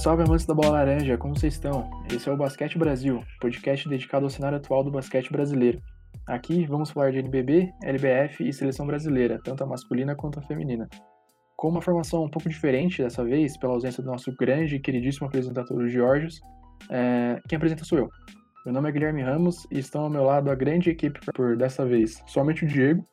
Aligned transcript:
Salve, 0.00 0.22
amantes 0.22 0.46
da 0.46 0.54
bola 0.54 0.70
laranja, 0.70 1.18
como 1.18 1.36
vocês 1.38 1.52
estão? 1.52 1.90
Esse 2.10 2.26
é 2.26 2.32
o 2.32 2.36
Basquete 2.36 2.78
Brasil, 2.78 3.22
podcast 3.38 3.86
dedicado 3.86 4.24
ao 4.24 4.30
cenário 4.30 4.56
atual 4.56 4.82
do 4.82 4.90
basquete 4.90 5.30
brasileiro. 5.30 5.78
Aqui 6.26 6.64
vamos 6.64 6.90
falar 6.90 7.12
de 7.12 7.18
NBB, 7.18 7.70
LBF 7.84 8.48
e 8.48 8.50
seleção 8.50 8.86
brasileira, 8.86 9.38
tanto 9.44 9.62
a 9.62 9.66
masculina 9.66 10.16
quanto 10.16 10.38
a 10.38 10.42
feminina. 10.42 10.88
Com 11.54 11.68
uma 11.68 11.82
formação 11.82 12.24
um 12.24 12.30
pouco 12.30 12.48
diferente 12.48 13.02
dessa 13.02 13.22
vez, 13.22 13.58
pela 13.58 13.74
ausência 13.74 14.02
do 14.02 14.10
nosso 14.10 14.34
grande 14.34 14.76
e 14.76 14.80
queridíssimo 14.80 15.26
apresentador, 15.26 15.86
Georgios, 15.86 16.40
é... 16.88 17.38
quem 17.46 17.58
apresenta 17.58 17.84
sou 17.84 17.98
eu. 17.98 18.08
Meu 18.64 18.72
nome 18.72 18.88
é 18.88 18.92
Guilherme 18.92 19.20
Ramos 19.20 19.66
e 19.70 19.80
estão 19.80 20.04
ao 20.04 20.10
meu 20.10 20.24
lado 20.24 20.50
a 20.50 20.54
grande 20.54 20.88
equipe 20.88 21.20
por 21.34 21.58
dessa 21.58 21.84
vez, 21.84 22.24
somente 22.26 22.64
o 22.64 22.66
Diego. 22.66 23.04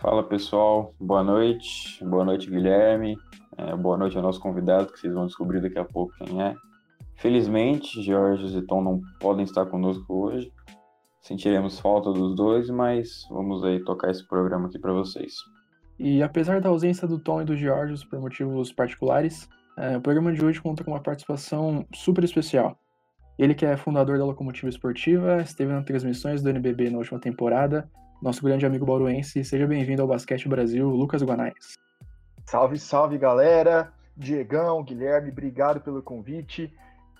Fala 0.00 0.22
pessoal, 0.22 0.94
boa 1.00 1.24
noite, 1.24 1.98
boa 2.04 2.24
noite 2.24 2.48
Guilherme, 2.48 3.16
é, 3.56 3.76
boa 3.76 3.96
noite 3.96 4.16
ao 4.16 4.22
nosso 4.22 4.40
convidado, 4.40 4.92
que 4.92 4.98
vocês 4.98 5.12
vão 5.12 5.26
descobrir 5.26 5.60
daqui 5.60 5.78
a 5.78 5.84
pouco 5.84 6.14
quem 6.16 6.42
é. 6.42 6.54
Felizmente, 7.16 8.02
George 8.02 8.56
e 8.56 8.62
Tom 8.62 8.82
não 8.82 9.00
podem 9.20 9.44
estar 9.44 9.66
conosco 9.66 10.04
hoje, 10.12 10.52
sentiremos 11.20 11.78
falta 11.78 12.12
dos 12.12 12.34
dois, 12.34 12.68
mas 12.70 13.26
vamos 13.30 13.62
aí 13.64 13.82
tocar 13.84 14.10
esse 14.10 14.26
programa 14.26 14.68
aqui 14.68 14.78
para 14.78 14.92
vocês. 14.92 15.34
E 15.98 16.22
apesar 16.22 16.60
da 16.60 16.68
ausência 16.68 17.06
do 17.06 17.18
Tom 17.18 17.42
e 17.42 17.44
do 17.44 17.56
Georgios 17.56 18.04
por 18.04 18.20
motivos 18.20 18.72
particulares, 18.72 19.48
é, 19.76 19.96
o 19.96 20.00
programa 20.00 20.32
de 20.32 20.44
hoje 20.44 20.60
conta 20.60 20.82
com 20.82 20.90
uma 20.90 21.02
participação 21.02 21.86
super 21.94 22.24
especial. 22.24 22.76
Ele 23.38 23.54
que 23.54 23.64
é 23.64 23.76
fundador 23.76 24.18
da 24.18 24.24
Locomotiva 24.24 24.68
Esportiva, 24.68 25.40
esteve 25.42 25.72
nas 25.72 25.84
transmissões 25.84 26.42
do 26.42 26.50
NBB 26.50 26.90
na 26.90 26.98
última 26.98 27.18
temporada, 27.18 27.88
nosso 28.22 28.42
grande 28.42 28.66
amigo 28.66 28.86
bauruense. 28.86 29.44
Seja 29.44 29.66
bem-vindo 29.66 30.02
ao 30.02 30.08
Basquete 30.08 30.48
Brasil, 30.48 30.88
Lucas 30.88 31.22
Guanais. 31.22 31.76
Salve, 32.44 32.78
salve 32.78 33.18
galera! 33.18 33.92
Diegão, 34.16 34.82
Guilherme, 34.82 35.30
obrigado 35.30 35.80
pelo 35.80 36.02
convite. 36.02 36.72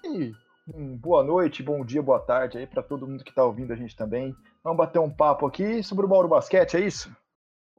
E 0.04 0.32
um 0.68 0.96
boa 0.96 1.24
noite, 1.24 1.62
bom 1.62 1.84
dia, 1.84 2.02
boa 2.02 2.20
tarde 2.20 2.58
aí 2.58 2.66
para 2.66 2.82
todo 2.82 3.06
mundo 3.06 3.24
que 3.24 3.30
está 3.30 3.44
ouvindo 3.44 3.72
a 3.72 3.76
gente 3.76 3.96
também. 3.96 4.34
Vamos 4.62 4.78
bater 4.78 4.98
um 4.98 5.10
papo 5.10 5.46
aqui 5.46 5.82
sobre 5.82 6.04
o 6.04 6.08
Bauru 6.08 6.28
Basquete, 6.28 6.76
é 6.76 6.80
isso? 6.80 7.14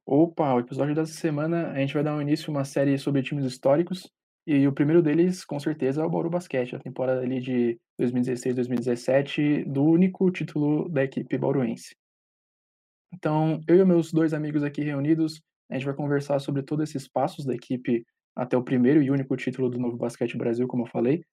Opa, 0.05 0.53
o 0.53 0.59
episódio 0.59 0.95
dessa 0.95 1.14
semana 1.14 1.71
a 1.71 1.77
gente 1.77 1.94
vai 1.94 2.03
dar 2.03 2.16
um 2.16 2.21
início 2.21 2.49
a 2.49 2.52
uma 2.52 2.66
série 2.66 2.97
sobre 2.97 3.21
times 3.21 3.45
históricos. 3.45 4.11
E 4.45 4.67
o 4.67 4.73
primeiro 4.73 5.02
deles, 5.02 5.45
com 5.45 5.59
certeza, 5.59 6.02
é 6.02 6.05
o 6.05 6.09
Bauru 6.09 6.30
Basquete, 6.30 6.75
a 6.75 6.80
temporada 6.80 7.21
ali 7.21 7.39
de 7.39 7.80
2016-2017, 8.02 9.64
do 9.66 9.83
único 9.83 10.30
título 10.31 10.89
da 10.89 11.03
equipe 11.03 11.38
bauruense. 11.38 11.95
Então, 13.14 13.61
eu 13.67 13.77
e 13.77 13.86
meus 13.86 14.11
dois 14.11 14.33
amigos 14.33 14.64
aqui 14.64 14.81
reunidos, 14.83 15.41
a 15.73 15.77
gente 15.77 15.85
vai 15.85 15.95
conversar 15.95 16.39
sobre 16.39 16.61
todos 16.61 16.88
esses 16.88 17.07
passos 17.07 17.45
da 17.45 17.53
equipe 17.53 18.05
até 18.35 18.55
o 18.55 18.63
primeiro 18.63 19.02
e 19.02 19.09
único 19.09 19.35
título 19.35 19.69
do 19.69 19.80
Novo 19.80 19.97
Basquete 19.97 20.38
Brasil, 20.38 20.67
como 20.67 20.83
eu 20.83 20.88
falei. 20.88 21.23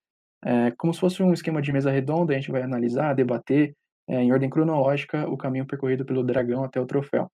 É, 0.42 0.70
como 0.72 0.94
se 0.94 1.00
fosse 1.00 1.22
um 1.22 1.32
esquema 1.32 1.60
de 1.60 1.70
mesa 1.70 1.90
redonda, 1.90 2.32
a 2.32 2.36
gente 2.36 2.50
vai 2.50 2.62
analisar, 2.62 3.14
debater, 3.14 3.76
é, 4.08 4.22
em 4.22 4.32
ordem 4.32 4.48
cronológica, 4.48 5.28
o 5.28 5.36
caminho 5.36 5.66
percorrido 5.66 6.06
pelo 6.06 6.24
Dragão 6.24 6.64
até 6.64 6.80
o 6.80 6.86
troféu. 6.86 7.30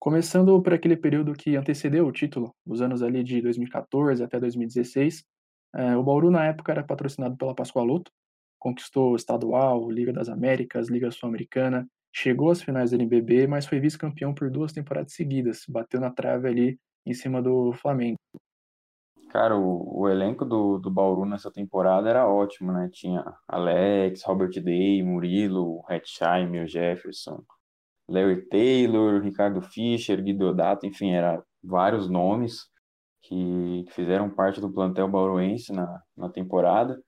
Começando 0.00 0.60
por 0.62 0.72
aquele 0.72 0.96
período 0.96 1.34
que 1.34 1.56
antecedeu 1.56 2.06
o 2.06 2.12
título, 2.12 2.54
os 2.64 2.80
anos 2.80 3.02
ali 3.02 3.22
de 3.22 3.42
2014 3.42 4.22
até 4.22 4.40
2016, 4.40 5.24
é, 5.74 5.94
o 5.94 6.02
Bauru 6.02 6.30
na 6.30 6.46
época 6.46 6.72
era 6.72 6.82
patrocinado 6.82 7.36
pela 7.36 7.54
Pascoaloto, 7.54 8.10
conquistou 8.58 9.14
estadual, 9.14 9.90
Liga 9.90 10.12
das 10.12 10.30
Américas, 10.30 10.88
Liga 10.88 11.10
Sul-Americana, 11.10 11.86
chegou 12.12 12.50
às 12.50 12.62
finais 12.62 12.90
do 12.90 12.96
NBB, 12.96 13.46
mas 13.46 13.66
foi 13.66 13.80
vice-campeão 13.80 14.34
por 14.34 14.50
duas 14.50 14.72
temporadas 14.72 15.12
seguidas, 15.12 15.64
bateu 15.68 16.00
na 16.00 16.10
trave 16.10 16.48
ali 16.48 16.78
em 17.06 17.14
cima 17.14 17.40
do 17.42 17.72
Flamengo. 17.72 18.18
Cara, 19.30 19.56
o, 19.56 20.00
o 20.00 20.08
elenco 20.08 20.44
do, 20.44 20.78
do 20.78 20.90
Bauru 20.90 21.26
nessa 21.26 21.50
temporada 21.50 22.08
era 22.08 22.26
ótimo, 22.26 22.72
né? 22.72 22.88
Tinha 22.90 23.22
Alex, 23.46 24.22
Robert 24.24 24.50
Day, 24.62 25.02
Murilo, 25.02 25.84
Hetzheimer, 25.88 26.66
Jefferson, 26.66 27.42
Larry 28.08 28.48
Taylor, 28.48 29.20
Ricardo 29.20 29.60
Fischer, 29.60 30.22
Guido 30.22 30.54
Dato, 30.54 30.86
enfim, 30.86 31.10
eram 31.10 31.42
vários 31.62 32.08
nomes 32.08 32.66
que, 33.22 33.84
que 33.86 33.92
fizeram 33.92 34.30
parte 34.30 34.60
do 34.60 34.72
plantel 34.72 35.08
bauruense 35.08 35.72
na, 35.72 36.02
na 36.16 36.30
temporada. 36.30 36.98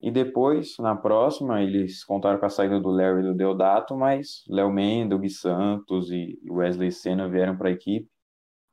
E 0.00 0.10
depois, 0.10 0.76
na 0.78 0.94
próxima, 0.94 1.62
eles 1.62 2.04
contaram 2.04 2.38
com 2.38 2.46
a 2.46 2.50
saída 2.50 2.78
do 2.78 2.90
Larry 2.90 3.20
e 3.20 3.28
do 3.28 3.34
Deodato, 3.34 3.96
mas 3.96 4.44
Léo 4.48 4.70
Mendel, 4.70 5.18
Gui 5.18 5.30
Santos 5.30 6.10
e 6.10 6.38
Wesley 6.50 6.92
Senna 6.92 7.28
vieram 7.28 7.56
para 7.56 7.68
a 7.68 7.72
equipe. 7.72 8.08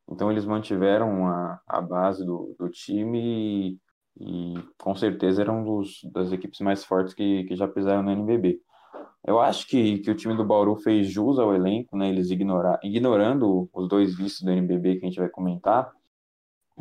Então 0.09 0.29
eles 0.29 0.45
mantiveram 0.45 1.25
a, 1.27 1.61
a 1.65 1.81
base 1.81 2.25
do, 2.25 2.53
do 2.59 2.69
time 2.69 3.19
e, 3.19 3.79
e, 4.19 4.53
com 4.77 4.93
certeza 4.95 5.41
eram 5.41 5.63
dos, 5.63 6.01
das 6.11 6.31
equipes 6.33 6.59
mais 6.59 6.83
fortes 6.83 7.13
que, 7.13 7.45
que 7.45 7.55
já 7.55 7.67
pisaram 7.67 8.03
no 8.03 8.11
NBB. 8.11 8.59
Eu 9.25 9.39
acho 9.39 9.65
que, 9.67 9.99
que 9.99 10.11
o 10.11 10.15
time 10.15 10.35
do 10.35 10.43
Bauru 10.43 10.75
fez 10.75 11.07
jus 11.07 11.39
ao 11.39 11.55
elenco, 11.55 11.95
né? 11.95 12.09
Eles 12.09 12.29
ignorar, 12.29 12.77
ignorando 12.83 13.69
os 13.73 13.87
dois 13.87 14.15
vices 14.15 14.41
do 14.41 14.51
NBB 14.51 14.97
que 14.97 15.05
a 15.05 15.09
gente 15.09 15.19
vai 15.19 15.29
comentar, 15.29 15.89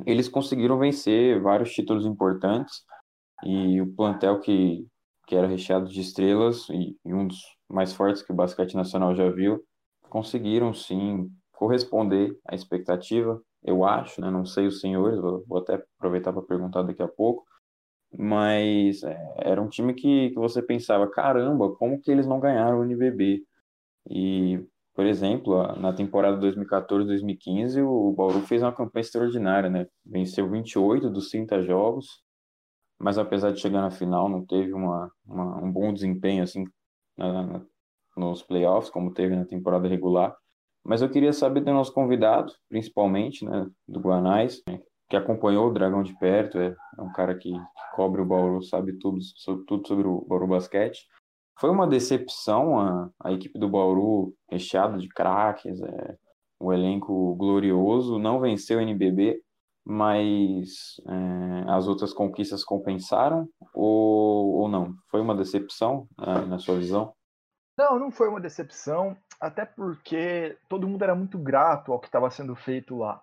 eles 0.05 0.29
conseguiram 0.29 0.79
vencer 0.79 1.41
vários 1.41 1.73
títulos 1.73 2.05
importantes 2.05 2.85
e 3.43 3.81
o 3.81 3.93
plantel 3.95 4.41
que, 4.41 4.87
que 5.27 5.35
era 5.35 5.47
recheado 5.47 5.89
de 5.89 6.01
estrelas 6.01 6.69
e, 6.71 6.97
e 7.05 7.15
um 7.15 7.27
dos 7.27 7.41
mais 7.69 7.93
fortes 7.93 8.23
que 8.23 8.33
o 8.33 8.37
basquete 8.37 8.75
nacional 8.75 9.15
já 9.15 9.31
viu, 9.31 9.63
conseguiram 10.09 10.75
sim 10.75 11.31
corresponder 11.53 12.37
à 12.47 12.55
expectativa, 12.55 13.41
eu 13.63 13.85
acho, 13.85 14.21
né? 14.21 14.31
Não 14.31 14.45
sei 14.45 14.67
os 14.67 14.81
senhores, 14.81 15.21
vou, 15.21 15.45
vou 15.47 15.59
até 15.59 15.83
aproveitar 15.97 16.33
para 16.33 16.43
perguntar 16.43 16.83
daqui 16.83 17.03
a 17.03 17.09
pouco, 17.09 17.45
mas 18.17 19.03
é, 19.03 19.35
era 19.39 19.63
um 19.63 19.69
time 19.69 19.95
que, 19.95 20.31
que 20.31 20.35
você 20.37 20.63
pensava, 20.63 21.09
caramba, 21.11 21.75
como 21.77 22.01
que 22.01 22.11
eles 22.11 22.27
não 22.27 22.41
ganharam 22.41 22.81
o 22.81 22.85
NBB? 22.85 23.45
E, 24.11 24.61
por 24.95 25.07
exemplo, 25.07 25.63
na 25.79 25.93
temporada 25.93 26.39
2014-2015, 26.39 27.83
o 27.83 28.13
Bauru 28.13 28.41
fez 28.43 28.63
uma 28.63 28.73
campanha 28.73 29.03
extraordinária, 29.03 29.71
né? 29.71 29.87
Venceu 30.05 30.51
28 30.51 31.09
dos 31.11 31.31
30 31.31 31.63
jogos, 31.63 32.23
mas 33.03 33.19
apesar 33.19 33.53
de 33.53 33.61
chegar 33.61 33.83
na 33.83 33.91
final, 33.91 34.29
não 34.29 34.47
teve 34.47 34.73
uma, 34.73 35.11
uma 35.27 35.59
um 35.61 35.73
bom 35.73 35.93
desempenho 35.93 36.45
assim 36.45 36.65
na, 37.19 37.61
nos 38.17 38.45
playoffs, 38.45 38.91
como 38.91 39.13
teve 39.13 39.35
na 39.35 39.45
temporada 39.45 39.89
regular. 39.89 40.37
Mas 40.85 41.03
eu 41.03 41.11
queria 41.11 41.33
saber 41.33 41.63
do 41.63 41.73
nosso 41.73 41.93
convidado, 41.93 42.53
principalmente, 42.69 43.45
né, 43.45 43.67
do 43.89 43.99
Guanais, 43.99 44.63
né, 44.69 44.81
que 45.11 45.17
acompanhou 45.17 45.69
o 45.69 45.73
Dragão 45.73 46.05
de 46.05 46.17
perto, 46.17 46.59
é, 46.59 46.77
é 46.97 47.03
um 47.03 47.13
cara 47.13 47.37
que 47.37 47.53
cobre 47.97 48.21
o 48.21 48.25
Bauru, 48.25 48.63
sabe 48.63 48.93
tudo, 48.93 49.19
sobre, 49.21 49.65
tudo 49.67 49.89
sobre 49.89 50.07
o 50.07 50.25
Bauru 50.29 50.47
Basquete. 50.47 51.09
Foi 51.59 51.71
uma 51.71 51.89
decepção 51.89 52.79
a, 52.79 53.11
a 53.25 53.33
equipe 53.33 53.59
do 53.59 53.69
Bauru 53.69 54.33
recheada 54.49 54.97
de 54.97 55.09
craques, 55.09 55.83
é, 55.83 56.17
o 56.61 56.73
elenco 56.73 57.35
glorioso, 57.35 58.17
não 58.17 58.39
venceu 58.39 58.79
o 58.79 58.81
NBB, 58.81 59.43
mas 59.85 61.01
é, 61.07 61.71
as 61.71 61.89
outras 61.89 62.13
conquistas 62.13 62.65
compensaram 62.65 63.49
ou, 63.75 64.55
ou 64.55 64.69
não? 64.69 64.95
Foi 65.11 65.21
uma 65.21 65.35
decepção 65.35 66.09
é, 66.21 66.47
na 66.47 66.59
sua 66.59 66.77
visão? 66.77 67.15
Não, 67.77 67.99
não 67.99 68.11
foi 68.11 68.29
uma 68.29 68.41
decepção, 68.41 69.17
até 69.41 69.65
porque 69.65 70.57
todo 70.69 70.87
mundo 70.87 71.03
era 71.03 71.15
muito 71.15 71.39
grato 71.39 71.93
ao 71.93 71.99
que 71.99 72.07
estava 72.07 72.31
sendo 72.31 72.55
feito 72.55 72.99
lá. 72.99 73.21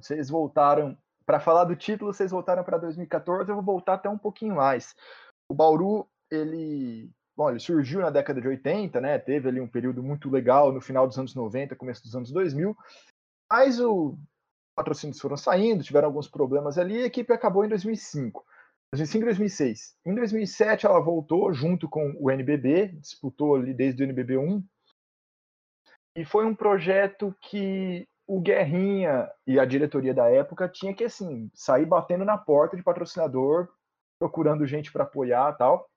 Vocês 0.00 0.28
voltaram 0.28 0.96
para 1.24 1.40
falar 1.40 1.64
do 1.64 1.74
título, 1.74 2.12
vocês 2.12 2.30
voltaram 2.30 2.62
para 2.62 2.78
2014, 2.78 3.50
eu 3.50 3.56
vou 3.56 3.64
voltar 3.64 3.94
até 3.94 4.08
um 4.08 4.18
pouquinho 4.18 4.56
mais. 4.56 4.94
O 5.50 5.54
Bauru, 5.54 6.06
ele, 6.30 7.10
bom, 7.36 7.50
ele 7.50 7.58
surgiu 7.58 8.00
na 8.00 8.10
década 8.10 8.40
de 8.40 8.48
80, 8.48 9.00
né? 9.00 9.18
Teve 9.18 9.48
ali 9.48 9.60
um 9.60 9.68
período 9.68 10.02
muito 10.02 10.30
legal 10.30 10.70
no 10.70 10.80
final 10.80 11.06
dos 11.06 11.18
anos 11.18 11.34
90, 11.34 11.74
começo 11.76 12.02
dos 12.02 12.14
anos 12.14 12.30
2000. 12.30 12.76
Mas 13.50 13.80
o 13.80 14.18
patrocínios 14.78 15.20
foram 15.20 15.36
saindo, 15.36 15.82
tiveram 15.82 16.06
alguns 16.06 16.28
problemas 16.28 16.78
ali, 16.78 17.02
a 17.02 17.06
equipe 17.06 17.32
acabou 17.32 17.64
em 17.64 17.68
2005. 17.68 18.44
2005 18.94 19.22
e 19.22 19.26
2006. 19.26 19.96
Em 20.06 20.14
2007 20.14 20.86
ela 20.86 21.00
voltou 21.00 21.52
junto 21.52 21.88
com 21.88 22.14
o 22.18 22.30
NBB, 22.30 22.88
disputou 23.00 23.56
ali 23.56 23.74
desde 23.74 24.02
o 24.02 24.04
NBB 24.04 24.38
1. 24.38 24.64
E 26.16 26.24
foi 26.24 26.46
um 26.46 26.54
projeto 26.54 27.34
que 27.40 28.08
o 28.26 28.40
Guerrinha 28.40 29.28
e 29.46 29.58
a 29.58 29.64
diretoria 29.64 30.14
da 30.14 30.28
época 30.28 30.68
tinha 30.68 30.94
que 30.94 31.04
assim 31.04 31.50
sair 31.52 31.84
batendo 31.84 32.24
na 32.24 32.38
porta 32.38 32.76
de 32.76 32.82
patrocinador, 32.82 33.68
procurando 34.18 34.66
gente 34.66 34.92
para 34.92 35.04
apoiar 35.04 35.54
tal. 35.54 35.90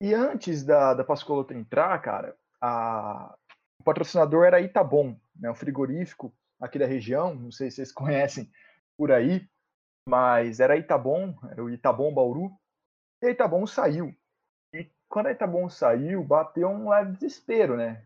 E 0.00 0.12
antes 0.12 0.64
da, 0.64 0.92
da 0.92 1.04
Pascoloto 1.04 1.54
entrar, 1.54 1.96
cara, 2.02 2.36
a, 2.60 3.34
o 3.80 3.84
patrocinador 3.84 4.44
era 4.44 4.60
Itabom, 4.60 5.16
né, 5.36 5.50
um 5.50 5.54
frigorífico 5.54 6.34
aqui 6.62 6.78
da 6.78 6.86
região, 6.86 7.34
não 7.34 7.50
sei 7.50 7.70
se 7.70 7.76
vocês 7.76 7.90
conhecem 7.92 8.48
por 8.96 9.10
aí, 9.10 9.46
mas 10.08 10.60
era 10.60 10.76
Itabom, 10.76 11.34
era 11.50 11.62
o 11.62 11.68
Itabom 11.68 12.14
Bauru, 12.14 12.52
e 13.20 13.26
a 13.26 13.30
Itabom 13.30 13.66
saiu. 13.66 14.14
E 14.72 14.88
quando 15.08 15.26
a 15.26 15.32
Itabom 15.32 15.68
saiu, 15.68 16.22
bateu 16.22 16.68
um 16.68 16.88
leve 16.88 17.12
desespero, 17.12 17.76
né? 17.76 18.04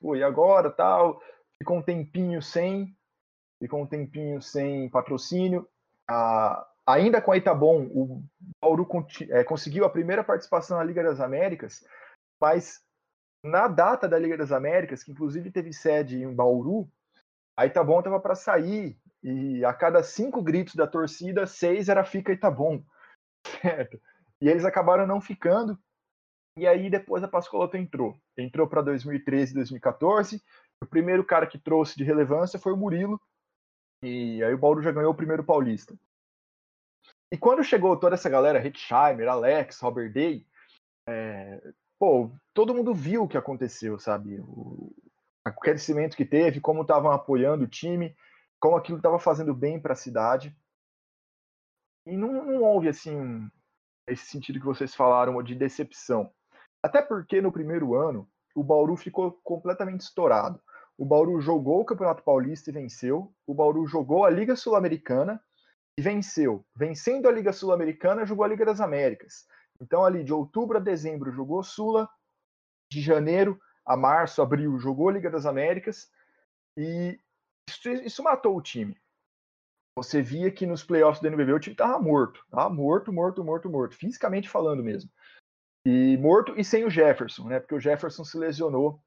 Pô, 0.00 0.14
e 0.14 0.22
agora, 0.22 0.70
tal, 0.70 1.20
ficou 1.58 1.78
um 1.78 1.82
tempinho 1.82 2.40
sem, 2.40 2.96
ficou 3.60 3.82
um 3.82 3.86
tempinho 3.86 4.40
sem 4.40 4.88
patrocínio. 4.88 5.68
A, 6.08 6.66
ainda 6.86 7.20
com 7.20 7.32
a 7.32 7.36
Itabon, 7.36 7.86
o 7.86 8.22
Bauru 8.62 8.86
é, 9.30 9.42
conseguiu 9.44 9.84
a 9.84 9.90
primeira 9.90 10.22
participação 10.22 10.78
na 10.78 10.84
Liga 10.84 11.02
das 11.02 11.20
Américas, 11.20 11.84
mas 12.40 12.82
na 13.42 13.68
data 13.68 14.08
da 14.08 14.18
Liga 14.18 14.36
das 14.36 14.52
Américas, 14.52 15.02
que 15.02 15.12
inclusive 15.12 15.50
teve 15.50 15.72
sede 15.72 16.22
em 16.22 16.32
Bauru, 16.32 16.88
a 17.56 17.66
Itabon 17.66 17.98
estava 17.98 18.20
para 18.20 18.34
sair 18.34 18.98
e 19.22 19.64
a 19.64 19.72
cada 19.72 20.02
cinco 20.02 20.42
gritos 20.42 20.74
da 20.74 20.86
torcida, 20.86 21.46
seis 21.46 21.88
era 21.88 22.04
fica 22.04 22.32
Itabon, 22.32 22.84
certo? 23.62 24.00
E 24.40 24.48
eles 24.48 24.64
acabaram 24.64 25.06
não 25.06 25.20
ficando. 25.20 25.78
E 26.58 26.66
aí 26.66 26.90
depois 26.90 27.24
a 27.24 27.28
Pascoloto 27.28 27.76
entrou. 27.76 28.16
Entrou 28.36 28.68
para 28.68 28.82
2013, 28.82 29.54
2014. 29.54 30.42
O 30.82 30.86
primeiro 30.86 31.24
cara 31.24 31.46
que 31.46 31.58
trouxe 31.58 31.96
de 31.96 32.04
relevância 32.04 32.58
foi 32.58 32.72
o 32.72 32.76
Murilo. 32.76 33.20
E 34.02 34.44
aí 34.44 34.52
o 34.52 34.58
Bauru 34.58 34.82
já 34.82 34.92
ganhou 34.92 35.12
o 35.12 35.16
primeiro 35.16 35.42
paulista. 35.42 35.94
E 37.32 37.38
quando 37.38 37.64
chegou 37.64 37.96
toda 37.96 38.14
essa 38.14 38.28
galera, 38.28 38.64
Hitchheimer, 38.64 39.28
Alex, 39.28 39.80
Robert 39.80 40.12
Day, 40.12 40.46
é, 41.08 41.72
pô, 41.98 42.30
todo 42.52 42.74
mundo 42.74 42.94
viu 42.94 43.24
o 43.24 43.28
que 43.28 43.38
aconteceu, 43.38 43.98
sabe? 43.98 44.38
O, 44.40 44.94
o 45.46 45.60
crescimento 45.60 46.16
que 46.16 46.24
teve, 46.24 46.60
como 46.60 46.82
estavam 46.82 47.10
apoiando 47.10 47.64
o 47.64 47.68
time, 47.68 48.16
como 48.58 48.76
aquilo 48.76 48.96
estava 48.96 49.18
fazendo 49.18 49.54
bem 49.54 49.78
para 49.78 49.92
a 49.92 49.96
cidade. 49.96 50.56
E 52.06 52.16
não, 52.16 52.44
não 52.44 52.62
houve, 52.62 52.88
assim, 52.88 53.50
esse 54.06 54.26
sentido 54.26 54.58
que 54.58 54.66
vocês 54.66 54.94
falaram 54.94 55.42
de 55.42 55.54
decepção. 55.54 56.32
Até 56.82 57.02
porque 57.02 57.40
no 57.40 57.52
primeiro 57.52 57.94
ano, 57.94 58.28
o 58.54 58.62
Bauru 58.62 58.96
ficou 58.96 59.32
completamente 59.42 60.02
estourado. 60.02 60.60
O 60.96 61.04
Bauru 61.04 61.40
jogou 61.40 61.80
o 61.80 61.84
Campeonato 61.84 62.22
Paulista 62.22 62.70
e 62.70 62.72
venceu. 62.72 63.34
O 63.46 63.54
Bauru 63.54 63.86
jogou 63.86 64.24
a 64.24 64.30
Liga 64.30 64.54
Sul-Americana 64.54 65.42
e 65.98 66.02
venceu. 66.02 66.64
Vencendo 66.74 67.28
a 67.28 67.32
Liga 67.32 67.52
Sul-Americana, 67.52 68.24
jogou 68.24 68.44
a 68.44 68.48
Liga 68.48 68.64
das 68.64 68.80
Américas. 68.80 69.46
Então, 69.80 70.04
ali 70.04 70.22
de 70.22 70.32
outubro 70.32 70.78
a 70.78 70.80
dezembro, 70.80 71.32
jogou 71.32 71.62
Sula. 71.62 72.08
De 72.90 73.00
janeiro 73.00 73.58
a 73.86 73.96
março, 73.96 74.42
abril, 74.42 74.78
jogou 74.78 75.10
Liga 75.10 75.30
das 75.30 75.46
Américas. 75.46 76.10
E 76.76 77.18
isso, 77.68 77.88
isso 77.88 78.22
matou 78.22 78.56
o 78.56 78.62
time. 78.62 78.96
Você 79.96 80.20
via 80.20 80.50
que 80.50 80.66
nos 80.66 80.82
playoffs 80.82 81.20
do 81.20 81.28
NBB 81.28 81.52
o 81.52 81.60
time 81.60 81.76
tava 81.76 81.98
morto. 82.00 82.44
Tava 82.50 82.68
morto, 82.68 83.12
morto, 83.12 83.44
morto, 83.44 83.70
morto. 83.70 83.96
Fisicamente 83.96 84.48
falando 84.48 84.82
mesmo. 84.82 85.10
E 85.86 86.16
morto 86.16 86.54
e 86.58 86.64
sem 86.64 86.84
o 86.84 86.90
Jefferson, 86.90 87.48
né? 87.48 87.60
Porque 87.60 87.74
o 87.74 87.80
Jefferson 87.80 88.24
se 88.24 88.36
lesionou 88.36 89.00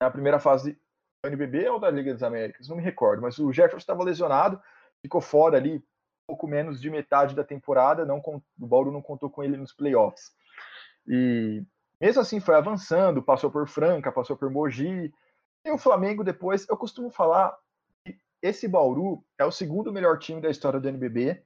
na 0.00 0.10
primeira 0.10 0.38
fase 0.38 0.78
do 1.24 1.28
NBB 1.28 1.68
ou 1.68 1.80
da 1.80 1.90
Liga 1.90 2.12
das 2.12 2.22
Américas, 2.22 2.68
não 2.68 2.76
me 2.76 2.82
recordo. 2.82 3.22
Mas 3.22 3.38
o 3.38 3.52
Jefferson 3.52 3.78
estava 3.78 4.04
lesionado, 4.04 4.60
ficou 5.00 5.20
fora 5.20 5.56
ali 5.56 5.82
pouco 6.26 6.46
menos 6.46 6.80
de 6.80 6.90
metade 6.90 7.34
da 7.34 7.44
temporada. 7.44 8.04
Não, 8.04 8.18
o 8.18 8.66
Bauru 8.66 8.92
não 8.92 9.02
contou 9.02 9.30
com 9.30 9.42
ele 9.42 9.56
nos 9.56 9.72
playoffs. 9.72 10.32
E 11.06 11.64
mesmo 12.02 12.20
assim 12.20 12.40
foi 12.40 12.56
avançando, 12.56 13.22
passou 13.22 13.48
por 13.48 13.68
Franca, 13.68 14.10
passou 14.10 14.36
por 14.36 14.50
Mogi. 14.50 15.14
E 15.64 15.70
o 15.70 15.78
Flamengo 15.78 16.24
depois, 16.24 16.68
eu 16.68 16.76
costumo 16.76 17.08
falar 17.10 17.56
esse 18.42 18.66
Bauru 18.66 19.24
é 19.38 19.44
o 19.44 19.52
segundo 19.52 19.92
melhor 19.92 20.18
time 20.18 20.40
da 20.40 20.50
história 20.50 20.80
do 20.80 20.88
NBB 20.88 21.40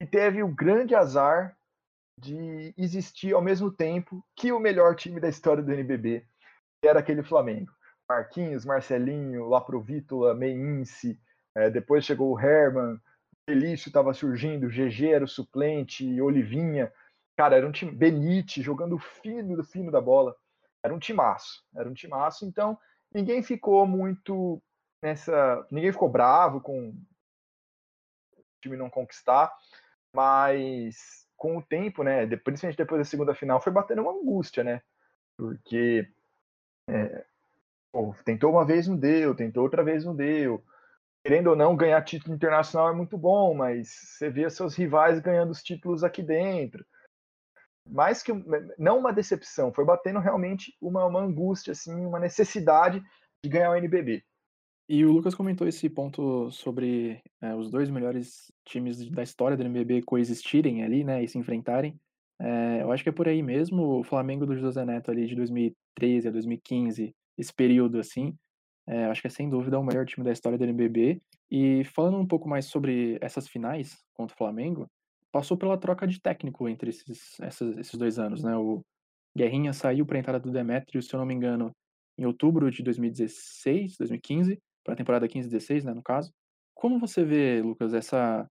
e 0.00 0.06
teve 0.06 0.44
o 0.44 0.54
grande 0.54 0.94
azar 0.94 1.58
de 2.16 2.72
existir 2.78 3.34
ao 3.34 3.42
mesmo 3.42 3.68
tempo 3.68 4.24
que 4.36 4.52
o 4.52 4.60
melhor 4.60 4.94
time 4.94 5.18
da 5.18 5.28
história 5.28 5.60
do 5.60 5.72
NBB, 5.72 6.24
que 6.80 6.88
era 6.88 7.00
aquele 7.00 7.24
Flamengo. 7.24 7.72
Marquinhos, 8.08 8.64
Marcelinho, 8.64 9.48
Laprovítula, 9.48 10.34
Meince, 10.34 11.20
é, 11.52 11.68
depois 11.68 12.04
chegou 12.04 12.32
o 12.32 12.38
Herman, 12.38 13.00
Felício 13.44 13.88
estava 13.88 14.14
surgindo, 14.14 14.68
GG 14.68 15.08
era 15.08 15.24
o 15.24 15.28
suplente, 15.28 16.20
Olivinha, 16.20 16.92
cara, 17.40 17.56
era 17.56 17.66
um 17.66 17.72
time, 17.72 17.90
Benite 17.90 18.60
jogando 18.60 18.98
fino 18.98 19.64
fino 19.64 19.90
da 19.90 19.98
bola, 19.98 20.36
era 20.82 20.92
um 20.92 20.98
timaço, 20.98 21.64
era 21.74 21.88
um 21.88 21.94
timaço, 21.94 22.44
então 22.44 22.78
ninguém 23.10 23.42
ficou 23.42 23.86
muito 23.86 24.62
nessa. 25.02 25.66
Ninguém 25.70 25.90
ficou 25.90 26.10
bravo 26.10 26.60
com 26.60 26.90
o 26.90 28.42
time 28.60 28.76
não 28.76 28.90
conquistar, 28.90 29.50
mas 30.14 31.26
com 31.34 31.56
o 31.56 31.62
tempo, 31.62 32.02
né? 32.02 32.26
Principalmente 32.36 32.76
depois 32.76 33.00
da 33.00 33.06
segunda 33.06 33.34
final, 33.34 33.58
foi 33.58 33.72
batendo 33.72 34.02
uma 34.02 34.12
angústia, 34.12 34.62
né? 34.62 34.82
Porque 35.34 36.06
é, 36.90 37.24
pô, 37.90 38.14
tentou 38.22 38.50
uma 38.50 38.66
vez, 38.66 38.86
não 38.86 38.98
deu, 38.98 39.34
tentou 39.34 39.62
outra 39.62 39.82
vez, 39.82 40.04
não 40.04 40.14
deu. 40.14 40.62
Querendo 41.24 41.48
ou 41.48 41.56
não, 41.56 41.74
ganhar 41.74 42.02
título 42.02 42.34
internacional 42.34 42.90
é 42.90 42.94
muito 42.94 43.16
bom, 43.16 43.54
mas 43.54 43.88
você 43.88 44.28
vê 44.28 44.50
seus 44.50 44.74
rivais 44.74 45.20
ganhando 45.20 45.52
os 45.52 45.62
títulos 45.62 46.04
aqui 46.04 46.22
dentro. 46.22 46.84
Mais 47.86 48.22
que 48.22 48.32
não 48.78 48.98
uma 48.98 49.12
decepção, 49.12 49.72
foi 49.72 49.84
batendo 49.84 50.18
realmente 50.18 50.76
uma, 50.80 51.04
uma 51.06 51.20
angústia, 51.20 51.72
assim, 51.72 51.94
uma 51.94 52.20
necessidade 52.20 53.02
de 53.42 53.50
ganhar 53.50 53.70
o 53.70 53.74
NBB. 53.74 54.22
E 54.88 55.04
o 55.04 55.12
Lucas 55.12 55.34
comentou 55.34 55.68
esse 55.68 55.88
ponto 55.88 56.50
sobre 56.50 57.22
é, 57.40 57.54
os 57.54 57.70
dois 57.70 57.88
melhores 57.88 58.52
times 58.64 59.08
da 59.08 59.22
história 59.22 59.56
do 59.56 59.62
NBB 59.62 60.02
coexistirem 60.02 60.82
ali, 60.82 61.04
né, 61.04 61.22
e 61.22 61.28
se 61.28 61.38
enfrentarem. 61.38 61.98
É, 62.40 62.82
eu 62.82 62.90
acho 62.90 63.02
que 63.02 63.08
é 63.08 63.12
por 63.12 63.28
aí 63.28 63.42
mesmo. 63.42 64.00
O 64.00 64.02
Flamengo 64.02 64.44
do 64.44 64.56
José 64.56 64.84
Neto 64.84 65.10
ali 65.10 65.26
de 65.26 65.36
2013 65.36 66.28
a 66.28 66.30
2015, 66.30 67.14
esse 67.38 67.54
período 67.54 68.00
assim, 68.00 68.36
é, 68.88 69.04
acho 69.04 69.20
que 69.20 69.28
é 69.28 69.30
sem 69.30 69.48
dúvida 69.48 69.78
o 69.78 69.84
melhor 69.84 70.04
time 70.06 70.24
da 70.24 70.32
história 70.32 70.58
do 70.58 70.64
NBB. 70.64 71.22
E 71.48 71.84
falando 71.84 72.18
um 72.18 72.26
pouco 72.26 72.48
mais 72.48 72.64
sobre 72.64 73.16
essas 73.20 73.46
finais 73.46 73.96
contra 74.14 74.34
o 74.34 74.38
Flamengo, 74.38 74.90
passou 75.32 75.56
pela 75.56 75.78
troca 75.78 76.06
de 76.06 76.20
técnico 76.20 76.68
entre 76.68 76.90
esses, 76.90 77.38
essas, 77.40 77.76
esses 77.78 77.94
dois 77.94 78.18
anos, 78.18 78.42
né? 78.42 78.56
O 78.56 78.84
Guerrinha 79.36 79.72
saiu 79.72 80.04
para 80.04 80.16
a 80.16 80.20
entrada 80.20 80.40
do 80.40 80.50
Demetrio, 80.50 81.02
se 81.02 81.14
eu 81.14 81.18
não 81.18 81.26
me 81.26 81.34
engano, 81.34 81.70
em 82.18 82.26
outubro 82.26 82.70
de 82.70 82.82
2016, 82.82 83.96
2015 83.98 84.58
para 84.84 84.94
a 84.94 84.96
temporada 84.96 85.28
15-16, 85.28 85.84
né, 85.84 85.94
no 85.94 86.02
caso. 86.02 86.32
Como 86.74 86.98
você 86.98 87.24
vê, 87.24 87.60
Lucas, 87.62 87.94
essa, 87.94 88.48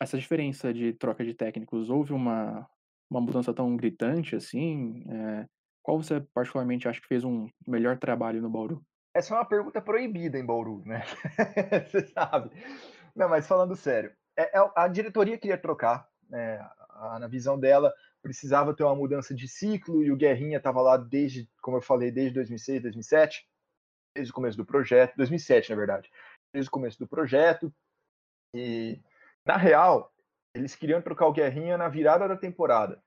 essa 0.00 0.18
diferença 0.18 0.72
de 0.72 0.92
troca 0.94 1.24
de 1.24 1.34
técnicos? 1.34 1.90
Houve 1.90 2.12
uma, 2.12 2.66
uma 3.10 3.20
mudança 3.20 3.52
tão 3.52 3.76
gritante 3.76 4.34
assim? 4.34 5.04
É, 5.08 5.46
qual 5.82 6.02
você 6.02 6.20
particularmente 6.34 6.88
acha 6.88 7.00
que 7.00 7.06
fez 7.06 7.24
um 7.24 7.48
melhor 7.66 7.98
trabalho 7.98 8.40
no 8.40 8.50
Bauru? 8.50 8.82
Essa 9.14 9.34
é 9.34 9.38
uma 9.38 9.44
pergunta 9.44 9.80
proibida 9.80 10.38
em 10.38 10.44
Bauru, 10.44 10.82
né? 10.84 11.02
você 11.86 12.06
sabe. 12.06 12.50
Não, 13.14 13.28
mas 13.28 13.46
falando 13.46 13.74
sério, 13.74 14.12
é, 14.36 14.58
é, 14.58 14.70
a 14.76 14.86
diretoria 14.86 15.36
queria 15.36 15.58
trocar, 15.58 16.07
né? 16.28 16.58
a, 16.90 17.18
na 17.18 17.28
visão 17.28 17.58
dela, 17.58 17.92
precisava 18.22 18.74
ter 18.74 18.84
uma 18.84 18.96
mudança 18.96 19.34
de 19.34 19.48
ciclo 19.48 20.02
e 20.02 20.10
o 20.10 20.16
Guerrinha 20.16 20.58
estava 20.58 20.82
lá 20.82 20.96
desde, 20.96 21.48
como 21.62 21.76
eu 21.76 21.82
falei, 21.82 22.10
desde 22.10 22.34
2006, 22.34 22.82
2007 22.82 23.48
desde 24.14 24.32
o 24.32 24.34
começo 24.34 24.56
do 24.56 24.66
projeto, 24.66 25.16
2007 25.16 25.70
na 25.70 25.76
verdade, 25.76 26.10
desde 26.52 26.68
o 26.68 26.72
começo 26.72 26.98
do 26.98 27.06
projeto. 27.06 27.72
E 28.54 29.00
na 29.46 29.56
real, 29.56 30.12
eles 30.54 30.74
queriam 30.74 31.00
trocar 31.00 31.26
o 31.26 31.32
Guerrinha 31.32 31.78
na 31.78 31.88
virada 31.88 32.26
da 32.26 32.36
temporada. 32.36 33.02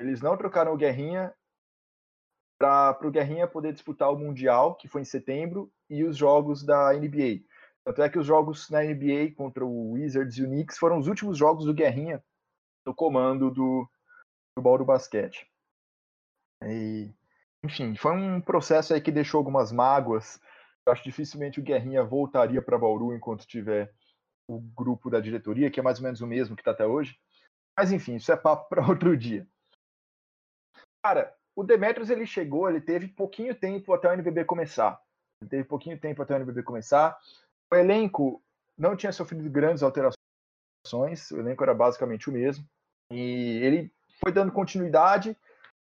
Eles 0.00 0.20
não 0.20 0.36
trocaram 0.36 0.72
o 0.72 0.76
Guerrinha 0.76 1.34
para 2.58 2.96
o 3.02 3.10
Guerrinha 3.10 3.48
poder 3.48 3.72
disputar 3.72 4.12
o 4.12 4.18
Mundial, 4.18 4.76
que 4.76 4.88
foi 4.88 5.02
em 5.02 5.04
setembro, 5.04 5.72
e 5.90 6.04
os 6.04 6.16
jogos 6.16 6.64
da 6.64 6.92
NBA. 6.92 7.44
Tanto 7.84 8.02
é 8.02 8.08
que 8.08 8.18
os 8.18 8.26
jogos 8.26 8.70
na 8.70 8.82
NBA 8.82 9.34
contra 9.36 9.64
o 9.64 9.92
Wizards 9.92 10.38
e 10.38 10.42
o 10.42 10.46
Knicks 10.46 10.78
foram 10.78 10.98
os 10.98 11.06
últimos 11.06 11.36
jogos 11.36 11.66
do 11.66 11.74
Guerrinha 11.74 12.22
no 12.84 12.94
comando 12.94 13.50
do, 13.50 13.88
do 14.56 14.62
Bauru 14.62 14.84
Basquete. 14.84 15.50
E 16.62 17.12
enfim, 17.64 17.94
foi 17.96 18.12
um 18.12 18.40
processo 18.40 18.92
aí 18.92 19.00
que 19.00 19.10
deixou 19.10 19.38
algumas 19.38 19.72
mágoas. 19.72 20.40
Eu 20.86 20.92
acho 20.92 21.02
dificilmente 21.02 21.58
o 21.58 21.62
Guerrinha 21.62 22.04
voltaria 22.04 22.60
para 22.60 22.78
Bauru 22.78 23.14
enquanto 23.14 23.46
tiver 23.46 23.92
o 24.46 24.60
grupo 24.60 25.08
da 25.08 25.20
diretoria, 25.20 25.70
que 25.70 25.80
é 25.80 25.82
mais 25.82 25.98
ou 25.98 26.04
menos 26.04 26.20
o 26.20 26.26
mesmo 26.26 26.54
que 26.54 26.60
está 26.60 26.72
até 26.72 26.86
hoje. 26.86 27.18
Mas 27.76 27.90
enfim, 27.90 28.16
isso 28.16 28.30
é 28.30 28.36
papo 28.36 28.68
para 28.70 28.86
outro 28.86 29.16
dia. 29.16 29.46
Cara, 31.02 31.34
o 31.56 31.64
Demetrios 31.64 32.10
ele 32.10 32.26
chegou, 32.26 32.68
ele 32.68 32.80
teve 32.80 33.08
pouquinho 33.08 33.54
tempo 33.54 33.92
até 33.92 34.08
o 34.08 34.12
NBB 34.12 34.44
começar. 34.44 35.00
Ele 35.40 35.50
teve 35.50 35.64
pouquinho 35.64 35.98
tempo 35.98 36.22
até 36.22 36.34
o 36.34 36.36
NBB 36.36 36.62
começar. 36.62 37.18
O 37.72 37.76
elenco 37.76 38.42
não 38.76 38.96
tinha 38.96 39.12
sofrido 39.12 39.48
grandes 39.50 39.82
alterações, 39.82 41.30
o 41.30 41.38
elenco 41.38 41.62
era 41.62 41.74
basicamente 41.74 42.28
o 42.28 42.32
mesmo. 42.32 42.66
E 43.14 43.62
ele 43.62 43.92
foi 44.20 44.32
dando 44.32 44.50
continuidade, 44.50 45.36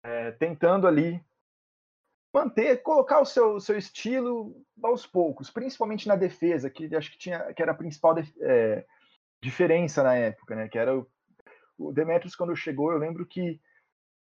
é, 0.02 0.30
tentando 0.32 0.87
ali 0.87 1.23
manter, 2.32 2.82
colocar 2.82 3.20
o 3.20 3.26
seu, 3.26 3.61
seu 3.61 3.76
estilo 3.76 4.56
aos 4.82 5.06
poucos, 5.06 5.50
principalmente 5.50 6.08
na 6.08 6.16
defesa, 6.16 6.70
que 6.70 6.94
acho 6.97 7.11
que 7.11 7.18
tinha 7.18 7.52
que 7.52 7.62
era 7.62 7.73
a 7.73 7.76
principal 7.76 8.14
é, 8.40 8.87
diferença 9.42 10.02
na 10.02 10.14
época, 10.14 10.54
né? 10.56 10.68
Que 10.68 10.78
era 10.78 10.97
o, 10.97 11.06
o 11.76 11.92
Demetrius 11.92 12.35
quando 12.35 12.56
chegou, 12.56 12.92
eu 12.92 12.99
lembro 12.99 13.26
que 13.26 13.61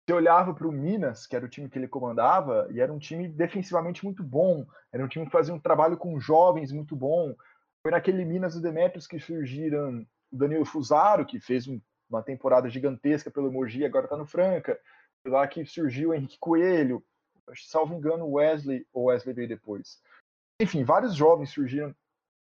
você 0.06 0.14
olhava 0.14 0.54
para 0.54 0.68
o 0.68 0.72
Minas, 0.72 1.28
que 1.28 1.36
era 1.36 1.46
o 1.46 1.50
time 1.50 1.70
que 1.70 1.78
ele 1.78 1.88
comandava, 1.90 2.70
e 2.72 2.80
era 2.80 2.92
um 2.92 3.00
time 3.00 3.28
defensivamente 3.28 4.06
muito 4.06 4.24
bom, 4.24 4.66
era 4.94 5.04
um 5.04 5.10
time 5.10 5.26
que 5.26 5.32
fazia 5.32 5.54
um 5.54 5.60
trabalho 5.60 5.98
com 5.98 6.20
jovens 6.20 6.72
muito 6.72 6.96
bom. 6.96 7.36
Foi 7.82 7.92
naquele 7.92 8.24
Minas 8.24 8.56
do 8.56 8.62
Demetrius 8.62 9.08
que 9.08 9.20
surgiram 9.20 10.06
o 10.32 10.38
Danilo 10.38 10.66
Fusaro, 10.66 11.26
que 11.26 11.40
fez 11.40 11.68
um 11.68 11.82
uma 12.10 12.24
temporada 12.24 12.70
gigantesca 12.70 13.32
pelo 13.32 13.52
Mogi, 13.52 13.86
agora 13.86 14.06
está 14.06 14.18
no 14.18 14.26
Franca. 14.26 14.80
Lá 15.26 15.48
que 15.48 15.66
surgiu 15.66 16.14
Henrique 16.14 16.38
Coelho, 16.38 17.04
salvo 17.56 17.94
engano, 17.94 18.30
Wesley, 18.30 18.86
ou 18.92 19.06
Wesley 19.06 19.34
veio 19.34 19.48
depois. 19.48 20.02
Enfim, 20.62 20.84
vários 20.84 21.16
jovens 21.16 21.52
surgiram 21.52 21.96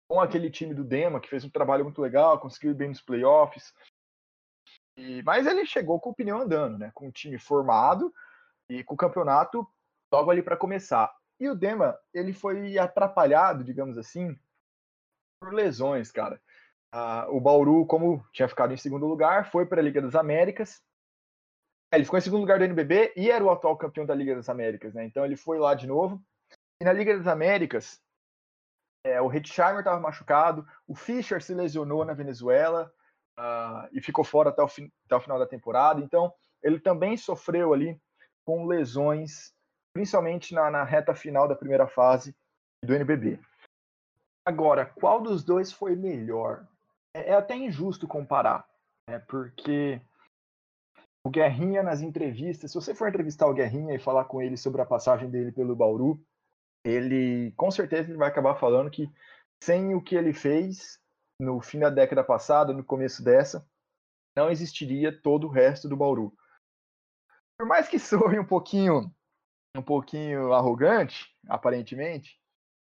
com 0.09 0.21
aquele 0.21 0.51
time 0.51 0.75
do 0.75 0.85
Dema, 0.85 1.21
que 1.21 1.29
fez 1.29 1.45
um 1.45 1.51
trabalho 1.51 1.85
muito 1.85 2.01
legal, 2.01 2.41
conseguiu 2.41 2.71
ir 2.71 2.75
bem 2.75 2.89
nos 2.89 3.01
playoffs. 3.01 3.75
E, 4.97 5.23
mas 5.23 5.47
ele 5.47 5.67
chegou 5.67 6.01
com 6.01 6.11
o 6.11 6.15
pneu 6.15 6.39
andando, 6.39 6.79
né? 6.79 6.91
Com 6.95 7.09
o 7.09 7.13
time 7.13 7.39
formado 7.39 8.13
e 8.69 8.83
com 8.83 8.95
o 8.95 8.99
campeonato 8.99 9.69
logo 10.13 10.31
ali 10.31 10.43
para 10.43 10.57
começar. 10.57 11.15
E 11.39 11.49
o 11.49 11.55
Dema, 11.55 11.99
ele 12.13 12.33
foi 12.33 12.79
atrapalhado, 12.79 13.63
digamos 13.63 13.97
assim, 13.97 14.37
por 15.41 15.53
lesões, 15.53 16.11
cara. 16.11 16.41
O 17.31 17.41
Bauru, 17.41 17.85
como 17.87 18.25
tinha 18.33 18.49
ficado 18.49 18.73
em 18.73 18.77
segundo 18.77 19.07
lugar, 19.07 19.51
foi 19.51 19.67
para 19.67 19.81
a 19.81 19.85
Liga 19.85 20.01
das 20.01 20.15
Américas. 20.15 20.83
É, 21.93 21.97
ele 21.97 22.05
ficou 22.05 22.19
em 22.19 22.23
segundo 22.23 22.41
lugar 22.41 22.59
do 22.59 22.65
NBB 22.65 23.15
e 23.17 23.31
era 23.31 23.43
o 23.43 23.51
atual 23.51 23.77
campeão 23.77 24.05
da 24.05 24.15
Liga 24.15 24.35
das 24.35 24.49
Américas, 24.49 24.95
né? 24.95 25.05
Então 25.05 25.25
ele 25.25 25.37
foi 25.37 25.59
lá 25.59 25.75
de 25.75 25.87
novo. 25.87 26.23
E 26.81 26.85
na 26.85 26.93
Liga 26.93 27.17
das 27.17 27.27
Américas, 27.27 28.01
é, 29.05 29.21
o 29.21 29.33
Hitchheimer 29.33 29.79
estava 29.79 30.01
machucado, 30.01 30.67
o 30.87 30.95
Fischer 30.95 31.43
se 31.43 31.55
lesionou 31.55 32.05
na 32.05 32.13
Venezuela 32.13 32.93
uh, 33.39 33.89
e 33.93 34.01
ficou 34.01 34.25
fora 34.25 34.51
até 34.51 34.63
o, 34.63 34.67
até 35.07 35.17
o 35.17 35.21
final 35.21 35.39
da 35.39 35.47
temporada. 35.47 36.01
Então 36.01 36.33
ele 36.63 36.79
também 36.79 37.17
sofreu 37.17 37.73
ali 37.73 38.01
com 38.45 38.67
lesões, 38.67 39.53
principalmente 39.95 40.55
na, 40.55 40.71
na 40.71 40.85
reta 40.85 41.15
final 41.15 41.49
da 41.49 41.57
primeira 41.57 41.87
fase 41.87 42.37
do 42.85 42.95
NBB. 42.95 43.41
Agora, 44.45 44.87
qual 44.87 45.21
dos 45.21 45.45
dois 45.45 45.73
foi 45.73 45.95
melhor? 45.95 46.67
É, 47.15 47.31
é 47.31 47.35
até 47.35 47.57
injusto 47.57 48.07
comparar, 48.07 48.69
né? 49.09 49.19
porque 49.21 50.01
o 51.25 51.31
Guerrinha 51.31 51.83
nas 51.83 52.01
entrevistas, 52.01 52.71
se 52.71 52.75
você 52.75 52.95
for 52.95 53.09
entrevistar 53.09 53.47
o 53.47 53.55
Guerrinha 53.55 53.95
e 53.95 53.99
falar 53.99 54.25
com 54.25 54.41
ele 54.41 54.57
sobre 54.57 54.81
a 54.81 54.87
passagem 54.87 55.29
dele 55.31 55.53
pelo 55.53 55.77
Bauru, 55.77 56.23
ele 56.85 57.53
com 57.53 57.71
certeza 57.71 58.09
ele 58.09 58.19
vai 58.19 58.29
acabar 58.29 58.55
falando 58.55 58.91
que 58.91 59.11
sem 59.63 59.95
o 59.95 60.03
que 60.03 60.15
ele 60.15 60.33
fez 60.33 61.01
no 61.41 61.61
fim 61.61 61.81
da 61.81 61.91
década 61.91 62.25
passada, 62.25 62.73
no 62.73 62.85
começo 62.85 63.23
dessa, 63.23 63.69
não 64.37 64.51
existiria 64.51 65.17
todo 65.21 65.47
o 65.47 65.51
resto 65.51 65.89
do 65.89 65.97
Bauru. 65.97 66.33
Por 67.59 67.67
mais 67.67 67.89
que 67.89 67.99
soe 67.99 68.39
um 68.39 68.45
pouquinho 68.45 69.13
um 69.77 69.83
pouquinho 69.83 70.53
arrogante, 70.53 71.37
aparentemente, 71.47 72.41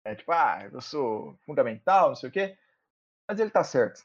é 0.05 0.15
tipo, 0.15 0.33
ah, 0.33 0.69
eu 0.73 0.81
sou 0.81 1.37
fundamental, 1.45 2.09
não 2.09 2.17
sei 2.17 2.29
o 2.29 2.33
quê, 2.33 2.59
mas 3.29 3.39
ele 3.39 3.51
tá 3.51 3.63
certo. 3.63 4.05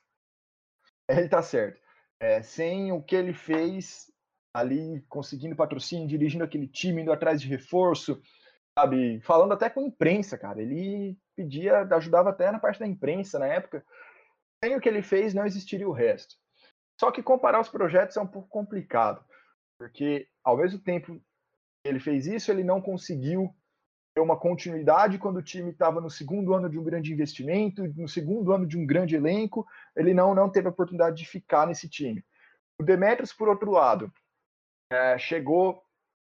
Ele 1.09 1.29
tá 1.29 1.41
certo. 1.41 1.79
É, 2.19 2.41
sem 2.41 2.91
o 2.91 3.01
que 3.01 3.15
ele 3.15 3.33
fez, 3.33 4.11
ali 4.53 5.01
conseguindo 5.09 5.55
patrocínio, 5.55 6.07
dirigindo 6.07 6.43
aquele 6.43 6.67
time, 6.67 7.01
indo 7.01 7.11
atrás 7.11 7.41
de 7.41 7.47
reforço, 7.47 8.21
sabe? 8.77 9.19
Falando 9.21 9.53
até 9.53 9.69
com 9.69 9.81
a 9.81 9.83
imprensa, 9.83 10.37
cara. 10.37 10.61
Ele 10.61 11.17
pedia, 11.35 11.81
ajudava 11.81 12.29
até 12.29 12.51
na 12.51 12.59
parte 12.59 12.79
da 12.79 12.87
imprensa 12.87 13.37
na 13.37 13.47
época. 13.47 13.85
Sem 14.63 14.75
o 14.75 14.81
que 14.81 14.89
ele 14.89 15.01
fez, 15.01 15.33
não 15.33 15.45
existiria 15.45 15.87
o 15.87 15.93
resto. 15.93 16.35
Só 16.99 17.11
que 17.11 17.21
comparar 17.21 17.59
os 17.59 17.69
projetos 17.69 18.15
é 18.15 18.21
um 18.21 18.27
pouco 18.27 18.47
complicado, 18.47 19.23
porque 19.77 20.29
ao 20.43 20.57
mesmo 20.57 20.79
tempo 20.79 21.21
ele 21.83 21.99
fez 21.99 22.25
isso, 22.25 22.49
ele 22.49 22.63
não 22.63 22.81
conseguiu 22.81 23.53
uma 24.21 24.37
continuidade 24.37 25.17
quando 25.17 25.37
o 25.37 25.43
time 25.43 25.71
estava 25.71 25.99
no 25.99 26.09
segundo 26.09 26.53
ano 26.53 26.69
de 26.69 26.79
um 26.79 26.83
grande 26.83 27.11
investimento, 27.11 27.83
no 27.95 28.07
segundo 28.07 28.53
ano 28.53 28.65
de 28.65 28.77
um 28.77 28.85
grande 28.85 29.15
elenco, 29.15 29.67
ele 29.95 30.13
não, 30.13 30.33
não 30.33 30.49
teve 30.49 30.67
a 30.67 30.71
oportunidade 30.71 31.17
de 31.17 31.27
ficar 31.27 31.67
nesse 31.67 31.89
time. 31.89 32.23
O 32.79 32.83
Demetrius, 32.83 33.33
por 33.33 33.49
outro 33.49 33.71
lado, 33.71 34.11
é, 34.91 35.17
chegou 35.17 35.83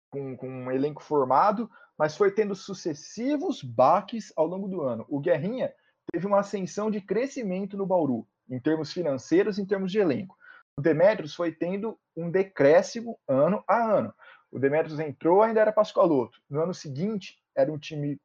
com, 0.10 0.36
com 0.36 0.48
um 0.48 0.72
elenco 0.72 1.04
formado, 1.04 1.70
mas 1.98 2.16
foi 2.16 2.32
tendo 2.32 2.56
sucessivos 2.56 3.62
baques 3.62 4.32
ao 4.36 4.46
longo 4.46 4.68
do 4.68 4.82
ano. 4.82 5.06
O 5.10 5.20
Guerrinha 5.20 5.74
teve 6.12 6.26
uma 6.26 6.40
ascensão 6.40 6.90
de 6.90 7.02
crescimento 7.02 7.76
no 7.76 7.86
Bauru, 7.86 8.28
em 8.50 8.60
termos 8.60 8.94
financeiros, 8.94 9.60
em 9.60 9.66
termos 9.66 9.92
de 9.92 10.00
elenco. 10.00 10.38
O 10.78 10.82
Demetrius 10.82 11.34
foi 11.34 11.52
tendo 11.52 12.00
um 12.16 12.30
decréscimo 12.30 13.20
ano 13.28 13.64
a 13.68 13.78
ano. 13.78 14.14
O 14.52 14.60
Demetrius 14.60 15.00
entrou, 15.00 15.42
ainda 15.42 15.60
era 15.60 15.74
Pascoaloto. 15.74 16.40
No 16.50 16.62
ano 16.62 16.74
seguinte, 16.74 17.40
era 17.58 17.72
um 17.72 17.78
time 17.78 18.18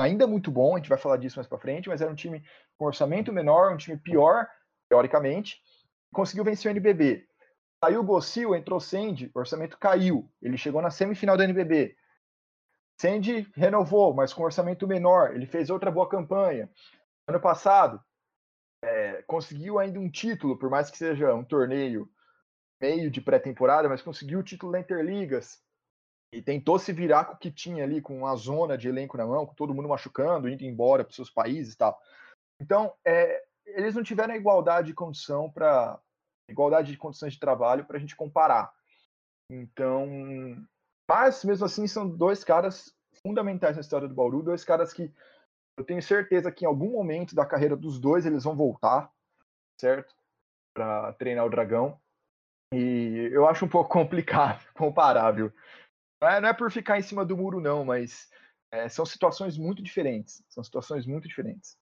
ainda 0.00 0.26
muito 0.26 0.50
bom, 0.50 0.74
a 0.74 0.78
gente 0.78 0.88
vai 0.88 0.98
falar 0.98 1.16
disso 1.16 1.38
mais 1.38 1.46
para 1.46 1.58
frente, 1.58 1.88
mas 1.88 2.00
era 2.00 2.10
um 2.10 2.14
time 2.14 2.42
com 2.76 2.86
orçamento 2.86 3.32
menor, 3.32 3.72
um 3.72 3.76
time 3.76 3.96
pior, 3.96 4.46
teoricamente, 4.88 5.60
conseguiu 6.12 6.44
vencer 6.44 6.70
o 6.70 6.72
NBB. 6.72 7.26
Saiu 7.82 8.00
o 8.00 8.04
Gossil, 8.04 8.54
entrou 8.54 8.78
o 8.78 8.80
Sandy, 8.80 9.30
o 9.34 9.38
orçamento 9.38 9.78
caiu. 9.78 10.30
Ele 10.42 10.56
chegou 10.56 10.82
na 10.82 10.90
semifinal 10.90 11.36
do 11.36 11.42
NBB. 11.42 11.96
Sandy 13.00 13.48
renovou, 13.54 14.12
mas 14.12 14.32
com 14.32 14.42
orçamento 14.42 14.86
menor. 14.86 15.34
Ele 15.34 15.46
fez 15.46 15.70
outra 15.70 15.90
boa 15.90 16.08
campanha. 16.08 16.68
Ano 17.28 17.40
passado, 17.40 18.02
é, 18.82 19.22
conseguiu 19.22 19.78
ainda 19.78 20.00
um 20.00 20.10
título, 20.10 20.58
por 20.58 20.68
mais 20.68 20.90
que 20.90 20.98
seja 20.98 21.32
um 21.34 21.44
torneio 21.44 22.10
meio 22.80 23.10
de 23.10 23.20
pré-temporada, 23.20 23.88
mas 23.88 24.02
conseguiu 24.02 24.40
o 24.40 24.42
título 24.44 24.72
da 24.72 24.80
Interligas. 24.80 25.62
E 26.32 26.42
tentou 26.42 26.78
se 26.78 26.92
virar 26.92 27.24
com 27.24 27.34
o 27.34 27.38
que 27.38 27.50
tinha 27.50 27.84
ali, 27.84 28.02
com 28.02 28.18
uma 28.18 28.36
zona 28.36 28.76
de 28.76 28.88
elenco 28.88 29.16
na 29.16 29.26
mão, 29.26 29.46
com 29.46 29.54
todo 29.54 29.74
mundo 29.74 29.88
machucando, 29.88 30.48
indo 30.48 30.64
embora 30.64 31.04
para 31.04 31.14
seus 31.14 31.30
países 31.30 31.74
e 31.74 31.78
tal. 31.78 31.98
Então, 32.60 32.92
é, 33.04 33.44
eles 33.64 33.94
não 33.94 34.02
tiveram 34.02 34.34
a 34.34 34.36
igualdade 34.36 34.88
de 34.88 34.94
condição 34.94 35.50
para 35.50 35.98
igualdade 36.50 36.90
de 36.90 36.98
condições 36.98 37.34
de 37.34 37.40
trabalho 37.40 37.84
para 37.84 37.96
a 37.96 38.00
gente 38.00 38.16
comparar. 38.16 38.72
Então, 39.50 40.06
mas 41.08 41.44
mesmo 41.44 41.64
assim 41.64 41.86
são 41.86 42.08
dois 42.08 42.44
caras 42.44 42.94
fundamentais 43.22 43.76
na 43.76 43.80
história 43.80 44.06
do 44.06 44.14
Bauru, 44.14 44.42
dois 44.42 44.64
caras 44.64 44.92
que 44.92 45.12
eu 45.78 45.84
tenho 45.84 46.02
certeza 46.02 46.52
que 46.52 46.64
em 46.64 46.68
algum 46.68 46.90
momento 46.90 47.34
da 47.34 47.46
carreira 47.46 47.76
dos 47.76 47.98
dois 47.98 48.26
eles 48.26 48.44
vão 48.44 48.56
voltar, 48.56 49.10
certo? 49.80 50.14
Para 50.74 51.12
treinar 51.14 51.46
o 51.46 51.50
Dragão. 51.50 51.98
E 52.74 53.30
eu 53.32 53.46
acho 53.48 53.64
um 53.64 53.68
pouco 53.68 53.90
complicado 53.90 54.66
comparar, 54.74 55.30
viu? 55.32 55.52
Não 56.20 56.28
é, 56.28 56.40
não 56.40 56.48
é 56.48 56.52
por 56.52 56.70
ficar 56.70 56.98
em 56.98 57.02
cima 57.02 57.24
do 57.24 57.36
muro, 57.36 57.60
não, 57.60 57.84
mas 57.84 58.28
é, 58.70 58.88
são 58.88 59.06
situações 59.06 59.56
muito 59.56 59.82
diferentes. 59.82 60.42
São 60.48 60.62
situações 60.64 61.06
muito 61.06 61.28
diferentes. 61.28 61.76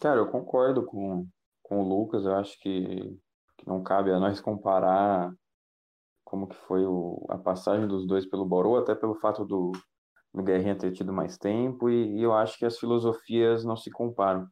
Cara, 0.00 0.18
eu 0.18 0.30
concordo 0.30 0.84
com, 0.84 1.26
com 1.62 1.80
o 1.80 1.88
Lucas. 1.88 2.24
Eu 2.24 2.36
acho 2.36 2.58
que 2.60 3.18
que 3.60 3.68
não 3.68 3.82
cabe 3.82 4.10
a 4.10 4.18
nós 4.18 4.40
comparar 4.40 5.32
como 6.24 6.46
que 6.46 6.56
foi 6.56 6.84
o, 6.86 7.26
a 7.28 7.36
passagem 7.36 7.86
dos 7.86 8.06
dois 8.06 8.24
pelo 8.24 8.46
Borô, 8.46 8.78
até 8.78 8.94
pelo 8.94 9.14
fato 9.16 9.44
do, 9.44 9.72
do 10.32 10.42
Guerrinha 10.42 10.78
ter 10.78 10.92
tido 10.92 11.12
mais 11.12 11.36
tempo, 11.36 11.90
e, 11.90 12.16
e 12.16 12.22
eu 12.22 12.32
acho 12.32 12.58
que 12.58 12.64
as 12.64 12.78
filosofias 12.78 13.64
não 13.64 13.76
se 13.76 13.90
comparam, 13.90 14.48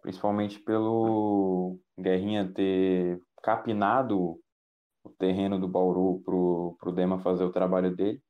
principalmente 0.00 0.58
pelo 0.60 1.78
Guerrinha 1.98 2.50
ter 2.52 3.20
capinado 3.42 4.40
o 5.04 5.10
terreno 5.18 5.60
do 5.60 5.68
Bauru 5.68 6.22
pro, 6.24 6.76
pro 6.78 6.92
Dema 6.92 7.18
fazer 7.20 7.44
o 7.44 7.52
trabalho 7.52 7.94
dele, 7.94 8.22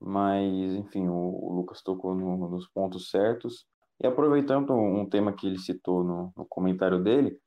mas 0.00 0.74
enfim, 0.74 1.08
o, 1.08 1.14
o 1.14 1.52
Lucas 1.54 1.82
tocou 1.82 2.14
no, 2.14 2.48
nos 2.48 2.68
pontos 2.68 3.10
certos, 3.10 3.66
e 4.02 4.06
aproveitando 4.06 4.72
um, 4.72 5.08
tema 5.08 5.32
que 5.32 5.46
ele 5.46 5.58
citou 5.58 6.02
no, 6.02 6.32
no 6.36 6.46
comentário 6.46 7.02
dele, 7.02 7.38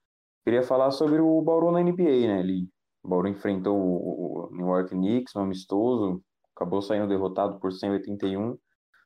Queria 0.43 0.61
falar 0.61 0.91
sobre 0.91 1.21
o 1.21 1.41
Bauru 1.41 1.71
na 1.71 1.81
NBA, 1.81 2.27
né? 2.27 2.41
Ele, 2.41 2.67
o 3.01 3.07
Bauru 3.07 3.29
enfrentou 3.29 3.77
o, 3.77 4.49
New 4.51 4.67
York 4.67 4.89
Knicks, 4.89 5.33
um 5.35 5.41
amistoso, 5.41 6.21
acabou 6.53 6.81
saindo 6.81 7.07
derrotado 7.07 7.59
por 7.59 7.71
181, 7.71 8.57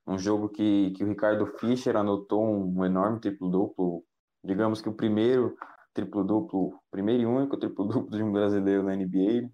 um 0.07 0.17
jogo 0.17 0.49
que, 0.49 0.91
que 0.91 1.03
o 1.03 1.07
Ricardo 1.07 1.45
Fischer 1.59 1.95
anotou 1.95 2.43
um, 2.43 2.79
um 2.79 2.83
enorme 2.83 3.19
triplo-duplo, 3.19 4.03
digamos 4.43 4.81
que 4.81 4.89
o 4.89 4.95
primeiro 4.95 5.55
triplo-duplo, 5.93 6.73
primeiro 6.89 7.21
e 7.21 7.25
único 7.27 7.55
triplo-duplo 7.55 8.09
de 8.09 8.23
um 8.23 8.31
brasileiro 8.31 8.81
na 8.81 8.95
NBA, 8.95 9.47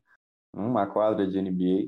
uma 0.53 0.87
quadra 0.87 1.27
de 1.27 1.41
NBA. 1.41 1.87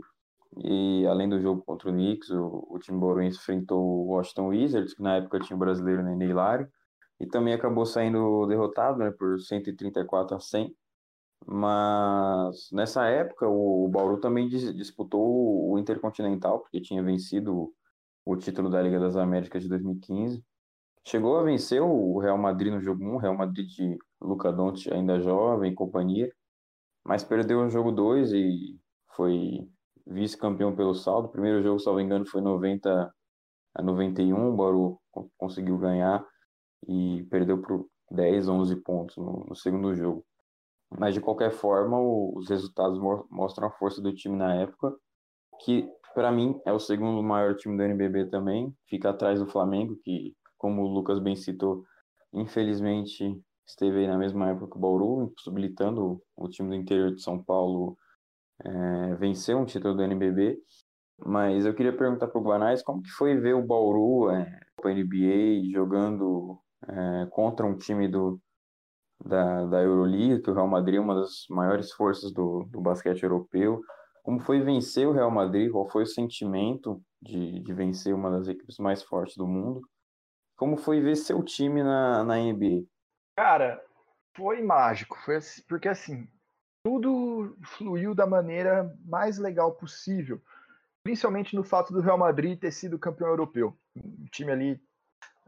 E 0.64 1.06
além 1.08 1.28
do 1.28 1.40
jogo 1.40 1.62
contra 1.64 1.90
o 1.90 1.92
Knicks, 1.92 2.30
o, 2.30 2.68
o 2.70 2.80
time 2.80 3.00
bauruense 3.00 3.38
enfrentou 3.38 3.82
o 3.82 4.06
Washington 4.08 4.48
Wizards, 4.48 4.94
que 4.94 5.04
na 5.04 5.18
época 5.18 5.40
tinha 5.40 5.56
o 5.56 5.60
brasileiro 5.60 6.04
Nenê 6.04 6.28
Hilário, 6.28 6.70
e 7.20 7.28
também 7.28 7.54
acabou 7.54 7.86
saindo 7.86 8.46
derrotado 8.48 9.00
né, 9.00 9.12
por 9.12 9.40
134 9.40 10.36
a 10.36 10.40
100. 10.40 10.76
Mas 11.48 12.70
nessa 12.72 13.06
época 13.06 13.48
o 13.48 13.88
Bauru 13.90 14.20
também 14.20 14.48
disputou 14.48 15.72
o 15.72 15.78
Intercontinental, 15.78 16.60
porque 16.60 16.82
tinha 16.82 17.04
vencido 17.04 17.72
o 18.26 18.36
título 18.36 18.70
da 18.70 18.82
Liga 18.82 19.00
das 19.00 19.16
Américas 19.16 19.62
de 19.62 19.70
2015. 19.70 20.44
Chegou 21.04 21.38
a 21.38 21.44
vencer 21.44 21.82
o 21.82 22.18
Real 22.18 22.38
Madrid 22.38 22.74
no 22.74 22.82
jogo 22.82 23.04
1, 23.04 23.18
Real 23.18 23.38
Madrid 23.38 23.68
de 23.68 23.98
Luca 24.20 24.52
Doncic 24.52 24.92
ainda 24.92 25.20
jovem 25.20 25.76
companhia, 25.76 26.34
mas 27.04 27.24
perdeu 27.24 27.60
o 27.60 27.70
jogo 27.70 27.92
2 27.92 28.32
e 28.34 28.80
foi 29.16 29.70
vice-campeão 30.06 30.76
pelo 30.76 30.94
saldo. 30.94 31.28
O 31.28 31.32
primeiro 31.32 31.62
jogo, 31.62 31.80
salvo 31.80 32.00
engano, 32.00 32.26
foi 32.26 32.42
90 32.42 33.14
a 33.76 33.82
91, 33.82 34.50
o 34.50 34.56
Bauru 34.56 35.00
conseguiu 35.38 35.78
ganhar 35.78 36.26
e 36.88 37.26
perdeu 37.30 37.62
por 37.62 37.86
10, 38.12 38.48
11 38.48 38.76
pontos 38.78 39.18
no, 39.18 39.46
no 39.50 39.56
segundo 39.56 39.94
jogo. 39.96 40.26
Mas 40.98 41.14
de 41.14 41.20
qualquer 41.20 41.52
forma, 41.52 42.00
os 42.00 42.50
resultados 42.50 43.00
mostram 43.30 43.68
a 43.68 43.72
força 43.72 44.02
do 44.02 44.14
time 44.14 44.38
na 44.38 44.54
época, 44.56 44.96
que 45.64 45.90
para 46.14 46.32
mim 46.32 46.60
é 46.66 46.72
o 46.72 46.80
segundo 46.80 47.22
maior 47.22 47.56
time 47.56 47.76
do 47.76 47.84
NBB 47.84 48.28
também, 48.30 48.74
fica 48.88 49.10
atrás 49.10 49.40
do 49.40 49.48
Flamengo, 49.48 49.98
que, 50.04 50.34
como 50.58 50.84
o 50.84 50.88
Lucas 50.88 51.20
bem 51.20 51.36
citou, 51.36 51.84
infelizmente 52.34 53.38
esteve 53.68 54.00
aí 54.00 54.08
na 54.08 54.18
mesma 54.18 54.50
época 54.50 54.72
que 54.72 54.78
o 54.78 54.80
Bauru, 54.80 55.24
impossibilitando 55.24 56.22
o 56.38 56.48
time 56.48 56.70
do 56.70 56.76
interior 56.76 57.14
de 57.14 57.22
São 57.22 57.44
Paulo 57.44 57.98
é, 58.64 59.16
vencer 59.16 59.56
um 59.56 59.66
título 59.66 59.96
do 59.96 60.04
NBB. 60.04 60.58
Mas 61.26 61.66
eu 61.66 61.74
queria 61.74 61.96
perguntar 61.96 62.28
para 62.28 62.40
o 62.40 62.44
Guanais 62.44 62.84
como 62.84 63.02
que 63.02 63.10
foi 63.10 63.36
ver 63.38 63.56
o 63.56 63.66
Bauru, 63.66 64.30
é, 64.32 64.60
o 64.84 64.90
NBA, 64.90 65.72
jogando 65.72 66.60
é, 66.88 67.28
contra 67.32 67.66
um 67.66 67.78
time 67.78 68.08
do, 68.08 68.40
da, 69.24 69.66
da 69.66 69.82
Euroliga, 69.82 70.42
que 70.42 70.50
o 70.50 70.54
Real 70.54 70.68
Madrid 70.68 70.98
é 70.98 71.00
uma 71.00 71.16
das 71.16 71.46
maiores 71.50 71.92
forças 71.92 72.34
do, 72.34 72.68
do 72.70 72.82
basquete 72.82 73.24
europeu. 73.24 73.82
Como 74.24 74.40
foi 74.40 74.60
vencer 74.60 75.08
o 75.08 75.14
Real 75.14 75.32
Madrid? 75.32 75.72
Qual 75.72 75.88
foi 75.90 76.04
o 76.04 76.08
sentimento 76.08 77.02
de, 77.22 77.62
de 77.62 77.74
vencer 77.74 78.14
uma 78.14 78.30
das 78.32 78.48
equipes 78.48 78.78
mais 78.78 79.04
fortes 79.04 79.38
do 79.38 79.48
mundo? 79.48 79.82
Como 80.58 80.78
foi 80.78 81.00
ver 81.00 81.16
seu 81.16 81.44
time 81.44 81.84
na, 81.84 82.24
na 82.24 82.38
NBA? 82.38 82.86
Cara, 83.38 83.82
foi 84.36 84.62
mágico. 84.62 85.18
Foi 85.24 85.38
assim, 85.38 85.62
porque 85.68 85.88
assim, 85.88 86.28
tudo 86.86 87.58
fluiu 87.64 88.14
da 88.14 88.28
maneira 88.28 88.96
mais 89.04 89.40
legal 89.40 89.74
possível. 89.74 90.40
Principalmente 91.04 91.56
no 91.56 91.64
fato 91.64 91.92
do 91.92 92.00
Real 92.00 92.18
Madrid 92.18 92.60
ter 92.60 92.72
sido 92.72 93.00
campeão 93.00 93.28
europeu. 93.28 93.76
Um 93.96 94.26
time 94.26 94.52
ali 94.52 94.82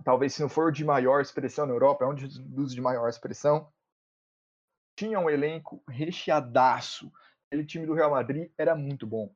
talvez 0.04 0.34
se 0.34 0.42
não 0.42 0.50
for 0.50 0.72
de 0.72 0.84
maior 0.84 1.22
expressão 1.22 1.68
na 1.68 1.74
Europa, 1.74 2.06
é 2.06 2.08
um 2.08 2.16
dos 2.16 2.74
de 2.74 2.82
maior 2.82 3.08
expressão, 3.08 3.72
tinha 4.98 5.20
um 5.20 5.30
elenco 5.30 5.84
recheadaço. 5.88 7.12
Aquele 7.46 7.66
time 7.66 7.86
do 7.86 7.94
Real 7.94 8.10
Madrid 8.10 8.52
era 8.58 8.76
muito 8.76 9.06
bom. 9.06 9.32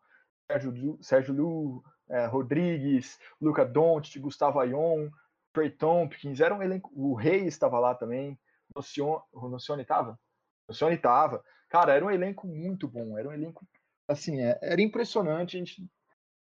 Sérgio, 0.52 0.98
Sérgio 1.04 1.36
Lu, 1.36 1.84
é, 2.10 2.26
Rodrigues, 2.26 3.20
Luca 3.40 3.64
Doncic, 3.64 4.20
Gustavo 4.20 4.60
Ayon, 4.60 5.12
Trey 5.54 5.70
Tompkins, 5.70 6.40
era 6.40 6.56
um 6.56 6.64
elenco. 6.64 6.92
O 6.96 7.14
Rei 7.14 7.46
estava 7.46 7.78
lá 7.80 7.94
também. 7.94 8.40
Nocione 8.76 9.82
estava? 9.84 10.20
Nocione 10.68 10.96
estava. 10.96 11.44
Cara, 11.72 11.94
era 11.94 12.06
um 12.06 12.12
elenco 12.12 12.46
muito 12.46 12.86
bom. 12.86 13.18
Era 13.18 13.30
um 13.30 13.32
elenco, 13.32 13.66
assim, 14.06 14.42
é, 14.42 14.60
era 14.62 14.82
impressionante. 14.82 15.56
A 15.56 15.60
gente 15.60 15.90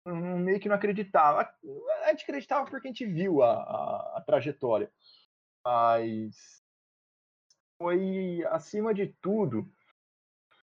meio 0.07 0.59
que 0.59 0.69
não 0.69 0.75
acreditava. 0.75 1.51
A 2.03 2.09
gente 2.11 2.23
acreditava 2.23 2.69
porque 2.69 2.87
a 2.87 2.91
gente 2.91 3.07
viu 3.07 3.41
a, 3.41 3.53
a, 3.53 4.17
a 4.17 4.21
trajetória. 4.21 4.91
Mas 5.65 6.63
foi, 7.81 8.45
acima 8.51 8.93
de 8.93 9.07
tudo, 9.19 9.67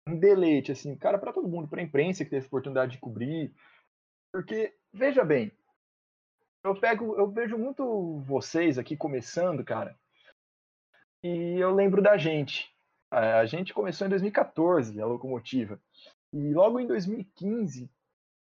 um 0.05 0.20
deleite, 0.20 0.74
assim, 0.74 0.98
cara, 0.98 1.17
para 1.17 1.31
todo 1.31 1.48
mundo, 1.48 1.70
para 1.70 1.79
a 1.79 1.84
imprensa 1.84 2.25
que 2.25 2.29
teve 2.29 2.43
a 2.43 2.48
oportunidade 2.48 2.91
de 2.91 3.00
cobrir. 3.00 3.55
Porque, 4.34 4.75
veja 4.91 5.24
bem, 5.24 5.50
eu 6.62 6.77
pego, 6.77 7.17
eu 7.17 7.31
vejo 7.31 7.58
muito 7.58 8.20
vocês 8.20 8.77
aqui 8.77 8.98
começando, 8.98 9.63
cara, 9.63 9.98
e 11.24 11.55
eu 11.58 11.74
lembro 11.74 12.01
da 12.01 12.17
gente. 12.17 12.70
A 13.12 13.46
gente 13.46 13.74
começou 13.74 14.08
em 14.08 14.10
2014, 14.10 15.01
a 15.01 15.05
locomotiva. 15.05 15.77
E 16.31 16.53
logo 16.53 16.79
em 16.79 16.88
2015, 16.88 17.92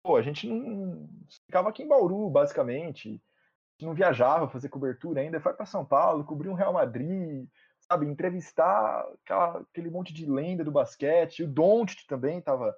pô, 0.02 0.16
a 0.16 0.22
gente 0.22 0.48
não 0.48 1.08
ficava 1.46 1.68
aqui 1.68 1.84
em 1.84 1.88
Bauru, 1.88 2.28
basicamente. 2.28 3.08
A 3.08 3.12
gente 3.12 3.86
não 3.86 3.94
viajava 3.94 4.48
fazer 4.48 4.68
cobertura 4.68 5.20
ainda, 5.20 5.40
foi 5.40 5.54
para 5.54 5.66
São 5.66 5.84
Paulo, 5.84 6.24
cobrir 6.24 6.48
um 6.48 6.54
Real 6.54 6.72
Madrid, 6.72 7.48
sabe, 7.88 8.06
entrevistar 8.06 9.06
aquela, 9.22 9.60
aquele 9.60 9.88
monte 9.88 10.12
de 10.12 10.26
lenda 10.26 10.64
do 10.64 10.72
basquete. 10.72 11.44
O 11.44 11.48
Doncic 11.48 12.04
também 12.08 12.40
tava 12.40 12.76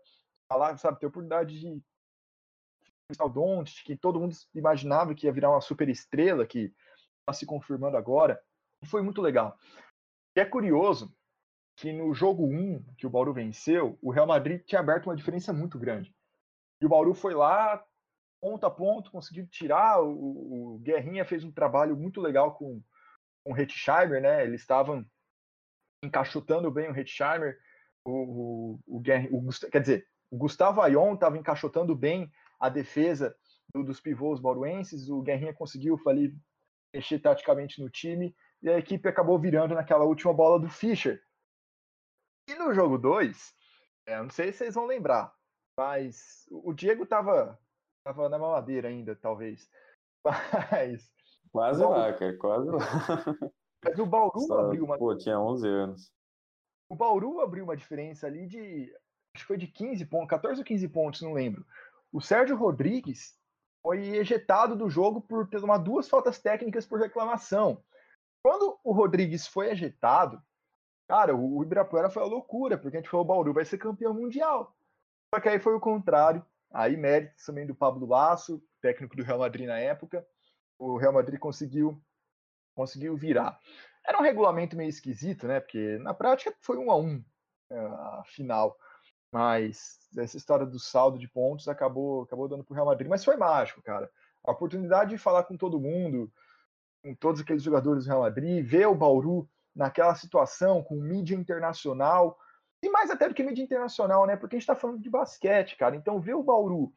lá, 0.52 0.76
sabe, 0.76 0.98
ter 0.98 1.06
oportunidade 1.06 1.58
de 1.58 1.82
o 3.18 3.28
Doncic, 3.30 3.82
que 3.84 3.96
todo 3.96 4.20
mundo 4.20 4.36
imaginava 4.54 5.14
que 5.14 5.26
ia 5.26 5.32
virar 5.32 5.48
uma 5.48 5.62
super 5.62 5.88
estrela, 5.88 6.46
que 6.46 6.74
está 7.20 7.32
se 7.32 7.46
confirmando 7.46 7.96
agora. 7.96 8.38
E 8.82 8.86
foi 8.86 9.00
muito 9.00 9.22
legal. 9.22 9.56
E 10.36 10.40
é 10.40 10.44
curioso 10.44 11.10
que 11.78 11.92
no 11.92 12.12
jogo 12.12 12.44
1, 12.44 12.82
que 12.96 13.06
o 13.06 13.10
Bauru 13.10 13.32
venceu, 13.32 13.96
o 14.02 14.10
Real 14.10 14.26
Madrid 14.26 14.62
tinha 14.64 14.80
aberto 14.80 15.06
uma 15.06 15.14
diferença 15.14 15.52
muito 15.52 15.78
grande. 15.78 16.12
E 16.80 16.86
o 16.86 16.88
Bauru 16.88 17.14
foi 17.14 17.34
lá, 17.34 17.80
ponto 18.40 18.66
a 18.66 18.70
ponto, 18.70 19.12
conseguiu 19.12 19.46
tirar. 19.46 20.02
O, 20.02 20.74
o 20.74 20.78
Guerrinha 20.80 21.24
fez 21.24 21.44
um 21.44 21.52
trabalho 21.52 21.96
muito 21.96 22.20
legal 22.20 22.56
com, 22.56 22.82
com 23.44 23.52
o 23.52 23.56
Hetzheimer, 23.56 24.20
né? 24.20 24.44
Eles 24.44 24.60
estavam 24.60 25.06
encaixotando 26.02 26.68
bem 26.68 26.90
o 26.90 26.96
Hetzheimer. 26.96 27.56
O, 28.04 28.80
o, 28.86 28.98
o, 28.98 28.98
o, 28.98 29.70
quer 29.70 29.80
dizer, 29.80 30.08
o 30.32 30.36
Gustavo 30.36 30.80
Ayon 30.80 31.14
estava 31.14 31.38
encaixotando 31.38 31.94
bem 31.94 32.28
a 32.58 32.68
defesa 32.68 33.36
do, 33.72 33.84
dos 33.84 34.00
pivôs 34.00 34.40
bauruenses. 34.40 35.08
O 35.08 35.22
Guerrinha 35.22 35.54
conseguiu 35.54 35.96
ali, 36.08 36.36
mexer 36.92 37.20
taticamente 37.20 37.80
no 37.80 37.88
time. 37.88 38.34
E 38.60 38.68
a 38.68 38.78
equipe 38.78 39.08
acabou 39.08 39.38
virando 39.38 39.76
naquela 39.76 40.04
última 40.04 40.34
bola 40.34 40.58
do 40.58 40.68
Fischer. 40.68 41.22
E 42.48 42.54
no 42.54 42.72
jogo 42.72 42.96
2, 42.96 43.54
é, 44.06 44.22
não 44.22 44.30
sei 44.30 44.50
se 44.50 44.58
vocês 44.58 44.74
vão 44.74 44.87
lembrar, 44.87 45.34
mas 45.76 46.48
o 46.50 46.72
Diego 46.72 47.04
tava, 47.04 47.61
tava 48.02 48.26
na 48.30 48.38
mamadeira 48.38 48.88
ainda, 48.88 49.14
talvez. 49.14 49.70
Mas. 50.72 51.12
Quase 51.52 51.80
Bauru... 51.80 51.98
lá, 51.98 52.12
cara, 52.14 52.37
quase 52.38 52.70
lá. 52.70 52.78
Mas 53.84 53.98
o 53.98 54.06
Bauru 54.06 54.40
Só, 54.40 54.61
abriu 54.61 54.84
uma. 54.84 54.98
Pô, 54.98 55.14
tinha 55.16 55.38
11 55.38 55.68
anos. 55.68 56.12
O 56.90 56.96
Bauru 56.96 57.40
abriu 57.40 57.64
uma 57.64 57.76
diferença 57.76 58.26
ali 58.26 58.46
de. 58.46 58.92
Acho 59.34 59.44
que 59.44 59.48
foi 59.48 59.58
de 59.58 59.66
15 59.66 60.06
pontos, 60.06 60.30
14 60.30 60.61
ou 60.61 60.64
15 60.64 60.88
pontos, 60.88 61.20
não 61.20 61.32
lembro. 61.32 61.64
O 62.11 62.20
Sérgio 62.20 62.56
Rodrigues 62.56 63.38
foi 63.82 64.16
ejetado 64.16 64.74
do 64.74 64.88
jogo 64.88 65.20
por 65.20 65.46
ter 65.48 65.61
tomado 65.61 65.84
duas 65.84 66.08
faltas 66.08 66.40
técnicas 66.40 66.87
por 66.87 66.98
reclamação. 66.98 67.84
Quando 68.42 68.78
o 68.82 68.92
Rodrigues 68.92 69.46
foi 69.46 69.70
ejetado, 69.70 70.42
cara, 71.08 71.34
o 71.34 71.62
Ibirapuera 71.62 72.10
foi 72.10 72.22
a 72.22 72.26
loucura, 72.26 72.76
porque 72.78 72.96
a 72.96 73.00
gente 73.00 73.10
falou: 73.10 73.24
o 73.24 73.28
Bauru 73.28 73.52
vai 73.52 73.64
ser 73.64 73.78
campeão 73.78 74.14
mundial. 74.14 74.76
Só 75.34 75.40
que 75.40 75.48
aí 75.48 75.58
foi 75.58 75.74
o 75.74 75.80
contrário. 75.80 76.44
Aí 76.70 76.96
méritos 76.96 77.44
também 77.44 77.66
do 77.66 77.74
Pablo 77.74 78.06
Lasso, 78.06 78.62
técnico 78.80 79.16
do 79.16 79.22
Real 79.22 79.38
Madrid 79.38 79.66
na 79.66 79.78
época. 79.78 80.26
O 80.78 80.98
Real 80.98 81.12
Madrid 81.12 81.38
conseguiu 81.38 82.00
conseguiu 82.74 83.16
virar. 83.16 83.58
Era 84.06 84.18
um 84.18 84.22
regulamento 84.22 84.76
meio 84.76 84.88
esquisito, 84.88 85.48
né? 85.48 85.58
Porque 85.58 85.98
na 85.98 86.14
prática 86.14 86.54
foi 86.60 86.76
um 86.78 86.92
a 86.92 86.96
um 86.96 87.24
é, 87.70 87.78
a 87.78 88.22
final. 88.26 88.78
Mas 89.32 89.98
essa 90.16 90.36
história 90.36 90.64
do 90.64 90.78
saldo 90.78 91.18
de 91.18 91.28
pontos 91.28 91.68
acabou, 91.68 92.22
acabou 92.22 92.48
dando 92.48 92.62
para 92.62 92.72
o 92.72 92.74
Real 92.74 92.86
Madrid. 92.86 93.08
Mas 93.08 93.24
foi 93.24 93.36
mágico, 93.36 93.82
cara. 93.82 94.10
A 94.44 94.52
oportunidade 94.52 95.10
de 95.10 95.18
falar 95.18 95.44
com 95.44 95.56
todo 95.56 95.80
mundo, 95.80 96.32
com 97.02 97.14
todos 97.14 97.40
aqueles 97.40 97.62
jogadores 97.62 98.04
do 98.04 98.08
Real 98.08 98.22
Madrid, 98.22 98.64
ver 98.64 98.86
o 98.86 98.94
Bauru 98.94 99.48
naquela 99.78 100.16
situação, 100.16 100.82
com 100.82 100.96
mídia 100.96 101.36
internacional, 101.36 102.36
e 102.82 102.90
mais 102.90 103.10
até 103.10 103.28
do 103.28 103.34
que 103.34 103.44
mídia 103.44 103.62
internacional, 103.62 104.26
né? 104.26 104.36
Porque 104.36 104.56
a 104.56 104.58
gente 104.58 104.64
está 104.64 104.74
falando 104.74 105.00
de 105.00 105.08
basquete, 105.08 105.76
cara. 105.76 105.94
Então, 105.94 106.20
ver 106.20 106.34
o 106.34 106.42
Bauru 106.42 106.92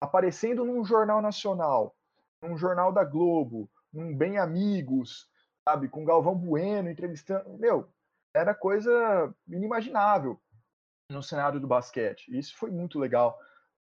aparecendo 0.00 0.64
num 0.64 0.84
jornal 0.84 1.20
nacional, 1.20 1.96
num 2.40 2.56
jornal 2.56 2.92
da 2.92 3.04
Globo, 3.04 3.68
num 3.92 4.16
Bem 4.16 4.38
Amigos, 4.38 5.28
sabe? 5.68 5.88
Com 5.88 6.04
Galvão 6.04 6.36
Bueno 6.36 6.88
entrevistando. 6.88 7.58
Meu, 7.58 7.88
era 8.34 8.54
coisa 8.54 9.34
inimaginável 9.48 10.40
no 11.10 11.22
cenário 11.22 11.58
do 11.58 11.66
basquete. 11.66 12.36
Isso 12.36 12.56
foi 12.56 12.70
muito 12.70 13.00
legal, 13.00 13.36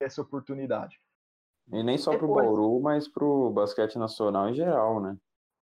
essa 0.01 0.23
oportunidade. 0.23 1.01
E 1.73 1.83
nem 1.83 1.97
só 1.97 2.17
para 2.17 2.27
o 2.27 2.35
Bauru, 2.35 2.81
mas 2.81 3.09
para 3.09 3.25
o 3.25 3.51
basquete 3.51 3.97
nacional 3.97 4.49
em 4.49 4.55
geral, 4.55 5.01
né? 5.01 5.17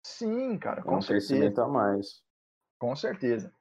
Sim, 0.05 0.59
cara, 0.59 0.83
com 0.83 0.97
um 0.97 1.01
certeza. 1.01 1.29
crescimento 1.29 1.61
a 1.61 1.69
mais. 1.69 2.23
Com 2.79 2.95
certeza. 2.95 3.53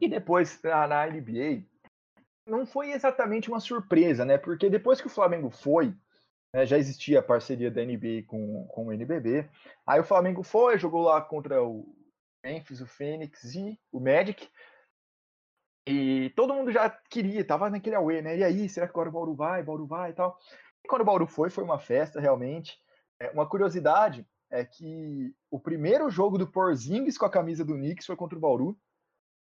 E 0.00 0.08
depois, 0.08 0.60
na 0.62 1.06
NBA, 1.06 1.64
não 2.46 2.66
foi 2.66 2.90
exatamente 2.90 3.48
uma 3.48 3.60
surpresa, 3.60 4.24
né? 4.24 4.36
Porque 4.36 4.68
depois 4.68 5.00
que 5.00 5.06
o 5.06 5.10
Flamengo 5.10 5.50
foi, 5.50 5.94
né, 6.52 6.66
já 6.66 6.76
existia 6.76 7.20
a 7.20 7.22
parceria 7.22 7.70
da 7.70 7.84
NBA 7.84 8.24
com, 8.26 8.66
com 8.68 8.86
o 8.86 8.92
NBB. 8.92 9.48
Aí 9.86 10.00
o 10.00 10.04
Flamengo 10.04 10.42
foi, 10.42 10.78
jogou 10.78 11.02
lá 11.02 11.20
contra 11.20 11.62
o 11.62 11.94
Memphis, 12.44 12.80
o 12.80 12.86
Phoenix 12.86 13.54
e 13.54 13.78
o 13.92 14.00
Magic. 14.00 14.48
E 15.86 16.30
todo 16.36 16.54
mundo 16.54 16.70
já 16.70 16.90
queria, 16.90 17.44
tava 17.44 17.70
naquele 17.70 17.96
away, 17.96 18.22
né? 18.22 18.36
E 18.36 18.44
aí, 18.44 18.68
será 18.68 18.86
que 18.86 18.92
agora 18.92 19.08
o 19.08 19.12
Bauru 19.12 19.34
vai, 19.34 19.62
Bauru 19.62 19.86
vai 19.86 20.10
e 20.10 20.14
tal? 20.14 20.38
E 20.84 20.88
quando 20.88 21.02
o 21.02 21.04
Bauru 21.04 21.26
foi, 21.26 21.50
foi 21.50 21.64
uma 21.64 21.78
festa, 21.78 22.20
realmente. 22.20 22.78
É, 23.18 23.30
uma 23.30 23.48
curiosidade 23.48 24.26
é 24.50 24.64
que 24.64 25.34
o 25.50 25.58
primeiro 25.58 26.10
jogo 26.10 26.36
do 26.36 26.46
Porzingis 26.46 27.16
com 27.16 27.24
a 27.24 27.30
camisa 27.30 27.64
do 27.64 27.74
Knicks 27.74 28.06
foi 28.06 28.16
contra 28.16 28.36
o 28.36 28.40
Bauru. 28.40 28.78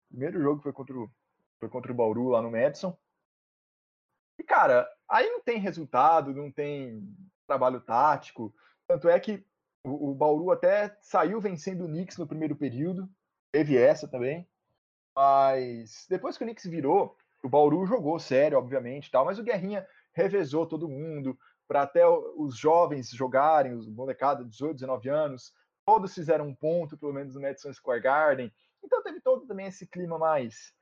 Primeiro 0.09 0.41
jogo 0.41 0.61
foi 0.61 0.73
contra 0.73 0.97
o, 0.97 1.09
foi 1.59 1.69
contra 1.69 1.91
o 1.91 1.95
Bauru 1.95 2.29
lá 2.29 2.41
no 2.41 2.51
Madison. 2.51 2.97
E, 4.37 4.43
cara, 4.43 4.87
aí 5.07 5.29
não 5.29 5.41
tem 5.41 5.57
resultado, 5.59 6.33
não 6.33 6.51
tem 6.51 7.07
trabalho 7.47 7.79
tático. 7.79 8.53
Tanto 8.87 9.07
é 9.07 9.19
que 9.19 9.45
o, 9.83 10.11
o 10.11 10.15
Bauru 10.15 10.51
até 10.51 10.95
saiu 11.01 11.39
vencendo 11.39 11.85
o 11.85 11.87
Knicks 11.87 12.17
no 12.17 12.27
primeiro 12.27 12.55
período. 12.55 13.09
Teve 13.51 13.77
essa 13.77 14.07
também. 14.07 14.47
Mas 15.15 16.05
depois 16.09 16.37
que 16.37 16.43
o 16.43 16.47
Knicks 16.47 16.65
virou, 16.65 17.17
o 17.43 17.49
Bauru 17.49 17.85
jogou 17.85 18.19
sério, 18.19 18.57
obviamente, 18.57 19.09
tal, 19.09 19.25
mas 19.25 19.39
o 19.39 19.43
Guerrinha 19.43 19.87
revezou 20.13 20.65
todo 20.65 20.89
mundo 20.89 21.37
para 21.69 21.83
até 21.83 22.03
os 22.07 22.57
jovens 22.57 23.11
jogarem, 23.11 23.75
os 23.75 23.87
molecada, 23.87 24.43
18, 24.43 24.73
19 24.73 25.07
anos, 25.07 25.53
todos 25.85 26.15
fizeram 26.15 26.47
um 26.47 26.55
ponto, 26.55 26.97
pelo 26.97 27.13
menos 27.13 27.35
no 27.35 27.41
Madison 27.41 27.71
Square 27.71 28.01
Garden. 28.01 28.51
Então 28.83 29.03
teve 29.03 29.21
todo 29.21 29.45
também 29.45 29.67
esse 29.67 29.85
clima 29.85 30.17
mais 30.17 30.73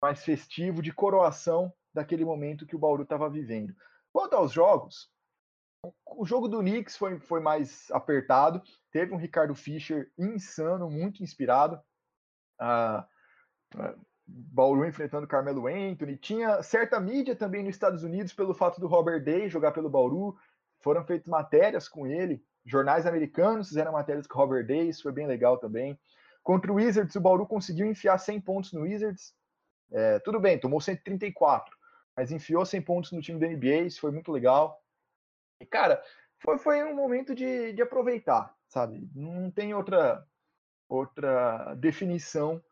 mais 0.00 0.22
festivo 0.22 0.82
de 0.82 0.92
coroação 0.92 1.72
daquele 1.92 2.24
momento 2.24 2.66
que 2.66 2.76
o 2.76 2.78
Bauru 2.78 3.02
estava 3.02 3.28
vivendo. 3.28 3.74
Quanto 4.12 4.34
aos 4.34 4.52
jogos, 4.52 5.10
o 6.06 6.24
jogo 6.24 6.46
do 6.46 6.60
Knicks 6.60 6.96
foi, 6.96 7.18
foi 7.18 7.40
mais 7.40 7.90
apertado. 7.90 8.62
Teve 8.92 9.12
um 9.12 9.16
Ricardo 9.16 9.54
Fischer 9.54 10.12
insano, 10.16 10.90
muito 10.90 11.24
inspirado. 11.24 11.80
Ah, 12.60 13.08
Bauru 14.26 14.84
enfrentando 14.84 15.26
Carmelo 15.26 15.66
Anthony. 15.66 16.16
Tinha 16.16 16.62
certa 16.62 16.98
mídia 16.98 17.36
também 17.36 17.62
nos 17.62 17.76
Estados 17.76 18.02
Unidos 18.02 18.32
pelo 18.32 18.54
fato 18.54 18.80
do 18.80 18.88
Robert 18.88 19.22
Day 19.22 19.48
jogar 19.48 19.72
pelo 19.72 19.88
Bauru. 19.88 20.36
Foram 20.80 21.04
feitas 21.04 21.28
matérias 21.28 21.88
com 21.88 22.06
ele. 22.06 22.44
Jornais 22.64 23.06
americanos 23.06 23.68
fizeram 23.68 23.92
matérias 23.92 24.26
com 24.26 24.36
o 24.36 24.42
Robert 24.42 24.66
Day, 24.66 24.88
isso 24.88 25.04
foi 25.04 25.12
bem 25.12 25.26
legal 25.26 25.56
também. 25.56 25.98
Contra 26.42 26.72
o 26.72 26.76
Wizards, 26.76 27.14
o 27.14 27.20
Bauru 27.20 27.46
conseguiu 27.46 27.86
enfiar 27.86 28.18
100 28.18 28.40
pontos 28.40 28.72
no 28.72 28.82
Wizards. 28.82 29.34
É, 29.92 30.18
tudo 30.18 30.40
bem, 30.40 30.58
tomou 30.58 30.80
134, 30.80 31.76
mas 32.16 32.32
enfiou 32.32 32.64
100 32.66 32.82
pontos 32.82 33.12
no 33.12 33.22
time 33.22 33.38
da 33.38 33.46
NBA, 33.46 33.86
isso 33.86 34.00
foi 34.00 34.10
muito 34.10 34.32
legal. 34.32 34.82
E, 35.60 35.66
cara, 35.66 36.02
foi, 36.38 36.58
foi 36.58 36.84
um 36.84 36.94
momento 36.94 37.34
de, 37.34 37.72
de 37.72 37.82
aproveitar, 37.82 38.54
sabe? 38.68 39.08
Não 39.14 39.50
tem 39.50 39.74
outra, 39.74 40.26
outra 40.88 41.74
definição? 41.74 42.62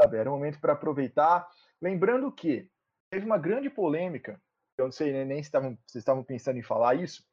Era 0.00 0.30
um 0.30 0.34
momento 0.34 0.60
para 0.60 0.72
aproveitar. 0.72 1.48
Lembrando 1.80 2.30
que 2.30 2.70
teve 3.10 3.26
uma 3.26 3.38
grande 3.38 3.68
polêmica, 3.68 4.40
eu 4.76 4.86
não 4.86 4.92
sei 4.92 5.24
nem 5.24 5.42
se 5.42 5.48
estavam, 5.48 5.76
vocês 5.86 6.02
estavam 6.02 6.22
pensando 6.22 6.58
em 6.58 6.62
falar 6.62 6.94
isso. 6.94 7.26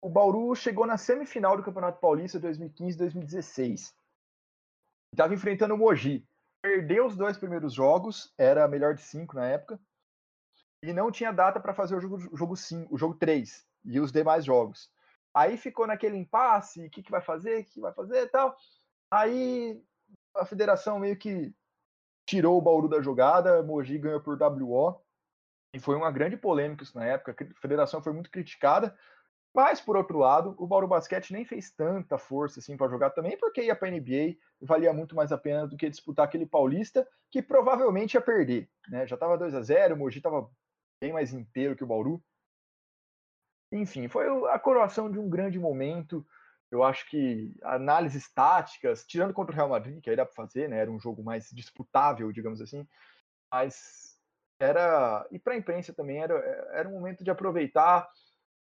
O 0.00 0.08
Bauru 0.08 0.54
chegou 0.54 0.86
na 0.86 0.96
semifinal 0.96 1.56
do 1.56 1.62
Campeonato 1.62 2.00
Paulista 2.00 2.40
2015-2016. 2.40 3.92
Estava 5.12 5.34
enfrentando 5.34 5.74
o 5.74 5.78
Mogi. 5.78 6.26
Perdeu 6.62 7.06
os 7.06 7.16
dois 7.16 7.36
primeiros 7.36 7.72
jogos, 7.74 8.32
era 8.38 8.66
melhor 8.66 8.94
de 8.94 9.02
cinco 9.02 9.36
na 9.36 9.46
época 9.46 9.78
e 10.82 10.92
não 10.92 11.10
tinha 11.10 11.32
data 11.32 11.60
para 11.60 11.74
fazer 11.74 11.96
o 11.96 12.00
jogo, 12.00 12.18
jogo 12.36 12.56
5, 12.56 12.94
o 12.94 12.98
jogo 12.98 13.14
3 13.14 13.66
e 13.84 14.00
os 14.00 14.12
demais 14.12 14.44
jogos. 14.44 14.90
Aí 15.34 15.56
ficou 15.56 15.86
naquele 15.86 16.16
impasse, 16.16 16.86
o 16.86 16.90
que, 16.90 17.02
que 17.02 17.10
vai 17.10 17.20
fazer, 17.20 17.60
o 17.60 17.64
que 17.64 17.80
vai 17.80 17.92
fazer 17.92 18.22
e 18.22 18.28
tal. 18.28 18.56
Aí 19.10 19.80
a 20.38 20.44
federação 20.44 20.98
meio 20.98 21.16
que 21.16 21.54
tirou 22.26 22.58
o 22.58 22.62
Bauru 22.62 22.88
da 22.88 23.00
jogada, 23.00 23.62
Mogi 23.62 23.98
ganhou 23.98 24.20
por 24.20 24.38
WO, 24.40 25.00
e 25.74 25.80
foi 25.80 25.96
uma 25.96 26.10
grande 26.10 26.36
polêmica 26.36 26.82
isso 26.82 26.96
na 26.96 27.04
época, 27.04 27.32
a 27.32 27.60
federação 27.60 28.02
foi 28.02 28.12
muito 28.12 28.30
criticada, 28.30 28.96
mas 29.54 29.80
por 29.80 29.96
outro 29.96 30.18
lado, 30.18 30.54
o 30.58 30.66
Bauru 30.66 30.86
Basquete 30.86 31.32
nem 31.32 31.44
fez 31.44 31.70
tanta 31.70 32.18
força 32.18 32.60
assim 32.60 32.76
para 32.76 32.90
jogar 32.90 33.10
também, 33.10 33.36
porque 33.38 33.62
ia 33.62 33.74
para 33.74 33.88
a 33.88 33.90
NBA 33.90 34.36
valia 34.60 34.92
muito 34.92 35.16
mais 35.16 35.32
a 35.32 35.38
pena 35.38 35.66
do 35.66 35.76
que 35.76 35.88
disputar 35.88 36.26
aquele 36.26 36.46
paulista 36.46 37.08
que 37.30 37.42
provavelmente 37.42 38.14
ia 38.14 38.20
perder, 38.20 38.70
né? 38.88 39.06
Já 39.06 39.14
estava 39.14 39.38
2 39.38 39.54
a 39.54 39.62
0, 39.62 39.94
o 39.94 39.98
Mogi 39.98 40.18
estava 40.18 40.50
bem 41.00 41.12
mais 41.12 41.32
inteiro 41.32 41.74
que 41.74 41.84
o 41.84 41.86
Bauru. 41.86 42.22
Enfim, 43.72 44.08
foi 44.08 44.26
a 44.50 44.58
coroação 44.58 45.10
de 45.10 45.18
um 45.18 45.28
grande 45.28 45.58
momento. 45.58 46.26
Eu 46.70 46.82
acho 46.82 47.08
que 47.08 47.54
análises 47.62 48.30
táticas, 48.32 49.04
tirando 49.06 49.32
contra 49.32 49.52
o 49.52 49.56
Real 49.56 49.68
Madrid, 49.68 50.00
que 50.02 50.10
aí 50.10 50.16
dá 50.16 50.26
para 50.26 50.34
fazer, 50.34 50.68
né? 50.68 50.78
Era 50.78 50.90
um 50.90 51.00
jogo 51.00 51.22
mais 51.22 51.48
disputável, 51.50 52.30
digamos 52.30 52.60
assim. 52.60 52.86
Mas 53.50 54.18
era. 54.60 55.26
E 55.30 55.38
para 55.38 55.54
a 55.54 55.56
imprensa 55.56 55.92
também 55.92 56.18
era, 56.18 56.34
era 56.72 56.88
um 56.88 56.92
momento 56.92 57.24
de 57.24 57.30
aproveitar, 57.30 58.08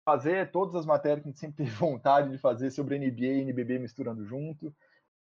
fazer 0.05 0.51
todas 0.51 0.75
as 0.75 0.87
matérias 0.87 1.23
que 1.23 1.29
a 1.29 1.31
gente 1.31 1.41
sempre 1.41 1.57
teve 1.65 1.77
vontade 1.77 2.31
de 2.31 2.39
fazer 2.39 2.71
sobre 2.71 2.99
NBA 2.99 3.27
e 3.27 3.41
NBB 3.43 3.79
misturando 3.79 4.25
junto. 4.25 4.75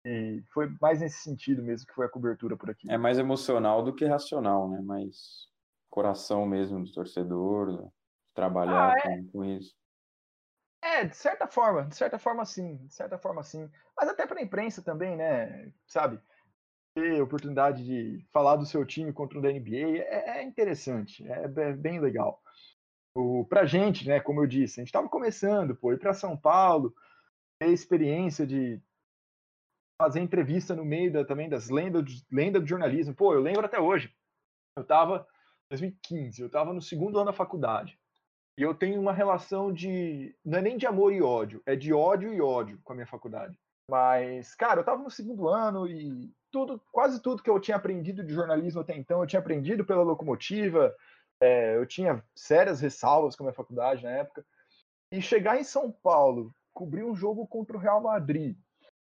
E 0.06 0.44
foi 0.54 0.70
mais 0.80 1.02
nesse 1.02 1.20
sentido 1.20 1.64
mesmo 1.64 1.88
que 1.88 1.94
foi 1.94 2.06
a 2.06 2.10
cobertura 2.10 2.56
por 2.56 2.70
aqui. 2.70 2.90
É 2.90 2.98
mais 2.98 3.18
emocional 3.18 3.84
do 3.84 3.94
que 3.94 4.06
racional, 4.06 4.70
né? 4.70 4.80
Mas 4.82 5.48
coração 5.90 6.46
mesmo 6.46 6.84
do 6.84 6.92
torcedor, 6.92 7.90
trabalhar 8.34 8.94
ah, 8.94 9.00
é. 9.00 9.02
com, 9.02 9.28
com, 9.32 9.46
isso. 9.46 9.76
É, 10.88 11.04
de 11.04 11.18
certa 11.18 11.48
forma, 11.48 11.84
de 11.84 11.96
certa 11.98 12.18
forma 12.18 12.46
sim, 12.46 12.78
de 12.78 12.94
certa 12.94 13.18
forma 13.18 13.44
sim. 13.44 13.70
Mas 13.96 14.08
até 14.08 14.26
para 14.26 14.40
a 14.40 14.44
imprensa 14.44 14.82
também, 14.82 15.18
né? 15.18 15.72
Sabe? 15.86 16.18
Ter 16.96 17.22
oportunidade 17.22 17.84
de 17.84 18.26
falar 18.32 18.56
do 18.56 18.66
seu 18.66 18.86
time 18.86 19.12
contra 19.12 19.38
o 19.38 19.42
da 19.42 19.52
NBA 19.52 20.00
é, 20.00 20.40
é 20.40 20.44
interessante, 20.44 21.28
é, 21.28 21.44
é, 21.44 21.74
bem 21.74 22.00
legal. 22.00 22.42
O, 23.14 23.46
pra 23.46 23.66
gente, 23.66 24.08
né, 24.08 24.20
como 24.22 24.42
eu 24.42 24.48
disse, 24.48 24.80
a 24.80 24.82
gente 24.82 24.90
estava 24.90 25.10
começando, 25.10 25.76
pô, 25.76 25.92
ir 25.92 26.00
para 26.00 26.14
São 26.14 26.38
Paulo, 26.38 26.96
ter 27.60 27.70
experiência 27.70 28.48
de 28.48 28.82
fazer 30.02 30.22
entrevista 30.22 30.74
no 30.74 30.86
meio 30.86 31.12
da, 31.12 31.26
também 31.26 31.50
das 31.50 31.70
lendas 31.70 32.26
lenda 32.32 32.62
do 32.62 32.68
jornalismo. 32.68 33.14
Pô, 33.14 33.34
eu 33.34 33.42
lembro 33.42 33.66
até 33.66 33.80
hoje. 33.80 34.16
Eu 34.78 34.84
estava 34.84 35.28
2015, 35.70 36.42
eu 36.42 36.48
estava 36.48 36.72
no 36.72 36.82
segundo 36.82 37.18
ano 37.18 37.26
da 37.26 37.34
faculdade. 37.34 38.00
E 38.58 38.64
eu 38.64 38.74
tenho 38.74 39.00
uma 39.00 39.14
relação 39.14 39.72
de. 39.72 40.36
Não 40.44 40.58
é 40.58 40.62
nem 40.62 40.78
de 40.78 40.88
amor 40.88 41.14
e 41.14 41.22
ódio, 41.22 41.62
é 41.66 41.76
de 41.76 41.94
ódio 41.94 42.34
e 42.34 42.42
ódio 42.42 42.80
com 42.84 42.94
a 42.94 42.96
minha 42.96 43.08
faculdade. 43.08 43.58
Mas, 43.90 44.56
cara, 44.56 44.80
eu 44.80 44.82
estava 44.82 45.02
no 45.02 45.12
segundo 45.12 45.48
ano 45.48 45.88
e 45.88 46.34
tudo, 46.52 46.82
quase 46.92 47.22
tudo 47.22 47.42
que 47.42 47.50
eu 47.50 47.60
tinha 47.60 47.78
aprendido 47.78 48.24
de 48.24 48.34
jornalismo 48.34 48.82
até 48.82 48.98
então, 48.98 49.22
eu 49.22 49.28
tinha 49.28 49.40
aprendido 49.40 49.86
pela 49.86 50.04
locomotiva, 50.04 50.94
é, 51.40 51.78
eu 51.78 51.86
tinha 51.86 52.24
sérias 52.36 52.82
ressalvas 52.82 53.36
com 53.36 53.44
a 53.44 53.46
minha 53.46 53.56
faculdade 53.56 54.04
na 54.04 54.12
época. 54.12 54.46
E 55.14 55.22
chegar 55.22 55.58
em 55.58 55.64
São 55.64 55.92
Paulo, 55.92 56.54
cobrir 56.74 57.04
um 57.04 57.16
jogo 57.16 57.48
contra 57.48 57.78
o 57.78 57.80
Real 57.80 58.02
Madrid. 58.02 58.58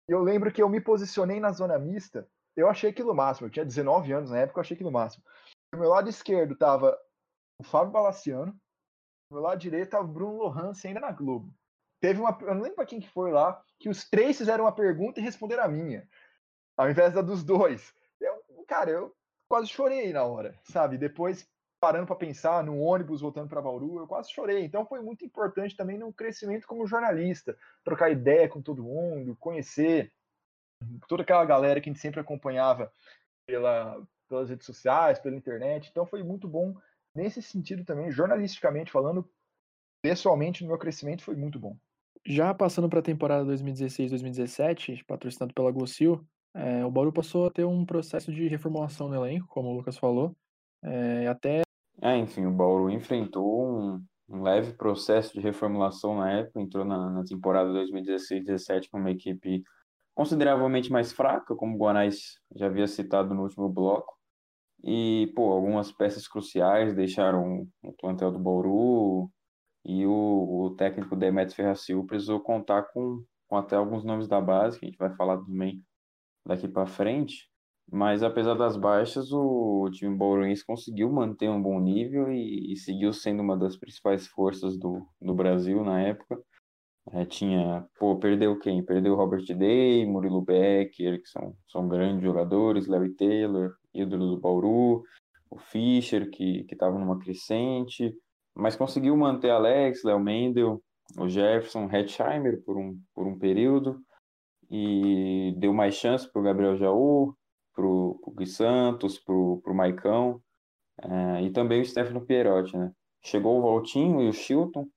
Eu 0.09 0.23
lembro 0.23 0.53
que 0.53 0.63
eu 0.63 0.69
me 0.69 0.81
posicionei 0.81 1.41
na 1.41 1.51
zona 1.51 1.79
mista, 1.79 2.29
eu 2.57 2.69
achei 2.69 2.91
aquilo 2.91 3.15
máximo. 3.15 3.47
Eu 3.47 3.51
tinha 3.51 3.65
19 3.65 4.13
anos 4.13 4.31
na 4.31 4.39
época, 4.39 4.59
eu 4.59 4.63
achei 4.63 4.75
aquilo 4.75 4.93
máximo. 4.93 5.25
Do 5.73 5.81
meu 5.81 5.89
lado 5.89 6.09
esquerdo 6.09 6.57
tava 6.57 6.97
o 7.61 7.65
Fábio 7.65 7.93
Balaciano. 7.93 8.57
Meu 9.31 9.41
lado 9.41 9.59
direito 9.59 9.91
tava 9.91 10.07
Bruno 10.07 10.39
Lohance 10.39 10.87
ainda 10.87 11.01
na 11.01 11.13
Globo. 11.13 11.53
Teve 12.01 12.21
uma. 12.21 12.37
Eu 12.43 12.55
não 12.55 12.63
lembro 12.63 12.77
pra 12.77 12.87
quem 12.87 13.01
que 13.01 13.09
foi 13.09 13.33
lá, 13.33 13.63
que 13.79 13.89
os 13.89 14.09
três 14.09 14.39
fizeram 14.39 14.65
uma 14.65 14.73
pergunta 14.73 15.19
e 15.19 15.23
responderam 15.23 15.65
a 15.65 15.69
minha. 15.69 16.09
Ao 16.77 16.91
invés 16.91 17.15
da 17.15 17.23
dos 17.23 17.43
dois. 17.43 17.95
Eu, 18.21 18.43
cara, 18.67 18.91
eu 18.91 19.17
quase 19.49 19.69
chorei 19.69 20.13
na 20.13 20.25
hora, 20.25 20.59
sabe? 20.65 20.99
Depois, 20.99 21.49
parando 21.81 22.07
para 22.07 22.17
pensar 22.17 22.63
no 22.63 22.79
ônibus 22.79 23.21
voltando 23.21 23.49
para 23.49 23.63
Bauru, 23.63 23.99
eu 23.99 24.07
quase 24.07 24.31
chorei. 24.31 24.65
Então 24.65 24.87
foi 24.87 25.01
muito 25.01 25.25
importante 25.25 25.77
também 25.77 25.99
no 25.99 26.13
crescimento 26.13 26.67
como 26.67 26.87
jornalista, 26.87 27.57
trocar 27.83 28.11
ideia 28.11 28.49
com 28.49 28.61
todo 28.61 28.83
mundo, 28.83 29.37
conhecer 29.37 30.13
toda 31.09 31.23
aquela 31.23 31.45
galera 31.45 31.81
que 31.81 31.89
a 31.89 31.93
gente 31.93 32.01
sempre 32.01 32.21
acompanhava 32.21 32.93
pela, 33.47 34.03
pelas 34.29 34.51
redes 34.51 34.67
sociais, 34.67 35.19
pela 35.19 35.37
internet. 35.37 35.89
Então 35.91 36.07
foi 36.07 36.23
muito 36.23 36.47
bom 36.47 36.77
nesse 37.17 37.43
sentido 37.43 37.85
também, 37.85 38.11
jornalisticamente 38.11 38.93
falando, 38.93 39.29
pessoalmente 40.03 40.63
no 40.63 40.69
meu 40.69 40.79
crescimento 40.79 41.23
foi 41.23 41.35
muito 41.35 41.59
bom. 41.59 41.77
Já 42.25 42.53
passando 42.53 42.89
para 42.89 42.99
a 42.99 43.03
temporada 43.03 43.45
2016-2017, 43.53 45.05
patrocinado 45.05 45.55
pela 45.55 45.71
Gocil, 45.71 46.25
é, 46.55 46.85
o 46.85 46.91
Bauru 46.91 47.13
passou 47.13 47.47
a 47.47 47.51
ter 47.51 47.65
um 47.65 47.85
processo 47.85 48.33
de 48.33 48.49
reformulação 48.49 49.09
no 49.09 49.15
elenco, 49.15 49.47
como 49.49 49.69
o 49.69 49.77
Lucas 49.77 49.97
falou, 49.97 50.37
é, 50.83 51.27
até... 51.29 51.63
É, 52.03 52.17
enfim, 52.17 52.47
o 52.47 52.51
Bauru 52.51 52.91
enfrentou 52.91 53.69
um, 53.69 54.05
um, 54.29 54.43
leve 54.43 54.73
processo 54.73 55.35
de 55.35 55.41
reformulação 55.41 56.19
na 56.19 56.33
época, 56.33 56.61
entrou 56.61 56.85
na, 56.85 57.11
na 57.11 57.25
temporada 57.25 57.71
2016-17 57.71 58.89
com 58.91 58.99
uma 58.99 59.11
equipe 59.11 59.63
consideravelmente 60.15 60.91
mais 60.91 61.13
fraca, 61.13 61.55
como 61.55 61.77
o 61.77 61.79
Guanais 61.79 62.39
já 62.55 62.67
havia 62.67 62.87
citado 62.87 63.35
no 63.35 63.43
último 63.43 63.69
bloco, 63.69 64.16
e, 64.83 65.33
pô, 65.35 65.53
algumas 65.53 65.91
peças 65.91 66.29
cruciais 66.29 66.95
deixaram 66.95 67.67
o 67.83 67.93
plantel 67.95 68.31
do 68.31 68.39
Bauru 68.39 69.31
e 69.85 70.07
o, 70.07 70.67
o 70.67 70.75
técnico 70.77 71.17
Demetrios 71.17 71.55
Ferracil 71.55 72.05
precisou 72.05 72.41
contar 72.41 72.83
com, 72.93 73.23
com 73.49 73.57
até 73.57 73.77
alguns 73.77 74.05
nomes 74.05 74.29
da 74.29 74.41
base, 74.41 74.79
que 74.79 74.87
a 74.87 74.89
gente 74.89 74.99
vai 74.99 75.15
falar 75.15 75.39
também 75.39 75.83
daqui 76.47 76.69
para 76.69 76.87
frente. 76.87 77.49
Mas 77.91 78.23
apesar 78.23 78.55
das 78.55 78.77
baixas, 78.77 79.33
o 79.33 79.89
time 79.93 80.17
bauruense 80.17 80.65
conseguiu 80.65 81.11
manter 81.11 81.49
um 81.49 81.63
bom 81.63 81.81
nível 81.81 82.33
e, 82.33 82.73
e, 82.73 82.77
seguiu 82.77 83.13
sendo 83.13 83.43
uma 83.43 83.57
das 83.57 83.77
principais 83.77 84.27
forças 84.27 84.77
do, 84.77 85.07
do 85.21 85.35
Brasil 85.35 85.85
na 85.85 86.01
época. 86.01 86.37
É, 87.13 87.25
tinha, 87.25 87.87
pô, 87.99 88.17
perdeu 88.19 88.59
quem? 88.59 88.85
Perdeu 88.85 89.13
o 89.13 89.17
Robert 89.17 89.45
Day, 89.55 90.05
Murilo 90.05 90.43
Becker, 90.43 91.23
que 91.23 91.29
são, 91.29 91.55
são 91.69 91.89
grandes 91.89 92.23
jogadores, 92.23 92.89
Larry 92.89 93.15
Taylor, 93.15 93.75
ídolo 93.95 94.35
do 94.35 94.41
Bauru, 94.41 95.05
o 95.49 95.57
Fischer, 95.57 96.29
que 96.31 96.67
estava 96.71 96.99
numa 96.99 97.19
crescente, 97.19 98.13
mas 98.55 98.75
conseguiu 98.75 99.17
manter 99.17 99.51
Alex, 99.51 100.03
Léo 100.03 100.19
Mendel, 100.19 100.83
o 101.17 101.29
Jefferson, 101.29 101.89
Hetzheimer 101.91 102.63
por 102.65 102.77
um, 102.77 102.99
por 103.15 103.27
um 103.27 103.39
período, 103.39 104.01
e 104.69 105.55
deu 105.59 105.73
mais 105.73 105.95
chance 105.95 106.31
para 106.31 106.41
o 106.41 106.45
Gabriel 106.45 106.77
Jaú, 106.77 107.35
pro, 107.73 108.19
pro 108.23 108.35
Gui 108.35 108.47
Santos, 108.47 109.19
pro, 109.19 109.61
pro 109.63 109.75
Maicão, 109.75 110.41
é, 111.03 111.43
e 111.43 111.51
também 111.51 111.81
o 111.81 111.85
Stefano 111.85 112.25
Pierotti, 112.25 112.77
né? 112.77 112.91
Chegou 113.23 113.59
o 113.59 113.63
Valtinho 113.63 114.23
e 114.23 114.29
o 114.29 114.33
Chilton, 114.33 114.89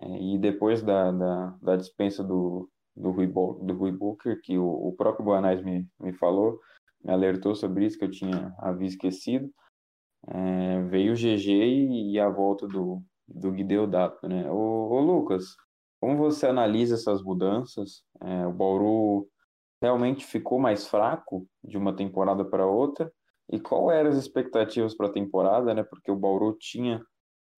é, 0.00 0.34
e 0.34 0.38
depois 0.38 0.82
da, 0.82 1.10
da, 1.10 1.56
da 1.60 1.76
dispensa 1.76 2.22
do, 2.22 2.70
do, 2.96 3.10
Rui, 3.10 3.26
do 3.26 3.74
Rui 3.74 3.92
Booker, 3.92 4.40
que 4.42 4.58
o, 4.58 4.66
o 4.66 4.92
próprio 4.92 5.26
Guanais 5.26 5.62
me, 5.62 5.86
me 6.00 6.12
falou, 6.12 6.60
me 7.04 7.12
alertou 7.12 7.54
sobre 7.54 7.86
isso, 7.86 7.98
que 7.98 8.04
eu 8.04 8.10
tinha 8.10 8.54
havia 8.58 8.88
esquecido, 8.88 9.50
é, 10.26 10.82
veio 10.82 11.12
o 11.12 11.16
GG 11.16 11.48
e, 11.48 12.12
e, 12.12 12.20
a 12.20 12.28
volta 12.28 12.66
do, 12.66 13.02
do 13.26 13.52
Guideodato, 13.52 14.28
né? 14.28 14.50
Ô, 14.50 14.88
ô, 14.90 15.00
Lucas, 15.00 15.56
como 16.00 16.16
você 16.16 16.46
analisa 16.46 16.94
essas 16.94 17.22
mudanças? 17.22 18.02
É, 18.20 18.46
o 18.46 18.52
Bauru 18.52 19.28
realmente 19.80 20.24
ficou 20.24 20.58
mais 20.58 20.86
fraco 20.86 21.46
de 21.62 21.78
uma 21.78 21.94
temporada 21.94 22.44
para 22.44 22.66
outra? 22.66 23.12
E 23.50 23.58
qual 23.58 23.90
eram 23.90 24.10
as 24.10 24.16
expectativas 24.16 24.94
para 24.94 25.06
a 25.06 25.12
temporada, 25.12 25.72
né? 25.72 25.82
Porque 25.82 26.10
o 26.10 26.16
Bauru 26.16 26.56
tinha 26.58 27.00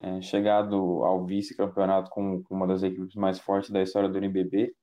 é, 0.01 0.21
chegado 0.23 1.05
ao 1.05 1.25
vice-campeonato 1.25 2.11
com, 2.11 2.43
com, 2.43 2.55
uma 2.55 2.67
das 2.67 2.83
equipes 2.83 3.15
mais 3.15 3.39
fortes 3.39 3.71
da 3.71 3.83
história 3.83 4.09
do 4.09 4.17
NBB 4.19 4.75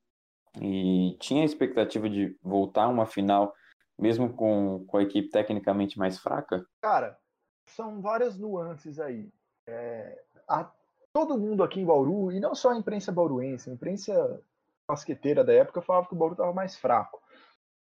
e 0.60 1.16
tinha 1.20 1.42
a 1.42 1.44
expectativa 1.44 2.08
de 2.08 2.36
voltar 2.42 2.84
a 2.84 2.88
uma 2.88 3.04
final, 3.04 3.52
mesmo 3.98 4.32
com, 4.32 4.84
com 4.86 4.96
a 4.96 5.02
equipe 5.02 5.28
tecnicamente 5.28 5.98
mais 5.98 6.18
fraca? 6.18 6.64
Cara, 6.80 7.18
são 7.66 8.00
várias 8.00 8.38
nuances 8.38 8.98
aí. 9.00 9.28
É, 9.66 10.22
a, 10.48 10.70
todo 11.12 11.38
mundo 11.38 11.62
aqui 11.62 11.80
em 11.80 11.84
Bauru, 11.84 12.32
e 12.32 12.40
não 12.40 12.54
só 12.54 12.70
a 12.70 12.76
imprensa 12.76 13.12
bauruense, 13.12 13.68
a 13.68 13.72
imprensa 13.72 14.40
basqueteira 14.88 15.44
da 15.44 15.52
época 15.52 15.82
falava 15.82 16.06
que 16.06 16.14
o 16.14 16.16
Bauru 16.16 16.34
estava 16.34 16.52
mais 16.52 16.76
fraco. 16.76 17.20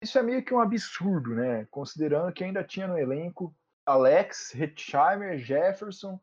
Isso 0.00 0.18
é 0.18 0.22
meio 0.22 0.44
que 0.44 0.52
um 0.52 0.60
absurdo, 0.60 1.34
né? 1.34 1.66
Considerando 1.70 2.32
que 2.32 2.42
ainda 2.42 2.64
tinha 2.64 2.88
no 2.88 2.98
elenco 2.98 3.54
Alex, 3.86 4.54
Hetzheimer, 4.54 5.38
Jefferson, 5.38 6.20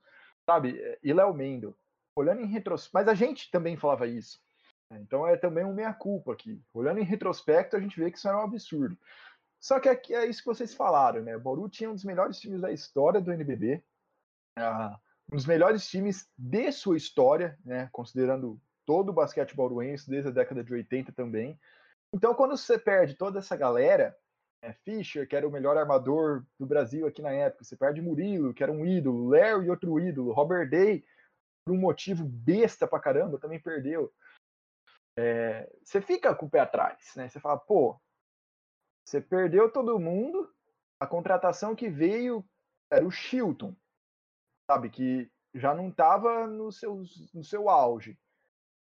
sabe? 0.49 0.97
E 1.03 1.13
Léo 1.13 1.31
Mendel. 1.31 1.75
Olhando 2.15 2.41
em 2.41 2.47
retrospecto. 2.47 2.95
Mas 2.95 3.07
a 3.07 3.13
gente 3.13 3.51
também 3.51 3.77
falava 3.77 4.07
isso. 4.07 4.39
Né? 4.89 4.99
Então 4.99 5.27
é 5.27 5.37
também 5.37 5.63
um 5.63 5.73
meia-culpa 5.73 6.33
aqui. 6.33 6.59
Olhando 6.73 6.99
em 6.99 7.03
retrospecto, 7.03 7.75
a 7.75 7.79
gente 7.79 7.99
vê 7.99 8.09
que 8.09 8.17
isso 8.17 8.27
era 8.27 8.39
um 8.39 8.43
absurdo. 8.43 8.97
Só 9.59 9.79
que 9.79 9.87
aqui 9.87 10.15
é 10.15 10.25
isso 10.25 10.41
que 10.41 10.47
vocês 10.47 10.73
falaram, 10.73 11.21
né? 11.21 11.35
O 11.35 11.39
Bauru 11.39 11.69
tinha 11.69 11.89
um 11.89 11.93
dos 11.93 12.03
melhores 12.03 12.39
times 12.39 12.61
da 12.61 12.71
história 12.71 13.21
do 13.21 13.31
NBB. 13.31 13.83
Ah, 14.57 14.97
um 15.31 15.35
dos 15.35 15.45
melhores 15.45 15.87
times 15.87 16.27
de 16.35 16.71
sua 16.71 16.97
história, 16.97 17.57
né? 17.63 17.87
Considerando 17.91 18.59
todo 18.85 19.09
o 19.09 19.13
basquete 19.13 19.55
bauruense 19.55 20.09
desde 20.09 20.29
a 20.29 20.33
década 20.33 20.63
de 20.63 20.73
80 20.73 21.11
também. 21.11 21.59
Então, 22.11 22.33
quando 22.33 22.57
você 22.57 22.79
perde 22.79 23.13
toda 23.13 23.37
essa 23.37 23.55
galera, 23.55 24.17
é, 24.61 24.73
Fischer, 24.73 25.27
que 25.27 25.35
era 25.35 25.47
o 25.47 25.51
melhor 25.51 25.77
armador 25.77 26.45
do 26.59 26.65
Brasil 26.65 27.07
aqui 27.07 27.21
na 27.21 27.31
época, 27.31 27.63
você 27.63 27.75
perde 27.75 28.01
Murilo, 28.01 28.53
que 28.53 28.63
era 28.63 28.71
um 28.71 28.85
ídolo, 28.85 29.35
e 29.35 29.69
outro 29.69 29.99
ídolo, 29.99 30.33
Robert 30.33 30.69
Day, 30.69 31.05
por 31.65 31.73
um 31.73 31.79
motivo 31.79 32.25
besta 32.25 32.87
pra 32.87 32.99
caramba, 32.99 33.39
também 33.39 33.59
perdeu. 33.59 34.13
É, 35.17 35.69
você 35.83 36.01
fica 36.01 36.33
com 36.35 36.45
o 36.45 36.49
pé 36.49 36.59
atrás, 36.59 37.13
né? 37.15 37.27
Você 37.27 37.39
fala, 37.39 37.57
pô, 37.57 37.99
você 39.05 39.21
perdeu 39.21 39.71
todo 39.71 39.99
mundo, 39.99 40.53
a 40.99 41.07
contratação 41.07 41.75
que 41.75 41.89
veio 41.89 42.45
era 42.91 43.05
o 43.05 43.11
Chilton, 43.11 43.75
sabe? 44.69 44.89
Que 44.89 45.31
já 45.53 45.73
não 45.73 45.89
estava 45.89 46.47
no 46.47 46.71
seu, 46.71 47.03
no 47.33 47.43
seu 47.43 47.69
auge. 47.69 48.17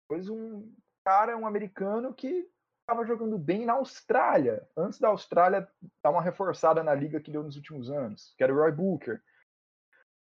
Depois 0.02 0.28
um 0.28 0.72
cara, 1.04 1.36
um 1.36 1.46
americano 1.46 2.12
que 2.12 2.50
estava 2.86 3.04
jogando 3.04 3.36
bem 3.36 3.66
na 3.66 3.72
Austrália, 3.72 4.66
antes 4.76 5.00
da 5.00 5.08
Austrália 5.08 5.68
dar 6.02 6.10
uma 6.10 6.22
reforçada 6.22 6.84
na 6.84 6.94
liga 6.94 7.20
que 7.20 7.32
deu 7.32 7.42
nos 7.42 7.56
últimos 7.56 7.90
anos, 7.90 8.32
que 8.38 8.44
era 8.44 8.54
o 8.54 8.56
Roy 8.56 8.70
Booker. 8.70 9.20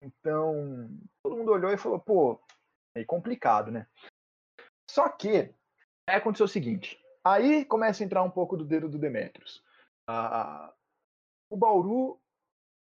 Então, 0.02 0.90
todo 1.22 1.38
mundo 1.38 1.52
olhou 1.52 1.72
e 1.72 1.78
falou, 1.78 2.00
pô, 2.00 2.42
é 2.96 3.06
complicado, 3.06 3.72
né? 3.72 3.88
Só 4.90 5.08
que 5.10 5.54
aí 6.08 6.16
aconteceu 6.16 6.46
o 6.46 6.50
seguinte, 6.50 7.00
aí 7.24 7.64
começa 7.66 8.04
a 8.04 8.06
entrar 8.06 8.24
um 8.24 8.32
pouco 8.32 8.58
do 8.58 8.66
dedo 8.66 8.90
do 8.90 8.98
Demetrius. 8.98 9.64
Ah, 10.08 10.74
o 11.48 11.56
Bauru, 11.56 12.20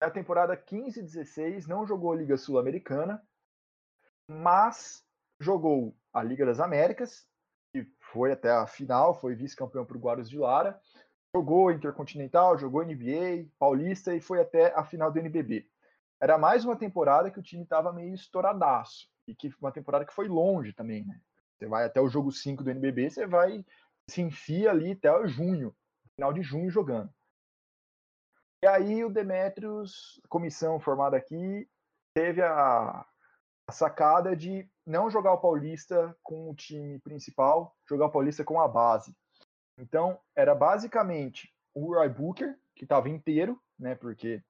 na 0.00 0.10
temporada 0.10 0.56
15-16, 0.56 1.66
não 1.66 1.84
jogou 1.84 2.12
a 2.12 2.16
Liga 2.16 2.36
Sul-Americana, 2.36 3.20
mas 4.28 5.04
jogou 5.40 5.96
a 6.12 6.22
Liga 6.22 6.46
das 6.46 6.60
Américas 6.60 7.26
foi 8.12 8.30
até 8.30 8.50
a 8.50 8.66
final, 8.66 9.14
foi 9.14 9.34
vice-campeão 9.34 9.86
para 9.86 9.96
o 9.96 10.00
Guarus 10.00 10.28
de 10.28 10.36
Lara, 10.38 10.78
jogou 11.34 11.72
Intercontinental, 11.72 12.58
jogou 12.58 12.84
NBA, 12.84 13.48
Paulista 13.58 14.14
e 14.14 14.20
foi 14.20 14.40
até 14.40 14.72
a 14.74 14.84
final 14.84 15.10
do 15.10 15.18
NBB. 15.18 15.66
Era 16.20 16.36
mais 16.36 16.64
uma 16.64 16.76
temporada 16.76 17.30
que 17.30 17.40
o 17.40 17.42
time 17.42 17.62
estava 17.62 17.92
meio 17.92 18.14
estouradaço, 18.14 19.08
e 19.26 19.34
que 19.34 19.52
uma 19.60 19.72
temporada 19.72 20.04
que 20.04 20.12
foi 20.12 20.28
longe 20.28 20.72
também, 20.74 21.06
né? 21.06 21.18
Você 21.56 21.66
vai 21.66 21.84
até 21.84 22.00
o 22.00 22.08
jogo 22.08 22.30
5 22.30 22.62
do 22.62 22.70
NBB, 22.70 23.10
você 23.10 23.26
vai 23.26 23.64
se 24.08 24.20
enfia 24.20 24.70
ali 24.70 24.92
até 24.92 25.26
junho, 25.26 25.74
final 26.14 26.32
de 26.32 26.42
junho 26.42 26.70
jogando. 26.70 27.10
E 28.62 28.66
aí 28.66 29.04
o 29.04 29.10
Demetrius, 29.10 30.20
comissão 30.28 30.78
formada 30.78 31.16
aqui, 31.16 31.68
teve 32.14 32.42
a, 32.42 33.06
a 33.66 33.72
sacada 33.72 34.36
de 34.36 34.68
não 34.86 35.10
jogar 35.10 35.32
o 35.32 35.40
Paulista 35.40 36.16
com 36.22 36.50
o 36.50 36.54
time 36.54 36.98
principal, 37.00 37.76
jogar 37.88 38.06
o 38.06 38.10
Paulista 38.10 38.44
com 38.44 38.60
a 38.60 38.68
base. 38.68 39.16
Então, 39.78 40.18
era 40.36 40.54
basicamente 40.54 41.52
o 41.74 41.94
Roy 41.94 42.08
Booker, 42.08 42.58
que 42.74 42.84
estava 42.84 43.08
inteiro, 43.08 43.60
né, 43.78 43.94
porque 43.94 44.42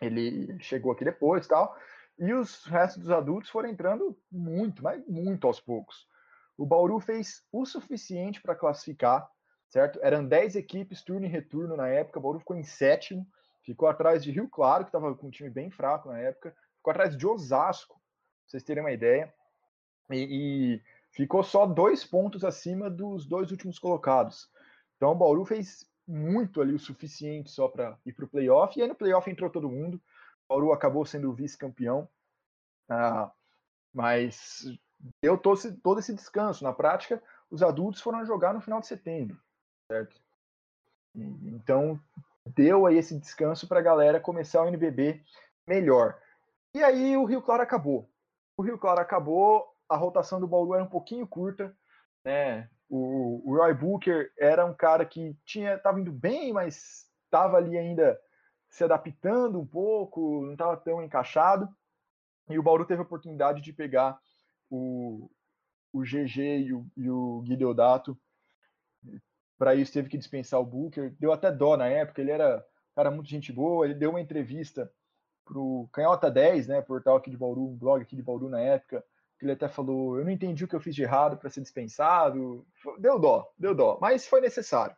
ele 0.00 0.58
chegou 0.60 0.92
aqui 0.92 1.04
depois 1.04 1.46
e 1.46 1.48
tal, 1.48 1.76
e 2.18 2.32
os 2.32 2.64
restos 2.64 3.02
dos 3.02 3.10
adultos 3.10 3.50
foram 3.50 3.68
entrando 3.68 4.18
muito, 4.30 4.82
mas 4.82 5.04
muito 5.06 5.46
aos 5.46 5.60
poucos. 5.60 6.08
O 6.56 6.64
Bauru 6.64 6.98
fez 6.98 7.44
o 7.52 7.66
suficiente 7.66 8.40
para 8.40 8.54
classificar, 8.54 9.28
certo? 9.68 9.98
Eram 10.02 10.26
10 10.26 10.56
equipes, 10.56 11.02
turno 11.02 11.26
e 11.26 11.28
retorno 11.28 11.76
na 11.76 11.88
época, 11.88 12.18
o 12.18 12.22
Bauru 12.22 12.38
ficou 12.38 12.56
em 12.56 12.62
sétimo, 12.62 13.26
ficou 13.62 13.88
atrás 13.88 14.24
de 14.24 14.30
Rio 14.30 14.48
Claro, 14.48 14.84
que 14.84 14.88
estava 14.88 15.14
com 15.14 15.26
um 15.26 15.30
time 15.30 15.50
bem 15.50 15.70
fraco 15.70 16.08
na 16.08 16.18
época, 16.18 16.56
ficou 16.76 16.90
atrás 16.90 17.16
de 17.16 17.26
Osasco, 17.26 17.94
pra 17.94 18.02
vocês 18.46 18.62
terem 18.62 18.82
uma 18.82 18.92
ideia, 18.92 19.32
e, 20.10 20.76
e 20.76 20.82
ficou 21.10 21.42
só 21.42 21.66
dois 21.66 22.04
pontos 22.04 22.44
acima 22.44 22.90
dos 22.90 23.26
dois 23.26 23.50
últimos 23.50 23.78
colocados. 23.78 24.48
Então 24.96 25.12
o 25.12 25.14
Bauru 25.14 25.44
fez 25.44 25.86
muito 26.06 26.60
ali 26.60 26.72
o 26.72 26.78
suficiente 26.78 27.50
só 27.50 27.68
para 27.68 27.98
ir 28.06 28.12
para 28.12 28.24
o 28.24 28.28
playoff, 28.28 28.78
e 28.78 28.82
aí 28.82 28.88
no 28.88 28.94
playoff 28.94 29.30
entrou 29.30 29.50
todo 29.50 29.68
mundo. 29.68 29.96
O 29.96 30.54
Bauru 30.54 30.72
acabou 30.72 31.04
sendo 31.04 31.32
vice-campeão, 31.32 32.08
ah, 32.88 33.30
mas 33.92 34.64
deu 35.20 35.36
todo 35.36 35.58
todo 35.82 36.00
esse 36.00 36.14
descanso. 36.14 36.62
Na 36.62 36.72
prática, 36.72 37.22
os 37.50 37.62
adultos 37.62 38.00
foram 38.00 38.24
jogar 38.24 38.54
no 38.54 38.60
final 38.60 38.80
de 38.80 38.86
setembro, 38.86 39.38
certo? 39.90 40.20
Então 41.14 41.98
deu 42.54 42.86
aí 42.86 42.96
esse 42.96 43.18
descanso 43.18 43.66
para 43.66 43.80
a 43.80 43.82
galera 43.82 44.20
começar 44.20 44.62
o 44.62 44.68
NBB 44.68 45.22
melhor. 45.66 46.18
E 46.74 46.82
aí 46.82 47.16
o 47.16 47.24
Rio 47.24 47.42
Claro 47.42 47.62
acabou. 47.62 48.08
O 48.56 48.62
Rio 48.62 48.78
Claro 48.78 49.00
acabou, 49.00 49.74
a 49.88 49.96
rotação 49.96 50.40
do 50.40 50.48
Bauru 50.48 50.74
era 50.74 50.84
um 50.84 50.88
pouquinho 50.88 51.26
curta, 51.26 51.76
né? 52.24 52.68
O, 52.88 53.42
o 53.44 53.56
Roy 53.56 53.74
Booker 53.74 54.32
era 54.38 54.64
um 54.64 54.74
cara 54.74 55.04
que 55.04 55.36
tinha 55.44 55.74
estava 55.74 56.00
indo 56.00 56.12
bem, 56.12 56.52
mas 56.52 57.06
estava 57.24 57.56
ali 57.56 57.76
ainda 57.76 58.18
se 58.68 58.84
adaptando 58.84 59.60
um 59.60 59.66
pouco, 59.66 60.44
não 60.44 60.52
estava 60.52 60.76
tão 60.76 61.02
encaixado. 61.02 61.68
E 62.48 62.58
o 62.58 62.62
Bauru 62.62 62.84
teve 62.84 63.00
a 63.00 63.04
oportunidade 63.04 63.60
de 63.60 63.72
pegar 63.72 64.18
o, 64.70 65.28
o 65.92 66.02
GG 66.02 66.38
e 66.38 66.72
o, 66.72 66.86
e 66.96 67.10
o. 67.10 67.44
Para 69.58 69.74
isso 69.74 69.92
teve 69.92 70.08
que 70.08 70.18
dispensar 70.18 70.60
o 70.60 70.66
Booker. 70.66 71.14
Deu 71.18 71.32
até 71.32 71.50
dó 71.50 71.76
na 71.76 71.86
época, 71.88 72.20
ele 72.20 72.30
era 72.30 72.64
cara 72.96 73.10
muito 73.10 73.28
gente 73.28 73.52
boa, 73.52 73.84
ele 73.84 73.94
deu 73.94 74.08
uma 74.08 74.20
entrevista 74.20 74.90
para 75.44 75.58
o 75.58 75.86
Canhota 75.92 76.30
10, 76.30 76.66
né, 76.66 76.80
portal 76.80 77.16
aqui 77.16 77.30
de 77.30 77.36
Bauru, 77.36 77.68
um 77.68 77.76
blog 77.76 78.00
aqui 78.00 78.16
de 78.16 78.22
Bauru 78.22 78.48
na 78.48 78.58
época, 78.58 79.04
ele 79.40 79.52
até 79.52 79.68
falou: 79.68 80.18
Eu 80.18 80.24
não 80.24 80.30
entendi 80.30 80.64
o 80.64 80.68
que 80.68 80.74
eu 80.74 80.80
fiz 80.80 80.94
de 80.94 81.02
errado 81.02 81.36
para 81.36 81.50
ser 81.50 81.60
dispensado. 81.60 82.66
Deu 82.98 83.18
dó, 83.18 83.52
deu 83.58 83.74
dó, 83.74 83.98
mas 84.00 84.26
foi 84.26 84.40
necessário. 84.40 84.96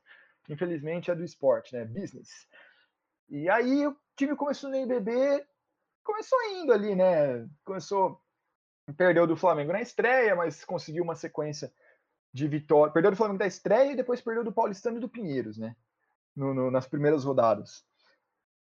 Infelizmente 0.48 1.11
é 1.11 1.14
do 1.14 1.24
esporte, 1.24 1.74
né? 1.74 1.85
Business. 1.85 2.46
E 3.29 3.48
aí 3.51 3.87
o 3.87 3.96
time 4.16 4.35
começou 4.35 4.70
no 4.70 4.77
NBB, 4.77 5.46
começou 6.03 6.38
indo 6.53 6.72
ali, 6.72 6.94
né? 6.94 7.46
Começou, 7.64 8.22
perdeu 8.96 9.27
do 9.27 9.37
Flamengo 9.37 9.72
na 9.72 9.83
estreia, 9.83 10.35
mas 10.35 10.64
conseguiu 10.64 11.05
uma 11.05 11.14
sequência 11.14 11.72
de 12.33 12.48
vitória. 12.48 12.92
Perdeu 12.92 13.11
do 13.11 13.16
Flamengo 13.16 13.38
da 13.38 13.46
estreia 13.46 13.92
e 13.92 13.96
depois 13.96 14.22
perdeu 14.22 14.44
do 14.44 14.53
Paulistano 14.53 14.96
e 14.96 15.01
do 15.01 15.09
Pinheiros, 15.09 15.59
né? 15.59 15.77
No, 16.35 16.55
no, 16.55 16.70
nas 16.70 16.87
primeiras 16.87 17.24
rodadas. 17.24 17.85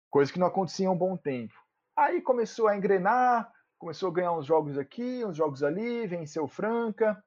Coisa 0.10 0.32
que 0.32 0.40
não 0.40 0.48
acontecia 0.48 0.88
há 0.88 0.92
um 0.92 0.98
bom 0.98 1.16
tempo. 1.16 1.54
Aí 1.96 2.22
começou 2.22 2.68
a 2.68 2.76
engrenar, 2.76 3.52
começou 3.78 4.10
a 4.10 4.14
ganhar 4.14 4.34
uns 4.34 4.46
jogos 4.46 4.78
aqui, 4.78 5.24
uns 5.26 5.38
jogos 5.38 5.64
ali, 5.64 6.08
venceu 6.08 6.48
Franca, 6.48 7.24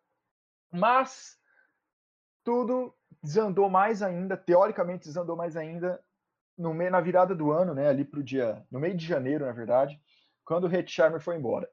mas 0.70 1.38
tudo 2.44 2.94
desandou 3.22 3.68
mais 3.68 4.02
ainda, 4.02 4.36
teoricamente 4.36 5.04
desandou 5.04 5.36
mais 5.36 5.56
ainda 5.56 6.02
no 6.56 6.74
meio, 6.74 6.90
na 6.90 7.00
virada 7.00 7.34
do 7.34 7.50
ano, 7.50 7.74
né, 7.74 7.88
ali 7.88 8.04
pro 8.04 8.22
dia, 8.22 8.64
no 8.70 8.78
meio 8.78 8.96
de 8.96 9.06
janeiro, 9.06 9.46
na 9.46 9.52
verdade, 9.52 10.00
quando 10.44 10.64
o 10.64 10.74
Hitcharmer 10.74 11.20
foi 11.20 11.36
embora. 11.36 11.68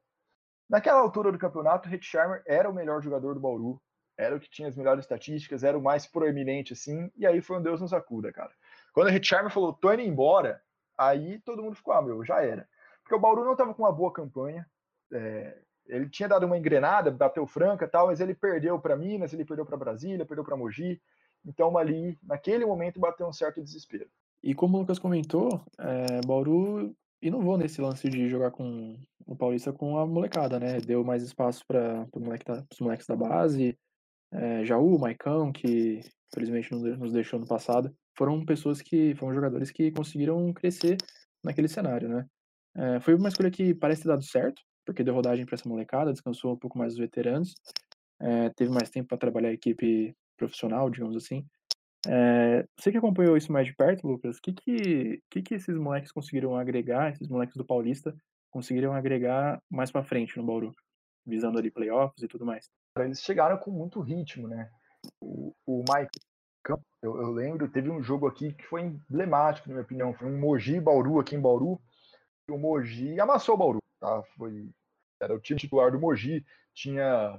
Naquela 0.69 0.99
altura 0.99 1.31
do 1.31 1.37
campeonato, 1.37 1.89
o 1.89 1.93
Hitcharmer 1.93 2.41
era 2.45 2.69
o 2.69 2.73
melhor 2.73 3.01
jogador 3.01 3.33
do 3.33 3.39
Bauru, 3.39 3.81
era 4.17 4.35
o 4.35 4.39
que 4.39 4.49
tinha 4.49 4.67
as 4.67 4.75
melhores 4.75 5.03
estatísticas, 5.03 5.63
era 5.63 5.77
o 5.77 5.81
mais 5.81 6.05
proeminente, 6.05 6.73
assim, 6.73 7.11
e 7.15 7.25
aí 7.25 7.41
foi 7.41 7.57
um 7.57 7.61
Deus 7.61 7.79
nos 7.79 7.93
acuda, 7.93 8.31
cara. 8.31 8.51
Quando 8.93 9.07
o 9.07 9.11
Hitcharmer 9.11 9.51
falou, 9.51 9.73
tô 9.73 9.91
indo 9.93 10.01
embora, 10.01 10.61
aí 10.97 11.39
todo 11.41 11.61
mundo 11.61 11.75
ficou, 11.75 11.93
ah, 11.93 12.01
meu, 12.01 12.23
já 12.25 12.41
era. 12.41 12.67
Porque 13.07 13.15
o 13.15 13.19
Bauru 13.19 13.45
não 13.45 13.55
tava 13.55 13.73
com 13.73 13.83
uma 13.83 13.91
boa 13.91 14.11
campanha, 14.11 14.67
é, 15.13 15.57
ele 15.85 16.09
tinha 16.09 16.27
dado 16.27 16.45
uma 16.45 16.57
engrenada, 16.57 17.09
bateu 17.09 17.47
franca 17.47 17.87
tal, 17.87 18.07
mas 18.07 18.19
ele 18.19 18.35
perdeu 18.35 18.77
para 18.81 18.97
Minas, 18.97 19.31
ele 19.31 19.45
perdeu 19.45 19.65
para 19.65 19.77
Brasília, 19.77 20.25
perdeu 20.25 20.43
para 20.43 20.57
Mogi, 20.57 21.01
então 21.45 21.77
ali, 21.77 22.19
naquele 22.21 22.65
momento, 22.65 22.99
bateu 22.99 23.25
um 23.25 23.31
certo 23.31 23.63
desespero. 23.63 24.09
E 24.43 24.53
como 24.53 24.75
o 24.75 24.81
Lucas 24.81 24.99
comentou, 24.99 25.61
é, 25.79 26.19
Bauru 26.27 26.93
inovou 27.21 27.57
nesse 27.57 27.79
lance 27.79 28.09
de 28.09 28.27
jogar 28.27 28.51
com 28.51 28.99
o 29.25 29.37
Paulista 29.37 29.71
com 29.71 29.97
a 29.97 30.05
molecada, 30.05 30.59
né? 30.59 30.81
Deu 30.81 31.01
mais 31.01 31.23
espaço 31.23 31.63
para 31.65 32.05
moleque 32.13 32.43
os 32.69 32.79
moleques 32.81 33.07
da 33.07 33.15
base. 33.15 33.79
É, 34.33 34.65
Jaú, 34.65 34.99
Maicão, 34.99 35.53
que 35.53 36.01
felizmente 36.33 36.75
nos 36.75 37.13
deixou 37.13 37.39
no 37.39 37.47
passado, 37.47 37.95
foram 38.17 38.45
pessoas 38.45 38.81
que 38.81 39.15
foram 39.15 39.33
jogadores 39.33 39.71
que 39.71 39.91
conseguiram 39.91 40.51
crescer 40.51 40.97
naquele 41.41 41.69
cenário, 41.69 42.09
né? 42.09 42.25
É, 42.77 42.99
foi 42.99 43.15
uma 43.15 43.29
escolha 43.29 43.49
que 43.49 43.73
parece 43.73 44.03
ter 44.03 44.09
dado 44.09 44.23
certo, 44.23 44.61
porque 44.85 45.03
deu 45.03 45.13
rodagem 45.13 45.45
para 45.45 45.55
essa 45.55 45.67
molecada, 45.67 46.13
descansou 46.13 46.53
um 46.53 46.57
pouco 46.57 46.77
mais 46.77 46.93
os 46.93 46.99
veteranos, 46.99 47.55
é, 48.19 48.49
teve 48.49 48.71
mais 48.71 48.89
tempo 48.89 49.09
para 49.09 49.17
trabalhar 49.17 49.49
a 49.49 49.53
equipe 49.53 50.15
profissional, 50.37 50.89
digamos 50.89 51.15
assim. 51.15 51.45
É, 52.07 52.65
você 52.77 52.91
que 52.91 52.97
acompanhou 52.97 53.35
isso 53.35 53.51
mais 53.51 53.65
de 53.65 53.75
perto, 53.75 54.07
Lucas, 54.07 54.37
o 54.37 54.41
que 54.41 54.53
que, 54.53 55.23
que 55.29 55.41
que 55.41 55.55
esses 55.55 55.75
moleques 55.75 56.11
conseguiram 56.11 56.55
agregar, 56.55 57.11
esses 57.11 57.27
moleques 57.27 57.57
do 57.57 57.65
Paulista, 57.65 58.15
conseguiram 58.51 58.93
agregar 58.93 59.61
mais 59.69 59.91
para 59.91 60.03
frente 60.03 60.37
no 60.37 60.45
Bauru, 60.45 60.73
visando 61.25 61.57
ali 61.57 61.71
playoffs 61.71 62.21
e 62.23 62.27
tudo 62.27 62.45
mais? 62.45 62.69
Eles 62.99 63.21
chegaram 63.21 63.57
com 63.57 63.71
muito 63.71 63.99
ritmo, 63.99 64.47
né? 64.47 64.69
O, 65.21 65.53
o 65.65 65.79
Mike, 65.79 66.19
eu, 67.01 67.15
eu, 67.21 67.31
lembro, 67.31 67.69
teve 67.69 67.89
um 67.89 68.01
jogo 68.01 68.27
aqui 68.27 68.53
que 68.53 68.65
foi 68.65 68.81
emblemático, 68.81 69.67
na 69.67 69.75
minha 69.75 69.83
opinião, 69.83 70.13
foi 70.13 70.27
um 70.27 70.39
Mogi 70.39 70.79
Bauru 70.79 71.19
aqui 71.19 71.35
em 71.35 71.41
Bauru, 71.41 71.79
o 72.49 72.57
Mogi 72.57 73.19
amassou 73.19 73.55
o 73.55 73.57
Bauru, 73.57 73.79
tá? 73.99 74.23
Foi, 74.37 74.69
era 75.19 75.35
o 75.35 75.39
time 75.39 75.59
titular 75.59 75.91
do 75.91 75.99
Mogi, 75.99 76.45
tinha 76.73 77.37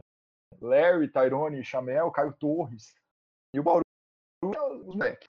Larry, 0.60 1.08
Tyrone, 1.08 1.64
Chamel, 1.64 2.10
Caio 2.10 2.32
Torres, 2.32 2.94
e 3.54 3.60
o 3.60 3.62
Bauru 3.62 3.82
os 4.42 4.94
moleques. 4.94 5.28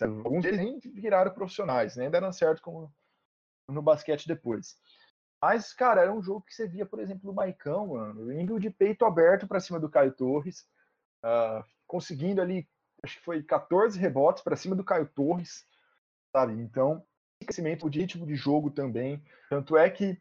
Alguns 0.00 0.42
deles 0.42 0.58
nem 0.58 0.78
viraram 0.80 1.32
profissionais, 1.32 1.96
nem 1.96 2.10
deram 2.10 2.32
certo 2.32 2.60
como 2.60 2.92
no 3.68 3.80
basquete 3.80 4.26
depois. 4.26 4.76
Mas, 5.40 5.72
cara, 5.72 6.02
era 6.02 6.12
um 6.12 6.22
jogo 6.22 6.42
que 6.42 6.54
você 6.54 6.66
via, 6.66 6.86
por 6.86 6.98
exemplo, 6.98 7.30
o 7.30 7.34
Maicão, 7.34 7.88
mano, 7.88 8.32
indo 8.32 8.58
de 8.58 8.70
peito 8.70 9.04
aberto 9.04 9.46
para 9.46 9.60
cima 9.60 9.78
do 9.78 9.90
Caio 9.90 10.12
Torres, 10.12 10.66
uh, 11.22 11.62
conseguindo 11.86 12.40
ali, 12.40 12.68
acho 13.02 13.18
que 13.18 13.24
foi 13.24 13.42
14 13.42 13.98
rebotes 13.98 14.42
para 14.42 14.56
cima 14.56 14.74
do 14.74 14.82
Caio 14.82 15.06
Torres, 15.06 15.66
sabe? 16.34 16.54
Então, 16.54 17.06
crescimento 17.44 17.88
de 17.88 18.00
ritmo 18.00 18.26
de 18.26 18.34
jogo 18.34 18.70
também. 18.70 19.22
Tanto 19.48 19.76
é 19.76 19.88
que 19.90 20.18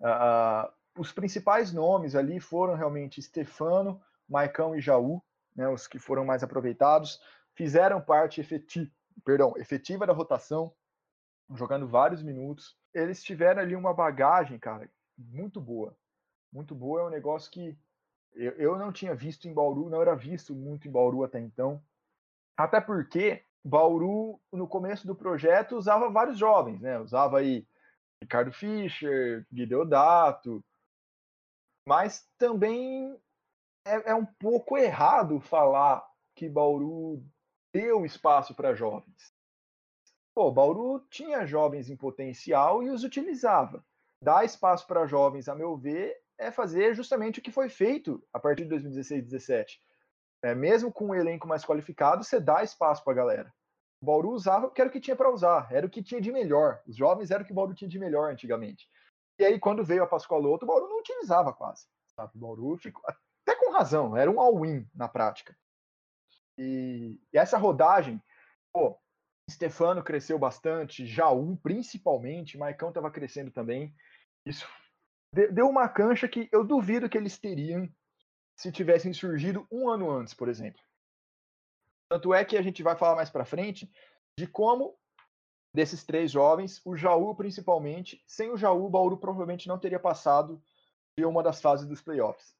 uh, 0.00 0.72
os 0.98 1.12
principais 1.12 1.72
nomes 1.72 2.14
ali 2.14 2.40
foram 2.40 2.74
realmente 2.74 3.20
Stefano, 3.22 4.00
Maicão 4.28 4.74
e 4.74 4.80
Jaú, 4.80 5.22
né, 5.54 5.68
os 5.68 5.86
que 5.86 5.98
foram 5.98 6.24
mais 6.24 6.42
aproveitados 6.42 7.20
fizeram 7.56 8.00
parte 8.00 8.40
efetiva, 8.40 8.90
perdão, 9.24 9.54
efetiva 9.56 10.06
da 10.06 10.12
rotação, 10.12 10.72
jogando 11.54 11.88
vários 11.88 12.22
minutos. 12.22 12.76
Eles 12.92 13.24
tiveram 13.24 13.62
ali 13.62 13.74
uma 13.74 13.94
bagagem, 13.94 14.58
cara, 14.58 14.88
muito 15.16 15.60
boa. 15.60 15.96
Muito 16.52 16.74
boa, 16.74 17.00
é 17.00 17.04
um 17.04 17.10
negócio 17.10 17.50
que 17.50 17.76
eu, 18.34 18.52
eu 18.52 18.78
não 18.78 18.92
tinha 18.92 19.14
visto 19.14 19.48
em 19.48 19.54
Bauru, 19.54 19.88
não 19.88 20.02
era 20.02 20.14
visto 20.14 20.54
muito 20.54 20.86
em 20.86 20.90
Bauru 20.90 21.24
até 21.24 21.40
então. 21.40 21.82
Até 22.56 22.80
porque 22.80 23.44
Bauru, 23.66 24.40
no 24.52 24.68
começo 24.68 25.06
do 25.08 25.16
projeto, 25.16 25.76
usava 25.76 26.08
vários 26.08 26.38
jovens, 26.38 26.80
né? 26.80 27.00
Usava 27.00 27.40
aí 27.40 27.66
Ricardo 28.22 28.52
Fischer, 28.52 29.44
Guideodato, 29.52 30.64
mas 31.84 32.28
também 32.38 33.20
é, 33.84 34.10
é, 34.10 34.14
um 34.14 34.24
pouco 34.24 34.78
errado 34.78 35.40
falar 35.40 36.06
que 36.36 36.48
Bauru 36.48 37.24
deu 37.74 38.06
espaço 38.06 38.54
para 38.54 38.74
jovens. 38.74 39.34
Pô, 40.32 40.52
Bauru 40.52 41.00
tinha 41.10 41.44
jovens 41.44 41.90
em 41.90 41.96
potencial 41.96 42.84
e 42.84 42.90
os 42.90 43.02
utilizava. 43.02 43.84
Dar 44.22 44.44
espaço 44.44 44.86
para 44.86 45.06
jovens, 45.06 45.48
a 45.48 45.56
meu 45.56 45.76
ver, 45.76 46.16
é 46.38 46.52
fazer 46.52 46.94
justamente 46.94 47.40
o 47.40 47.42
que 47.42 47.50
foi 47.50 47.68
feito 47.68 48.22
a 48.32 48.38
partir 48.38 48.62
de 48.62 48.68
2016 48.68 49.22
2017. 49.22 49.82
É, 50.42 50.54
mesmo 50.54 50.92
com 50.92 51.06
um 51.06 51.14
elenco 51.14 51.48
mais 51.48 51.64
qualificado, 51.64 52.22
você 52.22 52.38
dá 52.38 52.62
espaço 52.62 53.02
para 53.02 53.12
a 53.12 53.16
galera. 53.16 53.54
O 54.00 54.06
Bauru 54.06 54.30
usava 54.30 54.68
porque 54.68 54.80
era 54.80 54.90
o 54.90 54.92
que 54.92 55.00
tinha 55.00 55.16
para 55.16 55.32
usar, 55.32 55.68
era 55.72 55.86
o 55.86 55.90
que 55.90 56.02
tinha 56.02 56.20
de 56.20 56.30
melhor. 56.30 56.82
Os 56.86 56.96
jovens 56.96 57.30
eram 57.30 57.42
o 57.42 57.46
que 57.46 57.52
o 57.52 57.54
Bauru 57.54 57.74
tinha 57.74 57.88
de 57.88 57.98
melhor 57.98 58.30
antigamente. 58.30 58.88
E 59.38 59.44
aí, 59.44 59.58
quando 59.58 59.84
veio 59.84 60.02
a 60.02 60.06
Pascoaloto, 60.06 60.64
o 60.64 60.68
Bauru 60.68 60.88
não 60.88 60.98
utilizava 60.98 61.52
quase. 61.52 61.86
Sabe? 62.14 62.32
O 62.34 62.38
Bauru 62.38 62.76
ficou, 62.76 63.02
até 63.06 63.58
com 63.58 63.72
razão, 63.72 64.16
era 64.16 64.30
um 64.30 64.40
all-in 64.40 64.88
na 64.94 65.08
prática. 65.08 65.56
E, 66.58 67.20
e 67.32 67.38
essa 67.38 67.58
rodagem, 67.58 68.22
pô, 68.72 68.98
Stefano 69.50 70.02
cresceu 70.02 70.38
bastante, 70.38 71.06
Jaú 71.06 71.56
principalmente, 71.58 72.58
Maicão 72.58 72.88
estava 72.88 73.10
crescendo 73.10 73.50
também. 73.50 73.94
Isso 74.44 74.66
deu 75.32 75.68
uma 75.68 75.88
cancha 75.88 76.26
que 76.28 76.48
eu 76.50 76.64
duvido 76.64 77.08
que 77.08 77.18
eles 77.18 77.38
teriam 77.38 77.88
se 78.56 78.72
tivessem 78.72 79.12
surgido 79.12 79.66
um 79.70 79.88
ano 79.88 80.10
antes, 80.10 80.32
por 80.32 80.48
exemplo. 80.48 80.82
Tanto 82.08 82.32
é 82.32 82.44
que 82.44 82.56
a 82.56 82.62
gente 82.62 82.82
vai 82.82 82.96
falar 82.96 83.14
mais 83.14 83.30
para 83.30 83.44
frente 83.44 83.90
de 84.38 84.46
como 84.46 84.96
desses 85.74 86.04
três 86.04 86.30
jovens, 86.30 86.80
o 86.84 86.96
Jaú 86.96 87.34
principalmente, 87.34 88.22
sem 88.26 88.50
o 88.50 88.56
Jaú, 88.56 88.86
o 88.86 88.90
Bauru 88.90 89.18
provavelmente 89.18 89.68
não 89.68 89.78
teria 89.78 90.00
passado 90.00 90.62
de 91.18 91.24
uma 91.24 91.42
das 91.42 91.60
fases 91.60 91.86
dos 91.86 92.00
playoffs. 92.00 92.56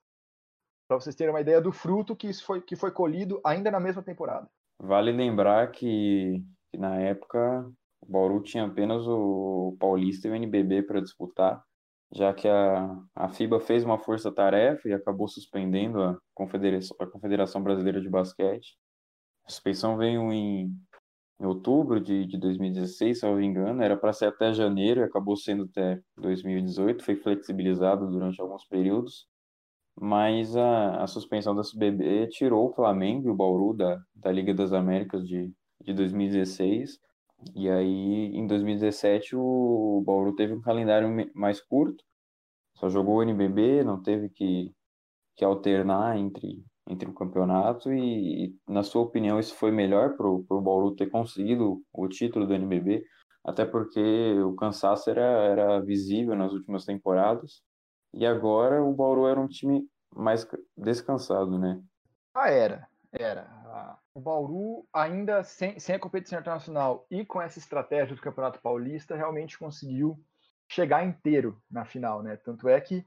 Para 0.86 1.00
vocês 1.00 1.16
terem 1.16 1.32
uma 1.32 1.40
ideia 1.40 1.60
do 1.60 1.72
fruto 1.72 2.14
que, 2.14 2.28
isso 2.28 2.44
foi, 2.44 2.60
que 2.60 2.76
foi 2.76 2.90
colhido 2.90 3.40
ainda 3.44 3.70
na 3.70 3.80
mesma 3.80 4.02
temporada. 4.02 4.48
Vale 4.78 5.10
lembrar 5.10 5.70
que, 5.70 6.44
que 6.70 6.78
na 6.78 7.00
época 7.00 7.66
o 8.02 8.06
Bauru 8.06 8.42
tinha 8.42 8.66
apenas 8.66 9.06
o 9.06 9.76
Paulista 9.80 10.28
e 10.28 10.30
o 10.30 10.34
NBB 10.34 10.82
para 10.82 11.00
disputar, 11.00 11.64
já 12.12 12.32
que 12.32 12.48
a, 12.48 12.96
a 13.14 13.28
FIBA 13.28 13.60
fez 13.60 13.84
uma 13.84 13.98
força-tarefa 13.98 14.88
e 14.88 14.92
acabou 14.92 15.28
suspendendo 15.28 16.02
a 16.02 16.18
Confederação, 16.34 16.96
a 17.00 17.06
Confederação 17.06 17.62
Brasileira 17.62 18.00
de 18.00 18.08
Basquete. 18.08 18.76
A 19.44 19.50
suspensão 19.50 19.96
veio 19.96 20.32
em, 20.32 20.72
em 21.40 21.46
outubro 21.46 22.00
de, 22.00 22.26
de 22.26 22.38
2016, 22.38 23.18
se 23.18 23.26
eu 23.26 23.30
não 23.30 23.38
me 23.38 23.46
engano, 23.46 23.82
era 23.82 23.96
para 23.96 24.12
ser 24.12 24.26
até 24.26 24.52
janeiro 24.52 25.00
e 25.00 25.04
acabou 25.04 25.36
sendo 25.36 25.64
até 25.64 26.00
2018, 26.16 27.04
foi 27.04 27.16
flexibilizado 27.16 28.08
durante 28.10 28.40
alguns 28.40 28.64
períodos 28.66 29.28
mas 29.98 30.54
a, 30.56 31.02
a 31.02 31.06
suspensão 31.06 31.54
da 31.54 31.62
SBB 31.62 32.28
tirou 32.28 32.68
o 32.68 32.74
Flamengo 32.74 33.28
e 33.28 33.30
o 33.30 33.34
Bauru 33.34 33.74
da, 33.74 33.98
da 34.14 34.30
Liga 34.30 34.52
das 34.52 34.72
Américas 34.72 35.26
de, 35.26 35.50
de 35.80 35.94
2016. 35.94 36.98
E 37.54 37.68
aí, 37.68 38.34
em 38.34 38.46
2017, 38.46 39.36
o 39.36 40.02
Bauru 40.04 40.34
teve 40.34 40.52
um 40.52 40.60
calendário 40.60 41.08
mais 41.34 41.60
curto, 41.60 42.02
só 42.76 42.88
jogou 42.88 43.16
o 43.16 43.22
NBB, 43.22 43.84
não 43.84 44.02
teve 44.02 44.28
que, 44.28 44.72
que 45.36 45.44
alternar 45.44 46.18
entre, 46.18 46.64
entre 46.88 47.08
o 47.08 47.14
campeonato. 47.14 47.92
E, 47.92 48.54
na 48.68 48.82
sua 48.82 49.02
opinião, 49.02 49.38
isso 49.38 49.54
foi 49.54 49.70
melhor 49.70 50.16
para 50.16 50.28
o 50.28 50.60
Bauru 50.60 50.94
ter 50.94 51.10
conseguido 51.10 51.82
o 51.92 52.08
título 52.08 52.46
do 52.46 52.54
NBB, 52.54 53.04
até 53.44 53.64
porque 53.64 54.38
o 54.40 54.54
cansaço 54.54 55.08
era, 55.08 55.22
era 55.22 55.80
visível 55.80 56.34
nas 56.34 56.52
últimas 56.52 56.84
temporadas. 56.84 57.62
E 58.12 58.26
agora 58.26 58.82
o 58.82 58.92
Bauru 58.94 59.26
era 59.26 59.40
um 59.40 59.48
time 59.48 59.86
mais 60.14 60.46
descansado, 60.76 61.58
né? 61.58 61.80
Ah, 62.34 62.50
era. 62.50 62.88
Era. 63.12 63.55
O 64.14 64.20
Bauru, 64.20 64.86
ainda 64.92 65.42
sem, 65.44 65.78
sem 65.78 65.94
a 65.94 65.98
competição 65.98 66.38
internacional 66.38 67.06
e 67.10 67.24
com 67.24 67.40
essa 67.40 67.58
estratégia 67.58 68.14
do 68.14 68.22
Campeonato 68.22 68.60
Paulista, 68.60 69.16
realmente 69.16 69.58
conseguiu 69.58 70.22
chegar 70.70 71.04
inteiro 71.04 71.60
na 71.70 71.84
final, 71.84 72.22
né? 72.22 72.36
Tanto 72.36 72.68
é 72.68 72.80
que 72.80 73.06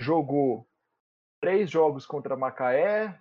jogou 0.00 0.68
três 1.40 1.70
jogos 1.70 2.06
contra 2.06 2.36
Macaé, 2.36 3.18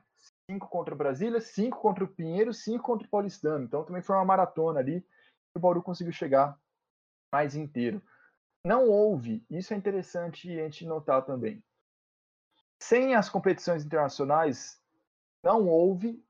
cinco 0.49 0.67
contra 0.67 0.95
Brasília, 0.95 1.41
cinco 1.41 1.79
contra 1.79 2.03
o 2.03 2.07
Pinheiro, 2.07 2.53
cinco 2.53 2.83
contra 2.83 3.07
o 3.07 3.09
Paulistano. 3.09 3.65
Então 3.65 3.83
também 3.83 4.01
foi 4.01 4.15
uma 4.15 4.25
maratona 4.25 4.79
ali. 4.79 5.05
O 5.55 5.59
Bauru 5.59 5.81
conseguiu 5.81 6.13
chegar 6.13 6.57
mais 7.31 7.55
inteiro 7.55 8.01
não 8.63 8.87
houve, 8.87 9.43
isso 9.49 9.73
é 9.73 9.77
interessante 9.77 10.51
a 10.51 10.63
gente 10.63 10.85
notar 10.85 11.25
também. 11.25 11.63
Sem 12.79 13.15
as 13.15 13.29
competições 13.29 13.83
internacionais, 13.83 14.79
não 15.43 15.67
houve, 15.67 16.23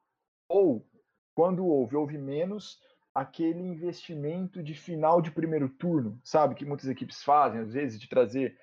ou 0.51 0.85
quando 1.33 1.65
houve, 1.65 1.95
houve 1.95 2.17
menos 2.17 2.79
aquele 3.13 3.59
investimento 3.59 4.61
de 4.61 4.73
final 4.73 5.21
de 5.21 5.31
primeiro 5.31 5.69
turno, 5.69 6.19
sabe? 6.23 6.55
Que 6.55 6.65
muitas 6.65 6.87
equipes 6.87 7.23
fazem, 7.23 7.61
às 7.61 7.73
vezes, 7.73 7.99
de 7.99 8.07
trazer 8.07 8.57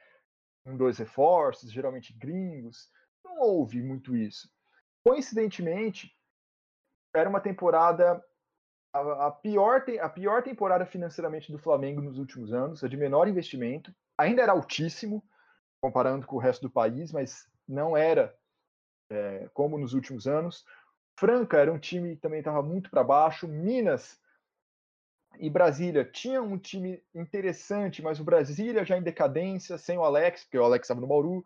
um, 0.64 0.76
dois 0.76 0.99
reforços, 0.99 1.72
geralmente 1.72 2.12
gringos. 2.12 2.91
Não 3.24 3.41
houve 3.41 3.82
muito 3.82 4.16
isso. 4.16 4.49
Coincidentemente, 5.05 6.14
era 7.14 7.28
uma 7.28 7.41
temporada 7.41 8.22
a, 8.93 9.26
a, 9.26 9.30
pior, 9.30 9.84
a 10.01 10.09
pior 10.09 10.43
temporada 10.43 10.86
financeiramente 10.86 11.53
do 11.53 11.59
Flamengo 11.59 12.01
nos 12.01 12.18
últimos 12.18 12.53
anos, 12.53 12.82
a 12.82 12.89
de 12.89 12.97
menor 12.97 13.28
investimento. 13.28 13.95
Ainda 14.16 14.43
era 14.43 14.53
altíssimo, 14.53 15.22
comparando 15.80 16.26
com 16.26 16.36
o 16.36 16.41
resto 16.41 16.62
do 16.62 16.70
país, 16.70 17.12
mas 17.12 17.47
não 17.66 17.97
era 17.97 18.34
é, 19.11 19.49
como 19.53 19.78
nos 19.78 19.95
últimos 19.95 20.26
anos. 20.26 20.64
Franca 21.18 21.58
era 21.58 21.72
um 21.72 21.78
time 21.80 22.14
que 22.14 22.22
também 22.22 22.38
estava 22.38 22.62
muito 22.62 22.88
para 22.88 23.02
baixo. 23.02 23.48
Minas 23.48 24.20
e 25.36 25.50
Brasília 25.50 26.04
tinha 26.04 26.40
um 26.40 26.56
time 26.56 27.02
interessante, 27.12 28.00
mas 28.00 28.20
o 28.20 28.24
Brasília 28.24 28.84
já 28.84 28.96
em 28.96 29.02
decadência, 29.02 29.76
sem 29.76 29.98
o 29.98 30.04
Alex, 30.04 30.44
porque 30.44 30.58
o 30.58 30.64
Alex 30.64 30.84
estava 30.84 31.00
no 31.00 31.08
Bauru. 31.08 31.38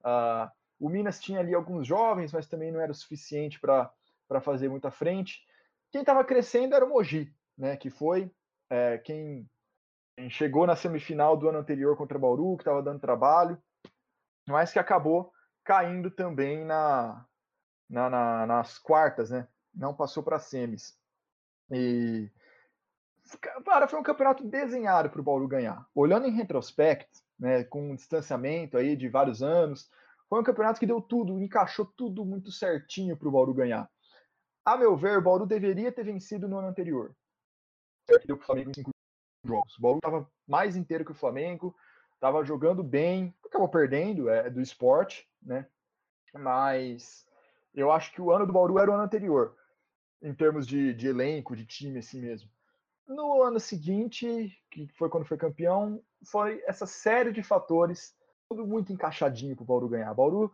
Uh, 0.00 0.50
o 0.80 0.88
Minas 0.88 1.20
tinha 1.20 1.38
ali 1.38 1.54
alguns 1.54 1.86
jovens, 1.86 2.32
mas 2.32 2.48
também 2.48 2.72
não 2.72 2.80
era 2.80 2.90
o 2.90 2.94
suficiente 2.94 3.60
para 3.60 3.92
fazer 4.40 4.68
muita 4.68 4.90
frente. 4.90 5.46
Quem 5.92 6.00
estava 6.00 6.24
crescendo 6.24 6.74
era 6.74 6.84
o 6.84 6.88
Mogi, 6.88 7.32
né, 7.56 7.76
que 7.76 7.90
foi 7.90 8.28
é, 8.68 8.98
quem, 8.98 9.48
quem, 10.16 10.28
chegou 10.28 10.66
na 10.66 10.74
semifinal 10.74 11.36
do 11.36 11.48
ano 11.48 11.58
anterior 11.58 11.96
contra 11.96 12.18
o 12.18 12.20
Bauru, 12.20 12.56
que 12.56 12.62
estava 12.62 12.82
dando 12.82 12.98
trabalho, 12.98 13.62
mas 14.44 14.72
que 14.72 14.78
acabou 14.80 15.32
caindo 15.62 16.10
também 16.10 16.64
na, 16.64 17.24
na, 17.88 18.08
na 18.10 18.46
nas 18.46 18.78
quartas, 18.78 19.30
né? 19.30 19.46
Não 19.74 19.94
passou 19.94 20.22
para 20.22 20.38
semis. 20.38 20.98
E 21.70 22.30
cara, 23.64 23.88
foi 23.88 23.98
um 23.98 24.02
campeonato 24.02 24.44
desenhado 24.44 25.10
para 25.10 25.20
o 25.20 25.24
Bauru 25.24 25.48
ganhar. 25.48 25.86
Olhando 25.94 26.26
em 26.26 26.32
retrospecto, 26.32 27.20
né, 27.38 27.64
com 27.64 27.90
um 27.90 27.94
distanciamento 27.94 28.76
aí 28.76 28.94
de 28.94 29.08
vários 29.08 29.42
anos, 29.42 29.90
foi 30.28 30.40
um 30.40 30.44
campeonato 30.44 30.78
que 30.78 30.86
deu 30.86 31.00
tudo, 31.00 31.40
encaixou 31.40 31.86
tudo 31.86 32.24
muito 32.24 32.50
certinho 32.50 33.16
para 33.16 33.28
o 33.28 33.30
Bauru 33.30 33.54
ganhar. 33.54 33.90
A 34.64 34.76
meu 34.76 34.96
ver, 34.96 35.18
o 35.18 35.22
Bauru 35.22 35.46
deveria 35.46 35.92
ter 35.92 36.04
vencido 36.04 36.48
no 36.48 36.58
ano 36.58 36.68
anterior. 36.68 37.14
Que 38.06 38.26
deu 38.26 38.36
para 38.36 38.44
o 38.44 38.46
Flamengo 38.46 38.70
em 38.70 38.74
cinco 38.74 38.90
jogos. 39.44 39.76
O 39.78 39.82
Bauru 39.82 39.98
estava 39.98 40.30
mais 40.46 40.76
inteiro 40.76 41.04
que 41.04 41.12
o 41.12 41.14
Flamengo, 41.14 41.74
estava 42.14 42.44
jogando 42.44 42.82
bem, 42.82 43.34
acabou 43.44 43.68
perdendo, 43.68 44.28
é 44.28 44.48
do 44.48 44.60
esporte, 44.60 45.28
né? 45.42 45.66
Mas 46.32 47.26
eu 47.74 47.90
acho 47.90 48.12
que 48.12 48.20
o 48.20 48.30
ano 48.30 48.46
do 48.46 48.52
Bauru 48.52 48.78
era 48.78 48.90
o 48.90 48.94
ano 48.94 49.02
anterior, 49.02 49.54
em 50.22 50.34
termos 50.34 50.66
de, 50.66 50.94
de 50.94 51.08
elenco, 51.08 51.56
de 51.56 51.66
time 51.66 51.98
assim 51.98 52.20
mesmo. 52.20 52.48
No 53.06 53.42
ano 53.42 53.60
seguinte, 53.60 54.56
que 54.70 54.88
foi 54.96 55.08
quando 55.10 55.26
foi 55.26 55.36
campeão, 55.36 56.02
foi 56.24 56.62
essa 56.66 56.86
série 56.86 57.32
de 57.32 57.42
fatores, 57.42 58.16
tudo 58.48 58.66
muito 58.66 58.92
encaixadinho 58.92 59.54
para 59.54 59.62
o 59.62 59.66
Bauru 59.66 59.88
ganhar. 59.88 60.14
Bauru 60.14 60.50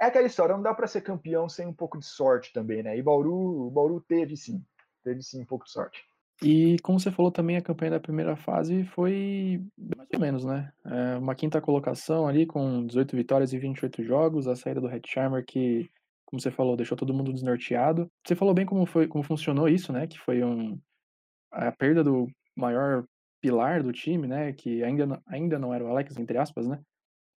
é 0.00 0.06
aquela 0.06 0.26
história, 0.26 0.54
não 0.54 0.62
dá 0.62 0.74
para 0.74 0.86
ser 0.86 1.00
campeão 1.00 1.48
sem 1.48 1.66
um 1.66 1.72
pouco 1.72 1.98
de 1.98 2.04
sorte 2.04 2.52
também, 2.52 2.82
né? 2.82 2.96
E 2.98 3.02
Bauru, 3.02 3.70
Bauru 3.70 4.00
teve 4.00 4.36
sim, 4.36 4.62
teve 5.02 5.22
sim 5.22 5.40
um 5.40 5.46
pouco 5.46 5.64
de 5.64 5.70
sorte. 5.70 6.04
E 6.42 6.76
como 6.82 7.00
você 7.00 7.10
falou 7.10 7.32
também, 7.32 7.56
a 7.56 7.62
campanha 7.62 7.92
da 7.92 8.00
primeira 8.00 8.36
fase 8.36 8.84
foi 8.84 9.64
mais 9.96 10.08
ou 10.12 10.20
menos, 10.20 10.44
né? 10.44 10.70
É 10.84 11.16
uma 11.16 11.34
quinta 11.34 11.62
colocação 11.62 12.28
ali 12.28 12.44
com 12.44 12.86
18 12.86 13.16
vitórias 13.16 13.52
e 13.54 13.58
28 13.58 14.04
jogos, 14.04 14.46
a 14.46 14.54
saída 14.54 14.80
do 14.80 14.86
Red 14.86 15.00
Charmer 15.06 15.44
que, 15.46 15.90
como 16.26 16.40
você 16.40 16.50
falou, 16.50 16.76
deixou 16.76 16.96
todo 16.96 17.14
mundo 17.14 17.32
desnorteado. 17.32 18.10
Você 18.26 18.34
falou 18.34 18.52
bem 18.52 18.66
como 18.66 18.84
foi, 18.84 19.06
como 19.06 19.24
funcionou 19.24 19.68
isso, 19.68 19.92
né? 19.92 20.06
Que 20.06 20.18
foi 20.18 20.44
um 20.44 20.78
a 21.50 21.72
perda 21.72 22.04
do 22.04 22.28
maior 22.54 23.04
pilar 23.40 23.82
do 23.82 23.92
time, 23.92 24.26
né? 24.26 24.52
Que 24.52 24.82
ainda, 24.82 25.22
ainda 25.26 25.58
não 25.58 25.72
era 25.72 25.84
o 25.84 25.88
Alex, 25.88 26.16
entre 26.18 26.36
aspas, 26.36 26.66
né? 26.66 26.80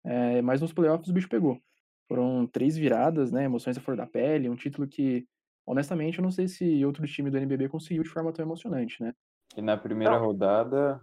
É, 0.06 0.42
mas 0.42 0.62
nos 0.62 0.74
playoffs 0.74 1.10
o 1.10 1.14
bicho 1.14 1.30
pegou. 1.30 1.60
Foram 2.08 2.48
três 2.48 2.78
viradas, 2.78 3.32
né? 3.32 3.44
Emoções 3.44 3.78
a 3.78 3.82
flor 3.82 3.98
da 3.98 4.08
pele, 4.08 4.50
um 4.50 4.56
título 4.56 4.88
que, 4.88 5.28
honestamente, 5.66 6.20
eu 6.20 6.24
não 6.24 6.32
sei 6.32 6.48
se 6.48 6.86
outro 6.86 7.06
time 7.06 7.30
do 7.30 7.38
NBB 7.38 7.68
conseguiu 7.68 8.04
de 8.04 8.10
forma 8.10 8.32
tão 8.32 8.46
emocionante, 8.46 9.04
né? 9.04 9.14
E 9.56 9.62
na 9.62 9.76
primeira 9.76 10.18
não. 10.18 10.26
rodada, 10.26 11.02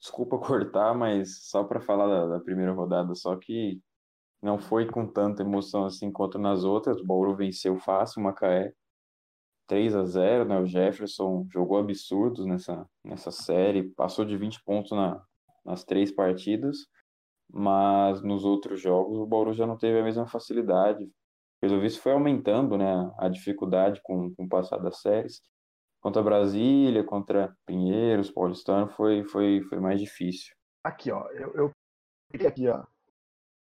desculpa 0.00 0.38
cortar, 0.38 0.94
mas 0.94 1.44
só 1.44 1.62
para 1.64 1.80
falar 1.80 2.06
da, 2.06 2.38
da, 2.38 2.40
primeira 2.40 2.72
rodada, 2.72 3.14
só 3.14 3.36
que 3.36 3.80
não 4.42 4.58
foi 4.58 4.86
com 4.86 5.06
tanta 5.06 5.42
emoção 5.42 5.84
assim 5.84 6.10
quanto 6.12 6.38
nas 6.38 6.64
outras. 6.64 7.00
O 7.00 7.04
Bauru 7.04 7.34
venceu 7.34 7.76
fácil 7.78 8.20
o 8.20 8.24
Macaé, 8.24 8.72
3 9.66 9.96
a 9.96 10.04
0 10.04 10.44
né? 10.46 10.60
O 10.60 10.66
Jefferson 10.66 11.46
jogou 11.50 11.78
absurdos 11.78 12.46
nessa, 12.46 12.86
nessa 13.04 13.30
série, 13.30 13.90
passou 13.90 14.24
de 14.24 14.36
20 14.36 14.62
pontos 14.64 14.92
na, 14.92 15.22
nas 15.64 15.84
três 15.84 16.12
partidas 16.12 16.78
mas 17.50 18.22
nos 18.22 18.44
outros 18.44 18.80
jogos 18.80 19.18
o 19.18 19.26
Bauru 19.26 19.52
já 19.54 19.66
não 19.66 19.76
teve 19.76 19.98
a 19.98 20.04
mesma 20.04 20.26
facilidade. 20.26 21.10
Pelo 21.60 21.80
visto 21.80 22.00
foi 22.00 22.12
aumentando 22.12 22.76
né, 22.76 23.10
a 23.18 23.28
dificuldade 23.28 24.00
com, 24.02 24.32
com 24.34 24.44
o 24.44 24.48
passar 24.48 24.78
das 24.78 25.00
séries. 25.00 25.40
Contra 26.00 26.22
Brasília, 26.22 27.02
contra 27.02 27.52
Pinheiros, 27.66 28.30
Paulistano, 28.30 28.88
foi, 28.88 29.24
foi, 29.24 29.62
foi 29.62 29.80
mais 29.80 30.00
difícil. 30.00 30.54
Aqui, 30.84 31.10
ó, 31.10 31.26
eu, 31.30 31.52
eu 31.54 32.46
aqui, 32.46 32.68
ó. 32.68 32.84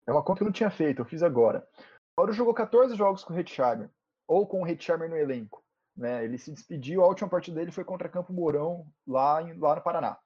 É 0.07 0.11
uma 0.11 0.23
conta 0.23 0.39
que 0.39 0.43
eu 0.43 0.47
não 0.47 0.53
tinha 0.53 0.69
feito, 0.69 1.01
eu 1.01 1.05
fiz 1.05 1.23
agora. 1.23 1.65
O 1.77 2.17
Bauru 2.17 2.33
jogou 2.33 2.53
14 2.53 2.95
jogos 2.95 3.23
com 3.23 3.33
o 3.33 3.35
Redsheimer, 3.35 3.89
ou 4.27 4.45
com 4.45 4.61
o 4.61 4.63
Redsheimer 4.63 5.09
no 5.09 5.17
elenco. 5.17 5.63
Né? 5.95 6.23
Ele 6.23 6.37
se 6.37 6.51
despediu, 6.51 7.03
a 7.03 7.07
última 7.07 7.29
partida 7.29 7.59
dele 7.59 7.71
foi 7.71 7.83
contra 7.83 8.09
Campo 8.09 8.33
Mourão, 8.33 8.85
lá, 9.07 9.41
em, 9.41 9.57
lá 9.57 9.75
no 9.75 9.81
Paraná. 9.81 10.17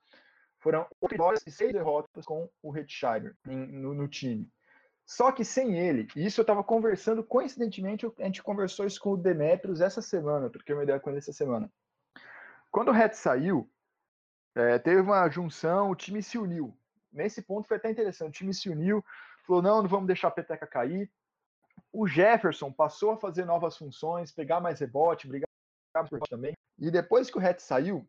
Foram 0.60 0.88
oito 1.02 1.12
vitórias 1.12 1.46
e 1.46 1.52
seis 1.52 1.72
derrotas 1.72 2.26
com 2.26 2.50
o 2.62 2.72
Redsheimer 2.72 3.36
no, 3.46 3.94
no 3.94 4.08
time. 4.08 4.50
Só 5.06 5.32
que 5.32 5.46
sem 5.46 5.78
ele, 5.78 6.08
e 6.16 6.26
isso 6.26 6.42
eu 6.42 6.44
estava 6.44 6.62
conversando, 6.62 7.24
coincidentemente, 7.24 8.06
a 8.20 8.24
gente 8.24 8.44
conversou 8.44 8.86
isso 8.86 9.00
com 9.00 9.12
o 9.12 9.18
Demetrios 9.18 9.80
essa 9.80 10.02
semana, 10.02 10.48
eu 10.48 10.50
troquei 10.50 10.76
uma 10.76 10.84
ideia 10.84 11.00
com 11.00 11.10
ele 11.10 11.20
essa 11.20 11.32
semana. 11.32 11.72
Quando 12.70 12.90
o 12.90 12.92
Red 12.92 13.14
saiu, 13.14 13.72
é, 14.54 14.78
teve 14.78 15.00
uma 15.00 15.30
junção, 15.30 15.92
o 15.92 15.96
time 15.96 16.22
se 16.22 16.38
uniu. 16.38 16.78
Nesse 17.10 17.42
ponto 17.42 17.68
foi 17.68 17.78
até 17.78 17.90
interessante, 17.90 18.30
o 18.30 18.34
time 18.34 18.54
se 18.54 18.70
uniu, 18.70 19.02
falou, 19.48 19.62
não, 19.62 19.82
não 19.82 19.90
vamos 19.90 20.08
deixar 20.08 20.28
a 20.28 20.32
peteca 20.32 20.68
cair. 20.68 21.12
O 21.92 22.08
Jefferson 22.08 22.72
passou 22.72 23.12
a 23.12 23.18
fazer 23.18 23.46
novas 23.46 23.78
funções, 23.78 24.32
pegar 24.32 24.60
mais 24.60 24.80
rebote, 24.80 25.28
brigar 25.28 25.48
também. 26.30 26.54
E 26.78 26.92
depois 26.92 27.30
que 27.32 27.38
o 27.38 27.42
Red 27.42 27.60
saiu, 27.60 28.08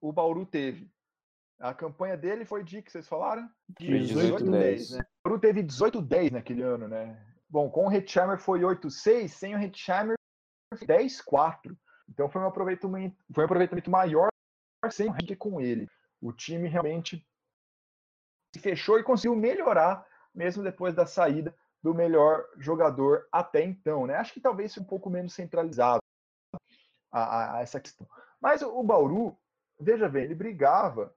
o 0.00 0.12
Bauru 0.12 0.44
teve 0.44 0.90
a 1.62 1.72
campanha 1.72 2.16
dele 2.16 2.44
foi 2.44 2.64
de, 2.64 2.82
que 2.82 2.90
vocês 2.90 3.06
falaram? 3.06 3.48
De 3.78 3.86
18-10. 3.86 4.96
Né? 4.96 5.04
O 5.24 5.28
Bauru 5.28 5.40
teve 5.40 5.62
18-10 5.62 6.32
naquele 6.32 6.62
ano, 6.62 6.88
né? 6.88 7.24
Bom, 7.48 7.70
com 7.70 7.86
o 7.86 7.92
Hitchhammer 7.92 8.36
foi 8.36 8.60
8-6, 8.62 9.28
sem 9.28 9.54
o 9.54 9.62
Hitchhammer 9.62 10.16
10-4. 10.74 11.76
Então 12.08 12.28
foi 12.28 12.42
um 12.42 12.46
aproveitamento, 12.46 13.16
foi 13.32 13.44
um 13.44 13.46
aproveitamento 13.46 13.90
maior 13.90 14.28
sem 14.90 15.08
o 15.08 15.14
que 15.14 15.36
com 15.36 15.60
ele. 15.60 15.88
O 16.20 16.32
time 16.32 16.66
realmente 16.68 17.24
se 18.52 18.60
fechou 18.60 18.98
e 18.98 19.04
conseguiu 19.04 19.36
melhorar 19.36 20.04
mesmo 20.34 20.62
depois 20.62 20.94
da 20.94 21.06
saída 21.06 21.54
do 21.82 21.94
melhor 21.94 22.46
jogador 22.58 23.26
até 23.30 23.64
então, 23.64 24.06
né? 24.06 24.14
Acho 24.14 24.32
que 24.32 24.40
talvez 24.40 24.76
um 24.78 24.84
pouco 24.84 25.10
menos 25.10 25.34
centralizado 25.34 26.00
a, 27.10 27.20
a, 27.20 27.56
a 27.56 27.60
essa 27.60 27.80
questão. 27.80 28.06
Mas 28.40 28.62
o, 28.62 28.78
o 28.78 28.82
Bauru, 28.82 29.36
veja 29.80 30.08
bem, 30.08 30.24
ele 30.24 30.34
brigava 30.34 31.14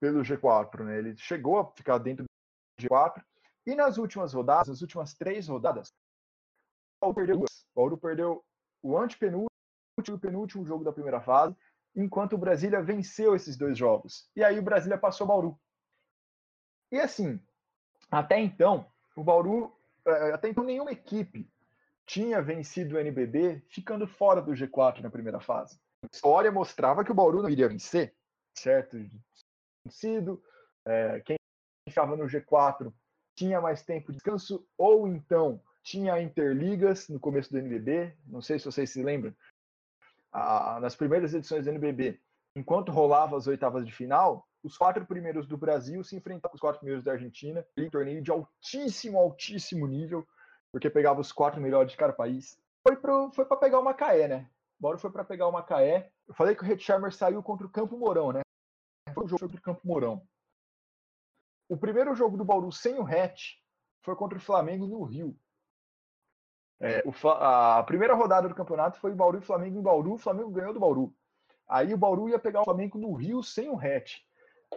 pelo 0.00 0.22
G4, 0.22 0.84
né? 0.84 0.98
Ele 0.98 1.16
chegou 1.16 1.58
a 1.58 1.70
ficar 1.72 1.98
dentro 1.98 2.24
do 2.24 2.86
G4 2.86 3.22
e 3.66 3.74
nas 3.74 3.98
últimas 3.98 4.32
rodadas, 4.32 4.68
nas 4.68 4.82
últimas 4.82 5.14
três 5.14 5.48
rodadas, 5.48 5.92
o 7.02 7.06
Bauru 7.06 7.14
perdeu. 7.14 7.40
O 7.40 7.46
Bauru 7.74 7.98
perdeu 7.98 8.44
o 8.82 8.96
antepenúltimo 8.96 9.50
e 10.08 10.10
o 10.12 10.18
penúltimo 10.18 10.64
jogo 10.64 10.82
da 10.82 10.92
primeira 10.92 11.20
fase, 11.20 11.54
enquanto 11.94 12.34
o 12.34 12.38
Brasília 12.38 12.82
venceu 12.82 13.34
esses 13.34 13.56
dois 13.56 13.76
jogos. 13.76 14.30
E 14.34 14.42
aí 14.42 14.58
o 14.58 14.62
Brasília 14.62 14.96
passou 14.96 15.26
o 15.26 15.28
Bauru. 15.28 15.60
E 16.90 16.98
assim, 16.98 17.40
até 18.10 18.40
então, 18.40 18.86
o 19.14 19.22
Bauru, 19.22 19.72
é, 20.06 20.32
até 20.32 20.48
então 20.48 20.64
nenhuma 20.64 20.92
equipe 20.92 21.48
tinha 22.06 22.42
vencido 22.42 22.96
o 22.96 22.98
NBB 22.98 23.62
ficando 23.68 24.06
fora 24.06 24.42
do 24.42 24.52
G4 24.52 25.00
na 25.00 25.10
primeira 25.10 25.38
fase. 25.38 25.78
A 26.02 26.08
história 26.12 26.50
mostrava 26.50 27.04
que 27.04 27.12
o 27.12 27.14
Bauru 27.14 27.42
não 27.42 27.48
iria 27.48 27.68
vencer, 27.68 28.14
certo? 28.54 28.96
Sido, 29.88 30.42
é, 30.84 31.20
quem 31.20 31.36
estava 31.86 32.16
no 32.16 32.24
G4 32.24 32.92
tinha 33.36 33.60
mais 33.60 33.82
tempo 33.82 34.08
de 34.08 34.14
descanso, 34.14 34.66
ou 34.76 35.06
então 35.06 35.62
tinha 35.82 36.20
interligas 36.20 37.08
no 37.08 37.20
começo 37.20 37.50
do 37.50 37.58
NBB, 37.58 38.14
não 38.26 38.42
sei 38.42 38.58
se 38.58 38.66
vocês 38.66 38.90
se 38.90 39.02
lembram, 39.02 39.34
ah, 40.32 40.78
nas 40.80 40.94
primeiras 40.94 41.32
edições 41.32 41.64
do 41.64 41.70
NBB, 41.70 42.20
enquanto 42.54 42.92
rolava 42.92 43.36
as 43.36 43.46
oitavas 43.46 43.86
de 43.86 43.92
final, 43.92 44.46
os 44.62 44.76
quatro 44.76 45.04
primeiros 45.06 45.46
do 45.46 45.56
Brasil 45.56 46.02
se 46.04 46.16
enfrentavam 46.16 46.50
com 46.50 46.56
os 46.56 46.60
quatro 46.60 46.80
primeiros 46.80 47.04
da 47.04 47.12
Argentina, 47.12 47.64
em 47.76 47.90
torneio 47.90 48.22
de 48.22 48.30
altíssimo, 48.30 49.18
altíssimo 49.18 49.86
nível, 49.86 50.26
porque 50.70 50.90
pegava 50.90 51.20
os 51.20 51.32
quatro 51.32 51.60
melhores 51.60 51.92
de 51.92 51.96
cada 51.96 52.12
país. 52.12 52.58
Foi 52.82 52.96
para 52.96 53.30
foi 53.30 53.44
pegar 53.44 53.78
uma 53.78 53.90
Macaé, 53.90 54.28
né? 54.28 54.50
Bora 54.78 54.98
foi 54.98 55.10
para 55.10 55.24
pegar 55.24 55.46
o 55.46 55.52
Macaé. 55.52 56.10
Eu 56.26 56.34
falei 56.34 56.54
que 56.54 56.62
o 56.62 56.66
Redsheimer 56.66 57.12
saiu 57.12 57.42
contra 57.42 57.66
o 57.66 57.70
Campo 57.70 57.96
Mourão, 57.96 58.32
né? 58.32 58.40
Foi 59.12 59.24
o 59.24 59.28
jogo 59.28 59.42
contra 59.42 59.58
o 59.58 59.62
Campo 59.62 59.86
Mourão. 59.86 60.26
O 61.68 61.76
primeiro 61.76 62.14
jogo 62.14 62.36
do 62.36 62.44
Bauru 62.44 62.72
sem 62.72 62.98
o 62.98 63.06
Hatch 63.06 63.58
foi 64.02 64.16
contra 64.16 64.38
o 64.38 64.40
Flamengo 64.40 64.86
no 64.86 65.02
Rio. 65.04 65.38
É, 66.80 67.02
o, 67.04 67.28
a 67.28 67.82
primeira 67.82 68.14
rodada 68.14 68.48
do 68.48 68.54
campeonato 68.54 68.98
foi 68.98 69.14
Bauru 69.14 69.38
e 69.38 69.42
Flamengo 69.42 69.78
em 69.78 69.82
Bauru. 69.82 70.14
O 70.14 70.18
Flamengo 70.18 70.50
ganhou 70.50 70.72
do 70.72 70.80
Bauru. 70.80 71.14
Aí 71.68 71.92
o 71.92 71.98
Bauru 71.98 72.28
ia 72.28 72.38
pegar 72.38 72.62
o 72.62 72.64
Flamengo 72.64 72.98
no 72.98 73.12
Rio 73.12 73.42
sem 73.42 73.68
o 73.68 73.78
Hatch. 73.78 74.22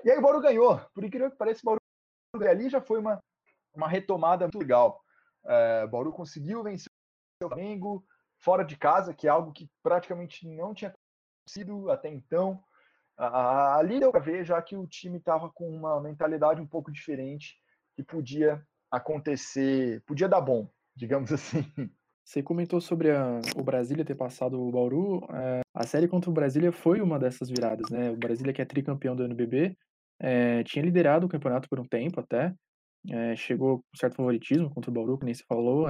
E 0.04 0.12
aí 0.12 0.18
o 0.18 0.22
Bauru 0.22 0.42
ganhou. 0.42 0.80
Por 0.94 1.04
incrível 1.04 1.32
que 1.32 1.38
pareça, 1.38 1.62
o 1.64 1.66
Bauru 1.66 2.50
ali 2.50 2.70
já 2.70 2.82
foi 2.82 3.00
uma, 3.00 3.20
uma 3.74 3.88
retomada 3.88 4.46
muito 4.46 4.60
legal. 4.60 5.04
É, 5.46 5.84
o 5.86 5.88
Bauru 5.90 6.12
conseguiu 6.12 6.64
vencer 6.64 6.88
o 7.42 7.48
Flamengo 7.48 8.06
fora 8.38 8.64
de 8.64 8.78
casa, 8.78 9.14
que 9.14 9.28
é 9.28 9.30
algo 9.30 9.52
que 9.52 9.70
praticamente 9.82 10.48
não 10.48 10.74
tinha 10.74 10.94
acontecido 11.44 11.90
até 11.90 12.10
então. 12.10 12.64
ali 13.18 14.00
deu 14.00 14.12
para 14.12 14.20
ver 14.20 14.46
já 14.46 14.62
que 14.62 14.76
o 14.76 14.88
time 14.88 15.18
estava 15.18 15.50
com 15.50 15.70
uma 15.70 16.02
mentalidade 16.02 16.62
um 16.62 16.68
pouco 16.68 16.92
diferente 16.92 17.58
que 17.96 18.04
podia 18.04 18.66
acontecer, 18.92 20.02
podia 20.06 20.28
dar 20.28 20.42
bom, 20.42 20.70
digamos 20.96 21.32
assim. 21.34 21.64
Você 22.24 22.42
comentou 22.42 22.80
sobre 22.80 23.12
a, 23.12 23.40
o 23.56 23.64
Brasília 23.64 24.06
ter 24.06 24.16
passado 24.16 24.60
o 24.60 24.72
Bauru. 24.72 25.26
É, 25.34 25.62
a 25.74 25.86
série 25.86 26.08
contra 26.08 26.30
o 26.30 26.34
Brasília 26.34 26.72
foi 26.72 27.02
uma 27.02 27.20
dessas 27.20 27.50
viradas, 27.50 27.90
né? 27.90 28.12
O 28.12 28.18
Brasília, 28.18 28.54
que 28.54 28.62
é 28.62 28.66
tricampeão 28.66 29.16
do 29.16 29.24
NBB, 29.26 29.76
é, 30.20 30.64
tinha 30.64 30.84
liderado 30.84 31.26
o 31.26 31.30
campeonato 31.30 31.68
por 31.68 31.80
um 31.80 31.86
tempo 31.86 32.20
até. 32.20 32.54
É, 33.12 33.36
chegou 33.36 33.80
com 33.80 33.98
certo 33.98 34.16
favoritismo 34.16 34.70
contra 34.70 34.90
o 34.90 34.94
Bauru, 34.94 35.18
que 35.18 35.26
nem 35.26 35.34
se 35.34 35.44
falou. 35.44 35.88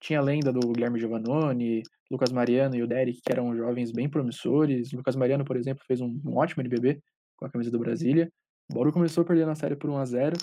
Tinha 0.00 0.18
a 0.18 0.22
lenda 0.22 0.52
do 0.52 0.60
Guilherme 0.72 1.00
Giovannone, 1.00 1.82
Lucas 2.10 2.30
Mariano 2.30 2.76
e 2.76 2.82
o 2.82 2.86
Derek, 2.86 3.20
que 3.24 3.32
eram 3.32 3.56
jovens 3.56 3.90
bem 3.90 4.08
promissores. 4.08 4.92
Lucas 4.92 5.16
Mariano, 5.16 5.44
por 5.44 5.56
exemplo, 5.56 5.82
fez 5.86 6.00
um, 6.00 6.20
um 6.24 6.36
ótimo 6.36 6.62
NBB 6.62 7.00
com 7.36 7.46
a 7.46 7.50
camisa 7.50 7.70
do 7.70 7.78
Brasília. 7.78 8.30
O 8.70 8.74
Bauru 8.74 8.92
começou 8.92 9.24
perdendo 9.24 9.50
a 9.50 9.54
série 9.54 9.74
por 9.74 9.88
1 9.88 9.96
a 9.96 10.04
0 10.04 10.36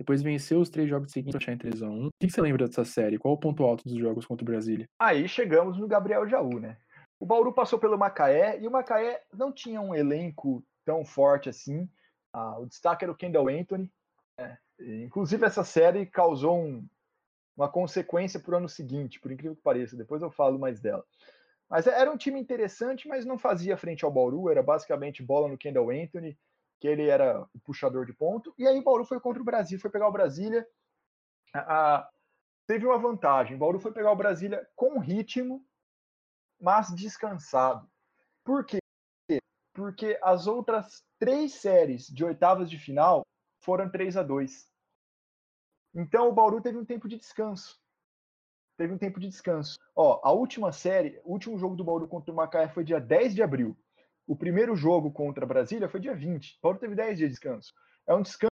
depois 0.00 0.22
venceu 0.22 0.60
os 0.60 0.70
três 0.70 0.88
jogos 0.88 1.12
seguintes 1.12 1.36
achar 1.36 1.52
em 1.52 1.58
3x1. 1.58 2.06
O 2.06 2.10
que 2.18 2.30
você 2.30 2.40
lembra 2.40 2.66
dessa 2.66 2.86
série? 2.86 3.18
Qual 3.18 3.34
o 3.34 3.38
ponto 3.38 3.62
alto 3.64 3.84
dos 3.84 3.98
jogos 3.98 4.24
contra 4.24 4.42
o 4.42 4.46
Brasília? 4.46 4.88
Aí 4.98 5.28
chegamos 5.28 5.76
no 5.76 5.86
Gabriel 5.86 6.26
Jaú, 6.26 6.58
né? 6.58 6.78
O 7.20 7.26
Bauru 7.26 7.52
passou 7.52 7.78
pelo 7.78 7.98
Macaé 7.98 8.58
e 8.58 8.66
o 8.66 8.70
Macaé 8.70 9.20
não 9.30 9.52
tinha 9.52 9.78
um 9.78 9.94
elenco 9.94 10.64
tão 10.86 11.04
forte 11.04 11.50
assim. 11.50 11.86
Ah, 12.32 12.58
o 12.58 12.64
destaque 12.64 13.04
era 13.04 13.12
o 13.12 13.14
Kendall 13.14 13.50
Anthony. 13.50 13.92
Né? 14.38 14.56
Inclusive, 15.04 15.44
essa 15.44 15.64
série 15.64 16.06
causou 16.06 16.58
um, 16.58 16.88
uma 17.54 17.68
consequência 17.68 18.40
para 18.40 18.54
o 18.54 18.56
ano 18.56 18.70
seguinte, 18.70 19.20
por 19.20 19.30
incrível 19.30 19.54
que 19.54 19.62
pareça. 19.62 19.98
Depois 19.98 20.22
eu 20.22 20.30
falo 20.30 20.58
mais 20.58 20.80
dela. 20.80 21.04
Mas 21.68 21.86
era 21.86 22.10
um 22.10 22.16
time 22.16 22.40
interessante, 22.40 23.06
mas 23.06 23.26
não 23.26 23.38
fazia 23.38 23.76
frente 23.76 24.02
ao 24.02 24.10
Bauru. 24.10 24.48
Era 24.48 24.62
basicamente 24.62 25.22
bola 25.22 25.46
no 25.46 25.58
Kendall 25.58 25.90
Anthony 25.90 26.38
que 26.80 26.88
ele 26.88 27.08
era 27.08 27.46
o 27.54 27.60
puxador 27.60 28.06
de 28.06 28.14
ponto. 28.14 28.54
E 28.58 28.66
aí 28.66 28.78
o 28.78 28.82
Bauru 28.82 29.04
foi 29.04 29.20
contra 29.20 29.40
o 29.40 29.44
Brasil, 29.44 29.78
foi 29.78 29.90
pegar 29.90 30.08
o 30.08 30.12
Brasília. 30.12 30.66
teve 32.66 32.86
uma 32.86 32.98
vantagem. 32.98 33.54
O 33.54 33.58
Bauru 33.58 33.78
foi 33.78 33.92
pegar 33.92 34.10
o 34.10 34.16
Brasília 34.16 34.66
com 34.74 34.98
ritmo, 34.98 35.64
mas 36.58 36.94
descansado. 36.94 37.88
Por 38.42 38.64
quê? 38.64 38.78
Porque 39.74 40.18
as 40.22 40.46
outras 40.46 41.04
três 41.18 41.54
séries 41.54 42.06
de 42.06 42.24
oitavas 42.24 42.70
de 42.70 42.78
final 42.78 43.22
foram 43.62 43.90
3 43.90 44.16
a 44.16 44.22
2 44.22 44.66
Então 45.94 46.28
o 46.28 46.32
Bauru 46.32 46.62
teve 46.62 46.78
um 46.78 46.84
tempo 46.84 47.06
de 47.06 47.18
descanso. 47.18 47.78
Teve 48.78 48.94
um 48.94 48.98
tempo 48.98 49.20
de 49.20 49.28
descanso. 49.28 49.78
Ó, 49.94 50.18
a 50.24 50.32
última 50.32 50.72
série, 50.72 51.20
o 51.24 51.32
último 51.32 51.58
jogo 51.58 51.76
do 51.76 51.84
Bauru 51.84 52.08
contra 52.08 52.32
o 52.32 52.34
Macaé 52.34 52.68
foi 52.70 52.82
dia 52.82 52.98
10 52.98 53.34
de 53.34 53.42
abril. 53.42 53.76
O 54.30 54.36
primeiro 54.36 54.76
jogo 54.76 55.10
contra 55.10 55.44
Brasília 55.44 55.88
foi 55.88 55.98
dia 55.98 56.14
20. 56.14 56.60
Paulo 56.62 56.78
teve 56.78 56.94
10 56.94 57.18
dias 57.18 57.30
de 57.30 57.34
descanso. 57.34 57.74
É 58.06 58.14
um 58.14 58.22
descanso 58.22 58.52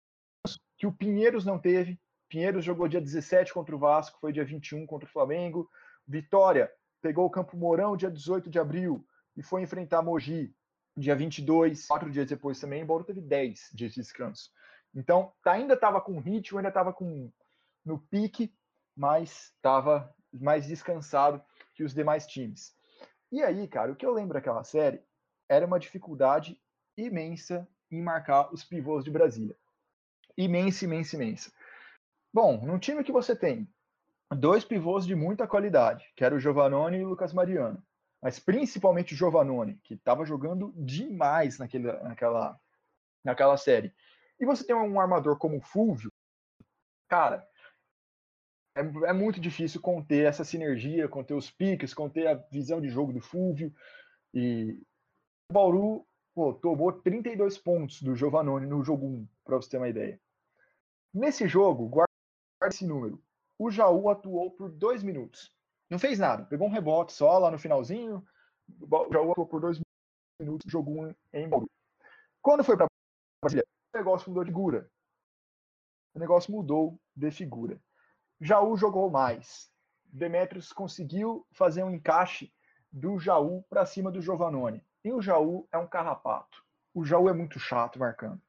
que 0.77 0.85
o 0.85 0.91
Pinheiros 0.91 1.45
não 1.45 1.57
teve. 1.57 1.99
Pinheiros 2.29 2.63
jogou 2.63 2.87
dia 2.87 3.01
17 3.01 3.51
contra 3.51 3.75
o 3.75 3.79
Vasco, 3.79 4.19
foi 4.19 4.31
dia 4.31 4.45
21 4.45 4.85
contra 4.85 5.09
o 5.09 5.11
Flamengo. 5.11 5.67
Vitória 6.07 6.71
pegou 7.01 7.25
o 7.25 7.29
Campo 7.29 7.57
Mourão 7.57 7.97
dia 7.97 8.11
18 8.11 8.51
de 8.51 8.59
abril 8.59 9.03
e 9.35 9.41
foi 9.41 9.63
enfrentar 9.63 10.03
Mogi 10.03 10.55
dia 10.95 11.15
22. 11.15 11.87
Quatro 11.87 12.11
dias 12.11 12.27
depois 12.27 12.59
também, 12.59 12.85
Bauru 12.85 13.03
teve 13.03 13.19
10 13.19 13.71
dias 13.73 13.93
de 13.93 14.01
descanso. 14.01 14.51
Então, 14.93 15.33
tá, 15.43 15.53
ainda 15.53 15.73
estava 15.73 15.99
com 15.99 16.19
ritmo, 16.19 16.59
ainda 16.59 16.69
estava 16.69 16.93
com 16.93 17.31
no 17.83 17.97
pique, 17.97 18.53
mas 18.95 19.51
estava 19.55 20.13
mais 20.31 20.67
descansado 20.67 21.43
que 21.73 21.83
os 21.83 21.95
demais 21.95 22.27
times. 22.27 22.75
E 23.31 23.41
aí, 23.41 23.67
cara, 23.67 23.91
o 23.91 23.95
que 23.95 24.05
eu 24.05 24.13
lembro 24.13 24.35
daquela 24.35 24.63
série 24.63 25.01
era 25.49 25.65
uma 25.65 25.79
dificuldade 25.79 26.59
imensa 26.97 27.67
em 27.91 28.01
marcar 28.01 28.53
os 28.53 28.63
pivôs 28.63 29.03
de 29.03 29.11
Brasília. 29.11 29.55
Imensa, 30.37 30.85
imensa, 30.85 31.15
imensa. 31.15 31.51
Bom, 32.33 32.65
num 32.65 32.79
time 32.79 33.03
que 33.03 33.11
você 33.11 33.35
tem 33.35 33.67
dois 34.31 34.65
pivôs 34.65 35.05
de 35.05 35.15
muita 35.15 35.47
qualidade, 35.47 36.11
que 36.15 36.25
era 36.25 36.33
o 36.33 36.39
Giovannone 36.39 36.97
e 36.97 37.05
o 37.05 37.09
Lucas 37.09 37.33
Mariano, 37.33 37.83
mas 38.21 38.39
principalmente 38.39 39.13
o 39.13 39.17
Giovannone, 39.17 39.79
que 39.83 39.93
estava 39.93 40.25
jogando 40.25 40.73
demais 40.75 41.59
naquele, 41.59 41.91
naquela, 42.01 42.59
naquela 43.23 43.57
série. 43.57 43.93
E 44.39 44.45
você 44.45 44.65
tem 44.65 44.75
um 44.75 44.99
armador 44.99 45.37
como 45.37 45.57
o 45.57 45.61
Fulvio, 45.61 46.11
cara, 47.07 47.47
é, 48.75 48.81
é, 48.81 49.13
muito 49.13 49.39
difícil 49.39 49.79
conter 49.79 50.25
essa 50.25 50.43
sinergia, 50.43 51.07
conter 51.07 51.35
os 51.35 51.51
piques, 51.51 51.93
conter 51.93 52.27
a 52.27 52.33
visão 52.33 52.81
de 52.81 52.89
jogo 52.89 53.13
do 53.13 53.21
Fulvio. 53.21 53.71
E 54.33 54.81
o 55.49 55.53
Bauru 55.53 56.05
pô, 56.33 56.53
tomou 56.53 56.91
32 56.91 57.57
pontos 57.57 58.01
do 58.01 58.15
Giovannone 58.15 58.65
no 58.65 58.83
jogo 58.83 59.05
1, 59.05 59.27
para 59.43 59.57
você 59.57 59.69
ter 59.69 59.77
uma 59.77 59.89
ideia. 59.89 60.19
Nesse 61.13 61.47
jogo, 61.47 61.87
guarda 61.87 62.09
esse 62.63 62.85
número. 62.85 63.21
O 63.57 63.69
Jaú 63.69 64.09
atuou 64.09 64.49
por 64.51 64.71
dois 64.71 65.03
minutos. 65.03 65.53
Não 65.89 65.99
fez 65.99 66.17
nada. 66.17 66.45
Pegou 66.45 66.67
um 66.67 66.71
rebote 66.71 67.13
só 67.13 67.37
lá 67.37 67.51
no 67.51 67.59
finalzinho. 67.59 68.25
O 68.67 69.13
Jaú 69.13 69.31
atuou 69.31 69.47
por 69.47 69.61
dois 69.61 69.79
minutos, 70.39 70.71
jogo 70.71 71.05
1 71.07 71.15
em 71.33 71.47
Bauru. 71.47 71.69
Quando 72.41 72.63
foi 72.63 72.75
para 72.75 72.87
Brasília, 73.41 73.65
o 73.93 73.97
negócio 73.97 74.29
mudou 74.29 74.43
de 74.43 74.49
figura. 74.49 74.89
O 76.15 76.19
negócio 76.19 76.51
mudou 76.51 76.99
de 77.15 77.31
figura. 77.31 77.79
Jaú 78.41 78.75
jogou 78.75 79.09
mais. 79.09 79.71
Demetrios 80.05 80.73
conseguiu 80.73 81.45
fazer 81.51 81.83
um 81.83 81.91
encaixe 81.91 82.51
do 82.91 83.19
Jaú 83.19 83.63
para 83.69 83.85
cima 83.85 84.11
do 84.11 84.21
Giovannone. 84.21 84.83
E 85.03 85.11
o 85.11 85.21
Jaú 85.21 85.67
é 85.71 85.77
um 85.77 85.87
carrapato. 85.87 86.63
O 86.93 87.03
Jaú 87.03 87.27
é 87.27 87.33
muito 87.33 87.59
chato 87.59 87.99
marcando. 87.99 88.41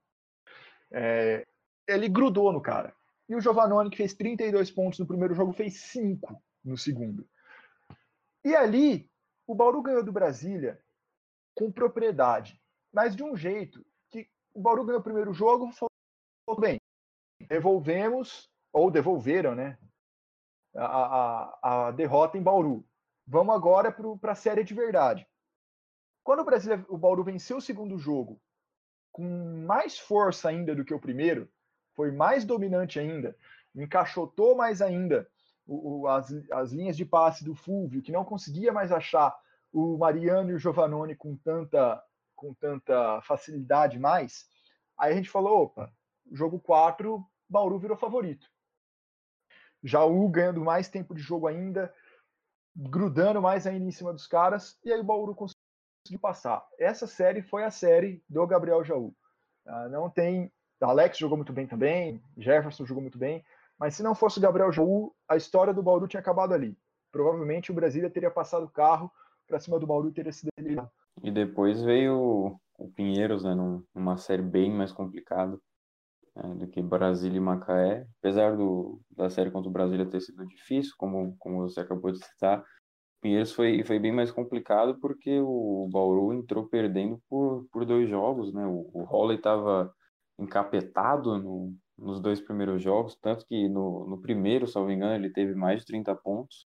É, 0.92 1.46
ele 1.88 2.08
grudou 2.08 2.52
no 2.52 2.60
cara. 2.60 2.94
E 3.28 3.34
o 3.34 3.40
Giovannone, 3.40 3.90
que 3.90 3.96
fez 3.96 4.14
32 4.14 4.70
pontos 4.70 4.98
no 4.98 5.06
primeiro 5.06 5.34
jogo, 5.34 5.52
fez 5.52 5.80
5 5.80 6.40
no 6.64 6.76
segundo. 6.76 7.26
E 8.44 8.54
ali, 8.54 9.10
o 9.46 9.54
Bauru 9.54 9.82
ganhou 9.82 10.04
do 10.04 10.12
Brasília 10.12 10.78
com 11.54 11.72
propriedade, 11.72 12.60
mas 12.92 13.16
de 13.16 13.22
um 13.22 13.36
jeito 13.36 13.84
que 14.10 14.28
o 14.52 14.60
Bauru 14.60 14.84
ganhou 14.84 15.00
o 15.00 15.04
primeiro 15.04 15.32
jogo, 15.32 15.72
falou 15.72 16.60
bem, 16.60 16.78
devolvemos, 17.48 18.50
ou 18.72 18.90
devolveram, 18.90 19.54
né, 19.54 19.78
a, 20.74 20.84
a, 21.62 21.88
a 21.88 21.90
derrota 21.92 22.36
em 22.36 22.42
Bauru. 22.42 22.84
Vamos 23.26 23.54
agora 23.54 23.90
para 24.20 24.32
a 24.32 24.36
série 24.36 24.64
de 24.64 24.74
verdade. 24.74 25.26
Quando 26.24 26.40
o 26.40 26.44
Brasil, 26.44 26.84
o 26.88 26.96
Bauru 26.96 27.22
venceu 27.22 27.58
o 27.58 27.62
segundo 27.62 27.98
jogo 27.98 28.40
com 29.12 29.62
mais 29.64 29.98
força 29.98 30.48
ainda 30.48 30.74
do 30.74 30.84
que 30.84 30.94
o 30.94 30.98
primeiro, 30.98 31.48
foi 31.94 32.10
mais 32.10 32.44
dominante 32.44 32.98
ainda, 32.98 33.36
encaixotou 33.76 34.56
mais 34.56 34.82
ainda 34.82 35.28
o, 35.66 36.00
o, 36.00 36.08
as, 36.08 36.32
as 36.50 36.72
linhas 36.72 36.96
de 36.96 37.04
passe 37.04 37.44
do 37.44 37.54
Fulvio, 37.54 38.02
que 38.02 38.10
não 38.10 38.24
conseguia 38.24 38.72
mais 38.72 38.90
achar 38.90 39.36
o 39.72 39.96
Mariano 39.98 40.50
e 40.50 40.54
o 40.54 40.58
Giovannone 40.58 41.14
com 41.14 41.36
tanta, 41.36 42.02
com 42.34 42.54
tanta 42.54 43.20
facilidade 43.22 43.98
mais. 43.98 44.48
Aí 44.98 45.12
a 45.12 45.16
gente 45.16 45.30
falou, 45.30 45.64
opa, 45.64 45.92
jogo 46.32 46.58
4, 46.58 47.24
Bauru 47.48 47.78
virou 47.78 47.96
favorito. 47.96 48.50
Jaú 49.82 50.28
ganhando 50.28 50.64
mais 50.64 50.88
tempo 50.88 51.14
de 51.14 51.20
jogo 51.20 51.46
ainda, 51.46 51.92
grudando 52.74 53.42
mais 53.42 53.66
ainda 53.66 53.86
em 53.86 53.92
cima 53.92 54.12
dos 54.12 54.26
caras, 54.26 54.78
e 54.84 54.92
aí 54.92 54.98
o 54.98 55.04
Bauru 55.04 55.34
conseguiu 56.04 56.18
de 56.18 56.18
passar. 56.18 56.64
Essa 56.78 57.06
série 57.06 57.42
foi 57.42 57.64
a 57.64 57.70
série 57.70 58.22
do 58.28 58.46
Gabriel 58.46 58.84
Jaú. 58.84 59.14
Uh, 59.66 59.88
não 59.90 60.10
tem. 60.10 60.52
Alex 60.80 61.16
jogou 61.16 61.38
muito 61.38 61.52
bem 61.52 61.66
também, 61.66 62.22
Jefferson 62.36 62.84
jogou 62.84 63.00
muito 63.00 63.16
bem, 63.16 63.42
mas 63.78 63.94
se 63.94 64.02
não 64.02 64.14
fosse 64.14 64.38
o 64.38 64.42
Gabriel 64.42 64.70
Jaú, 64.70 65.14
a 65.26 65.34
história 65.34 65.72
do 65.72 65.82
Bauru 65.82 66.06
tinha 66.06 66.20
acabado 66.20 66.52
ali. 66.52 66.76
Provavelmente 67.10 67.70
o 67.70 67.74
Brasília 67.74 68.10
teria 68.10 68.30
passado 68.30 68.66
o 68.66 68.70
carro 68.70 69.10
para 69.48 69.58
cima 69.58 69.78
do 69.78 69.86
Bauru 69.86 70.08
e 70.08 70.12
teria 70.12 70.32
sido 70.32 70.50
eliminado. 70.58 70.90
E 71.22 71.30
depois 71.30 71.80
veio 71.80 72.60
o 72.76 72.88
Pinheiros, 72.94 73.44
né, 73.44 73.54
numa 73.94 74.18
série 74.18 74.42
bem 74.42 74.70
mais 74.70 74.92
complicada 74.92 75.58
né, 76.36 76.54
do 76.54 76.66
que 76.68 76.82
Brasília 76.82 77.38
e 77.38 77.40
Macaé. 77.40 78.06
Apesar 78.18 78.54
do, 78.54 79.00
da 79.10 79.30
série 79.30 79.50
contra 79.50 79.70
o 79.70 79.72
Brasília 79.72 80.04
ter 80.04 80.20
sido 80.20 80.46
difícil, 80.46 80.92
como, 80.98 81.34
como 81.38 81.62
você 81.62 81.80
acabou 81.80 82.12
de 82.12 82.22
citar, 82.22 82.62
Pinheiros 83.24 83.52
foi, 83.52 83.82
foi 83.84 83.98
bem 83.98 84.12
mais 84.12 84.30
complicado 84.30 84.98
porque 85.00 85.40
o 85.40 85.88
Bauru 85.90 86.34
entrou 86.34 86.68
perdendo 86.68 87.18
por, 87.26 87.66
por 87.72 87.86
dois 87.86 88.06
jogos, 88.06 88.52
né? 88.52 88.66
O, 88.66 88.90
o 88.92 89.02
Holley 89.04 89.38
estava 89.38 89.90
encapetado 90.38 91.38
no, 91.38 91.74
nos 91.96 92.20
dois 92.20 92.38
primeiros 92.38 92.82
jogos, 92.82 93.16
tanto 93.22 93.46
que 93.46 93.66
no, 93.66 94.06
no 94.06 94.20
primeiro, 94.20 94.66
se 94.66 94.76
não 94.76 94.84
me 94.84 94.92
engano, 94.92 95.14
ele 95.14 95.32
teve 95.32 95.54
mais 95.54 95.80
de 95.80 95.86
30 95.86 96.14
pontos. 96.16 96.66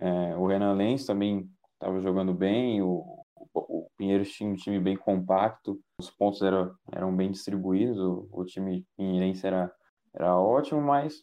É, 0.00 0.34
o 0.36 0.46
Renan 0.46 0.72
Lenz 0.72 1.04
também 1.04 1.46
estava 1.74 2.00
jogando 2.00 2.32
bem, 2.32 2.80
o, 2.80 3.04
o, 3.52 3.90
Pinheiros 3.98 4.30
tinha 4.30 4.48
um 4.48 4.56
time 4.56 4.80
bem 4.80 4.96
compacto, 4.96 5.78
os 6.00 6.10
pontos 6.10 6.40
eram, 6.40 6.74
eram 6.90 7.14
bem 7.14 7.30
distribuídos, 7.30 7.98
o, 7.98 8.26
o 8.32 8.46
time 8.46 8.86
pinheirense 8.96 9.46
era, 9.46 9.70
era 10.14 10.40
ótimo, 10.40 10.80
mas 10.80 11.22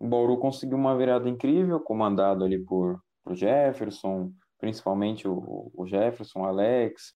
o 0.00 0.08
Bauru 0.08 0.38
conseguiu 0.38 0.76
uma 0.76 0.96
virada 0.96 1.28
incrível, 1.28 1.78
comandado 1.78 2.42
ali 2.42 2.58
por, 2.58 3.00
por 3.24 3.34
Jefferson, 3.34 4.32
principalmente 4.58 5.26
o, 5.26 5.70
o 5.74 5.86
Jefferson, 5.86 6.44
Alex. 6.44 7.14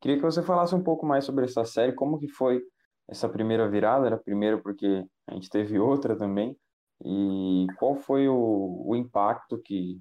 Queria 0.00 0.16
que 0.16 0.22
você 0.22 0.42
falasse 0.42 0.74
um 0.74 0.82
pouco 0.82 1.06
mais 1.06 1.24
sobre 1.24 1.44
essa 1.44 1.64
série, 1.64 1.94
como 1.94 2.18
que 2.18 2.28
foi 2.28 2.62
essa 3.08 3.28
primeira 3.28 3.68
virada, 3.68 4.06
era 4.06 4.16
a 4.16 4.22
primeira 4.22 4.60
porque 4.60 5.04
a 5.28 5.34
gente 5.34 5.48
teve 5.48 5.78
outra 5.78 6.16
também, 6.16 6.56
e 7.04 7.66
qual 7.78 7.94
foi 7.94 8.28
o, 8.28 8.84
o 8.86 8.96
impacto 8.96 9.60
que, 9.62 10.00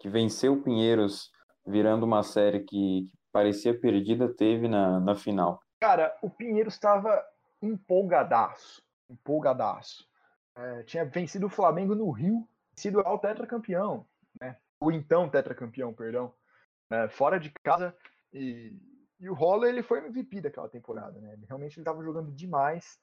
que 0.00 0.08
venceu 0.08 0.54
o 0.54 0.62
Pinheiros 0.62 1.30
virando 1.66 2.04
uma 2.04 2.22
série 2.22 2.60
que, 2.60 3.08
que 3.10 3.18
parecia 3.32 3.78
perdida, 3.78 4.32
teve 4.34 4.68
na, 4.68 5.00
na 5.00 5.14
final? 5.14 5.60
Cara, 5.80 6.14
o 6.22 6.30
Pinheiros 6.30 6.74
estava 6.74 7.22
empolgadaço, 7.60 8.82
empolgadaço. 9.10 10.06
É, 10.56 10.82
tinha 10.84 11.04
vencido 11.04 11.46
o 11.46 11.50
Flamengo 11.50 11.94
no 11.94 12.10
Rio, 12.10 12.48
sido 12.74 13.00
o 13.00 13.18
tetracampeão, 13.18 14.06
né? 14.40 14.56
O 14.80 14.90
então 14.90 15.28
tetracampeão, 15.28 15.92
perdão, 15.92 16.32
é, 16.90 17.08
fora 17.08 17.38
de 17.38 17.50
casa. 17.62 17.96
E, 18.32 18.76
e 19.18 19.28
o 19.28 19.34
Roller 19.34 19.70
ele 19.70 19.82
foi 19.82 19.98
MVP 19.98 20.40
daquela 20.42 20.68
temporada, 20.68 21.20
né? 21.20 21.36
Realmente 21.46 21.74
ele 21.74 21.82
estava 21.82 22.02
jogando 22.02 22.30
demais. 22.32 22.98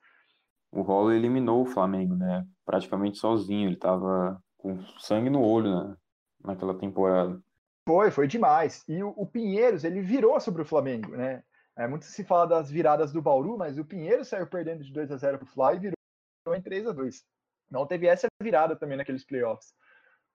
O 0.71 0.81
Roller 0.81 1.17
eliminou 1.17 1.61
o 1.61 1.65
Flamengo, 1.65 2.15
né? 2.15 2.45
Praticamente 2.65 3.17
sozinho, 3.17 3.67
ele 3.67 3.75
estava 3.75 4.41
com 4.57 4.81
sangue 4.99 5.29
no 5.29 5.41
olho 5.41 5.89
né? 5.89 5.97
naquela 6.43 6.77
temporada. 6.77 7.39
Foi, 7.87 8.09
foi 8.11 8.27
demais. 8.27 8.83
E 8.87 9.03
o, 9.03 9.13
o, 9.17 9.25
Pinheiros, 9.25 9.83
ele 9.83 10.01
virou 10.01 10.39
sobre 10.39 10.61
o 10.61 10.65
Flamengo, 10.65 11.15
né? 11.15 11.43
É, 11.75 11.87
muito 11.87 12.05
se 12.05 12.23
fala 12.23 12.45
das 12.47 12.69
viradas 12.69 13.11
do 13.11 13.21
Bauru, 13.21 13.57
mas 13.57 13.77
o 13.77 13.85
Pinheiros 13.85 14.27
saiu 14.27 14.47
perdendo 14.47 14.83
de 14.83 14.93
2 14.93 15.11
a 15.11 15.17
0 15.17 15.39
pro 15.39 15.47
Fly 15.47 15.75
e 15.75 15.79
virou 15.79 16.55
em 16.55 16.61
3 16.61 16.87
a 16.87 16.91
2 16.91 17.23
Não 17.69 17.85
teve 17.85 18.07
essa 18.07 18.27
virada 18.41 18.75
também 18.75 18.97
naqueles 18.97 19.25
playoffs. 19.25 19.73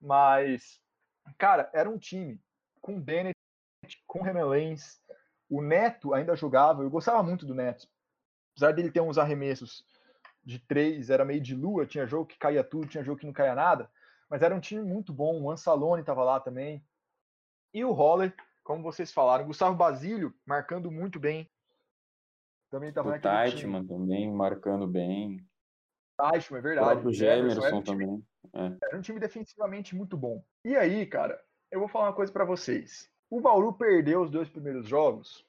Mas, 0.01 0.81
cara, 1.37 1.71
era 1.73 1.89
um 1.89 1.99
time 1.99 2.41
com 2.81 3.01
Bennett, 3.01 3.35
com 4.07 4.23
Remelens, 4.23 5.01
o 5.49 5.63
Neto 5.63 6.15
ainda 6.15 6.37
jogava, 6.37 6.83
eu 6.83 6.91
gostava 6.91 7.23
muito 7.23 7.47
do 7.47 7.55
Neto. 7.55 7.89
Apesar 8.53 8.73
dele 8.73 8.91
ter 8.91 9.01
uns 9.01 9.19
arremessos 9.19 9.85
de 10.45 10.59
três, 10.59 11.11
era 11.11 11.25
meio 11.25 11.41
de 11.41 11.55
lua, 11.55 11.87
tinha 11.87 12.07
jogo 12.07 12.27
que 12.27 12.39
caía 12.39 12.65
tudo, 12.65 12.87
tinha 12.87 13.05
jogo 13.05 13.21
que 13.21 13.27
não 13.27 13.33
caía 13.33 13.55
nada, 13.55 13.91
mas 14.29 14.43
era 14.43 14.55
um 14.55 14.61
time 14.61 14.83
muito 14.83 15.13
bom, 15.13 15.43
o 15.43 15.51
Ansalone 15.51 16.01
estava 16.01 16.25
lá 16.25 16.41
também, 16.41 16.83
e 17.73 17.85
o 17.85 17.93
Holler, 17.93 18.35
como 18.65 18.83
vocês 18.83 19.13
falaram, 19.13 19.47
Gustavo 19.47 19.77
Basílio 19.77 20.35
marcando 20.47 20.91
muito 20.91 21.21
bem. 21.21 21.51
Também 22.71 22.91
estava 22.91 23.11
naquele 23.11 23.51
Teichmann 23.51 23.87
também 23.87 24.31
marcando 24.31 24.87
bem. 24.87 25.47
Teichmann, 26.19 26.59
é 26.59 26.63
verdade. 26.63 27.07
O 27.07 27.13
Gemerson 27.13 27.77
um 27.77 27.83
também. 27.83 28.27
É. 28.53 28.77
Era 28.83 28.99
um 28.99 29.01
time 29.01 29.21
defensivamente 29.21 29.95
muito 29.95 30.17
bom. 30.17 30.45
E 30.65 30.77
aí, 30.77 31.07
cara, 31.07 31.43
eu 31.71 31.81
vou 31.81 31.89
falar 31.89 32.07
uma 32.07 32.15
coisa 32.15 32.33
para 32.33 32.45
vocês. 32.45 33.11
O 33.31 33.41
Bauru 33.41 33.73
perdeu 33.73 34.23
os 34.23 34.31
dois 34.31 34.49
primeiros 34.49 34.89
jogos, 34.89 35.47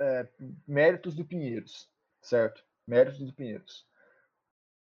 é, 0.00 0.28
méritos 0.66 1.14
do 1.14 1.24
Pinheiros, 1.24 1.90
certo? 2.22 2.64
Méritos 2.86 3.20
do 3.20 3.32
Pinheiros. 3.32 3.86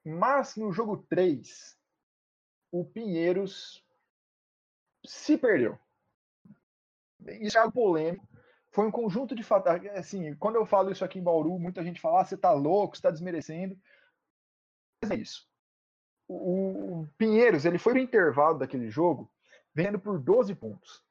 Mas 0.05 0.57
no 0.57 0.73
jogo 0.73 1.05
3, 1.09 1.77
o 2.71 2.85
Pinheiros 2.85 3.85
se 5.05 5.37
perdeu 5.37 5.79
isso 7.41 7.57
é 7.57 7.61
algo 7.61 7.73
polêmico. 7.73 8.27
Foi 8.71 8.87
um 8.87 8.91
conjunto 8.91 9.35
de 9.35 9.43
fatores. 9.43 9.91
Assim, 9.93 10.35
quando 10.35 10.57
eu 10.57 10.67
falo 10.67 10.91
isso 10.91 11.05
aqui 11.05 11.19
em 11.19 11.23
Bauru, 11.23 11.59
muita 11.59 11.83
gente 11.83 12.01
fala: 12.01 12.21
ah, 12.21 12.25
você 12.25 12.37
tá 12.37 12.53
louco, 12.53 12.97
você 12.97 13.03
tá 13.03 13.11
desmerecendo. 13.11 13.79
Mas 15.09 15.19
é 15.19 15.23
isso. 15.23 15.47
O, 16.29 17.03
o 17.03 17.09
Pinheiros, 17.17 17.65
ele 17.65 17.79
foi 17.79 17.95
no 17.95 18.01
intervalo 18.01 18.59
daquele 18.59 18.91
jogo, 18.91 19.31
vendo 19.75 19.99
por 19.99 20.19
12 20.19 20.55
pontos. 20.55 21.03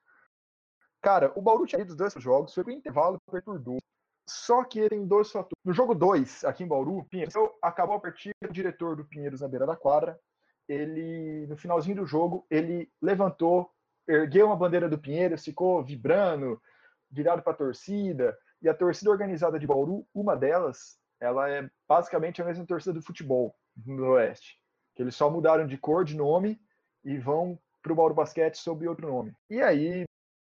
Cara, 1.01 1.31
o 1.35 1.41
Bauru 1.41 1.65
tinha 1.65 1.81
ido 1.81 1.91
os 1.91 1.95
dois 1.95 2.13
jogos, 2.15 2.53
foi 2.53 2.63
pro 2.63 2.73
intervalo 2.73 3.17
por 3.25 3.59
12. 3.59 3.79
Só 4.27 4.63
que 4.63 4.89
tem 4.89 5.05
dois 5.05 5.31
fatores. 5.31 5.53
No 5.63 5.71
jogo 5.71 5.93
2, 5.93 6.43
aqui 6.45 6.63
em 6.63 6.67
Bauru, 6.67 7.05
Pinheiros 7.05 7.35
acabou 7.61 7.95
a 7.95 7.99
partida, 7.99 8.35
o 8.43 8.51
diretor 8.51 8.95
do 8.95 9.05
Pinheiros 9.05 9.41
na 9.41 9.47
beira 9.47 9.67
da 9.67 9.75
quadra, 9.75 10.19
ele, 10.67 11.45
no 11.47 11.55
finalzinho 11.55 11.97
do 11.97 12.07
jogo, 12.07 12.45
ele 12.49 12.91
levantou 12.99 13.71
ergueu 14.07 14.47
uma 14.47 14.55
bandeira 14.55 14.87
do 14.87 14.97
Pinheiro, 14.97 15.37
ficou 15.37 15.83
vibrando, 15.83 16.61
virado 17.09 17.41
para 17.41 17.53
a 17.53 17.55
torcida. 17.55 18.37
E 18.61 18.69
a 18.69 18.73
torcida 18.73 19.11
organizada 19.11 19.59
de 19.59 19.67
Bauru, 19.67 20.07
uma 20.13 20.35
delas, 20.35 20.97
ela 21.19 21.49
é 21.49 21.69
basicamente 21.87 22.41
a 22.41 22.45
mesma 22.45 22.65
torcida 22.65 22.93
do 22.93 23.01
futebol 23.01 23.55
no 23.75 24.11
Oeste. 24.11 24.59
Que 24.95 25.01
eles 25.01 25.15
só 25.15 25.29
mudaram 25.29 25.67
de 25.67 25.77
cor, 25.77 26.05
de 26.05 26.15
nome 26.15 26.59
e 27.03 27.17
vão 27.17 27.59
para 27.81 27.91
o 27.91 27.95
Bauru 27.95 28.13
Basquete 28.13 28.55
sob 28.57 28.87
outro 28.87 29.07
nome. 29.07 29.35
E 29.49 29.61
aí, 29.61 30.05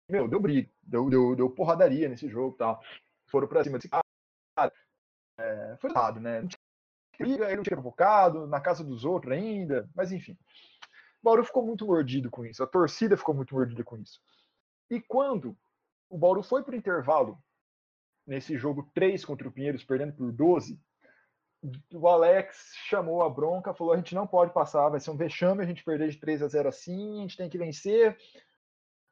meu, 0.09 0.27
deu 0.27 0.39
briga, 0.39 0.69
deu, 0.81 1.09
deu, 1.09 1.35
deu 1.35 1.49
porradaria 1.49 2.09
nesse 2.09 2.27
jogo 2.27 2.55
tal. 2.57 2.81
Foram 3.27 3.47
para 3.47 3.63
cima 3.63 3.77
desse 3.77 3.89
cara. 3.89 4.73
É, 5.39 5.77
foi 5.79 5.89
errado, 5.89 6.19
né? 6.19 6.47
Briga, 7.17 7.45
ele 7.45 7.57
não 7.57 7.63
tinha 7.63 7.75
provocado, 7.75 8.47
na 8.47 8.59
casa 8.59 8.83
dos 8.83 9.05
outros 9.05 9.33
ainda, 9.33 9.89
mas 9.95 10.11
enfim. 10.11 10.33
O 11.21 11.23
Bauru 11.23 11.45
ficou 11.45 11.65
muito 11.65 11.85
mordido 11.85 12.29
com 12.29 12.45
isso, 12.45 12.61
a 12.61 12.67
torcida 12.67 13.15
ficou 13.15 13.33
muito 13.33 13.53
mordida 13.55 13.83
com 13.83 13.97
isso. 13.97 14.19
E 14.89 15.01
quando 15.01 15.57
o 16.09 16.17
Bauru 16.17 16.43
foi 16.43 16.63
para 16.63 16.73
o 16.73 16.77
intervalo, 16.77 17.41
nesse 18.25 18.57
jogo 18.57 18.89
3 18.93 19.23
contra 19.23 19.47
o 19.47 19.51
Pinheiros, 19.51 19.83
perdendo 19.83 20.13
por 20.13 20.31
12, 20.31 20.79
o 21.93 22.07
Alex 22.07 22.73
chamou 22.87 23.21
a 23.21 23.29
bronca, 23.29 23.73
falou: 23.73 23.93
a 23.93 23.97
gente 23.97 24.15
não 24.15 24.27
pode 24.27 24.53
passar, 24.53 24.89
vai 24.89 24.99
ser 24.99 25.11
um 25.11 25.17
vexame 25.17 25.63
a 25.63 25.67
gente 25.67 25.83
perder 25.83 26.09
de 26.09 26.19
3 26.19 26.41
a 26.41 26.47
0 26.47 26.69
assim, 26.69 27.19
a 27.19 27.21
gente 27.21 27.37
tem 27.37 27.49
que 27.49 27.57
vencer, 27.57 28.17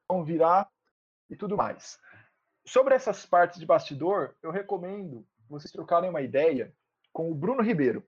vamos 0.10 0.28
virar 0.28 0.70
e 1.30 1.36
tudo 1.36 1.56
mais. 1.56 1.99
Sobre 2.66 2.93
essas 2.93 3.26
partes 3.26 3.60
de 3.60 3.66
bastidor, 3.66 4.36
eu 4.41 4.52
recomendo 4.52 5.26
vocês 5.49 5.72
trocarem 5.72 6.10
uma 6.10 6.22
ideia 6.22 6.74
com 7.12 7.32
o 7.32 7.36
Bruno 7.36 7.62
Ribeiro 7.62 8.06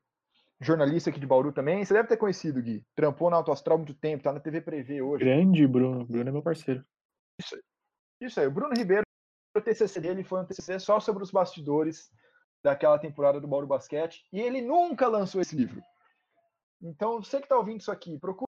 jornalista 0.63 1.09
aqui 1.09 1.19
de 1.19 1.27
Bauru 1.27 1.51
também. 1.51 1.83
Você 1.83 1.93
deve 1.93 2.07
ter 2.07 2.17
conhecido, 2.17 2.61
Gui. 2.61 2.83
Trampou 2.95 3.29
na 3.29 3.37
Autoastral 3.37 3.75
há 3.75 3.77
muito 3.77 3.93
tempo, 3.93 4.23
tá 4.23 4.31
na 4.31 4.39
TV 4.39 4.61
Prevê 4.61 5.01
hoje. 5.01 5.23
Grande 5.23 5.67
Bruno. 5.67 6.05
Bruno 6.05 6.29
é 6.29 6.31
meu 6.31 6.41
parceiro. 6.41 6.83
Isso, 7.39 7.59
isso 8.21 8.39
aí. 8.39 8.47
O 8.47 8.51
Bruno 8.51 8.73
Ribeiro, 8.75 9.03
o 9.55 9.61
TCC 9.61 9.99
dele 9.99 10.23
foi 10.23 10.41
um 10.41 10.45
TCC 10.45 10.79
só 10.79 10.99
sobre 10.99 11.23
os 11.23 11.31
bastidores 11.31 12.09
daquela 12.63 12.97
temporada 12.97 13.39
do 13.39 13.47
Bauru 13.47 13.67
Basquete. 13.67 14.25
E 14.31 14.39
ele 14.39 14.61
nunca 14.61 15.07
lançou 15.07 15.41
esse 15.41 15.55
livro. 15.55 15.81
Então, 16.81 17.21
você 17.21 17.41
que 17.41 17.47
tá 17.47 17.57
ouvindo 17.57 17.81
isso 17.81 17.91
aqui, 17.91 18.17
procura 18.17 18.47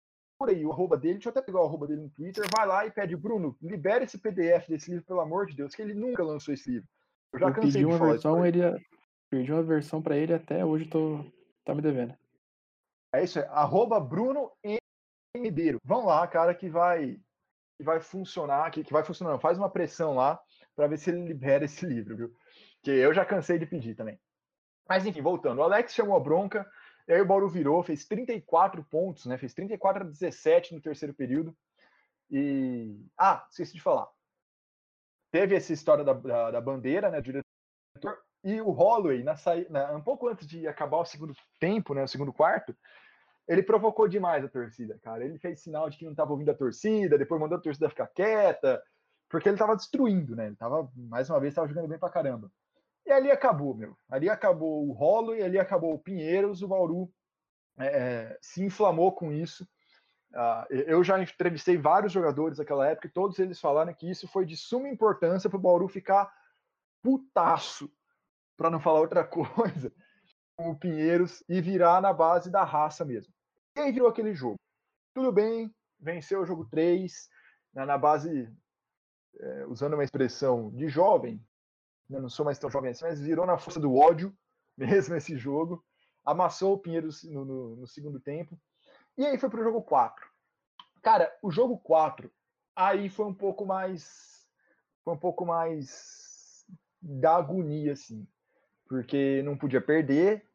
aí 0.47 0.65
o 0.65 0.71
arroba 0.71 0.97
dele. 0.97 1.15
Deixa 1.15 1.29
eu 1.29 1.31
até 1.31 1.41
pegar 1.41 1.61
o 1.61 1.65
arroba 1.65 1.87
dele 1.87 2.01
no 2.01 2.09
Twitter. 2.09 2.45
Vai 2.55 2.67
lá 2.67 2.85
e 2.85 2.91
pede, 2.91 3.15
Bruno, 3.15 3.57
libere 3.61 4.05
esse 4.05 4.17
PDF 4.17 4.67
desse 4.67 4.91
livro, 4.91 5.05
pelo 5.05 5.21
amor 5.21 5.45
de 5.45 5.55
Deus, 5.55 5.75
que 5.75 5.81
ele 5.81 5.93
nunca 5.93 6.23
lançou 6.23 6.53
esse 6.53 6.69
livro. 6.69 6.87
Eu 7.33 7.39
já 7.39 7.47
eu 7.47 7.53
cansei 7.53 7.71
pedi 7.71 7.85
uma 7.85 7.99
versão, 7.99 8.45
ele 8.45 8.61
Perdi 9.29 9.51
uma 9.51 9.63
versão 9.63 10.01
para 10.01 10.15
ele 10.15 10.33
até 10.33 10.63
hoje 10.63 10.85
tô 10.85 11.23
Tá 11.65 11.75
me 11.75 11.81
devendo. 11.81 12.17
É 13.13 13.25
isso 13.25 13.39
aí. 13.39 13.45
Arroba 13.49 13.99
Bruno 13.99 14.51
Ribeiro. 15.35 15.81
Vão 15.83 16.05
lá, 16.05 16.25
cara, 16.25 16.55
que 16.55 16.69
vai 16.69 17.19
que 17.77 17.83
vai 17.83 17.99
funcionar, 17.99 18.71
que, 18.71 18.83
que 18.83 18.93
vai 18.93 19.03
funcionar. 19.03 19.37
Faz 19.37 19.57
uma 19.57 19.69
pressão 19.69 20.15
lá 20.15 20.39
para 20.75 20.87
ver 20.87 20.97
se 20.97 21.09
ele 21.09 21.25
libera 21.25 21.65
esse 21.65 21.85
livro, 21.85 22.15
viu? 22.15 22.33
Que 22.87 22.91
eu 22.91 23.13
já 23.13 23.25
cansei 23.25 23.59
de 23.59 23.65
pedir 23.65 23.95
também. 23.95 24.17
Mas 24.87 25.05
enfim, 25.05 25.21
voltando. 25.21 25.59
O 25.59 25.61
Alex 25.61 25.93
chamou 25.93 26.15
a 26.15 26.21
bronca, 26.21 26.65
e 27.05 27.11
aí 27.11 27.19
o 27.19 27.25
Bauru 27.25 27.49
virou, 27.49 27.83
fez 27.83 28.05
34 28.05 28.81
pontos, 28.85 29.25
né? 29.25 29.37
Fez 29.37 29.53
34 29.53 30.03
a 30.03 30.07
17 30.07 30.73
no 30.73 30.79
terceiro 30.79 31.13
período. 31.13 31.53
E. 32.31 33.05
Ah, 33.17 33.45
esqueci 33.51 33.73
de 33.73 33.81
falar. 33.81 34.07
Teve 35.29 35.53
essa 35.53 35.73
história 35.73 36.01
da, 36.01 36.13
da, 36.13 36.51
da 36.51 36.61
bandeira, 36.61 37.11
né? 37.11 37.19
Diretor. 37.19 37.43
E 38.41 38.61
o 38.61 38.69
Holloway, 38.69 39.21
na 39.21 39.35
na, 39.69 39.91
um 39.91 40.01
pouco 40.01 40.29
antes 40.29 40.47
de 40.47 40.65
acabar 40.65 40.99
o 40.99 41.05
segundo 41.05 41.33
tempo, 41.59 41.93
né, 41.93 42.03
o 42.03 42.07
segundo 42.07 42.31
quarto, 42.31 42.73
ele 43.49 43.63
provocou 43.63 44.07
demais 44.07 44.45
a 44.45 44.47
torcida, 44.47 44.97
cara. 45.03 45.25
Ele 45.25 45.37
fez 45.39 45.59
sinal 45.59 45.89
de 45.89 45.97
que 45.97 46.05
não 46.05 46.11
estava 46.11 46.31
ouvindo 46.31 46.51
a 46.51 46.55
torcida, 46.55 47.17
depois 47.17 47.41
mandou 47.41 47.57
a 47.57 47.61
torcida 47.61 47.89
ficar 47.89 48.07
quieta, 48.07 48.81
porque 49.27 49.49
ele 49.49 49.55
estava 49.55 49.75
destruindo, 49.75 50.37
né? 50.37 50.45
Ele 50.45 50.53
estava, 50.53 50.89
mais 50.95 51.29
uma 51.29 51.37
vez, 51.41 51.51
estava 51.51 51.67
jogando 51.67 51.89
bem 51.89 51.99
pra 51.99 52.09
caramba. 52.09 52.49
E 53.07 53.11
ali 53.11 53.31
acabou, 53.31 53.73
meu. 53.73 53.97
Ali 54.07 54.29
acabou 54.29 54.87
o 54.87 54.91
Holloway, 54.91 55.41
ali 55.41 55.57
acabou 55.57 55.93
o 55.95 55.99
Pinheiros, 55.99 56.61
o 56.61 56.67
Bauru 56.67 57.11
é, 57.79 58.37
se 58.41 58.63
inflamou 58.63 59.11
com 59.13 59.31
isso 59.31 59.67
Uh, 60.33 60.67
eu 60.69 61.03
já 61.03 61.21
entrevistei 61.21 61.77
vários 61.77 62.11
jogadores 62.11 62.57
naquela 62.57 62.87
época 62.87 63.07
e 63.07 63.11
todos 63.11 63.39
eles 63.39 63.59
falaram 63.59 63.93
que 63.93 64.09
isso 64.09 64.27
foi 64.27 64.45
de 64.45 64.57
suma 64.57 64.89
importância 64.89 65.49
para 65.49 65.57
o 65.57 65.61
Bauru 65.61 65.87
ficar 65.87 66.31
putaço, 67.01 67.89
para 68.57 68.69
não 68.69 68.79
falar 68.79 68.99
outra 68.99 69.23
coisa, 69.25 69.91
com 70.55 70.71
o 70.71 70.77
Pinheiros 70.77 71.43
e 71.47 71.61
virar 71.61 72.01
na 72.01 72.11
base 72.11 72.51
da 72.51 72.63
raça 72.63 73.05
mesmo. 73.05 73.33
Quem 73.73 73.91
virou 73.91 74.09
aquele 74.09 74.33
jogo? 74.33 74.57
Tudo 75.13 75.31
bem, 75.31 75.73
venceu 75.99 76.41
o 76.41 76.45
jogo 76.45 76.65
3, 76.65 77.29
na, 77.73 77.85
na 77.85 77.97
base, 77.97 78.51
é, 79.39 79.65
usando 79.67 79.93
uma 79.93 80.03
expressão 80.03 80.71
de 80.71 80.89
jovem, 80.89 81.41
eu 82.09 82.21
não 82.21 82.29
sou 82.29 82.45
mais 82.45 82.57
tão 82.57 82.69
jovem 82.69 82.91
assim, 82.91 83.05
mas 83.05 83.19
virou 83.19 83.45
na 83.45 83.57
força 83.57 83.79
do 83.79 83.95
ódio 83.95 84.35
mesmo 84.77 85.15
esse 85.15 85.37
jogo, 85.37 85.83
amassou 86.23 86.73
o 86.73 86.77
Pinheiros 86.77 87.23
no, 87.23 87.43
no, 87.43 87.75
no 87.77 87.87
segundo 87.87 88.19
tempo, 88.19 88.59
e 89.17 89.25
aí 89.25 89.37
foi 89.37 89.49
para 89.49 89.59
o 89.59 89.63
jogo 89.63 89.81
4. 89.81 90.27
Cara, 91.01 91.35
o 91.41 91.49
jogo 91.49 91.79
4, 91.79 92.31
aí 92.75 93.09
foi 93.09 93.25
um 93.25 93.33
pouco 93.33 93.65
mais. 93.65 94.45
Foi 95.03 95.13
um 95.13 95.17
pouco 95.17 95.45
mais 95.45 96.65
da 97.01 97.37
agonia, 97.37 97.93
assim. 97.93 98.27
Porque 98.87 99.41
não 99.43 99.57
podia 99.57 99.81
perder. 99.81 100.47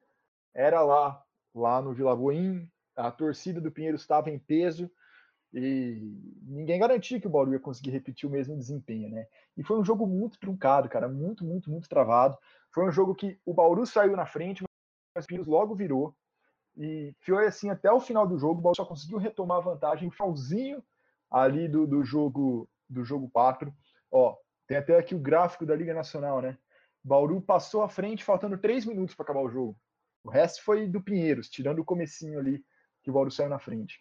Era 0.55 0.83
lá, 0.83 1.25
lá 1.55 1.83
no 1.83 1.93
Vila 1.93 2.15
Boim, 2.15 2.71
a 2.95 3.11
torcida 3.11 3.61
do 3.61 3.73
Pinheiro 3.73 3.97
estava 3.97 4.31
em 4.31 4.39
peso 4.39 4.91
e 5.53 6.01
ninguém 6.43 6.81
garantia 6.81 7.21
que 7.21 7.27
o 7.27 7.31
Bauru 7.31 7.53
ia 7.53 7.61
conseguir 7.61 7.91
repetir 7.91 8.29
o 8.29 8.33
mesmo 8.33 8.57
desempenho, 8.57 9.11
né? 9.11 9.27
E 9.57 9.63
foi 9.63 9.79
um 9.79 9.85
jogo 9.85 10.07
muito 10.07 10.39
truncado, 10.39 10.89
cara, 10.89 11.09
muito, 11.09 11.45
muito, 11.45 11.71
muito 11.71 11.89
travado. 11.89 12.39
Foi 12.73 12.87
um 12.87 12.91
jogo 12.91 13.15
que 13.15 13.39
o 13.45 13.53
Bauru 13.53 13.85
saiu 13.85 14.17
na 14.17 14.25
frente, 14.25 14.65
mas 15.15 15.25
o 15.25 15.29
Pinheiros 15.29 15.47
logo 15.47 15.75
virou. 15.75 16.17
E 16.75 17.15
foi 17.21 17.47
assim 17.47 17.69
até 17.69 17.93
o 17.93 18.01
final 18.01 18.27
do 18.27 18.39
jogo, 18.39 18.61
o 18.61 18.63
Bauru 18.63 18.77
só 18.77 18.85
conseguiu 18.85 19.19
retomar 19.19 19.59
a 19.59 19.63
vantagem 19.63 20.07
no 20.07 20.11
finalzinho 20.11 20.83
ali 21.31 21.69
do, 21.69 21.87
do 21.87 22.03
jogo 22.03 22.69
do 22.89 23.05
jogo 23.05 23.29
4. 23.31 23.73
Ó, 24.11 24.37
tem 24.67 24.79
até 24.79 24.97
aqui 24.97 25.15
o 25.15 25.19
gráfico 25.19 25.67
da 25.67 25.77
Liga 25.77 25.93
Nacional, 25.93 26.41
né? 26.41 26.57
Bauru 27.05 27.43
passou 27.43 27.83
à 27.83 27.89
frente 27.89 28.25
faltando 28.25 28.57
três 28.57 28.87
minutos 28.87 29.15
para 29.15 29.25
acabar 29.25 29.41
o 29.41 29.51
jogo. 29.51 29.77
O 30.25 30.31
resto 30.31 30.63
foi 30.63 30.87
do 30.87 31.03
Pinheiros, 31.03 31.49
tirando 31.51 31.81
o 31.81 31.85
comecinho 31.85 32.39
ali 32.39 32.65
que 33.03 33.11
o 33.11 33.13
Bauru 33.13 33.31
saiu 33.31 33.49
na 33.49 33.59
frente. 33.59 34.01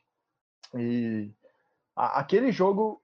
E 0.76 1.34
aquele 1.96 2.52
jogo, 2.52 3.02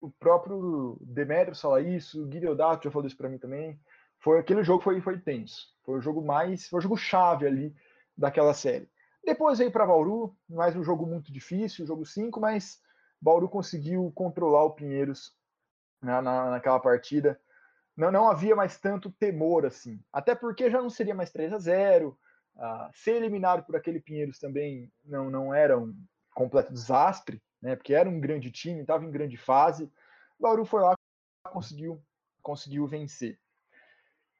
o 0.00 0.10
próprio 0.10 0.98
Demetrios 1.00 1.60
fala 1.60 1.80
isso, 1.80 2.22
o 2.22 2.26
Guilherme 2.26 2.56
já 2.56 2.90
falou 2.90 3.06
isso 3.06 3.16
para 3.16 3.28
mim 3.28 3.38
também. 3.38 3.80
Foi 4.18 4.38
aquele 4.38 4.62
jogo 4.62 4.82
foi 4.82 5.00
foi 5.00 5.18
tenso. 5.18 5.68
Foi 5.82 5.98
o 5.98 6.00
jogo 6.00 6.22
mais, 6.22 6.68
foi 6.68 6.78
o 6.78 6.82
jogo 6.82 6.96
chave 6.96 7.46
ali 7.46 7.74
daquela 8.16 8.54
série. 8.54 8.88
Depois 9.24 9.58
veio 9.58 9.70
para 9.70 9.86
Bauru, 9.86 10.34
mais 10.48 10.74
um 10.74 10.82
jogo 10.82 11.06
muito 11.06 11.32
difícil, 11.32 11.86
jogo 11.86 12.06
5, 12.06 12.40
mas 12.40 12.80
Bauru 13.20 13.48
conseguiu 13.48 14.10
controlar 14.14 14.64
o 14.64 14.72
Pinheiros 14.72 15.34
na, 16.00 16.22
na, 16.22 16.50
naquela 16.50 16.80
partida. 16.80 17.40
Não, 17.96 18.10
não 18.10 18.30
havia 18.30 18.56
mais 18.56 18.78
tanto 18.78 19.10
temor 19.10 19.66
assim. 19.66 20.02
Até 20.12 20.34
porque 20.34 20.70
já 20.70 20.80
não 20.80 20.88
seria 20.88 21.14
mais 21.14 21.30
3 21.30 21.52
a 21.52 21.58
0 21.58 22.18
uh, 22.56 22.90
Ser 22.94 23.16
eliminado 23.16 23.64
por 23.64 23.76
aquele 23.76 24.00
Pinheiros 24.00 24.38
também 24.38 24.90
não, 25.04 25.30
não 25.30 25.54
era 25.54 25.78
um 25.78 25.94
completo 26.34 26.72
desastre, 26.72 27.42
né? 27.62 27.76
Porque 27.76 27.94
era 27.94 28.08
um 28.08 28.20
grande 28.20 28.50
time, 28.50 28.80
estava 28.80 29.04
em 29.04 29.10
grande 29.10 29.36
fase. 29.36 29.90
Bauru 30.38 30.64
foi 30.64 30.80
lá 30.82 30.94
conseguiu 31.50 32.02
conseguiu 32.42 32.86
vencer. 32.86 33.38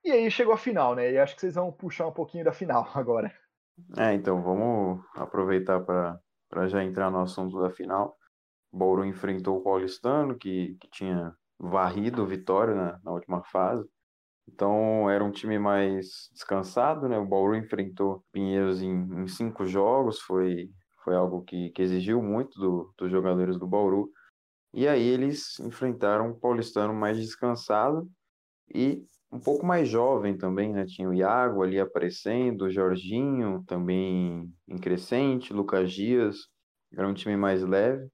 E 0.02 0.10
aí 0.10 0.30
chegou 0.30 0.54
a 0.54 0.58
final, 0.58 0.94
né? 0.94 1.12
E 1.12 1.18
acho 1.18 1.34
que 1.34 1.40
vocês 1.40 1.54
vão 1.54 1.70
puxar 1.70 2.06
um 2.06 2.12
pouquinho 2.12 2.44
da 2.44 2.52
final 2.52 2.88
agora. 2.94 3.32
É, 3.96 4.12
então 4.14 4.42
vamos 4.42 5.04
aproveitar 5.14 5.80
para 5.80 6.68
já 6.68 6.82
entrar 6.82 7.10
no 7.10 7.20
assunto 7.20 7.60
da 7.60 7.70
final. 7.70 8.16
Bauru 8.72 9.04
enfrentou 9.04 9.58
o 9.58 9.62
Paulistano, 9.62 10.36
que, 10.36 10.76
que 10.80 10.88
tinha 10.90 11.34
varrido 11.58 12.26
Vitória 12.26 12.74
na, 12.74 13.00
na 13.02 13.10
última 13.10 13.42
fase. 13.44 13.86
Então 14.48 15.08
era 15.10 15.22
um 15.22 15.30
time 15.30 15.58
mais 15.58 16.28
descansado, 16.32 17.08
né? 17.08 17.18
O 17.18 17.26
Bauru 17.26 17.54
enfrentou 17.54 18.24
Pinheiros 18.32 18.82
em, 18.82 19.22
em 19.22 19.28
cinco 19.28 19.66
jogos, 19.66 20.20
foi, 20.20 20.70
foi 21.10 21.16
algo 21.16 21.42
que, 21.42 21.70
que 21.70 21.82
exigiu 21.82 22.22
muito 22.22 22.56
do, 22.60 22.94
dos 22.96 23.10
jogadores 23.10 23.58
do 23.58 23.66
Bauru. 23.66 24.12
E 24.72 24.86
aí 24.86 25.02
eles 25.02 25.58
enfrentaram 25.58 26.30
o 26.30 26.38
Paulistano 26.38 26.94
mais 26.94 27.18
descansado 27.18 28.08
e 28.72 29.04
um 29.32 29.40
pouco 29.40 29.66
mais 29.66 29.88
jovem 29.88 30.38
também, 30.38 30.72
né? 30.72 30.86
Tinha 30.86 31.08
o 31.08 31.14
Iago 31.14 31.64
ali 31.64 31.80
aparecendo, 31.80 32.62
o 32.62 32.70
Jorginho 32.70 33.64
também 33.66 34.48
em 34.68 34.78
crescente, 34.78 35.52
Lucas 35.52 35.92
Dias, 35.92 36.36
era 36.96 37.08
um 37.08 37.14
time 37.14 37.36
mais 37.36 37.64
leve. 37.64 38.08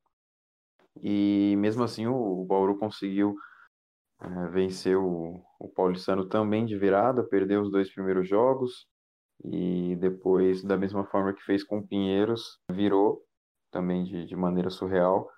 E 1.02 1.54
mesmo 1.58 1.84
assim 1.84 2.06
o, 2.06 2.46
Bauru 2.46 2.78
conseguiu 2.78 3.34
é, 4.22 4.48
vencer 4.48 4.96
o, 4.96 5.44
o 5.60 5.68
Paulistano 5.68 6.26
também 6.26 6.64
de 6.64 6.78
virada, 6.78 7.28
perdeu 7.28 7.60
os 7.60 7.70
dois 7.70 7.92
primeiros 7.92 8.26
jogos 8.26 8.86
e 9.44 9.96
depois, 9.96 10.62
da 10.62 10.76
mesma 10.76 11.04
forma 11.04 11.32
que 11.32 11.42
fez 11.42 11.64
com 11.64 11.86
Pinheiros, 11.86 12.58
virou 12.70 13.22
também 13.70 14.04
de, 14.04 14.24
de 14.24 14.36
maneira 14.36 14.70
surreal, 14.70 15.28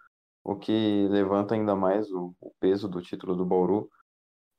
o 0.44 0.56
que 0.56 1.06
levanta 1.08 1.54
ainda 1.54 1.74
mais 1.74 2.10
o, 2.10 2.34
o 2.40 2.52
peso 2.60 2.88
do 2.88 3.02
título 3.02 3.34
do 3.34 3.44
Bauru 3.44 3.88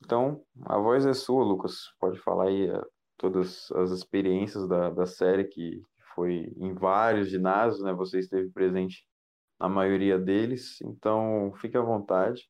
então, 0.04 0.42
a 0.66 0.78
voz 0.78 1.06
é 1.06 1.14
sua, 1.14 1.44
Lucas. 1.44 1.94
Pode 2.00 2.20
falar 2.20 2.46
aí 2.46 2.70
uh, 2.70 2.86
todas 3.18 3.72
as 3.74 3.92
experiências 3.92 4.68
da, 4.68 4.90
da 4.90 5.06
série, 5.06 5.46
que 5.46 5.82
foi 6.16 6.54
em 6.58 6.74
vários 6.74 7.30
ginásios, 7.30 7.84
né? 7.84 7.94
Você 7.94 8.20
esteve 8.20 8.50
presente 8.52 9.06
na 9.60 9.70
maioria 9.70 10.18
deles. 10.18 10.82
Então, 10.82 11.54
fique 11.58 11.78
à 11.78 11.82
vontade. 11.82 12.50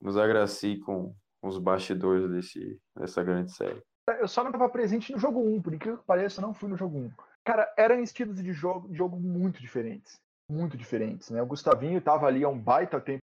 Nos 0.00 0.16
agracie 0.16 0.78
com 0.80 1.14
os 1.42 1.58
bastidores 1.58 2.28
desse, 2.30 2.80
dessa 2.96 3.22
grande 3.22 3.52
série. 3.52 3.82
Eu 4.14 4.28
só 4.28 4.42
não 4.42 4.50
estava 4.50 4.68
presente 4.68 5.12
no 5.12 5.18
jogo 5.18 5.40
1, 5.40 5.62
por 5.62 5.74
incrível 5.74 5.98
que 5.98 6.06
pareça, 6.06 6.40
eu 6.40 6.46
não 6.46 6.54
fui 6.54 6.68
no 6.68 6.76
jogo 6.76 6.98
1. 6.98 7.10
Cara, 7.44 7.72
eram 7.76 8.00
estilos 8.00 8.42
de 8.42 8.52
jogo, 8.52 8.88
de 8.88 8.94
jogo 8.96 9.18
muito 9.18 9.60
diferentes. 9.60 10.18
Muito 10.50 10.76
diferentes, 10.76 11.30
né? 11.30 11.42
O 11.42 11.46
Gustavinho 11.46 11.98
estava 11.98 12.26
ali 12.26 12.44
há 12.44 12.48
um 12.48 12.58
baita 12.58 13.00
tempo 13.00 13.22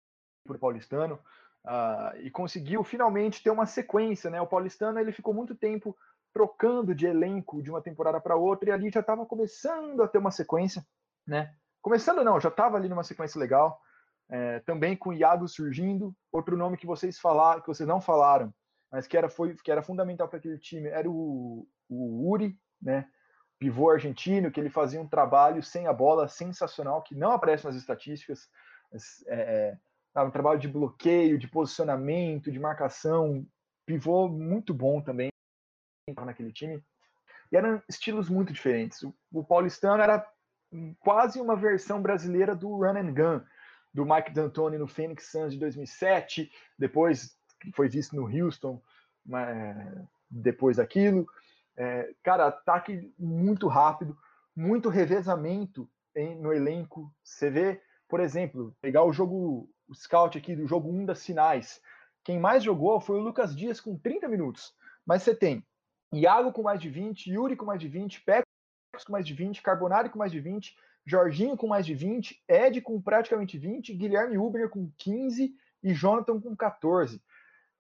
pro 0.46 0.60
paulistano. 0.60 1.20
Uh, 1.66 2.22
e 2.22 2.32
conseguiu 2.32 2.82
finalmente 2.84 3.44
ter 3.44 3.50
uma 3.50 3.66
sequência, 3.66 4.30
né? 4.30 4.40
O 4.40 4.48
Paulistano 4.48 5.00
ele 5.00 5.12
ficou 5.12 5.34
muito 5.34 5.54
tempo 5.54 5.98
trocando 6.34 6.96
de 6.96 7.06
elenco 7.06 7.62
de 7.62 7.70
uma 7.70 7.82
temporada 7.82 8.22
para 8.22 8.38
outra 8.38 8.70
e 8.70 8.72
ali 8.72 8.90
já 8.90 9.02
estava 9.02 9.26
começando 9.26 10.02
a 10.02 10.08
ter 10.08 10.18
uma 10.18 10.32
sequência, 10.32 10.86
né? 11.26 11.54
Começando 11.82 12.24
não, 12.24 12.40
já 12.40 12.48
estava 12.50 12.78
ali 12.78 12.88
numa 12.88 13.04
sequência 13.04 13.40
legal. 13.40 13.82
É, 14.30 14.60
também 14.60 14.96
com 14.96 15.10
o 15.10 15.14
Iago 15.14 15.48
surgindo, 15.48 16.14
outro 16.32 16.56
nome 16.56 16.78
que 16.78 16.86
vocês 16.86 17.20
falaram, 17.20 17.62
que 17.62 17.68
vocês 17.68 17.88
não 17.88 18.00
falaram, 18.00 18.54
mas 18.92 19.08
que 19.08 19.18
era 19.18 19.30
foi 19.30 19.56
que 19.56 19.72
era 19.72 19.82
fundamental 19.82 20.28
para 20.28 20.40
aquele 20.40 20.58
time 20.58 20.88
era 20.88 21.10
o, 21.10 21.68
o 21.90 22.30
Uri, 22.30 22.58
né? 22.82 23.10
Pivô 23.60 23.90
argentino 23.90 24.52
que 24.52 24.60
ele 24.60 24.70
fazia 24.70 25.02
um 25.02 25.08
trabalho 25.08 25.64
sem 25.64 25.88
a 25.88 25.94
bola 25.94 26.28
sensacional 26.28 27.02
que 27.02 27.16
não 27.16 27.32
aparece 27.32 27.66
nas 27.66 27.76
estatísticas. 27.76 28.48
É, 29.28 29.76
é 30.16 30.22
um 30.22 30.32
trabalho 30.32 30.60
de 30.60 30.68
bloqueio, 30.68 31.40
de 31.40 31.48
posicionamento, 31.48 32.52
de 32.52 32.60
marcação, 32.60 33.46
pivô 33.86 34.28
muito 34.28 34.74
bom 34.74 35.02
também 35.02 35.30
naquele 36.16 36.52
time. 36.52 36.84
E 37.52 37.58
eram 37.58 37.82
estilos 37.90 38.30
muito 38.30 38.54
diferentes. 38.54 39.02
O, 39.04 39.14
o 39.32 39.44
paulistano 39.44 40.04
era 40.04 40.26
quase 41.00 41.40
uma 41.40 41.56
versão 41.56 42.02
brasileira 42.02 42.56
do 42.56 42.70
run 42.76 42.98
and 42.98 43.14
gun, 43.14 43.42
do 43.94 44.06
Mike 44.06 44.32
D'Antoni 44.32 44.78
no 44.78 44.88
Phoenix 44.88 45.32
Suns 45.32 45.54
de 45.54 45.60
2007, 45.60 46.52
depois 46.78 47.37
foi 47.74 47.90
visto 47.90 48.16
no 48.16 48.28
Houston, 48.28 48.82
depois 50.30 50.78
daquilo. 50.78 51.28
É, 51.76 52.14
cara, 52.24 52.48
ataque 52.48 53.14
muito 53.20 53.68
rápido, 53.68 54.18
muito 54.56 54.90
revezamento 54.90 55.90
em, 56.16 56.36
no 56.36 56.52
elenco. 56.52 57.14
Você 57.24 57.50
vê, 57.50 57.82
por 58.08 58.20
exemplo, 58.20 58.76
pegar 58.82 59.04
o 59.04 59.14
jogo 59.14 59.70
o 59.88 59.96
scout 59.96 60.38
aqui 60.38 60.56
do 60.56 60.68
jogo 60.68 60.90
1 60.90 61.06
das 61.06 61.26
finais. 61.26 61.82
Quem 62.24 62.40
mais 62.40 62.64
jogou 62.64 63.00
foi 63.00 63.18
o 63.18 63.24
Lucas 63.24 63.56
Dias 63.56 63.80
com 63.80 63.98
30 63.98 64.28
minutos. 64.28 64.74
Mas 65.06 65.24
você 65.24 65.34
tem 65.34 65.66
Iago 66.14 66.52
com 66.52 66.62
mais 66.62 66.82
de 66.82 66.90
20, 66.90 67.32
Yuri 67.32 67.56
com 67.56 67.66
mais 67.66 67.80
de 67.80 67.88
20, 67.88 68.22
Pecos 68.22 68.46
com 69.06 69.14
mais 69.14 69.26
de 69.26 69.34
20, 69.34 69.62
Carbonari 69.62 70.10
com 70.10 70.20
mais 70.20 70.32
de 70.32 70.40
20, 70.40 70.76
Jorginho 71.06 71.56
com 71.56 71.68
mais 71.68 71.86
de 71.86 71.94
20, 71.94 72.44
Ed 72.50 72.82
com 72.82 73.02
praticamente 73.02 73.58
20, 73.58 73.94
Guilherme 73.94 74.38
Uber 74.38 74.70
com 74.70 74.92
15 74.98 75.54
e 75.84 75.94
Jonathan 75.94 76.40
com 76.42 76.56
14. 76.56 77.22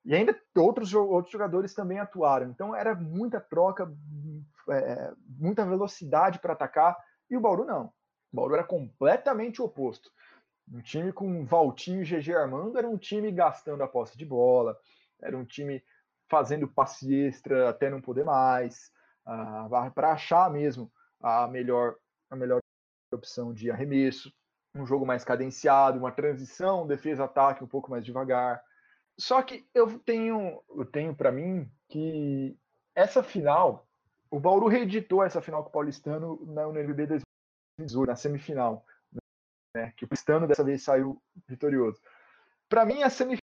E 0.08 0.16
ainda 0.16 0.34
outros, 0.56 0.94
outros 0.94 1.34
jogadores 1.34 1.74
também 1.74 2.00
atuaram. 2.00 2.50
Então 2.50 2.74
era 2.74 2.96
muita 2.96 3.42
troca, 3.42 3.94
é, 4.70 5.14
muita 5.38 5.66
velocidade 5.66 6.40
para 6.40 6.54
atacar. 6.54 6.98
E 7.30 7.36
o 7.36 7.42
Bauru 7.42 7.66
não. 7.66 7.88
O 8.32 8.36
Bauru 8.38 8.54
era 8.54 8.64
completamente 8.64 9.62
o 9.62 9.66
oposto. 9.66 10.10
Um 10.72 10.80
time 10.80 11.12
com 11.12 11.46
Valtinho 11.46 12.04
e 12.04 12.06
GG 12.06 12.34
Armando 12.34 12.78
era 12.78 12.88
um 12.88 12.98
time 12.98 13.30
gastando 13.34 13.84
a 13.84 13.88
posse 13.88 14.18
de 14.18 14.26
bola, 14.26 14.78
era 15.22 15.38
um 15.38 15.44
time 15.44 15.84
fazendo 16.30 16.70
passe 16.70 17.14
extra 17.14 17.70
até 17.70 17.90
não 17.90 18.02
poder 18.02 18.24
mais, 18.24 18.90
uh, 19.26 19.92
para 19.92 20.14
achar 20.14 20.50
mesmo 20.50 20.90
a 21.22 21.48
melhor, 21.48 21.96
a 22.30 22.36
melhor 22.36 22.62
opção 23.14 23.54
de 23.54 23.70
arremesso. 23.70 24.32
um 24.74 24.86
jogo 24.86 25.06
mais 25.06 25.26
cadenciado, 25.26 26.00
uma 26.00 26.12
transição, 26.12 26.88
defesa-ataque 26.88 27.64
um 27.64 27.68
pouco 27.68 27.90
mais 27.90 28.06
devagar. 28.06 28.62
Só 29.20 29.42
que 29.42 29.68
eu 29.74 30.00
tenho, 30.00 30.64
eu 30.70 30.86
tenho 30.86 31.16
para 31.16 31.32
mim 31.32 31.70
que 31.90 32.58
essa 32.96 33.24
final, 33.24 33.88
o 34.30 34.40
Bauru 34.40 34.68
reeditou 34.68 35.24
essa 35.24 35.42
final 35.42 35.64
com 35.64 35.70
o 35.70 35.72
Paulistano 35.72 36.46
na 36.46 36.68
UNLB 36.68 37.08
2018, 37.08 38.08
na 38.08 38.16
semifinal, 38.16 38.86
né? 39.76 39.92
Que 39.98 40.06
o 40.06 40.08
Paulistano 40.08 40.48
dessa 40.48 40.64
vez 40.64 40.84
saiu 40.84 41.22
vitorioso. 41.48 42.00
Para 42.70 42.86
mim, 42.86 43.02
a 43.02 43.10
semifinal 43.10 43.42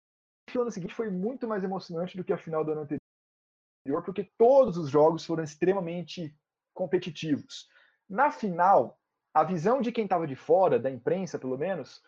no 0.56 0.72
seguinte 0.72 0.94
foi 0.94 1.10
muito 1.10 1.48
mais 1.48 1.64
emocionante 1.64 2.18
do 2.18 2.24
que 2.24 2.34
a 2.34 2.38
final 2.38 2.66
do 2.66 2.72
ano 2.74 2.82
anterior, 2.82 4.04
porque 4.04 4.30
todos 4.38 4.78
os 4.78 4.90
jogos 4.90 5.26
foram 5.26 5.44
extremamente 5.44 6.36
competitivos. 6.74 7.70
Na 8.10 8.30
final, 8.32 9.00
a 9.34 9.44
visão 9.44 9.80
de 9.80 9.92
quem 9.92 10.04
estava 10.04 10.28
de 10.28 10.36
fora, 10.36 10.78
da 10.78 10.90
imprensa 10.90 11.40
pelo 11.40 11.58
menos, 11.58 12.04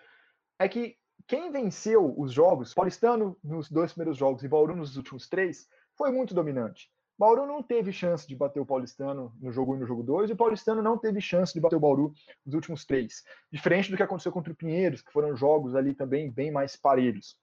é 0.59 0.67
que 0.67 0.97
quem 1.27 1.51
venceu 1.51 2.13
os 2.17 2.31
jogos, 2.31 2.73
Paulistano 2.73 3.37
nos 3.43 3.69
dois 3.69 3.93
primeiros 3.93 4.17
jogos 4.17 4.43
e 4.43 4.47
Bauru 4.47 4.75
nos 4.75 4.97
últimos 4.97 5.27
três, 5.27 5.67
foi 5.95 6.11
muito 6.11 6.33
dominante. 6.33 6.91
Bauru 7.17 7.45
não 7.45 7.61
teve 7.61 7.91
chance 7.91 8.27
de 8.27 8.35
bater 8.35 8.59
o 8.59 8.65
Paulistano 8.65 9.33
no 9.39 9.51
jogo 9.51 9.73
1 9.73 9.75
e 9.75 9.79
no 9.79 9.85
jogo 9.85 10.03
2, 10.03 10.29
e 10.29 10.33
o 10.33 10.35
Paulistano 10.35 10.81
não 10.81 10.97
teve 10.97 11.21
chance 11.21 11.53
de 11.53 11.59
bater 11.59 11.75
o 11.75 11.79
Bauru 11.79 12.13
nos 12.45 12.55
últimos 12.55 12.85
três. 12.85 13.23
Diferente 13.51 13.91
do 13.91 13.97
que 13.97 14.03
aconteceu 14.03 14.31
contra 14.31 14.51
o 14.51 14.55
Pinheiros, 14.55 15.01
que 15.01 15.11
foram 15.11 15.35
jogos 15.35 15.75
ali 15.75 15.93
também 15.93 16.31
bem 16.31 16.51
mais 16.51 16.75
parelhos. 16.75 17.37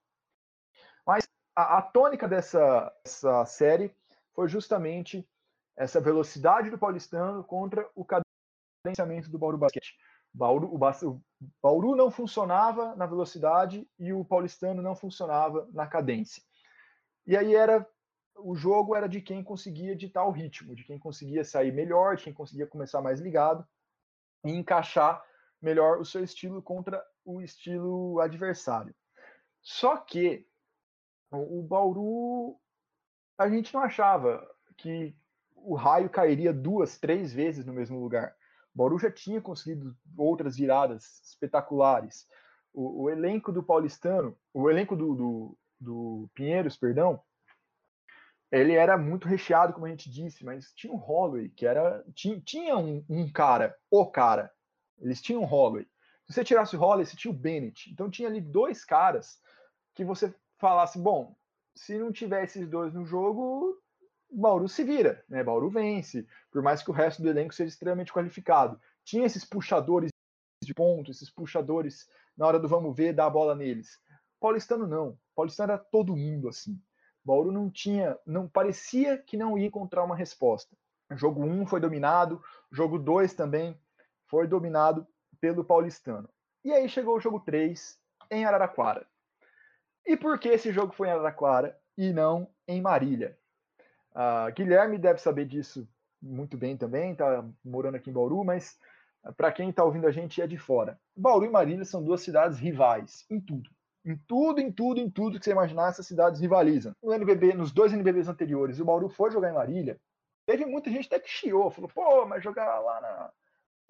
Mas 1.07 1.29
a, 1.55 1.79
a 1.79 1.83
tônica 1.83 2.27
dessa, 2.27 2.93
dessa 3.05 3.45
série 3.47 3.95
foi 4.35 4.49
justamente 4.49 5.27
essa 5.77 6.01
velocidade 6.01 6.69
do 6.69 6.79
Paulistano 6.79 7.45
contra 7.45 7.89
o 7.95 8.05
cadenciamento 8.05 9.31
do 9.31 9.39
Bauru 9.39 9.57
Basquete. 9.57 9.97
Bauru, 10.33 10.69
o, 10.69 10.77
o 10.77 11.23
Bauru 11.63 11.97
não 11.97 12.11
funcionava 12.11 12.95
na 12.97 13.07
velocidade 13.07 13.89
e 13.99 14.13
o 14.13 14.25
paulistano 14.25 14.83
não 14.83 14.95
funcionava 14.95 15.69
na 15.73 15.87
cadência. 15.87 16.43
E 17.27 17.37
aí 17.37 17.55
era 17.55 17.87
o 18.37 18.55
jogo 18.55 18.95
era 18.95 19.09
de 19.09 19.21
quem 19.21 19.43
conseguia 19.43 19.95
ditar 19.95 20.25
o 20.25 20.31
ritmo, 20.31 20.75
de 20.75 20.85
quem 20.85 20.99
conseguia 20.99 21.45
sair 21.45 21.73
melhor, 21.73 22.17
de 22.17 22.25
quem 22.25 22.33
conseguia 22.33 22.67
começar 22.67 23.03
mais 23.03 23.21
ligado 23.21 23.67
e 24.45 24.53
encaixar 24.53 25.23
melhor 25.61 26.01
o 26.01 26.05
seu 26.05 26.25
estilo 26.25 26.63
contra 26.63 27.05
o 27.25 27.43
estilo 27.43 28.19
adversário. 28.21 28.95
Só 29.61 29.97
que 29.97 30.47
o 31.31 31.63
Bauru 31.63 32.59
a 33.37 33.49
gente 33.49 33.73
não 33.73 33.83
achava 33.83 34.47
que 34.77 35.15
o 35.55 35.75
raio 35.75 36.09
cairia 36.09 36.53
duas, 36.53 36.99
três 36.99 37.33
vezes 37.33 37.65
no 37.65 37.73
mesmo 37.73 38.01
lugar. 38.01 38.35
Bauru 38.75 38.99
já 38.99 39.11
tinha 39.11 39.41
conseguido 39.41 39.97
outras 40.17 40.57
viradas 40.57 41.21
espetaculares. 41.25 42.27
O, 42.73 43.05
o 43.05 43.11
elenco 43.11 43.53
do 43.53 43.63
Paulistano, 43.63 44.37
o 44.55 44.71
elenco 44.71 44.97
do, 44.97 45.15
do, 45.15 45.59
do, 45.81 46.31
Pinheiros, 46.35 46.77
perdão, 46.77 47.21
ele 48.51 48.75
era 48.75 48.97
muito 48.97 49.29
recheado, 49.29 49.73
como 49.73 49.87
a 49.87 49.91
gente 49.91 50.11
disse, 50.11 50.45
mas 50.45 50.73
tinha 50.75 50.93
um 50.93 50.97
Holloway, 50.97 51.49
que 51.51 51.67
era. 51.67 52.05
Tinha, 52.15 52.41
tinha 52.41 52.77
um, 52.77 53.05
um, 53.09 53.31
cara, 53.31 53.77
o 53.91 54.07
cara. 54.07 54.51
Eles 54.99 55.23
tinham 55.23 55.43
um 55.43 55.47
Holloway. 55.47 55.85
Se 56.27 56.35
você 56.35 56.45
tirasse 56.45 56.77
o 56.77 56.79
Holloway, 56.79 57.07
você 57.07 57.17
tinha 57.17 57.33
o 57.33 57.37
Bennett. 57.37 57.91
Então 57.91 58.11
tinha 58.11 58.29
ali 58.29 58.41
dois 58.41 58.85
caras 58.85 59.41
que 59.95 60.05
você 60.05 60.35
falasse, 60.59 60.99
bom, 60.99 61.35
se 61.75 61.99
não 61.99 62.13
tiver 62.13 62.45
esses 62.45 62.69
dois 62.69 62.93
no 62.93 63.05
jogo, 63.05 63.81
Bauru 64.33 64.69
se 64.69 64.85
vira, 64.85 65.25
né? 65.29 65.43
Bauru 65.43 65.69
vence, 65.71 66.27
por 66.51 66.63
mais 66.63 66.83
que 66.83 66.91
o 66.91 66.95
resto 66.95 67.23
do 67.23 67.29
elenco 67.29 67.55
seja 67.55 67.69
extremamente 67.69 68.13
qualificado. 68.13 68.81
Tinha 69.05 69.27
esses 69.27 69.45
puxadores 69.45 70.11
de 70.63 70.75
ponto, 70.75 71.11
esses 71.11 71.31
puxadores 71.31 72.09
na 72.37 72.47
hora 72.47 72.59
do 72.59 72.69
vamos 72.69 72.97
ver, 72.97 73.13
dar 73.13 73.27
a 73.27 73.31
bola 73.31 73.55
neles. 73.55 73.99
Paulistano 74.41 74.87
não. 74.87 75.19
Paulistano 75.35 75.73
era 75.73 75.83
todo 75.83 76.17
mundo 76.17 76.49
assim. 76.49 76.81
Bauru 77.25 77.53
não 77.53 77.71
tinha, 77.71 78.19
não 78.25 78.49
parecia 78.49 79.19
que 79.19 79.37
não 79.37 79.59
ia 79.59 79.67
encontrar 79.67 80.05
uma 80.05 80.17
resposta. 80.17 80.75
Jogo 81.13 81.43
1 81.45 81.61
um 81.61 81.67
foi 81.67 81.81
dominado, 81.81 82.43
jogo 82.71 82.99
2 82.99 83.35
também 83.35 83.79
foi 84.27 84.47
dominado 84.47 85.07
pelo 85.41 85.65
Paulistano. 85.65 86.29
E 86.65 86.73
aí 86.73 86.89
chegou 86.89 87.17
o 87.17 87.21
jogo 87.21 87.41
3 87.41 87.99
em 88.31 88.45
Araraquara. 88.45 89.07
E 90.07 90.17
por 90.17 90.39
que 90.39 90.49
esse 90.49 90.73
jogo 90.73 90.93
foi 90.93 91.09
em 91.09 91.11
Araraquara 91.11 91.79
e 91.97 92.13
não 92.13 92.49
em 92.67 92.81
Marília? 92.81 93.39
Uh, 94.13 94.53
Guilherme 94.55 94.99
deve 94.99 95.21
saber 95.21 95.47
disso 95.47 95.89
muito 96.21 96.57
bem 96.57 96.77
também, 96.77 97.13
está 97.13 97.45
morando 97.65 97.95
aqui 97.95 98.11
em 98.11 98.13
Bauru, 98.13 98.45
mas 98.45 98.79
uh, 99.25 99.33
para 99.33 99.53
quem 99.53 99.71
está 99.71 99.85
ouvindo 99.85 100.07
a 100.07 100.13
gente 100.13 100.43
é 100.43 100.47
de 100.47 100.59
fora. 100.59 100.99
Bauru 101.17 101.47
e 101.47 101.51
Marília 101.51 101.85
são 101.85 102.03
duas 102.03 102.21
cidades 102.21 102.59
rivais 102.59 103.25
em 103.31 103.41
tudo. 103.41 103.71
Em 104.05 104.17
tudo, 104.27 104.61
em 104.61 104.73
tudo, 104.73 104.99
em 104.99 105.11
tudo 105.11 105.39
que 105.39 105.45
você 105.45 105.51
imaginar, 105.51 105.89
essas 105.89 106.07
cidades 106.07 106.41
rivalizam. 106.41 106.93
No 107.03 107.13
NBB, 107.13 107.53
nos 107.53 107.71
dois 107.71 107.93
NBBs 107.93 108.29
anteriores, 108.29 108.81
o 108.81 108.85
Bauru 108.85 109.09
foi 109.09 109.31
jogar 109.31 109.51
em 109.51 109.55
Marília. 109.55 110.01
Teve 110.47 110.65
muita 110.65 110.91
gente 110.91 111.07
até 111.07 111.21
que 111.21 111.29
chiou, 111.29 111.71
falou, 111.71 111.91
pô, 111.95 112.27
mas 112.27 112.43
jogar 112.43 112.81
lá 112.81 113.01
na, 113.01 113.31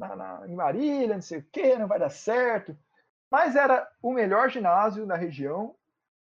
na, 0.08 0.16
na, 0.16 0.48
em 0.48 0.54
Marília, 0.54 1.14
não 1.14 1.22
sei 1.22 1.38
o 1.38 1.46
quê, 1.52 1.76
não 1.78 1.86
vai 1.86 1.98
dar 1.98 2.10
certo. 2.10 2.76
Mas 3.30 3.54
era 3.54 3.88
o 4.02 4.12
melhor 4.12 4.50
ginásio 4.50 5.06
na 5.06 5.14
região 5.14 5.76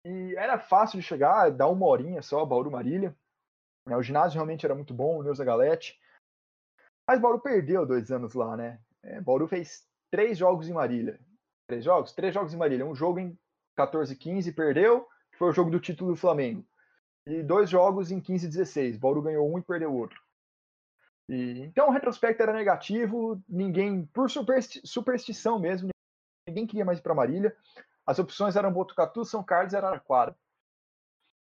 e 0.04 0.34
era 0.36 0.58
fácil 0.58 1.00
de 1.00 1.06
chegar, 1.06 1.50
dá 1.50 1.66
uma 1.66 1.86
horinha 1.86 2.20
só, 2.20 2.44
Bauru 2.44 2.70
Marília. 2.70 3.16
Né, 3.86 3.96
o 3.96 4.02
ginásio 4.02 4.36
realmente 4.36 4.64
era 4.64 4.74
muito 4.74 4.94
bom, 4.94 5.18
o 5.18 5.22
Neuza 5.22 5.44
Galete. 5.44 6.00
Mas 7.06 7.20
Bauru 7.20 7.40
perdeu 7.40 7.84
dois 7.84 8.10
anos 8.10 8.34
lá, 8.34 8.56
né? 8.56 8.80
É, 9.02 9.20
Bauru 9.20 9.48
fez 9.48 9.86
três 10.10 10.38
jogos 10.38 10.68
em 10.68 10.72
Marília. 10.72 11.18
Três 11.66 11.84
jogos? 11.84 12.12
Três 12.12 12.32
jogos 12.32 12.54
em 12.54 12.56
Marília. 12.56 12.86
Um 12.86 12.94
jogo 12.94 13.18
em 13.18 13.36
14 13.76 14.14
15 14.14 14.52
perdeu, 14.52 15.08
que 15.30 15.38
foi 15.38 15.48
o 15.48 15.52
jogo 15.52 15.70
do 15.70 15.80
título 15.80 16.12
do 16.12 16.16
Flamengo. 16.16 16.64
E 17.26 17.42
dois 17.42 17.68
jogos 17.68 18.10
em 18.10 18.20
15 18.20 18.48
16. 18.48 18.96
Bauru 18.96 19.22
ganhou 19.22 19.52
um 19.52 19.58
e 19.58 19.62
perdeu 19.62 19.92
outro. 19.92 20.20
E, 21.28 21.60
então 21.60 21.88
o 21.88 21.92
retrospecto 21.92 22.42
era 22.42 22.52
negativo, 22.52 23.42
ninguém, 23.48 24.04
por 24.06 24.28
supersti 24.30 24.80
superstição 24.84 25.58
mesmo, 25.58 25.88
ninguém 26.46 26.66
queria 26.66 26.84
mais 26.84 26.98
ir 26.98 27.02
para 27.02 27.14
Marília. 27.14 27.56
As 28.04 28.18
opções 28.18 28.56
eram 28.56 28.72
Botucatu, 28.72 29.24
São 29.24 29.42
Carlos 29.42 29.72
e 29.72 29.76
Araraquara. 29.76 30.36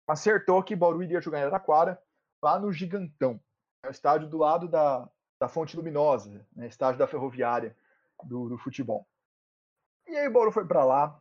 Acertou 0.07 0.63
que 0.63 0.77
Bauru 0.77 1.03
iria 1.03 1.21
jogar 1.21 1.39
em 1.39 1.43
Araraquara 1.43 2.01
lá 2.43 2.59
no 2.59 2.73
Gigantão. 2.73 3.41
É 3.83 3.89
o 3.89 3.91
estádio 3.91 4.29
do 4.29 4.39
lado 4.39 4.69
da, 4.69 5.09
da 5.39 5.49
Fonte 5.49 5.77
Luminosa, 5.77 6.47
né, 6.55 6.67
estádio 6.67 6.99
da 6.99 7.07
Ferroviária 7.07 7.77
do, 8.25 8.49
do 8.49 8.59
futebol. 8.59 9.07
E 10.07 10.17
aí 10.17 10.29
o 10.29 10.33
Bauru 10.33 10.53
foi 10.53 10.67
para 10.67 10.85
lá. 10.85 11.21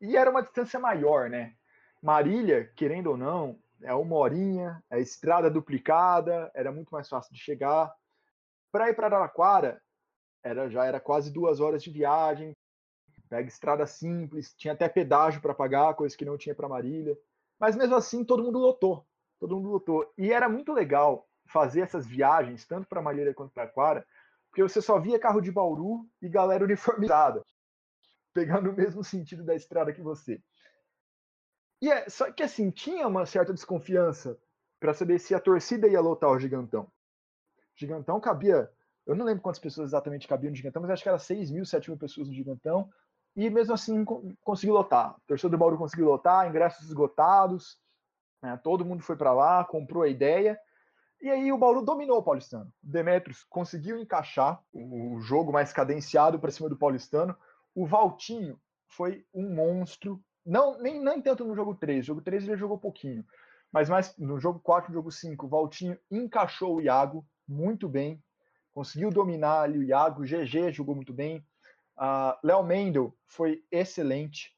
E 0.00 0.16
era 0.16 0.30
uma 0.30 0.42
distância 0.42 0.80
maior, 0.80 1.28
né? 1.28 1.54
Marília, 2.02 2.72
querendo 2.74 3.08
ou 3.08 3.16
não, 3.16 3.58
é 3.82 3.92
uma 3.92 4.16
horinha, 4.16 4.82
é 4.88 4.98
estrada 4.98 5.50
duplicada, 5.50 6.50
era 6.54 6.72
muito 6.72 6.90
mais 6.90 7.08
fácil 7.08 7.34
de 7.34 7.40
chegar. 7.40 7.92
Para 8.72 8.88
ir 8.88 8.94
para 8.94 9.06
Araraquara, 9.08 9.82
era, 10.42 10.70
já 10.70 10.86
era 10.86 10.98
quase 10.98 11.30
duas 11.30 11.60
horas 11.60 11.82
de 11.82 11.90
viagem, 11.90 12.56
pega 13.28 13.48
estrada 13.48 13.86
simples, 13.86 14.54
tinha 14.54 14.72
até 14.72 14.88
pedágio 14.88 15.42
para 15.42 15.54
pagar, 15.54 15.94
coisa 15.94 16.16
que 16.16 16.24
não 16.24 16.38
tinha 16.38 16.54
para 16.54 16.68
Marília. 16.68 17.18
Mas 17.58 17.76
mesmo 17.76 17.94
assim, 17.94 18.24
todo 18.24 18.42
mundo 18.42 18.58
lotou 18.58 19.06
todo 19.40 19.56
mundo 19.56 19.70
lutou. 19.70 20.12
E 20.16 20.30
era 20.32 20.48
muito 20.48 20.72
legal 20.72 21.26
fazer 21.46 21.80
essas 21.80 22.06
viagens, 22.06 22.66
tanto 22.66 22.86
para 22.86 23.02
Malheira 23.02 23.34
quanto 23.34 23.52
para 23.52 23.64
Aquara, 23.64 24.06
porque 24.50 24.62
você 24.62 24.80
só 24.80 25.00
via 25.00 25.18
carro 25.18 25.40
de 25.40 25.50
Bauru 25.50 26.06
e 26.20 26.28
galera 26.28 26.62
uniformizada, 26.64 27.42
pegando 28.32 28.70
o 28.70 28.74
mesmo 28.74 29.02
sentido 29.02 29.42
da 29.42 29.54
estrada 29.54 29.92
que 29.92 30.02
você. 30.02 30.40
E 31.82 31.90
é, 31.90 32.08
só 32.08 32.30
que 32.30 32.42
assim, 32.42 32.70
tinha 32.70 33.08
uma 33.08 33.24
certa 33.24 33.54
desconfiança 33.54 34.38
para 34.78 34.92
saber 34.92 35.18
se 35.18 35.34
a 35.34 35.40
torcida 35.40 35.88
ia 35.88 36.00
lotar 36.00 36.30
o 36.30 36.38
Gigantão. 36.38 36.90
Gigantão 37.74 38.20
cabia, 38.20 38.70
eu 39.06 39.16
não 39.16 39.24
lembro 39.24 39.42
quantas 39.42 39.58
pessoas 39.58 39.90
exatamente 39.90 40.28
cabiam 40.28 40.50
no 40.50 40.56
Gigantão, 40.56 40.82
mas 40.82 40.90
acho 40.90 41.02
que 41.02 41.08
era 41.08 41.18
6 41.18 41.50
mil, 41.50 41.64
7 41.64 41.88
mil 41.88 41.98
pessoas 41.98 42.28
no 42.28 42.34
Gigantão, 42.34 42.90
e 43.34 43.48
mesmo 43.48 43.72
assim 43.72 44.04
conseguiu 44.42 44.74
lotar. 44.74 45.16
O 45.16 45.20
torcedor 45.26 45.50
do 45.50 45.58
Bauru 45.58 45.78
conseguiu 45.78 46.06
lotar, 46.06 46.46
ingressos 46.46 46.86
esgotados, 46.86 47.78
né? 48.42 48.58
Todo 48.62 48.84
mundo 48.84 49.02
foi 49.02 49.16
para 49.16 49.32
lá, 49.32 49.64
comprou 49.64 50.02
a 50.02 50.08
ideia. 50.08 50.58
E 51.20 51.28
aí 51.28 51.52
o 51.52 51.58
Bauru 51.58 51.82
dominou 51.82 52.18
o 52.18 52.22
Paulistano. 52.22 52.72
O 52.82 52.86
Demetrios 52.90 53.44
conseguiu 53.44 53.98
encaixar 53.98 54.62
o 54.72 55.20
jogo 55.20 55.52
mais 55.52 55.72
cadenciado 55.72 56.38
para 56.38 56.50
cima 56.50 56.68
do 56.68 56.76
Paulistano. 56.76 57.36
O 57.74 57.86
Valtinho 57.86 58.58
foi 58.86 59.26
um 59.32 59.54
monstro. 59.54 60.22
Não, 60.44 60.80
nem, 60.80 60.98
nem 61.02 61.20
tanto 61.20 61.44
no 61.44 61.54
jogo 61.54 61.74
3. 61.74 61.98
No 61.98 62.04
jogo 62.04 62.22
3 62.22 62.48
ele 62.48 62.56
jogou 62.56 62.78
pouquinho. 62.78 63.24
Mas 63.70 63.88
mais 63.88 64.16
no 64.16 64.40
jogo 64.40 64.58
4 64.60 64.90
no 64.90 64.94
jogo 64.94 65.12
5, 65.12 65.46
o 65.46 65.48
Valtinho 65.48 65.98
encaixou 66.10 66.76
o 66.76 66.80
Iago 66.80 67.24
muito 67.46 67.88
bem. 67.88 68.22
Conseguiu 68.72 69.10
dominar 69.10 69.62
ali 69.62 69.78
o 69.78 69.82
Iago. 69.82 70.22
O 70.22 70.24
GG 70.24 70.72
jogou 70.72 70.94
muito 70.94 71.12
bem. 71.12 71.44
Uh, 71.98 72.34
Léo 72.42 72.62
Mendel 72.62 73.14
foi 73.26 73.62
excelente. 73.70 74.56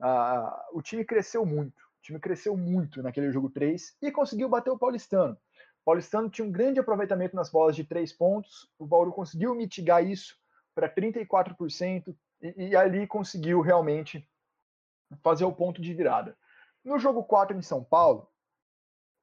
Uh, 0.00 0.78
o 0.78 0.80
time 0.80 1.04
cresceu 1.04 1.44
muito. 1.44 1.91
O 2.02 2.04
time 2.04 2.18
cresceu 2.18 2.56
muito 2.56 3.00
naquele 3.00 3.30
jogo 3.30 3.48
3 3.48 3.96
e 4.02 4.10
conseguiu 4.10 4.48
bater 4.48 4.70
o 4.70 4.78
Paulistano. 4.78 5.34
O 5.34 5.84
Paulistano 5.84 6.28
tinha 6.28 6.44
um 6.44 6.50
grande 6.50 6.80
aproveitamento 6.80 7.36
nas 7.36 7.48
bolas 7.48 7.76
de 7.76 7.84
três 7.84 8.12
pontos. 8.12 8.68
O 8.76 8.84
Bauru 8.84 9.12
conseguiu 9.12 9.54
mitigar 9.54 10.04
isso 10.04 10.36
para 10.74 10.92
34%. 10.92 12.16
e, 12.42 12.70
e 12.70 12.76
ali 12.76 13.06
conseguiu 13.06 13.60
realmente 13.60 14.28
fazer 15.22 15.44
o 15.44 15.52
ponto 15.52 15.80
de 15.80 15.94
virada. 15.94 16.36
No 16.84 16.98
jogo 16.98 17.22
4 17.22 17.56
em 17.56 17.62
São 17.62 17.84
Paulo, 17.84 18.28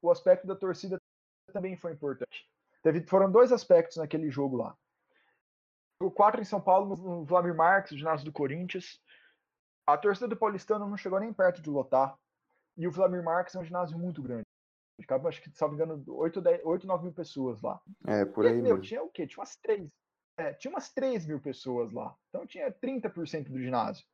o 0.01 0.09
aspecto 0.09 0.47
da 0.47 0.55
torcida 0.55 0.97
também 1.51 1.75
foi 1.75 1.91
importante. 1.91 2.49
Teve, 2.81 3.01
foram 3.01 3.29
dois 3.29 3.51
aspectos 3.51 3.97
naquele 3.97 4.31
jogo 4.31 4.55
lá. 4.55 4.77
O 6.01 6.09
4 6.09 6.39
em 6.41 6.45
São 6.45 6.61
Paulo, 6.61 6.95
no 6.95 7.25
Vladimir 7.25 7.57
Marques, 7.57 7.97
ginásio 7.97 8.25
do 8.25 8.31
Corinthians. 8.31 9.01
A 9.85 9.97
torcida 9.97 10.29
do 10.29 10.37
Paulistano 10.37 10.87
não 10.87 10.95
chegou 10.95 11.19
nem 11.19 11.33
perto 11.33 11.61
de 11.61 11.69
lotar. 11.69 12.17
E 12.77 12.87
o 12.87 12.91
Vladimir 12.91 13.23
Marques 13.23 13.55
é 13.55 13.59
um 13.59 13.65
ginásio 13.65 13.97
muito 13.97 14.21
grande. 14.21 14.45
Ficava, 14.99 15.29
acho 15.29 15.41
que, 15.41 15.49
me 15.49 15.73
engano, 15.73 16.03
8, 16.07 16.41
10, 16.41 16.61
8 16.63 16.87
9 16.87 17.03
mil 17.03 17.13
pessoas 17.13 17.61
lá. 17.61 17.79
É, 18.05 18.25
por 18.25 18.45
aí. 18.45 18.57
E, 18.57 18.61
meu, 18.61 18.79
tinha 18.79 19.01
o 19.01 19.09
quê? 19.09 19.25
Tinha 19.25 19.39
umas 19.39 19.55
3. 19.55 19.89
É, 20.37 20.53
tinha 20.53 20.71
umas 20.71 20.91
3 20.91 21.25
mil 21.25 21.39
pessoas 21.39 21.91
lá. 21.91 22.15
Então 22.29 22.45
tinha 22.45 22.71
30% 22.71 23.49
do 23.49 23.59
ginásio. 23.59 24.05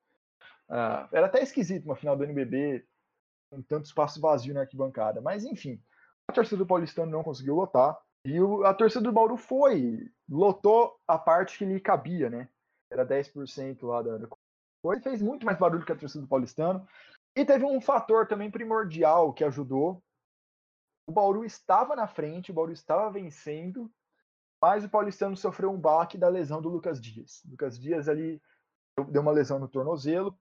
Uh, 0.70 1.08
era 1.12 1.28
até 1.28 1.42
esquisito 1.42 1.86
uma 1.86 1.96
final 1.96 2.16
do 2.16 2.24
NBB 2.24 2.86
com 3.52 3.62
tanto 3.62 3.86
espaço 3.86 4.20
vazio 4.20 4.54
na 4.54 4.62
arquibancada. 4.62 5.22
Mas 5.22 5.46
enfim, 5.46 5.82
a 6.28 6.34
torcida 6.34 6.58
do 6.58 6.66
Paulistano 6.66 7.12
não 7.12 7.24
conseguiu 7.24 7.56
lotar. 7.56 7.98
E 8.26 8.40
o, 8.40 8.64
a 8.66 8.74
torcida 8.74 9.02
do 9.02 9.12
Bauru 9.12 9.38
foi, 9.38 10.12
lotou 10.28 11.00
a 11.08 11.18
parte 11.18 11.60
que 11.60 11.66
lhe 11.66 11.80
cabia, 11.80 12.30
né? 12.30 12.50
Era 12.92 13.06
10% 13.06 13.84
lá 13.84 14.02
da, 14.02 14.18
da 14.18 14.28
coisa. 14.82 15.02
Fez 15.04 15.22
muito 15.22 15.46
mais 15.46 15.60
barulho 15.60 15.86
que 15.86 15.92
a 15.92 15.96
torcida 15.96 16.24
do 16.24 16.28
Paulistano. 16.28 16.88
E 17.36 17.44
teve 17.44 17.66
um 17.66 17.82
fator 17.82 18.28
também 18.28 18.50
primordial 18.50 19.34
que 19.34 19.44
ajudou. 19.44 20.02
O 21.08 21.12
Bauru 21.12 21.44
estava 21.44 21.96
na 21.96 22.08
frente, 22.08 22.52
o 22.52 22.54
Bauru 22.54 22.72
estava 22.72 23.12
vencendo, 23.12 23.92
mas 24.62 24.84
o 24.84 24.90
Paulistano 24.90 25.36
sofreu 25.36 25.72
um 25.72 25.80
baque 25.80 26.18
da 26.18 26.30
lesão 26.30 26.62
do 26.62 26.70
Lucas 26.70 27.00
Dias. 27.00 27.44
O 27.44 27.52
Lucas 27.52 27.78
Dias 27.78 28.08
ali 28.08 28.42
deu 29.10 29.22
uma 29.22 29.32
lesão 29.32 29.60
no 29.60 29.68
tornozelo, 29.68 30.36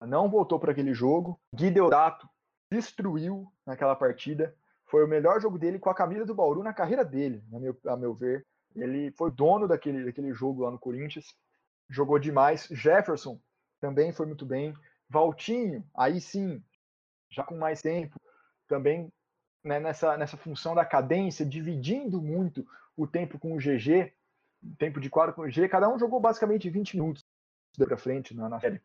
não 0.00 0.30
voltou 0.30 0.58
para 0.58 0.72
aquele 0.72 0.94
jogo. 0.94 1.40
Gui 1.54 1.70
Deodato 1.70 2.28
destruiu 2.70 3.52
naquela 3.66 3.96
partida. 3.96 4.54
Foi 4.86 5.04
o 5.04 5.08
melhor 5.08 5.40
jogo 5.40 5.58
dele 5.58 5.78
com 5.78 5.90
a 5.90 5.94
camisa 5.94 6.24
do 6.24 6.34
Bauru 6.34 6.62
na 6.62 6.72
carreira 6.72 7.04
dele, 7.04 7.44
a 7.52 7.58
meu, 7.58 7.78
a 7.86 7.96
meu 7.96 8.14
ver. 8.14 8.46
Ele 8.74 9.10
foi 9.12 9.30
dono 9.30 9.66
daquele, 9.66 10.04
daquele 10.04 10.32
jogo 10.32 10.62
lá 10.62 10.70
no 10.70 10.78
Corinthians. 10.78 11.34
Jogou 11.88 12.18
demais. 12.18 12.68
Jefferson 12.70 13.40
também 13.80 14.12
foi 14.12 14.26
muito 14.26 14.46
bem. 14.46 14.74
Valtinho, 15.08 15.84
aí 15.94 16.20
sim, 16.20 16.62
já 17.30 17.42
com 17.42 17.56
mais 17.56 17.80
tempo, 17.80 18.20
também 18.66 19.12
né, 19.64 19.80
nessa, 19.80 20.16
nessa 20.16 20.36
função 20.36 20.74
da 20.74 20.84
cadência, 20.84 21.46
dividindo 21.46 22.20
muito 22.20 22.66
o 22.96 23.06
tempo 23.06 23.38
com 23.38 23.54
o 23.54 23.58
GG, 23.58 24.12
tempo 24.78 25.00
de 25.00 25.08
quadro 25.08 25.34
com 25.34 25.42
o 25.42 25.46
GG. 25.46 25.68
Cada 25.68 25.88
um 25.88 25.98
jogou 25.98 26.20
basicamente 26.20 26.68
20 26.68 26.96
minutos 26.96 27.24
para 27.76 27.96
frente 27.96 28.34
na, 28.34 28.48
na 28.48 28.60
série 28.60 28.82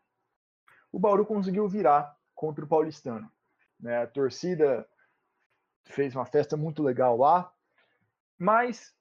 o 0.94 0.98
Bauru 1.00 1.26
conseguiu 1.26 1.68
virar 1.68 2.16
contra 2.36 2.64
o 2.64 2.68
Paulistano. 2.68 3.28
Né? 3.80 4.04
A 4.04 4.06
torcida 4.06 4.88
fez 5.86 6.14
uma 6.14 6.24
festa 6.24 6.56
muito 6.56 6.84
legal 6.84 7.16
lá, 7.16 7.52
mas 8.38 8.94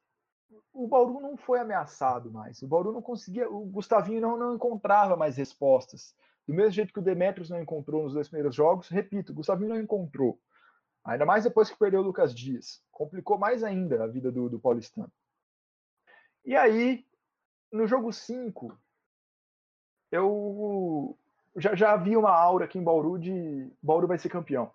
o 0.73 0.87
Bauru 0.87 1.21
não 1.21 1.37
foi 1.37 1.59
ameaçado 1.59 2.31
mais. 2.31 2.63
O 2.63 2.67
Bauru 2.67 2.91
não 2.91 3.01
conseguia, 3.01 3.47
o 3.47 3.63
Gustavinho 3.65 4.19
não, 4.19 4.35
não 4.35 4.55
encontrava 4.55 5.15
mais 5.15 5.37
respostas. 5.37 6.15
Do 6.47 6.53
mesmo 6.53 6.71
jeito 6.71 6.93
que 6.93 6.99
o 6.99 7.03
Demetrios 7.03 7.49
não 7.49 7.61
encontrou 7.61 8.03
nos 8.03 8.13
dois 8.13 8.27
primeiros 8.27 8.55
jogos, 8.55 8.89
repito, 8.89 9.31
o 9.31 9.35
Gustavinho 9.35 9.69
não 9.69 9.79
encontrou. 9.79 10.39
Ainda 11.05 11.25
mais 11.25 11.43
depois 11.43 11.69
que 11.69 11.77
perdeu 11.77 11.99
o 11.99 12.03
Lucas 12.03 12.33
Dias. 12.33 12.81
Complicou 12.91 13.37
mais 13.37 13.63
ainda 13.63 14.03
a 14.03 14.07
vida 14.07 14.31
do, 14.31 14.49
do 14.49 14.59
Paulistano. 14.59 15.11
E 16.45 16.55
aí, 16.55 17.05
no 17.71 17.87
jogo 17.87 18.11
5, 18.11 18.77
eu 20.11 21.17
já, 21.55 21.75
já 21.75 21.93
havia 21.93 22.19
uma 22.19 22.31
aura 22.31 22.65
aqui 22.65 22.77
em 22.77 22.83
Bauru 22.83 23.17
de 23.17 23.71
Bauru 23.81 24.07
vai 24.07 24.17
ser 24.17 24.29
campeão. 24.29 24.71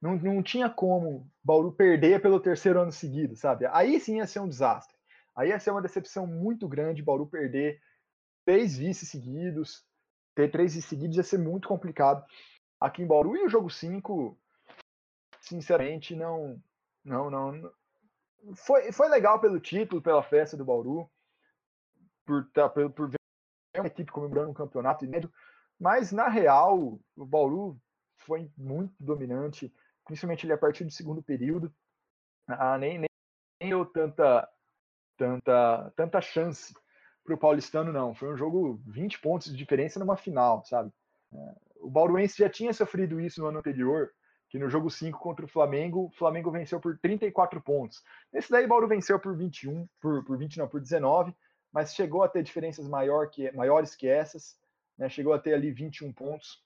Não, 0.00 0.16
não 0.16 0.42
tinha 0.42 0.70
como 0.70 1.30
Bauru 1.44 1.72
perder 1.72 2.22
pelo 2.22 2.40
terceiro 2.40 2.80
ano 2.80 2.92
seguido, 2.92 3.36
sabe? 3.36 3.66
Aí 3.66 4.00
sim 4.00 4.16
ia 4.16 4.26
ser 4.26 4.40
um 4.40 4.48
desastre. 4.48 4.96
Aí 5.36 5.50
ia 5.50 5.60
ser 5.60 5.70
uma 5.70 5.82
decepção 5.82 6.26
muito 6.26 6.66
grande 6.66 7.02
Bauru 7.02 7.26
perder 7.26 7.80
três 8.44 8.76
vices 8.76 9.08
seguidos. 9.10 9.84
Ter 10.40 10.50
três 10.50 10.72
seguidos 10.86 11.18
ia 11.18 11.22
ser 11.22 11.38
muito 11.38 11.68
complicado 11.68 12.24
aqui 12.80 13.02
em 13.02 13.06
Bauru. 13.06 13.36
E 13.36 13.44
o 13.44 13.48
jogo 13.48 13.68
5, 13.68 14.38
sinceramente, 15.38 16.16
não. 16.16 16.58
Não, 17.04 17.28
não. 17.28 17.70
Foi, 18.54 18.90
foi 18.90 19.08
legal 19.10 19.38
pelo 19.38 19.60
título, 19.60 20.00
pela 20.00 20.22
festa 20.22 20.56
do 20.56 20.64
Bauru, 20.64 21.10
por, 22.24 22.50
tá, 22.52 22.70
por, 22.70 22.90
por 22.90 23.10
ver 23.10 23.18
uma 23.76 23.86
equipe 23.86 24.10
comemorando 24.10 24.50
um 24.50 24.54
campeonato 24.54 25.04
inédito. 25.04 25.32
Mas, 25.78 26.10
na 26.10 26.28
real, 26.28 26.98
o 27.14 27.26
Bauru 27.26 27.78
foi 28.16 28.50
muito 28.56 28.94
dominante, 28.98 29.70
principalmente 30.06 30.46
ali 30.46 30.54
a 30.54 30.58
partir 30.58 30.84
do 30.84 30.90
segundo 30.90 31.22
período. 31.22 31.70
Ah, 32.48 32.78
nem, 32.78 32.98
nem, 32.98 33.08
nem 33.60 33.70
deu 33.70 33.84
tanta, 33.84 34.48
tanta, 35.18 35.92
tanta 35.94 36.20
chance 36.22 36.72
para 37.24 37.34
o 37.34 37.38
paulistano, 37.38 37.92
não. 37.92 38.14
Foi 38.14 38.32
um 38.32 38.36
jogo 38.36 38.80
20 38.86 39.20
pontos 39.20 39.50
de 39.50 39.56
diferença 39.56 39.98
numa 39.98 40.16
final, 40.16 40.64
sabe? 40.64 40.92
É, 41.32 41.54
o 41.80 41.90
Bauruense 41.90 42.38
já 42.38 42.48
tinha 42.48 42.72
sofrido 42.72 43.20
isso 43.20 43.40
no 43.40 43.48
ano 43.48 43.58
anterior, 43.58 44.10
que 44.48 44.58
no 44.58 44.68
jogo 44.68 44.90
5 44.90 45.18
contra 45.18 45.44
o 45.44 45.48
Flamengo, 45.48 46.06
o 46.06 46.10
Flamengo 46.10 46.50
venceu 46.50 46.80
por 46.80 46.98
34 46.98 47.60
pontos. 47.60 48.02
Nesse 48.32 48.50
daí, 48.50 48.64
o 48.64 48.68
Bauru 48.68 48.88
venceu 48.88 49.18
por 49.18 49.36
21, 49.36 49.88
por, 50.00 50.24
por 50.24 50.36
20 50.36 50.58
não, 50.58 50.68
por 50.68 50.80
19, 50.80 51.34
mas 51.72 51.94
chegou 51.94 52.22
a 52.24 52.28
ter 52.28 52.42
diferenças 52.42 52.88
maior 52.88 53.30
que, 53.30 53.50
maiores 53.52 53.94
que 53.94 54.08
essas 54.08 54.58
né, 54.98 55.08
chegou 55.08 55.32
a 55.32 55.38
ter 55.38 55.54
ali 55.54 55.70
21 55.70 56.12
pontos, 56.12 56.60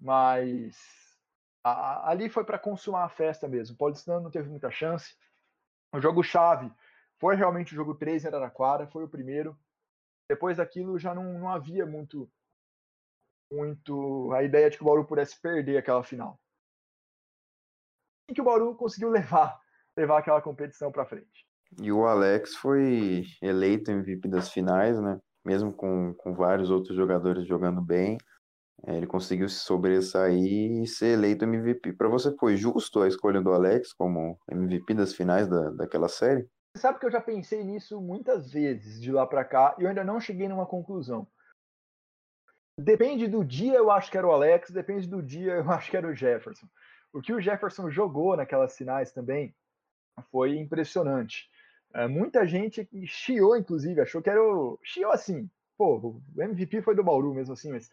mas 0.00 0.74
a, 1.62 2.10
ali 2.10 2.30
foi 2.30 2.44
para 2.44 2.58
consumar 2.58 3.04
a 3.04 3.10
festa 3.10 3.46
mesmo. 3.46 3.74
O 3.74 3.78
Paulistano 3.78 4.20
não 4.20 4.30
teve 4.30 4.48
muita 4.48 4.70
chance. 4.70 5.14
O 5.92 6.00
jogo-chave 6.00 6.72
foi 7.18 7.36
realmente 7.36 7.72
o 7.72 7.76
jogo 7.76 7.94
3 7.94 8.24
em 8.24 8.28
Araraquara, 8.28 8.86
foi 8.86 9.04
o 9.04 9.08
primeiro. 9.08 9.56
Depois 10.32 10.56
daquilo 10.56 10.98
já 10.98 11.14
não, 11.14 11.38
não 11.38 11.48
havia 11.50 11.84
muito, 11.84 12.26
muito 13.52 14.32
a 14.32 14.42
ideia 14.42 14.70
de 14.70 14.78
que 14.78 14.82
o 14.82 14.86
Bauru 14.86 15.06
pudesse 15.06 15.38
perder 15.38 15.76
aquela 15.76 16.02
final. 16.02 16.40
E 18.30 18.32
que 18.32 18.40
o 18.40 18.44
Bauru 18.44 18.74
conseguiu 18.74 19.10
levar, 19.10 19.60
levar 19.94 20.20
aquela 20.20 20.40
competição 20.40 20.90
para 20.90 21.04
frente. 21.04 21.46
E 21.82 21.92
o 21.92 22.06
Alex 22.06 22.56
foi 22.56 23.24
eleito 23.42 23.90
MVP 23.90 24.26
das 24.28 24.50
finais, 24.50 24.98
né? 24.98 25.20
mesmo 25.44 25.70
com, 25.70 26.14
com 26.14 26.34
vários 26.34 26.70
outros 26.70 26.96
jogadores 26.96 27.46
jogando 27.46 27.82
bem, 27.82 28.16
é, 28.86 28.96
ele 28.96 29.06
conseguiu 29.06 29.50
se 29.50 29.60
sobressair 29.60 30.82
e 30.82 30.86
ser 30.86 31.18
eleito 31.18 31.44
MVP. 31.44 31.92
Para 31.92 32.08
você 32.08 32.34
foi 32.38 32.56
justo 32.56 33.02
a 33.02 33.08
escolha 33.08 33.42
do 33.42 33.52
Alex 33.52 33.92
como 33.92 34.38
MVP 34.50 34.94
das 34.94 35.12
finais 35.12 35.46
da, 35.46 35.70
daquela 35.72 36.08
série? 36.08 36.48
Sabe 36.76 36.98
que 36.98 37.06
eu 37.06 37.10
já 37.10 37.20
pensei 37.20 37.62
nisso 37.62 38.00
muitas 38.00 38.50
vezes 38.50 39.00
de 39.00 39.12
lá 39.12 39.26
para 39.26 39.44
cá 39.44 39.74
e 39.78 39.82
eu 39.82 39.88
ainda 39.88 40.02
não 40.02 40.20
cheguei 40.20 40.48
numa 40.48 40.66
conclusão. 40.66 41.26
Depende 42.78 43.28
do 43.28 43.44
dia, 43.44 43.74
eu 43.74 43.90
acho 43.90 44.10
que 44.10 44.16
era 44.16 44.26
o 44.26 44.32
Alex, 44.32 44.70
depende 44.70 45.06
do 45.06 45.22
dia, 45.22 45.52
eu 45.60 45.70
acho 45.70 45.90
que 45.90 45.96
era 45.96 46.06
o 46.06 46.14
Jefferson. 46.14 46.66
O 47.12 47.20
que 47.20 47.32
o 47.32 47.40
Jefferson 47.40 47.90
jogou 47.90 48.36
naquelas 48.36 48.76
finais 48.76 49.12
também 49.12 49.54
foi 50.30 50.56
impressionante. 50.56 51.50
É, 51.94 52.08
muita 52.08 52.46
gente 52.46 52.88
chiou, 53.06 53.56
inclusive, 53.56 54.00
achou 54.00 54.22
que 54.22 54.30
era 54.30 54.42
o. 54.42 54.78
Chiou 54.82 55.12
assim. 55.12 55.50
Pô, 55.76 56.20
o 56.34 56.42
MVP 56.42 56.80
foi 56.80 56.94
do 56.94 57.04
Bauru 57.04 57.34
mesmo 57.34 57.52
assim, 57.52 57.70
mas 57.70 57.90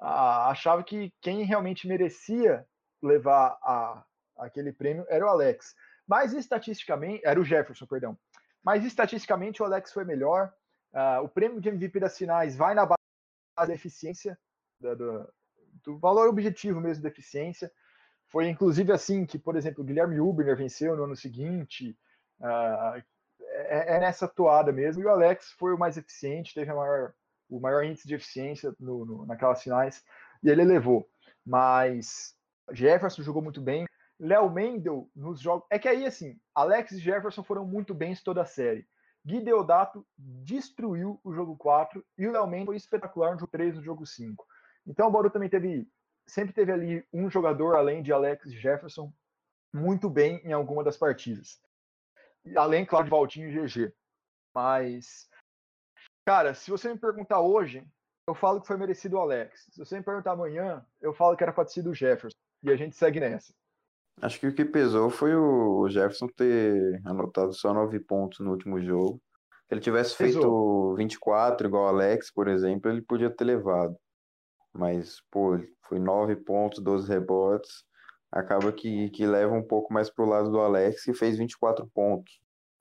achava 0.00 0.82
que 0.82 1.12
quem 1.20 1.44
realmente 1.44 1.86
merecia 1.86 2.66
levar 3.02 3.58
a, 3.62 4.04
aquele 4.38 4.72
prêmio 4.72 5.04
era 5.08 5.24
o 5.24 5.28
Alex. 5.28 5.74
Mas 6.08 6.32
estatisticamente. 6.32 7.22
Era 7.24 7.40
o 7.40 7.44
Jefferson, 7.44 7.86
perdão. 7.86 8.18
Mas 8.64 8.84
estatisticamente 8.84 9.62
o 9.62 9.64
Alex 9.64 9.92
foi 9.92 10.04
melhor. 10.04 10.52
Ah, 10.92 11.20
o 11.20 11.28
prêmio 11.28 11.60
de 11.60 11.68
MVP 11.68 12.00
das 12.00 12.16
finais 12.16 12.56
vai 12.56 12.74
na 12.74 12.86
base 12.86 12.98
da 13.68 13.74
eficiência, 13.74 14.38
da, 14.80 14.94
do, 14.94 15.32
do 15.84 15.98
valor 15.98 16.28
objetivo 16.28 16.80
mesmo 16.80 17.02
da 17.02 17.08
eficiência. 17.08 17.70
Foi 18.28 18.48
inclusive 18.48 18.92
assim 18.92 19.26
que, 19.26 19.38
por 19.38 19.56
exemplo, 19.56 19.82
o 19.82 19.86
Guilherme 19.86 20.20
Uberner 20.20 20.56
venceu 20.56 20.96
no 20.96 21.04
ano 21.04 21.16
seguinte. 21.16 21.96
Uh, 22.40 23.02
é, 23.50 23.96
é, 23.96 24.00
nessa 24.00 24.28
toada 24.28 24.72
mesmo. 24.72 25.02
E 25.02 25.06
o 25.06 25.10
Alex 25.10 25.52
foi 25.52 25.74
o 25.74 25.78
mais 25.78 25.96
eficiente, 25.96 26.54
teve 26.54 26.72
maior, 26.72 27.12
o 27.48 27.60
maior 27.60 27.84
índice 27.84 28.06
de 28.06 28.14
eficiência 28.14 28.74
no, 28.78 29.04
no, 29.04 29.26
naquelas 29.26 29.62
finais, 29.62 30.04
e 30.42 30.48
ele 30.48 30.64
levou. 30.64 31.08
Mas 31.44 32.34
Jefferson 32.72 33.22
jogou 33.22 33.42
muito 33.42 33.60
bem. 33.60 33.86
Léo 34.18 34.50
Mendel 34.50 35.10
nos 35.14 35.40
jogos. 35.40 35.66
É 35.70 35.78
que 35.78 35.88
aí, 35.88 36.04
assim, 36.04 36.38
Alex 36.54 36.92
e 36.92 36.98
Jefferson 36.98 37.42
foram 37.42 37.64
muito 37.64 37.96
em 38.02 38.14
toda 38.16 38.42
a 38.42 38.46
série. 38.46 38.86
Gui 39.24 39.40
Deodato 39.40 40.06
destruiu 40.16 41.20
o 41.22 41.32
jogo 41.32 41.56
4 41.56 42.04
e 42.16 42.26
o 42.26 42.32
Léo 42.32 42.46
Mendel 42.46 42.66
foi 42.66 42.76
espetacular 42.76 43.32
no 43.32 43.40
jogo 43.40 43.52
3 43.52 43.76
no 43.76 43.82
jogo 43.82 44.06
5. 44.06 44.46
Então 44.86 45.08
o 45.08 45.10
Bauru 45.10 45.30
também 45.30 45.48
teve. 45.48 45.88
Sempre 46.26 46.52
teve 46.52 46.72
ali 46.72 47.06
um 47.12 47.30
jogador, 47.30 47.74
além 47.74 48.02
de 48.02 48.12
Alex 48.12 48.46
e 48.46 48.58
Jefferson, 48.58 49.12
muito 49.72 50.10
bem 50.10 50.40
em 50.44 50.52
alguma 50.52 50.84
das 50.84 50.96
partidas. 50.96 51.60
Além, 52.56 52.84
claro, 52.84 53.04
de 53.04 53.10
Valtinho 53.10 53.48
e 53.48 53.66
GG. 53.66 53.92
Mas, 54.54 55.28
cara, 56.26 56.54
se 56.54 56.70
você 56.70 56.92
me 56.92 56.98
perguntar 56.98 57.40
hoje, 57.40 57.86
eu 58.26 58.34
falo 58.34 58.60
que 58.60 58.66
foi 58.66 58.76
merecido 58.76 59.16
o 59.16 59.20
Alex. 59.20 59.68
Se 59.70 59.78
você 59.78 59.96
me 59.96 60.04
perguntar 60.04 60.32
amanhã, 60.32 60.84
eu 61.00 61.14
falo 61.14 61.36
que 61.36 61.42
era 61.42 61.52
para 61.52 61.64
ter 61.64 61.72
sido 61.72 61.90
o 61.90 61.94
Jefferson. 61.94 62.36
E 62.62 62.70
a 62.70 62.76
gente 62.76 62.94
segue 62.94 63.20
nessa. 63.20 63.54
Acho 64.20 64.40
que 64.40 64.46
o 64.48 64.54
que 64.54 64.64
pesou 64.64 65.10
foi 65.10 65.34
o 65.34 65.88
Jefferson 65.88 66.26
ter 66.28 67.00
anotado 67.04 67.52
só 67.52 67.72
nove 67.72 68.00
pontos 68.00 68.40
no 68.40 68.50
último 68.50 68.80
jogo. 68.80 69.20
Se 69.68 69.74
ele 69.74 69.80
tivesse 69.80 70.16
feito 70.16 70.36
pesou. 70.36 70.96
24, 70.96 71.66
igual 71.66 71.84
o 71.84 71.88
Alex, 71.88 72.32
por 72.32 72.48
exemplo, 72.48 72.90
ele 72.90 73.02
podia 73.02 73.30
ter 73.30 73.44
levado. 73.44 73.96
Mas, 74.72 75.20
pô, 75.30 75.58
foi 75.88 75.98
nove 75.98 76.36
pontos, 76.36 76.82
12 76.82 77.08
rebotes. 77.08 77.84
Acaba 78.30 78.72
que, 78.72 79.10
que 79.10 79.26
leva 79.26 79.54
um 79.54 79.62
pouco 79.62 79.92
mais 79.92 80.10
pro 80.10 80.26
lado 80.26 80.50
do 80.50 80.60
Alex, 80.60 81.04
que 81.04 81.14
fez 81.14 81.38
24 81.38 81.86
pontos. 81.94 82.40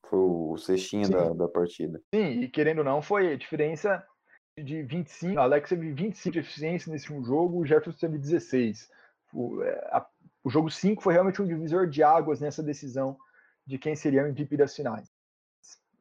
Foi 0.09 0.19
o 0.19 0.57
cestinho 0.57 1.09
da, 1.09 1.29
da 1.33 1.47
partida. 1.47 2.01
Sim, 2.13 2.41
e 2.41 2.49
querendo 2.49 2.79
ou 2.79 2.83
não, 2.83 3.01
foi 3.01 3.33
a 3.33 3.37
diferença 3.37 4.03
de 4.57 4.81
25. 4.83 5.35
O 5.35 5.39
Alex 5.39 5.69
teve 5.69 5.91
25 5.91 6.33
de 6.33 6.39
eficiência 6.39 6.91
nesse 6.91 7.11
último 7.11 7.25
jogo, 7.25 7.59
o 7.59 7.65
Jefferson 7.65 7.99
teve 7.99 8.17
16. 8.17 8.89
O, 9.33 9.61
é, 9.61 9.71
a, 9.91 10.05
o 10.47 10.49
jogo 10.49 10.71
5 10.71 11.03
foi 11.03 11.13
realmente 11.13 11.41
um 11.41 11.45
divisor 11.45 11.89
de 11.89 12.01
águas 12.01 12.39
nessa 12.39 12.63
decisão 12.63 13.17
de 13.65 13.77
quem 13.77 13.97
seria 13.97 14.23
o 14.23 14.27
MVP 14.27 14.55
das 14.55 14.73
finais. 14.73 15.11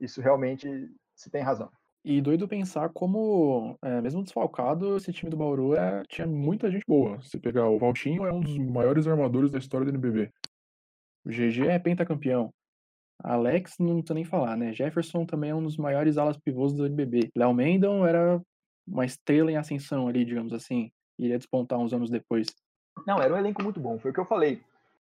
Isso 0.01 0.21
realmente 0.21 0.89
se 1.17 1.29
tem 1.29 1.43
razão. 1.43 1.69
E 2.05 2.21
doido 2.21 2.47
pensar 2.47 2.91
como, 2.91 3.77
é, 3.83 4.01
mesmo 4.01 4.23
desfalcado, 4.23 4.97
esse 4.97 5.13
time 5.13 5.29
do 5.29 5.37
Bauru 5.37 5.75
é, 5.75 6.05
tinha 6.09 6.29
muita 6.29 6.71
gente 6.71 6.85
boa. 6.87 7.21
Se 7.23 7.41
pegar 7.41 7.69
o 7.69 7.77
Valtinho, 7.77 8.25
é 8.25 8.33
um 8.33 8.39
dos 8.39 8.57
maiores 8.57 9.09
armadores 9.09 9.51
da 9.51 9.59
história 9.59 9.85
do 9.85 9.91
NBB. 9.91 10.31
O 11.25 11.31
GG 11.31 11.67
é 11.67 11.81
pentacampeão. 11.81 12.55
Alex, 13.25 13.75
não 13.81 13.97
precisa 13.97 14.15
nem 14.15 14.25
falar, 14.25 14.57
né? 14.57 14.73
Jefferson 14.73 15.27
também 15.27 15.51
é 15.51 15.55
um 15.57 15.63
dos 15.65 15.77
maiores 15.77 16.19
alas 16.19 16.39
pivôs 16.39 16.73
do 16.73 16.87
NBB. 16.87 17.31
Léo 17.37 17.53
Mendon 17.53 18.07
era 18.07 18.41
uma 18.87 19.05
estrela 19.05 19.51
em 19.51 19.57
ascensão 19.57 20.07
ali, 20.07 20.25
digamos 20.25 20.53
assim. 20.53 20.93
Iria 21.19 21.37
despontar 21.37 21.81
uns 21.81 21.93
anos 21.93 22.11
depois. 22.11 22.47
Não, 23.05 23.21
era 23.21 23.35
um 23.35 23.39
elenco 23.39 23.63
muito 23.63 23.81
bom, 23.81 23.99
foi 23.99 24.11
o 24.11 24.15
que 24.15 24.21
eu 24.21 24.25
falei. 24.25 24.63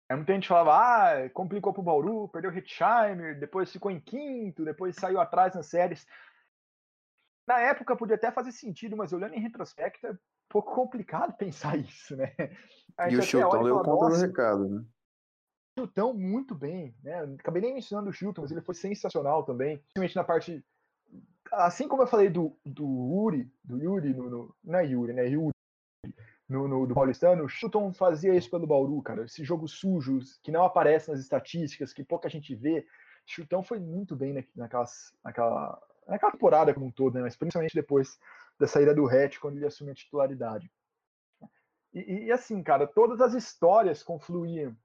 Aí 0.10 0.16
muita 0.16 0.34
gente 0.34 0.48
falava, 0.48 0.76
ah, 0.76 1.30
complicou 1.30 1.74
pro 1.74 1.82
Bauru, 1.82 2.28
perdeu 2.28 2.52
o 2.52 2.58
Hitzheimer, 2.58 3.40
depois 3.40 3.72
ficou 3.72 3.90
em 3.90 4.00
quinto, 4.00 4.66
depois 4.66 4.96
saiu 4.96 5.20
atrás 5.20 5.56
nas 5.56 5.68
séries. 5.68 6.06
Na 7.48 7.60
época 7.60 7.96
podia 7.96 8.16
até 8.16 8.32
fazer 8.32 8.52
sentido, 8.52 8.96
mas 8.96 9.14
olhando 9.14 9.34
em 9.34 9.40
retrospecto 9.40 10.08
é 10.08 10.12
um 10.12 10.18
pouco 10.50 10.74
complicado 10.74 11.36
pensar 11.38 11.78
isso, 11.78 12.16
né? 12.16 12.32
e 13.10 13.18
o 13.18 13.22
Chilton 13.22 13.64
deu 13.64 13.80
conta 13.80 14.16
do 14.16 14.22
recado, 14.22 14.70
né? 14.70 14.86
Chilton 15.78 16.14
muito 16.14 16.54
bem, 16.54 16.96
né? 17.04 17.24
Acabei 17.40 17.62
nem 17.62 17.74
mencionando 17.74 18.10
o 18.10 18.14
Chilton, 18.14 18.42
mas 18.42 18.52
ele 18.52 18.62
foi 18.62 18.76
sensacional 18.76 19.44
também, 19.44 19.78
principalmente 19.78 20.16
na 20.16 20.24
parte. 20.24 20.64
Assim 21.52 21.88
como 21.88 22.04
eu 22.04 22.08
falei 22.08 22.30
do, 22.30 22.56
do 22.66 22.86
Uri, 22.86 23.52
do 23.64 23.78
Yuri, 23.78 24.14
no, 24.14 24.30
no, 24.30 24.56
não 24.64 24.80
é 24.80 24.86
Yuri, 24.86 25.14
né? 25.14 25.28
Yuri, 25.28 25.53
no, 26.54 26.68
no, 26.68 26.86
do 26.86 26.94
Paulistano, 26.94 27.44
o 27.44 27.50
Chilton 27.50 27.92
fazia 27.92 28.36
isso 28.36 28.50
pelo 28.50 28.68
Bauru, 28.68 29.02
cara. 29.02 29.26
Esse 29.26 29.44
jogo 29.44 29.68
sujo, 29.68 30.20
que 30.44 30.52
não 30.52 30.64
aparece 30.64 31.10
nas 31.10 31.20
estatísticas, 31.20 31.92
que 31.92 32.04
pouca 32.04 32.30
gente 32.30 32.54
vê. 32.54 32.86
Chilton 33.26 33.64
foi 33.64 33.80
muito 33.80 34.16
bem 34.16 34.46
naquelas, 34.56 35.12
naquela, 35.24 35.82
naquela 36.08 36.32
temporada 36.32 36.74
como 36.74 36.86
um 36.86 36.92
todo, 36.92 37.16
né? 37.16 37.22
mas 37.22 37.36
principalmente 37.36 37.74
depois 37.74 38.20
da 38.60 38.68
saída 38.68 38.94
do 38.94 39.08
Hatch, 39.08 39.40
quando 39.40 39.58
ele 39.58 39.66
assumiu 39.66 39.94
a 39.94 39.96
titularidade. 39.96 40.72
E, 41.92 42.26
e, 42.26 42.32
assim, 42.32 42.62
cara, 42.62 42.86
todas 42.86 43.20
as 43.20 43.34
histórias 43.34 44.04
confluíam 44.04 44.76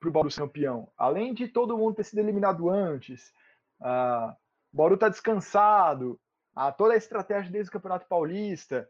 para 0.00 0.08
o 0.08 0.12
Bauru 0.12 0.30
ser 0.30 0.40
campeão. 0.40 0.90
Além 0.96 1.32
de 1.32 1.46
todo 1.46 1.78
mundo 1.78 1.94
ter 1.94 2.04
sido 2.04 2.18
eliminado 2.18 2.68
antes, 2.68 3.32
uh, 3.80 4.32
o 4.72 4.76
Bauru 4.76 4.96
tá 4.96 5.08
descansado, 5.08 6.20
uh, 6.56 6.72
toda 6.76 6.94
a 6.94 6.96
estratégia 6.96 7.52
desde 7.52 7.68
o 7.68 7.72
Campeonato 7.72 8.06
Paulista, 8.08 8.88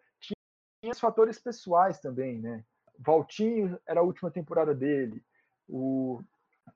tinha, 0.85 0.93
os 0.93 1.01
fatores 1.01 1.39
pessoais 1.39 1.99
também, 1.99 2.39
né? 2.39 2.65
Valtinho 2.99 3.79
era 3.87 4.01
a 4.01 4.03
última 4.03 4.31
temporada 4.31 4.75
dele. 4.75 5.23
O, 5.69 6.23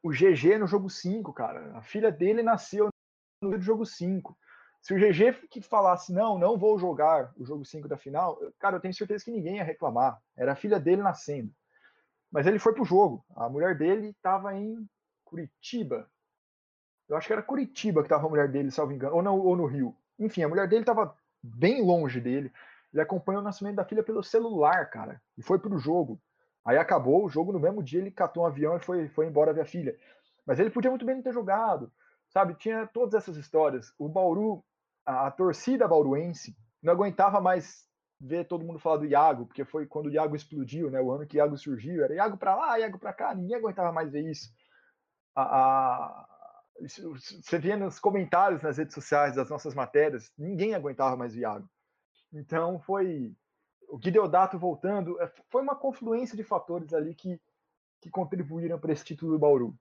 o 0.02 0.10
GG 0.10 0.58
no 0.58 0.66
jogo 0.66 0.88
5, 0.88 1.32
cara. 1.32 1.76
A 1.76 1.82
filha 1.82 2.10
dele 2.10 2.42
nasceu 2.42 2.88
no 3.42 3.60
jogo 3.60 3.84
5. 3.84 4.36
Se 4.80 4.94
o 4.94 4.96
GG 4.96 5.48
que 5.48 5.60
falasse, 5.60 6.12
não, 6.12 6.38
não 6.38 6.56
vou 6.56 6.78
jogar 6.78 7.32
o 7.36 7.44
jogo 7.44 7.64
5 7.64 7.86
da 7.86 7.96
final, 7.96 8.38
cara, 8.58 8.76
eu 8.76 8.80
tenho 8.80 8.94
certeza 8.94 9.24
que 9.24 9.30
ninguém 9.30 9.56
ia 9.56 9.64
reclamar. 9.64 10.20
Era 10.36 10.52
a 10.52 10.56
filha 10.56 10.80
dele 10.80 11.02
nascendo. 11.02 11.52
Mas 12.30 12.46
ele 12.46 12.58
foi 12.58 12.72
pro 12.72 12.84
jogo. 12.84 13.24
A 13.36 13.48
mulher 13.48 13.76
dele 13.76 14.08
estava 14.08 14.54
em 14.54 14.88
Curitiba. 15.24 16.10
Eu 17.08 17.16
acho 17.16 17.26
que 17.26 17.32
era 17.32 17.42
Curitiba 17.42 18.02
que 18.02 18.06
estava 18.06 18.26
a 18.26 18.30
mulher 18.30 18.48
dele, 18.48 18.70
salvo 18.70 18.92
engano, 18.92 19.16
ou, 19.16 19.22
não, 19.22 19.38
ou 19.38 19.56
no 19.56 19.66
Rio. 19.66 19.96
Enfim, 20.18 20.42
a 20.42 20.48
mulher 20.48 20.68
dele 20.68 20.82
estava 20.82 21.16
bem 21.42 21.82
longe 21.82 22.20
dele. 22.20 22.52
Ele 22.92 23.02
acompanhou 23.02 23.40
o 23.40 23.44
nascimento 23.44 23.76
da 23.76 23.84
filha 23.84 24.02
pelo 24.02 24.22
celular, 24.22 24.90
cara, 24.90 25.20
e 25.36 25.42
foi 25.42 25.58
pro 25.58 25.78
jogo. 25.78 26.20
Aí 26.64 26.76
acabou 26.76 27.24
o 27.24 27.28
jogo 27.28 27.52
no 27.52 27.60
mesmo 27.60 27.82
dia, 27.82 28.00
ele 28.00 28.10
catou 28.10 28.42
um 28.42 28.46
avião 28.46 28.76
e 28.76 28.80
foi, 28.80 29.08
foi 29.08 29.26
embora 29.26 29.52
ver 29.52 29.62
a 29.62 29.66
filha. 29.66 29.96
Mas 30.46 30.58
ele 30.58 30.70
podia 30.70 30.90
muito 30.90 31.04
bem 31.04 31.16
não 31.16 31.22
ter 31.22 31.32
jogado, 31.32 31.92
sabe? 32.28 32.54
Tinha 32.54 32.86
todas 32.86 33.14
essas 33.14 33.36
histórias. 33.36 33.92
O 33.98 34.08
Bauru, 34.08 34.64
a, 35.04 35.26
a 35.26 35.30
torcida 35.30 35.88
bauruense, 35.88 36.56
não 36.82 36.92
aguentava 36.92 37.40
mais 37.40 37.86
ver 38.20 38.46
todo 38.46 38.64
mundo 38.64 38.78
falar 38.78 38.98
do 38.98 39.06
Iago, 39.06 39.46
porque 39.46 39.64
foi 39.64 39.86
quando 39.86 40.06
o 40.06 40.10
Iago 40.10 40.34
explodiu, 40.34 40.90
né? 40.90 41.00
O 41.00 41.12
ano 41.12 41.26
que 41.26 41.36
o 41.36 41.38
Iago 41.38 41.56
surgiu, 41.56 42.04
era 42.04 42.14
Iago 42.14 42.36
para 42.36 42.56
lá, 42.56 42.78
Iago 42.78 42.98
para 42.98 43.12
cá, 43.12 43.34
ninguém 43.34 43.56
aguentava 43.56 43.92
mais 43.92 44.10
ver 44.10 44.28
isso. 44.28 44.50
A, 45.36 45.42
a, 45.42 46.28
você 46.80 47.58
via 47.58 47.76
nos 47.76 47.98
comentários 47.98 48.62
nas 48.62 48.78
redes 48.78 48.94
sociais 48.94 49.36
das 49.36 49.48
nossas 49.48 49.74
matérias, 49.74 50.32
ninguém 50.36 50.74
aguentava 50.74 51.16
mais 51.16 51.34
o 51.34 51.38
Iago. 51.38 51.68
Então 52.32 52.78
foi 52.80 53.34
o 53.88 53.96
Guideodato 53.98 54.58
voltando, 54.58 55.20
é, 55.20 55.32
foi 55.48 55.62
uma 55.62 55.74
confluência 55.74 56.36
de 56.36 56.44
fatores 56.44 56.92
ali 56.92 57.14
que, 57.14 57.40
que 58.00 58.10
contribuíram 58.10 58.78
para 58.78 58.92
esse 58.92 59.04
título 59.04 59.32
do 59.32 59.38
Bauru. 59.38 59.74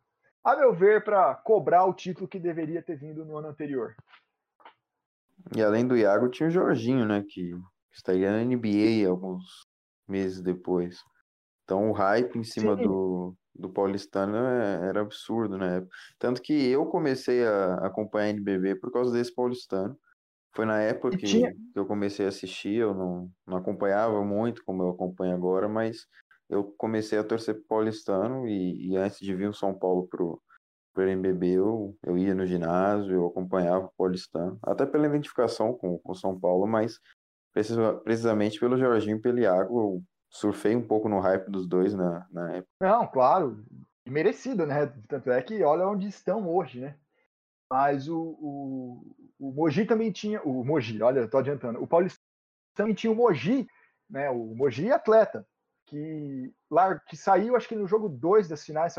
A 0.43 0.55
meu 0.55 0.73
ver, 0.73 1.03
para 1.03 1.35
cobrar 1.35 1.85
o 1.85 1.93
título 1.93 2.27
que 2.27 2.39
deveria 2.39 2.81
ter 2.81 2.95
vindo 2.95 3.25
no 3.25 3.37
ano 3.37 3.49
anterior. 3.49 3.95
E 5.55 5.61
além 5.61 5.86
do 5.86 5.97
Iago, 5.97 6.29
tinha 6.29 6.47
o 6.47 6.51
Jorginho, 6.51 7.05
né? 7.05 7.24
Que 7.28 7.53
estaria 7.91 8.32
na 8.32 8.43
NBA 8.43 9.07
alguns 9.07 9.43
meses 10.07 10.41
depois. 10.41 11.03
Então 11.63 11.89
o 11.89 11.93
hype 11.93 12.37
em 12.37 12.43
cima 12.43 12.78
do, 12.78 13.36
do 13.53 13.69
paulistano 13.69 14.37
é, 14.37 14.87
era 14.87 15.01
absurdo 15.01 15.57
né? 15.57 15.86
Tanto 16.17 16.41
que 16.41 16.53
eu 16.53 16.86
comecei 16.86 17.45
a 17.45 17.75
acompanhar 17.86 18.28
a 18.28 18.29
NBB 18.29 18.75
por 18.75 18.91
causa 18.91 19.11
desse 19.11 19.33
paulistano. 19.33 19.97
Foi 20.58 20.66
na 20.66 20.82
época 20.82 21.16
que, 21.16 21.28
tinha... 21.28 21.54
que 21.54 21.79
eu 21.79 21.86
comecei 21.86 22.25
a 22.25 22.29
assistir, 22.29 22.78
eu 22.78 22.92
não, 22.92 23.32
não 23.46 23.58
acompanhava 23.58 24.25
muito 24.25 24.66
como 24.66 24.82
eu 24.82 24.89
acompanho 24.89 25.36
agora, 25.36 25.70
mas 25.70 26.08
eu 26.50 26.63
comecei 26.79 27.20
a 27.20 27.24
torcer 27.24 27.54
pro 27.54 27.66
paulistano 27.66 28.47
e, 28.47 28.88
e 28.88 28.97
antes 28.97 29.20
de 29.20 29.36
vir 29.36 29.50
o 29.50 29.54
São 29.54 29.71
Paulo 29.78 30.08
pro, 30.08 30.42
pro 30.96 31.08
NBB, 31.08 31.59
eu, 31.59 31.96
eu 32.04 32.17
ia 32.17 32.34
no 32.34 32.43
ginásio, 32.43 33.13
eu 33.13 33.28
acompanhava 33.28 33.86
o 33.86 33.93
paulistano, 33.96 34.58
até 34.63 34.84
pela 34.84 35.05
identificação 35.05 35.75
com 35.75 36.01
o 36.04 36.16
São 36.16 36.39
Paulo, 36.39 36.66
mas 36.66 37.00
precisamente 37.54 38.59
pelo 38.59 38.79
Jorginho 38.79 39.17
e 39.17 39.21
pelo 39.21 39.38
Iago. 39.38 39.79
Eu 39.79 40.04
surfei 40.32 40.75
um 40.75 40.88
pouco 40.88 41.08
no 41.08 41.20
hype 41.20 41.51
dos 41.51 41.67
dois 41.67 41.93
na, 41.93 42.25
na 42.32 42.54
época. 42.54 42.71
Não, 42.82 43.05
claro, 43.05 43.63
merecido, 44.08 44.66
né? 44.66 44.88
Tanto 45.08 45.29
é 45.29 45.39
que 45.39 45.62
olha 45.62 45.88
onde 45.88 46.08
estão 46.08 46.50
hoje, 46.50 46.79
né? 46.79 46.97
Mas 47.71 48.08
o, 48.08 48.17
o, 48.17 49.26
o 49.39 49.51
Mogi 49.51 49.86
também 49.86 50.12
tinha. 50.12 50.42
O 50.43 50.64
Mogi, 50.64 51.01
olha, 51.01 51.22
eu 51.22 51.30
tô 51.30 51.38
adiantando. 51.38 51.82
O 51.82 51.88
Paulistão 51.88 52.24
também 52.76 52.93
tinha 52.93 53.12
o 53.12 53.16
Mogi, 53.16 53.68
né? 54.09 54.30
O 54.30 54.55
Mogi 54.55 54.92
atleta, 54.92 55.47
que, 55.86 56.54
lá, 56.70 57.00
que 57.00 57.16
saiu, 57.16 57.55
acho 57.55 57.68
que 57.68 57.76
no 57.76 57.88
jogo 57.88 58.09
2 58.09 58.47
das 58.47 58.64
finais, 58.64 58.96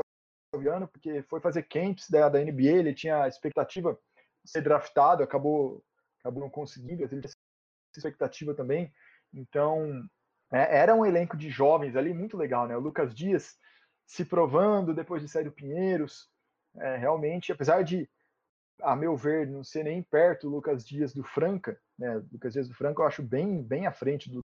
ano, 0.55 0.89
porque 0.89 1.23
foi 1.25 1.41
fazer 1.41 1.65
camps 1.65 2.09
da, 2.09 2.29
da 2.29 2.41
NBA, 2.41 2.79
ele 2.79 2.95
tinha 2.95 3.25
a 3.25 3.29
expectativa 3.29 3.99
de 4.43 4.51
ser 4.51 4.63
draftado, 4.63 5.23
acabou, 5.23 5.85
acabou 6.21 6.43
não 6.43 6.51
conseguindo, 6.51 7.03
ele 7.03 7.09
tinha 7.09 7.21
expectativa 7.97 8.55
também. 8.55 8.93
Então, 9.33 10.03
é, 10.51 10.79
era 10.79 10.95
um 10.95 11.05
elenco 11.05 11.37
de 11.37 11.51
jovens 11.51 11.97
ali 11.97 12.15
muito 12.15 12.37
legal, 12.37 12.67
né? 12.67 12.77
O 12.77 12.81
Lucas 12.81 13.15
Dias 13.15 13.57
se 14.07 14.25
provando 14.25 14.95
depois 14.95 15.21
de 15.23 15.29
sair 15.29 15.45
do 15.45 15.53
Pinheiros. 15.53 16.29
É, 16.77 16.97
realmente, 16.97 17.53
apesar 17.53 17.83
de, 17.83 18.09
a 18.83 18.97
meu 18.97 19.17
ver, 19.17 19.47
não 19.47 19.65
ser 19.65 19.85
nem 19.85 20.03
perto 20.03 20.49
Lucas 20.49 20.87
Dias 20.87 21.13
do 21.13 21.25
Franca, 21.25 21.81
né? 21.99 22.23
Lucas 22.33 22.53
Dias 22.53 22.69
do 22.69 22.75
Franca 22.75 23.03
eu 23.03 23.07
acho 23.07 23.23
bem, 23.23 23.63
bem 23.63 23.87
à 23.87 23.93
frente 23.93 24.31
do 24.31 24.41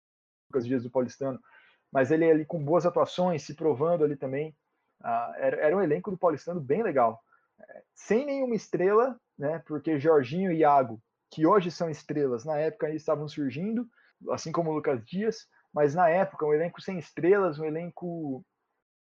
Lucas 0.51 0.67
Dias 0.67 0.83
do 0.83 0.91
Paulistano. 0.91 1.41
Mas 1.93 2.11
ele 2.11 2.31
ali 2.31 2.45
com 2.45 2.65
boas 2.65 2.87
atuações, 2.87 3.43
se 3.43 3.55
provando 3.55 4.05
ali 4.05 4.17
também. 4.17 4.57
Ah, 5.03 5.35
era, 5.39 5.57
era 5.57 5.77
um 5.77 5.83
elenco 5.83 6.11
do 6.11 6.19
Paulistano 6.19 6.61
bem 6.61 6.83
legal. 6.83 7.21
É, 7.61 7.83
sem 7.95 8.25
nenhuma 8.25 8.55
estrela, 8.55 9.19
né? 9.39 9.63
Porque 9.67 9.99
Jorginho 9.99 10.53
e 10.53 10.59
Iago 10.59 11.03
que 11.31 11.47
hoje 11.47 11.71
são 11.71 11.89
estrelas, 11.89 12.45
na 12.45 12.59
época 12.59 12.89
eles 12.89 13.03
estavam 13.03 13.29
surgindo, 13.29 13.89
assim 14.31 14.51
como 14.51 14.73
Lucas 14.73 15.03
Dias, 15.05 15.47
mas 15.73 15.95
na 15.95 16.09
época 16.09 16.45
um 16.45 16.53
elenco 16.53 16.83
sem 16.83 16.99
estrelas, 16.99 17.59
um 17.59 17.65
elenco 17.65 18.45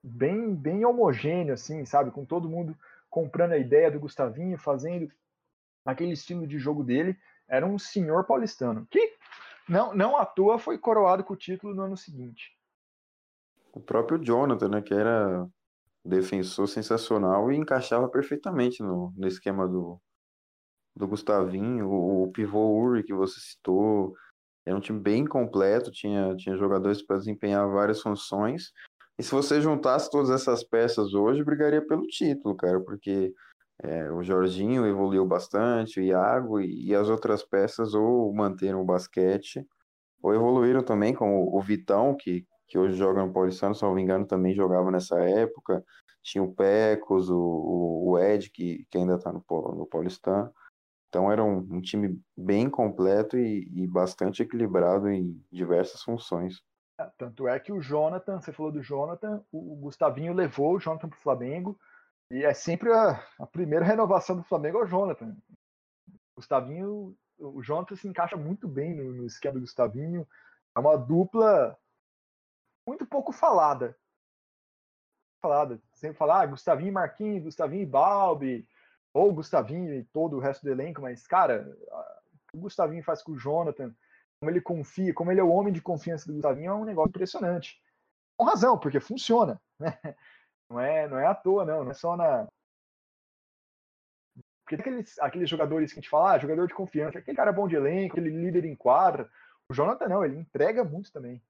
bem 0.04 0.54
bem 0.54 0.86
homogêneo 0.86 1.54
assim, 1.54 1.86
sabe, 1.86 2.12
com 2.12 2.26
todo 2.26 2.50
mundo 2.50 2.78
comprando 3.18 3.54
a 3.54 3.58
ideia 3.58 3.90
do 3.90 4.00
Gustavinho, 4.00 4.60
fazendo 4.60 5.12
aquele 5.84 6.12
estilo 6.12 6.46
de 6.46 6.60
jogo 6.60 6.84
dele, 6.84 7.18
era 7.48 7.66
um 7.66 7.80
senhor 7.80 8.26
paulistano. 8.26 8.86
Que 8.92 9.16
não, 9.68 9.92
não 9.96 10.16
à 10.16 10.24
toa 10.24 10.60
foi 10.60 10.78
coroado 10.78 11.24
com 11.24 11.34
o 11.34 11.38
título 11.38 11.74
no 11.74 11.82
ano 11.82 11.98
seguinte. 11.98 12.56
O 13.74 13.80
próprio 13.80 14.24
Jonathan, 14.24 14.70
né, 14.70 14.82
que 14.84 14.94
era 14.94 15.50
defensor 16.06 16.68
sensacional 16.68 17.52
e 17.52 17.58
encaixava 17.58 18.08
perfeitamente 18.08 18.84
no, 18.84 19.12
no 19.18 19.28
esquema 19.28 19.68
do, 19.68 20.00
do 20.96 21.08
Gustavinho, 21.08 21.90
o, 21.90 22.26
o 22.26 22.32
pivô 22.32 22.72
Uri 22.80 23.02
que 23.02 23.16
você 23.16 23.40
citou, 23.40 24.16
era 24.64 24.78
um 24.78 24.80
time 24.80 25.00
bem 25.00 25.26
completo, 25.26 25.90
tinha, 25.90 26.36
tinha 26.36 26.56
jogadores 26.56 27.02
para 27.02 27.18
desempenhar 27.18 27.68
várias 27.68 28.00
funções. 28.00 28.72
E 29.20 29.24
se 29.24 29.32
você 29.32 29.60
juntasse 29.62 30.12
todas 30.12 30.30
essas 30.30 30.64
peças 30.64 31.14
hoje, 31.14 31.44
brigaria 31.44 31.86
pelo 31.86 32.06
título, 32.08 32.56
cara, 32.56 32.80
porque 32.80 33.34
é, 33.84 34.12
o 34.12 34.24
Jorginho 34.24 34.86
evoluiu 34.86 35.26
bastante, 35.26 36.00
o 36.00 36.04
Iago 36.04 36.60
e, 36.60 36.88
e, 36.90 36.96
as 36.96 37.10
outras 37.10 37.44
peças 37.44 37.94
ou 37.94 38.34
manteram 38.34 38.82
o 38.82 38.86
basquete, 38.86 39.66
ou 40.22 40.34
evoluíram 40.34 40.84
também, 40.84 41.14
como 41.14 41.56
o 41.56 41.62
Vitão, 41.62 42.16
que, 42.16 42.46
que 42.68 42.78
hoje 42.78 42.98
joga 42.98 43.26
no 43.26 43.34
Paulistano, 43.34 43.76
se 43.76 43.84
não 43.84 43.94
me 43.96 44.02
engano, 44.02 44.26
também 44.26 44.54
jogava 44.54 44.92
nessa 44.92 45.20
época. 45.20 45.84
Tinha 46.24 46.44
o 46.44 46.54
Pecos, 46.54 47.30
o, 47.30 47.38
o 47.38 48.20
Ed, 48.20 48.50
que, 48.52 48.86
que 48.90 48.98
ainda 48.98 49.16
está 49.16 49.32
no, 49.32 49.44
no 49.50 49.88
Paulistano. 49.88 50.52
Então 51.10 51.32
era 51.32 51.44
um, 51.44 51.60
um 51.72 51.82
time 51.82 52.20
bem 52.36 52.70
completo 52.70 53.38
e, 53.38 53.70
e, 53.74 53.88
bastante 53.88 54.44
equilibrado 54.44 55.10
em 55.10 55.42
diversas 55.52 56.02
funções. 56.04 56.62
Tanto 57.18 57.48
é 57.48 57.60
que 57.60 57.72
o 57.72 57.80
Jonathan, 57.80 58.42
você 58.42 58.52
falou 58.52 58.72
do 58.72 58.82
Jonathan, 58.82 59.44
o, 59.52 59.76
Gustavinho 59.76 60.34
levou 60.34 60.76
o 60.76 60.80
Jonathan 60.80 61.10
para 61.10 61.18
o 61.18 61.22
Flamengo, 61.22 61.80
e 62.32 62.44
é 62.44 62.54
sempre 62.54 62.92
a, 62.92 63.24
a, 63.40 63.46
primeira 63.46 63.86
renovação 63.86 64.36
do 64.36 64.44
Flamengo 64.44 64.80
é 64.80 64.84
o 64.84 64.88
Jonathan. 64.88 65.38
O 66.08 66.38
Gustavinho, 66.38 67.16
o 67.38 67.62
Jonathan 67.62 67.96
se 67.96 68.08
encaixa 68.08 68.36
muito 68.36 68.68
bem 68.68 68.96
no, 68.96 69.14
no 69.14 69.26
esquema 69.28 69.56
do 69.56 69.62
Gustavinho, 69.62 70.28
é 70.76 70.80
uma 70.80 70.98
dupla 70.98 71.78
muito 72.88 73.06
pouco 73.06 73.32
falada. 73.32 73.96
Falada. 75.40 75.80
Sempre 75.94 76.18
falar 76.18 76.42
ah, 76.42 76.46
Gustavinho 76.48 76.90
e 76.90 76.92
Marquinhos, 76.92 77.44
Gustavinho 77.44 77.84
e 77.84 77.86
Balbi, 77.86 78.68
ou 79.14 79.34
Gustavinho 79.34 79.94
e 79.94 80.04
todo 80.06 80.36
o 80.36 80.40
resto 80.40 80.64
do 80.64 80.72
elenco, 80.72 81.02
mas, 81.02 81.28
cara, 81.28 81.72
o 82.54 82.58
Gustavinho 82.58 83.04
faz 83.04 83.22
com 83.22 83.34
o 83.34 83.38
Jonathan, 83.38 83.94
como 84.40 84.52
ele 84.52 84.62
confia, 84.62 85.14
como 85.14 85.32
ele 85.32 85.40
é 85.40 85.44
o 85.44 85.52
homem 85.52 85.74
de 85.74 85.82
confiança 85.82 86.28
do 86.28 86.34
Gustavinho, 86.34 86.72
é 86.72 86.76
um 86.76 86.86
negócio 86.86 87.10
impressionante. 87.10 87.82
Com 88.38 88.46
razão, 88.46 88.78
porque 88.78 89.00
funciona, 89.00 89.60
né? 89.80 89.98
Não 90.70 90.80
é, 90.80 91.08
não 91.08 91.18
é 91.18 91.26
à 91.26 91.34
toa, 91.34 91.66
não, 91.66 91.84
não 91.84 91.92
é 91.92 91.94
só 91.94 92.16
na. 92.16 92.48
Porque 94.64 94.76
aqueles, 94.76 95.18
aqueles 95.20 95.50
jogadores 95.50 95.94
que 95.94 96.00
a 96.00 96.02
gente 96.02 96.10
fala, 96.10 96.34
ah, 96.34 96.40
jogador 96.40 96.68
de 96.68 96.74
confiança, 96.74 97.20
aquele 97.20 97.38
cara 97.38 97.54
bom 97.54 97.68
de 97.68 97.76
elenco, 97.76 98.18
aquele 98.18 98.30
líder 98.30 98.66
em 98.66 98.76
quadra. 98.76 99.30
O 99.70 99.74
Jonathan 99.74 100.10
não, 100.10 100.26
ele 100.26 100.38
entrega 100.38 100.84
muito 100.84 101.12
também. 101.12 101.42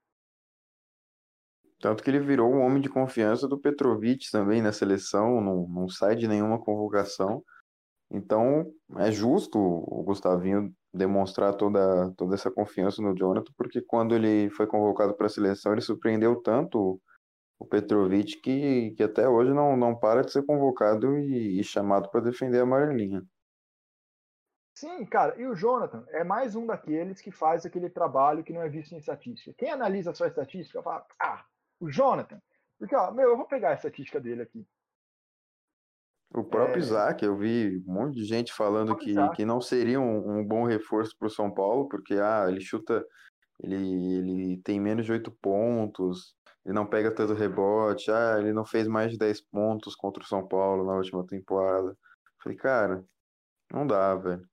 Tanto 1.80 2.04
que 2.04 2.10
ele 2.10 2.20
virou 2.20 2.52
um 2.52 2.62
homem 2.62 2.82
de 2.82 2.90
confiança 2.90 3.48
do 3.48 3.60
Petrovic 3.60 4.32
também 4.32 4.62
na 4.62 4.72
seleção, 4.72 5.42
não, 5.42 5.68
não 5.68 5.90
sai 5.90 6.16
de 6.16 6.28
nenhuma 6.28 6.60
convocação. 6.60 7.44
Então, 8.10 8.72
é 8.98 9.12
justo 9.12 9.60
o 9.60 10.02
Gustavinho 10.04 10.74
demonstrar 10.94 11.54
toda, 11.56 12.12
toda 12.16 12.36
essa 12.36 12.50
confiança 12.50 13.02
no 13.02 13.16
Jonathan, 13.16 13.52
porque 13.58 13.82
quando 13.82 14.16
ele 14.16 14.50
foi 14.52 14.66
convocado 14.66 15.14
para 15.16 15.28
a 15.28 15.30
seleção, 15.30 15.74
ele 15.74 15.82
surpreendeu 15.82 16.42
tanto 16.42 17.02
o 17.60 17.66
Petrovic 17.66 18.40
que, 18.42 18.92
que 18.92 19.04
até 19.04 19.28
hoje 19.28 19.54
não, 19.54 19.76
não 19.76 19.96
para 19.96 20.24
de 20.24 20.32
ser 20.32 20.46
convocado 20.46 21.18
e, 21.18 21.60
e 21.60 21.64
chamado 21.64 22.10
para 22.10 22.22
defender 22.22 22.60
a 22.60 22.64
amarelinha. 22.64 23.22
Sim, 24.76 25.04
cara, 25.06 25.36
e 25.42 25.46
o 25.46 25.56
Jonathan 25.56 26.06
é 26.10 26.24
mais 26.24 26.56
um 26.56 26.66
daqueles 26.66 27.20
que 27.20 27.32
faz 27.32 27.66
aquele 27.66 27.90
trabalho 27.90 28.44
que 28.44 28.54
não 28.54 28.62
é 28.62 28.70
visto 28.70 28.94
em 28.94 29.00
estatística. 29.00 29.56
Quem 29.58 29.72
analisa 29.72 30.14
só 30.14 30.28
estatística 30.28 30.84
fala, 30.84 31.04
ah, 31.20 31.44
o 31.80 31.90
Jonathan, 31.90 32.40
porque, 32.78 32.96
ó, 32.96 33.12
meu, 33.12 33.32
eu 33.32 33.38
vou 33.38 33.48
pegar 33.48 33.72
a 33.72 33.74
estatística 33.74 34.20
dele 34.20 34.44
aqui. 34.44 34.68
O 36.34 36.44
próprio 36.44 36.78
é... 36.78 36.80
Isaac, 36.80 37.24
eu 37.24 37.38
vi 37.38 37.84
um 37.88 37.94
monte 37.94 38.16
de 38.16 38.26
gente 38.26 38.54
falando 38.54 38.96
que, 38.96 39.14
que 39.36 39.46
não 39.46 39.62
seria 39.62 40.00
um, 40.00 40.40
um 40.40 40.46
bom 40.46 40.66
reforço 40.66 41.16
para 41.18 41.28
o 41.28 41.32
São 41.32 41.52
Paulo, 41.52 41.88
porque 41.88 42.16
ah, 42.16 42.46
ele 42.48 42.62
chuta, 42.62 43.06
ele, 43.62 43.76
ele 43.76 44.62
tem 44.64 44.80
menos 44.80 45.06
de 45.06 45.12
oito 45.12 45.32
pontos, 45.42 46.36
ele 46.66 46.76
não 46.76 46.86
pega 46.86 47.10
tanto 47.14 47.34
rebote, 47.34 48.12
ah, 48.12 48.38
ele 48.40 48.52
não 48.52 48.66
fez 48.66 48.88
mais 48.88 49.12
de 49.12 49.18
10 49.18 49.42
pontos 49.50 49.96
contra 49.96 50.22
o 50.22 50.28
São 50.28 50.46
Paulo 50.46 50.86
na 50.86 50.96
última 50.96 51.26
temporada. 51.26 51.98
Falei, 52.44 52.58
cara, 52.58 53.04
não 53.72 53.88
dá, 53.88 54.16
velho. 54.16 54.46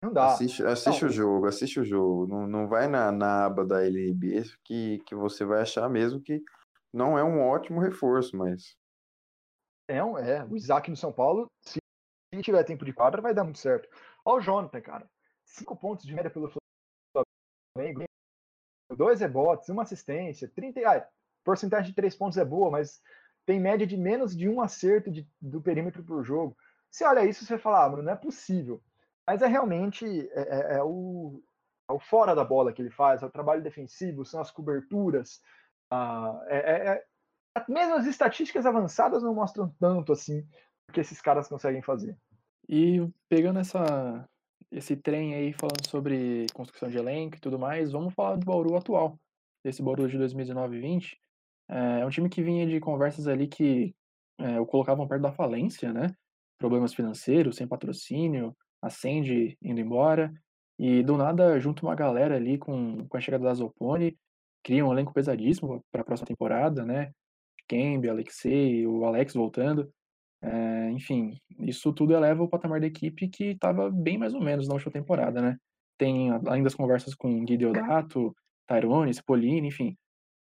Não 0.00 0.12
dá. 0.12 0.26
Assiste, 0.26 0.64
assiste 0.64 1.02
não. 1.02 1.08
o 1.08 1.12
jogo, 1.12 1.46
assiste 1.46 1.80
o 1.80 1.84
jogo. 1.84 2.26
Não, 2.26 2.46
não 2.46 2.68
vai 2.68 2.88
na, 2.88 3.12
na 3.12 3.46
aba 3.46 3.64
da 3.64 3.84
LNB 3.84 4.42
que, 4.64 4.98
que 5.06 5.14
você 5.14 5.44
vai 5.44 5.62
achar 5.62 5.88
mesmo 5.88 6.20
que 6.20 6.42
não 6.92 7.18
é 7.18 7.24
um 7.24 7.40
ótimo 7.40 7.80
reforço, 7.80 8.36
mas 8.36 8.76
é, 9.92 10.02
um, 10.02 10.18
é, 10.18 10.44
o 10.44 10.56
Isaac 10.56 10.88
no 10.90 10.96
São 10.96 11.12
Paulo, 11.12 11.50
se 11.60 11.78
tiver 12.40 12.64
tempo 12.64 12.84
de 12.84 12.92
quadra, 12.92 13.20
vai 13.20 13.34
dar 13.34 13.44
muito 13.44 13.58
certo. 13.58 13.88
Olha 14.24 14.38
o 14.38 14.40
Jonathan, 14.40 14.80
cara. 14.80 15.10
Cinco 15.44 15.76
pontos 15.76 16.06
de 16.06 16.14
média 16.14 16.30
pelo 16.30 16.50
Flamengo, 17.74 18.04
dois 18.96 19.20
rebotes, 19.20 19.68
uma 19.68 19.82
assistência, 19.82 20.48
30. 20.48 20.80
Ah, 20.88 21.06
porcentagem 21.44 21.90
de 21.90 21.94
três 21.94 22.16
pontos 22.16 22.38
é 22.38 22.44
boa, 22.44 22.70
mas 22.70 23.02
tem 23.44 23.60
média 23.60 23.86
de 23.86 23.96
menos 23.96 24.34
de 24.36 24.48
um 24.48 24.60
acerto 24.62 25.10
de, 25.10 25.28
do 25.40 25.60
perímetro 25.60 26.02
por 26.02 26.24
jogo. 26.24 26.56
Você 26.90 27.04
olha 27.04 27.24
isso, 27.26 27.44
você 27.44 27.58
fala, 27.58 27.84
ah, 27.84 27.90
mano, 27.90 28.02
não 28.02 28.12
é 28.12 28.16
possível. 28.16 28.82
Mas 29.26 29.42
é 29.42 29.46
realmente 29.46 30.06
é, 30.32 30.40
é, 30.40 30.76
é, 30.76 30.82
o, 30.82 31.42
é 31.88 31.92
o 31.92 31.98
fora 31.98 32.34
da 32.34 32.44
bola 32.44 32.72
que 32.72 32.80
ele 32.80 32.90
faz, 32.90 33.22
é 33.22 33.26
o 33.26 33.30
trabalho 33.30 33.62
defensivo, 33.62 34.24
são 34.24 34.40
as 34.40 34.50
coberturas. 34.50 35.40
Ah, 35.90 36.40
é, 36.46 36.56
é, 36.56 36.88
é 36.94 37.04
mesmo 37.68 37.94
as 37.94 38.06
estatísticas 38.06 38.66
avançadas 38.66 39.22
não 39.22 39.34
mostram 39.34 39.68
tanto 39.78 40.12
assim 40.12 40.46
o 40.88 40.92
que 40.92 41.00
esses 41.00 41.20
caras 41.20 41.48
conseguem 41.48 41.82
fazer. 41.82 42.16
E 42.68 43.06
pegando 43.28 43.58
essa, 43.58 44.28
esse 44.70 44.96
trem 44.96 45.34
aí 45.34 45.52
falando 45.52 45.86
sobre 45.86 46.46
construção 46.54 46.88
de 46.88 46.98
elenco 46.98 47.36
e 47.36 47.40
tudo 47.40 47.58
mais, 47.58 47.92
vamos 47.92 48.14
falar 48.14 48.36
do 48.36 48.46
Bauru 48.46 48.76
atual. 48.76 49.18
Esse 49.64 49.82
Bauru 49.82 50.08
de 50.08 50.18
2019 50.18 50.76
e 50.76 50.80
20 50.80 51.20
é 51.68 52.04
um 52.04 52.10
time 52.10 52.28
que 52.28 52.42
vinha 52.42 52.66
de 52.66 52.80
conversas 52.80 53.26
ali 53.26 53.46
que 53.46 53.94
é, 54.38 54.60
o 54.60 54.66
colocavam 54.66 55.06
perto 55.06 55.22
da 55.22 55.32
falência, 55.32 55.92
né? 55.92 56.14
Problemas 56.58 56.94
financeiros, 56.94 57.56
sem 57.56 57.66
patrocínio, 57.66 58.56
acende 58.80 59.56
indo 59.62 59.80
embora. 59.80 60.32
E 60.78 61.02
do 61.02 61.16
nada 61.16 61.58
junta 61.60 61.82
uma 61.82 61.94
galera 61.94 62.36
ali 62.36 62.58
com, 62.58 63.06
com 63.06 63.16
a 63.16 63.20
chegada 63.20 63.44
da 63.44 63.54
Zopone, 63.54 64.18
cria 64.64 64.84
um 64.84 64.92
elenco 64.92 65.12
pesadíssimo 65.12 65.84
para 65.90 66.02
a 66.02 66.04
próxima 66.04 66.26
temporada, 66.26 66.84
né? 66.84 67.12
Kembe, 67.72 68.10
Alexei, 68.10 68.86
o 68.86 69.06
Alex 69.06 69.32
voltando. 69.32 69.90
É, 70.42 70.90
enfim, 70.90 71.38
isso 71.60 71.90
tudo 71.92 72.12
eleva 72.12 72.42
o 72.42 72.48
patamar 72.48 72.80
da 72.80 72.86
equipe 72.86 73.28
que 73.28 73.44
estava 73.52 73.90
bem 73.90 74.18
mais 74.18 74.34
ou 74.34 74.42
menos 74.42 74.68
na 74.68 74.74
última 74.74 74.92
temporada, 74.92 75.40
né? 75.40 75.56
Tem 75.96 76.30
ainda 76.50 76.66
as 76.66 76.74
conversas 76.74 77.14
com 77.14 77.44
Gui 77.44 77.56
Deodato, 77.56 78.36
Tyrone, 78.66 79.10
Spolini, 79.10 79.68
enfim. 79.68 79.96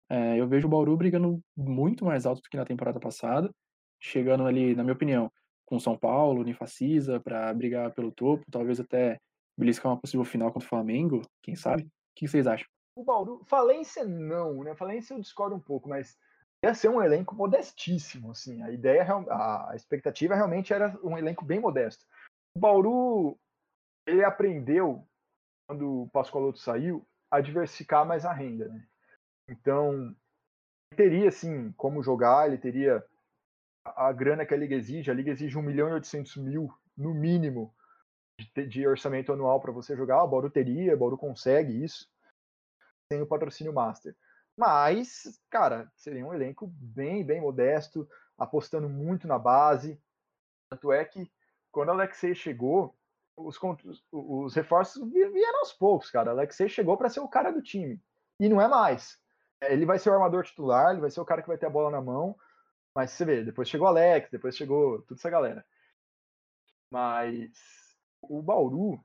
É, 0.10 0.40
eu 0.40 0.48
vejo 0.48 0.66
o 0.66 0.70
Bauru 0.70 0.98
brigando 0.98 1.40
muito 1.56 2.04
mais 2.04 2.26
alto 2.26 2.42
do 2.42 2.50
que 2.50 2.58
na 2.58 2.66
temporada 2.66 3.00
passada, 3.00 3.54
chegando 4.00 4.46
ali, 4.46 4.74
na 4.74 4.84
minha 4.84 4.96
opinião, 4.96 5.32
com 5.66 5.80
São 5.80 5.96
Paulo, 5.96 6.42
Unifacisa, 6.42 7.20
para 7.20 7.54
brigar 7.54 7.94
pelo 7.94 8.12
topo, 8.12 8.44
talvez 8.50 8.80
até 8.80 9.20
beliscar 9.56 9.92
uma 9.92 10.00
possível 10.00 10.26
final 10.26 10.52
contra 10.52 10.66
o 10.66 10.70
Flamengo, 10.70 11.22
quem 11.44 11.56
sabe? 11.56 11.84
O 11.84 11.90
que 12.16 12.28
vocês 12.28 12.48
acham? 12.48 12.68
O 12.96 13.04
Bauru, 13.04 13.44
falência 13.46 14.04
não, 14.04 14.64
né? 14.64 14.74
Falência 14.74 15.14
eu 15.14 15.20
discordo 15.20 15.56
um 15.56 15.60
pouco, 15.60 15.88
mas 15.88 16.18
ia 16.64 16.74
ser 16.74 16.90
um 16.90 17.02
elenco 17.02 17.36
modestíssimo, 17.36 18.32
assim. 18.32 18.62
A 18.62 18.72
ideia, 18.72 19.06
a 19.30 19.72
expectativa 19.76 20.36
realmente 20.36 20.74
era 20.74 20.98
um 21.04 21.18
elenco 21.18 21.46
bem 21.46 21.60
modesto. 21.60 22.06
O 22.56 22.60
Bauru, 22.60 23.40
ele 24.06 24.24
aprendeu 24.24 25.08
quando 25.68 26.04
o 26.04 26.10
Pascoaloto 26.10 26.60
saiu 26.60 27.08
a 27.32 27.40
diversificar 27.40 28.06
mais 28.06 28.26
a 28.26 28.34
renda, 28.34 28.68
né? 28.68 28.86
Então, 29.48 30.16
teria 30.96 31.30
assim 31.30 31.72
como 31.74 32.04
jogar, 32.04 32.48
ele 32.48 32.58
teria 32.58 33.04
a 33.86 34.12
grana 34.12 34.46
que 34.46 34.54
a 34.54 34.58
liga 34.58 34.76
exige. 34.76 35.10
A 35.10 35.14
liga 35.14 35.32
exige 35.32 35.58
1 35.58 35.62
milhão 35.62 35.90
e 35.90 35.94
800 35.94 36.38
mil 36.38 36.74
no 36.98 37.14
mínimo 37.14 37.74
de, 38.40 38.68
de 38.68 38.88
orçamento 38.88 39.32
anual 39.32 39.60
para 39.62 39.72
você 39.72 39.96
jogar. 39.96 40.24
O 40.24 40.28
Bauru 40.28 40.50
teria, 40.50 40.94
o 40.94 40.98
Bauru 40.98 41.18
consegue 41.18 41.84
isso 41.84 42.08
sem 43.12 43.22
o 43.22 43.28
patrocínio 43.28 43.74
master. 43.74 44.16
Mas, 44.60 45.42
cara, 45.50 45.90
seria 45.96 46.26
um 46.26 46.34
elenco 46.34 46.68
bem, 46.68 47.24
bem 47.24 47.40
modesto, 47.40 48.06
apostando 48.38 48.90
muito 48.90 49.26
na 49.26 49.40
base. 49.40 49.98
Tanto 50.70 50.92
é 50.92 51.06
que 51.06 51.32
quando 51.72 51.92
Alexei 51.92 52.36
chegou, 52.36 52.94
os, 53.38 53.58
os 54.12 54.54
reforços 54.54 55.10
vieram 55.10 55.60
aos 55.60 55.72
poucos, 55.72 56.12
cara. 56.12 56.32
Alexei 56.32 56.68
chegou 56.68 56.98
para 56.98 57.10
ser 57.10 57.22
o 57.22 57.28
cara 57.30 57.52
do 57.52 57.62
time. 57.62 58.04
E 58.38 58.50
não 58.50 58.60
é 58.60 58.68
mais. 58.68 59.18
Ele 59.62 59.86
vai 59.86 59.98
ser 59.98 60.10
o 60.10 60.14
armador 60.14 60.44
titular, 60.44 60.92
ele 60.92 61.00
vai 61.00 61.10
ser 61.10 61.22
o 61.22 61.26
cara 61.26 61.42
que 61.42 61.48
vai 61.48 61.58
ter 61.58 61.68
a 61.68 61.70
bola 61.70 61.90
na 61.90 62.02
mão. 62.02 62.36
Mas 62.94 63.12
você 63.12 63.24
vê, 63.24 63.46
depois 63.46 63.70
chegou 63.70 63.88
Alex, 63.88 64.30
depois 64.30 64.58
chegou 64.58 65.02
toda 65.04 65.18
essa 65.18 65.30
galera. 65.30 65.66
Mas 66.92 67.50
o 68.22 68.42
Bauru, 68.42 69.02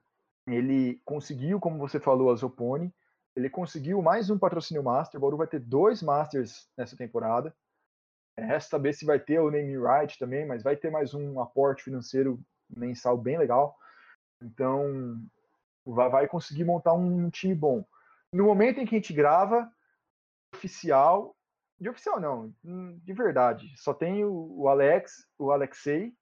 Ele 0.48 1.00
conseguiu, 1.04 1.60
como 1.60 1.78
você 1.78 2.00
falou, 2.00 2.32
a 2.32 2.34
Zopone. 2.34 2.92
Ele 3.36 3.50
conseguiu 3.50 4.00
mais 4.00 4.30
um 4.30 4.38
patrocínio 4.38 4.82
Master. 4.82 5.18
O 5.18 5.20
Bauru 5.20 5.36
vai 5.36 5.46
ter 5.46 5.58
dois 5.58 6.02
Masters 6.02 6.68
nessa 6.76 6.96
temporada. 6.96 7.54
É, 8.36 8.44
resta 8.44 8.70
saber 8.70 8.92
se 8.92 9.04
vai 9.04 9.18
ter 9.18 9.40
o 9.40 9.50
name 9.50 9.76
right 9.76 10.18
também, 10.18 10.46
mas 10.46 10.62
vai 10.62 10.76
ter 10.76 10.90
mais 10.90 11.14
um 11.14 11.40
aporte 11.40 11.82
financeiro 11.82 12.40
mensal 12.68 13.16
bem 13.16 13.36
legal. 13.36 13.76
Então, 14.42 15.20
vai 15.84 16.28
conseguir 16.28 16.64
montar 16.64 16.92
um 16.92 17.28
time 17.30 17.54
bom. 17.54 17.84
No 18.32 18.44
momento 18.44 18.80
em 18.80 18.86
que 18.86 18.94
a 18.94 18.98
gente 18.98 19.12
grava, 19.12 19.70
oficial, 20.54 21.36
de 21.80 21.88
oficial 21.88 22.20
não, 22.20 22.54
de 22.62 23.12
verdade, 23.12 23.72
só 23.76 23.92
tem 23.92 24.24
o 24.24 24.68
Alex, 24.68 25.26
o 25.38 25.50
Alexei, 25.50 26.12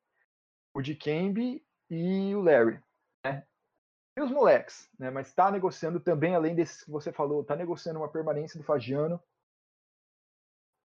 o 0.75 0.81
Dikembe 0.81 1.65
e 1.91 2.35
o 2.35 2.41
Larry? 2.41 2.81
E 4.17 4.21
os 4.21 4.31
moleques, 4.31 4.91
né? 4.99 5.11
Mas 5.11 5.29
está 5.29 5.51
negociando 5.51 5.99
também, 5.99 6.35
além 6.35 6.55
desses 6.55 6.85
que 6.85 6.91
você 6.91 7.11
falou, 7.11 7.41
está 7.41 7.57
negociando 7.57 7.99
uma 7.99 8.09
permanência 8.09 8.59
do 8.59 8.65
Fagiano. 8.65 9.21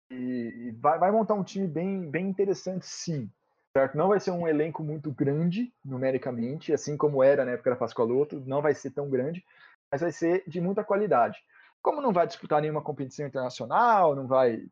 E, 0.10 0.16
e 0.16 0.72
vai, 0.72 0.98
vai, 0.98 1.12
montar 1.12 1.34
um 1.34 1.44
time 1.44 1.68
bem, 1.68 2.10
bem 2.10 2.28
interessante, 2.28 2.86
sim. 2.86 3.30
Certo? 3.76 3.96
Não 3.96 4.08
vai 4.08 4.20
ser 4.20 4.32
um 4.32 4.48
elenco 4.48 4.82
muito 4.82 5.12
grande, 5.12 5.72
numericamente, 5.86 6.74
assim 6.74 6.98
como 6.98 7.22
era 7.22 7.46
na 7.46 7.52
época 7.52 7.70
da 7.70 7.76
Pascoaloto, 7.76 8.40
não 8.46 8.62
vai 8.62 8.74
ser 8.74 8.92
tão 8.92 9.10
grande, 9.10 9.46
mas 9.92 10.02
vai 10.02 10.12
ser 10.12 10.44
de 10.48 10.60
muita 10.60 10.84
qualidade. 10.84 11.38
Como 11.82 12.02
não 12.02 12.12
vai 12.12 12.26
disputar 12.26 12.62
nenhuma 12.62 12.82
competição 12.82 13.28
internacional, 13.28 14.16
não 14.16 14.28
vai 14.28 14.66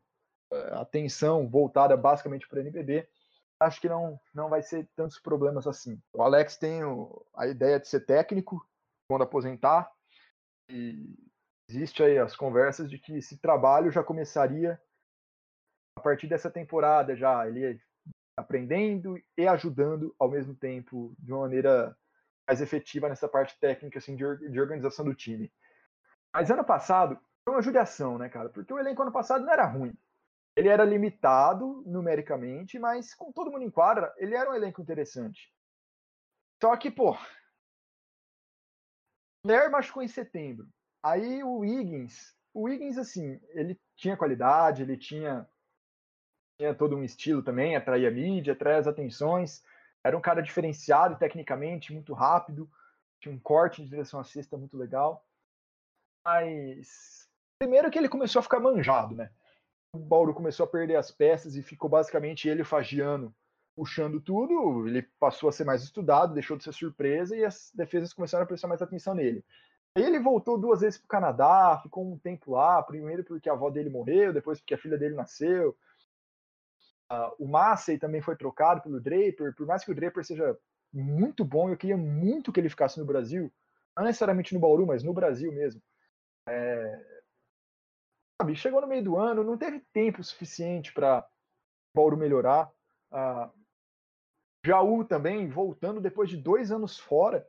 eh, 0.52 0.70
atenção 0.72 1.48
voltada 1.48 1.96
basicamente 1.96 2.48
para 2.48 2.58
o 2.58 2.60
NBB, 2.60 3.08
acho 3.60 3.80
que 3.80 3.88
não, 3.88 4.20
não 4.32 4.48
vai 4.48 4.62
ser 4.62 4.88
tantos 4.94 5.18
problemas 5.18 5.66
assim. 5.66 6.00
O 6.12 6.22
Alex 6.22 6.56
tem 6.56 6.84
o, 6.84 7.24
a 7.34 7.46
ideia 7.46 7.78
de 7.80 7.88
ser 7.88 8.06
técnico 8.06 8.64
quando 9.08 9.22
aposentar, 9.22 9.90
e 10.68 11.16
existe 11.68 12.02
aí 12.02 12.18
as 12.18 12.36
conversas 12.36 12.90
de 12.90 12.98
que 12.98 13.16
esse 13.16 13.38
trabalho 13.38 13.90
já 13.90 14.02
começaria 14.02 14.80
a 15.96 16.00
partir 16.00 16.26
dessa 16.26 16.50
temporada 16.50 17.16
já, 17.16 17.46
ele 17.48 17.80
aprendendo 18.36 19.20
e 19.36 19.48
ajudando 19.48 20.14
ao 20.18 20.30
mesmo 20.30 20.54
tempo 20.54 21.14
de 21.18 21.32
uma 21.32 21.40
maneira 21.40 21.96
mais 22.46 22.60
efetiva 22.60 23.08
nessa 23.08 23.28
parte 23.28 23.58
técnica 23.58 23.98
assim 23.98 24.14
de, 24.14 24.50
de 24.50 24.60
organização 24.60 25.04
do 25.04 25.14
time. 25.14 25.52
Mas 26.32 26.50
ano 26.50 26.64
passado 26.64 27.18
foi 27.44 27.54
uma 27.54 27.62
judiação, 27.62 28.16
né, 28.16 28.28
cara? 28.28 28.48
Porque 28.48 28.72
o 28.72 28.78
elenco 28.78 29.02
ano 29.02 29.12
passado 29.12 29.44
não 29.44 29.52
era 29.52 29.66
ruim. 29.66 29.92
Ele 30.58 30.68
era 30.68 30.84
limitado 30.84 31.84
numericamente, 31.86 32.80
mas 32.80 33.14
com 33.14 33.30
todo 33.30 33.48
mundo 33.48 33.62
em 33.62 33.70
quadra, 33.70 34.12
ele 34.16 34.34
era 34.34 34.50
um 34.50 34.54
elenco 34.54 34.82
interessante. 34.82 35.54
Só 36.60 36.76
que, 36.76 36.90
pô, 36.90 37.16
Blair 39.46 39.70
machucou 39.70 40.02
em 40.02 40.08
setembro. 40.08 40.68
Aí 41.00 41.44
o 41.44 41.58
Wiggins, 41.58 42.34
o 42.52 42.62
Wiggins, 42.62 42.98
assim, 42.98 43.40
ele 43.50 43.80
tinha 43.94 44.16
qualidade, 44.16 44.82
ele 44.82 44.96
tinha, 44.96 45.48
tinha 46.58 46.74
todo 46.74 46.96
um 46.96 47.04
estilo 47.04 47.40
também, 47.40 47.76
atraía 47.76 48.10
mídia, 48.10 48.52
atraía 48.52 48.78
as 48.78 48.88
atenções. 48.88 49.62
Era 50.02 50.18
um 50.18 50.20
cara 50.20 50.42
diferenciado 50.42 51.16
tecnicamente, 51.16 51.92
muito 51.92 52.12
rápido, 52.12 52.68
tinha 53.20 53.32
um 53.32 53.38
corte 53.38 53.80
de 53.80 53.90
direção 53.90 54.18
à 54.18 54.24
cesta 54.24 54.56
muito 54.56 54.76
legal. 54.76 55.24
Mas 56.24 57.30
primeiro 57.60 57.92
que 57.92 57.98
ele 57.98 58.08
começou 58.08 58.40
a 58.40 58.42
ficar 58.42 58.58
manjado, 58.58 59.14
né? 59.14 59.30
O 59.98 60.06
Bauru 60.06 60.32
começou 60.32 60.64
a 60.64 60.68
perder 60.68 60.96
as 60.96 61.10
peças 61.10 61.56
e 61.56 61.62
ficou 61.62 61.90
basicamente 61.90 62.48
ele 62.48 62.64
Fagiano 62.64 63.34
puxando 63.74 64.20
tudo, 64.20 64.88
ele 64.88 65.02
passou 65.20 65.48
a 65.48 65.52
ser 65.52 65.64
mais 65.64 65.82
estudado, 65.84 66.34
deixou 66.34 66.56
de 66.56 66.64
ser 66.64 66.72
surpresa 66.72 67.36
e 67.36 67.44
as 67.44 67.70
defesas 67.72 68.12
começaram 68.12 68.42
a 68.42 68.46
prestar 68.46 68.66
mais 68.66 68.82
atenção 68.82 69.14
nele. 69.14 69.44
Aí 69.94 70.02
ele 70.02 70.18
voltou 70.18 70.58
duas 70.58 70.80
vezes 70.80 70.98
para 70.98 71.04
o 71.04 71.08
Canadá, 71.08 71.80
ficou 71.80 72.04
um 72.04 72.18
tempo 72.18 72.52
lá, 72.52 72.82
primeiro 72.82 73.22
porque 73.22 73.48
a 73.48 73.52
avó 73.52 73.70
dele 73.70 73.88
morreu, 73.88 74.32
depois 74.32 74.58
porque 74.58 74.74
a 74.74 74.78
filha 74.78 74.98
dele 74.98 75.14
nasceu. 75.14 75.76
Uh, 77.10 77.44
o 77.44 77.48
Massey 77.48 77.98
também 77.98 78.20
foi 78.20 78.36
trocado 78.36 78.82
pelo 78.82 79.00
Draper, 79.00 79.54
por 79.54 79.66
mais 79.66 79.84
que 79.84 79.92
o 79.92 79.94
Draper 79.94 80.24
seja 80.24 80.58
muito 80.92 81.44
bom, 81.44 81.70
eu 81.70 81.76
queria 81.76 81.96
muito 81.96 82.52
que 82.52 82.58
ele 82.58 82.68
ficasse 82.68 82.98
no 82.98 83.06
Brasil, 83.06 83.52
não 83.96 84.04
necessariamente 84.04 84.52
no 84.54 84.60
Bauru, 84.60 84.86
mas 84.86 85.04
no 85.04 85.12
Brasil 85.12 85.52
mesmo. 85.52 85.80
É, 86.48 87.17
sabe, 88.40 88.54
chegou 88.54 88.80
no 88.80 88.86
meio 88.86 89.02
do 89.02 89.16
ano, 89.16 89.42
não 89.42 89.58
teve 89.58 89.80
tempo 89.92 90.22
suficiente 90.22 90.92
para 90.92 91.26
Bauru 91.94 92.16
melhorar. 92.16 92.70
Ah, 93.10 93.50
Jaú 94.64 95.04
também 95.04 95.48
voltando 95.48 96.00
depois 96.00 96.30
de 96.30 96.36
dois 96.36 96.70
anos 96.70 96.98
fora, 96.98 97.48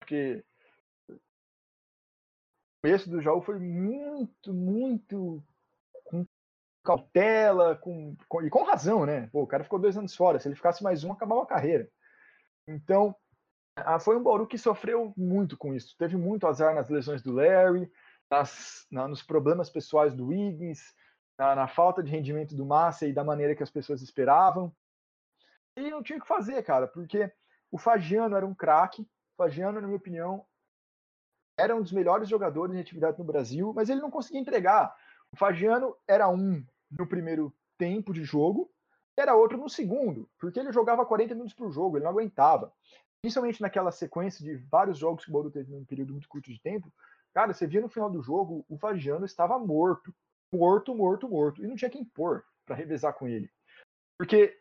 porque 0.00 0.44
o 1.08 1.18
começo 2.82 3.08
do 3.08 3.20
Jaú 3.20 3.40
foi 3.40 3.58
muito, 3.58 4.52
muito 4.52 5.42
com 6.04 6.26
cautela, 6.84 7.76
com, 7.76 8.16
com, 8.28 8.42
e 8.42 8.50
com 8.50 8.64
razão, 8.64 9.06
né? 9.06 9.28
Pô, 9.28 9.42
o 9.42 9.46
cara 9.46 9.64
ficou 9.64 9.78
dois 9.78 9.96
anos 9.96 10.14
fora, 10.14 10.38
se 10.38 10.48
ele 10.48 10.56
ficasse 10.56 10.82
mais 10.82 11.04
um, 11.04 11.12
acabava 11.12 11.42
a 11.42 11.46
carreira. 11.46 11.88
Então, 12.66 13.14
ah, 13.76 14.00
foi 14.00 14.16
um 14.16 14.22
Bauru 14.22 14.46
que 14.46 14.58
sofreu 14.58 15.12
muito 15.16 15.56
com 15.56 15.74
isso. 15.74 15.96
Teve 15.98 16.16
muito 16.16 16.46
azar 16.46 16.74
nas 16.74 16.88
lesões 16.88 17.22
do 17.22 17.32
Larry, 17.32 17.90
nas, 18.30 18.86
na, 18.90 19.06
nos 19.08 19.22
problemas 19.22 19.70
pessoais 19.70 20.14
do 20.14 20.28
Wiggins, 20.28 20.94
na, 21.38 21.54
na, 21.54 21.68
falta 21.68 22.02
de 22.02 22.10
rendimento 22.10 22.54
do 22.54 22.66
Massa 22.66 23.06
e 23.06 23.12
da 23.12 23.24
maneira 23.24 23.54
que 23.54 23.62
as 23.62 23.70
pessoas 23.70 24.02
esperavam. 24.02 24.74
E 25.76 25.90
não 25.90 26.02
tinha 26.02 26.18
o 26.18 26.22
que 26.22 26.28
fazer, 26.28 26.62
cara, 26.62 26.86
porque 26.86 27.30
o 27.70 27.78
Fagiano 27.78 28.36
era 28.36 28.46
um 28.46 28.54
craque. 28.54 29.06
Fagiano, 29.36 29.80
na 29.80 29.86
minha 29.86 29.98
opinião, 29.98 30.46
era 31.58 31.74
um 31.76 31.82
dos 31.82 31.92
melhores 31.92 32.28
jogadores 32.28 32.74
em 32.74 32.80
atividade 32.80 33.18
no 33.18 33.24
Brasil, 33.24 33.72
mas 33.74 33.88
ele 33.88 34.00
não 34.00 34.10
conseguia 34.10 34.40
entregar. 34.40 34.94
O 35.30 35.36
Fagiano 35.36 35.96
era 36.06 36.28
um 36.28 36.64
no 36.90 37.06
primeiro 37.06 37.54
tempo 37.76 38.12
de 38.12 38.24
jogo, 38.24 38.70
era 39.16 39.34
outro 39.34 39.58
no 39.58 39.68
segundo, 39.68 40.28
porque 40.38 40.60
ele 40.60 40.72
jogava 40.72 41.06
40 41.06 41.34
minutos 41.34 41.54
por 41.54 41.70
jogo, 41.70 41.96
ele 41.96 42.04
não 42.04 42.10
aguentava. 42.10 42.72
Principalmente 43.20 43.62
naquela 43.62 43.90
sequência 43.90 44.44
de 44.44 44.56
vários 44.56 44.98
jogos 44.98 45.24
que 45.24 45.30
o 45.30 45.32
Bauru 45.32 45.50
teve 45.50 45.72
num 45.72 45.84
período 45.84 46.12
muito 46.12 46.28
curto 46.28 46.50
de 46.50 46.60
tempo, 46.60 46.92
Cara, 47.36 47.52
você 47.52 47.66
via 47.66 47.82
no 47.82 47.88
final 47.90 48.10
do 48.10 48.22
jogo, 48.22 48.64
o 48.66 48.78
Fagiano 48.78 49.26
estava 49.26 49.58
morto. 49.58 50.10
Morto, 50.50 50.94
morto, 50.94 51.28
morto. 51.28 51.62
E 51.62 51.66
não 51.66 51.76
tinha 51.76 51.90
quem 51.90 52.02
pôr 52.02 52.42
para 52.64 52.74
revezar 52.74 53.12
com 53.12 53.28
ele. 53.28 53.52
Porque, 54.18 54.58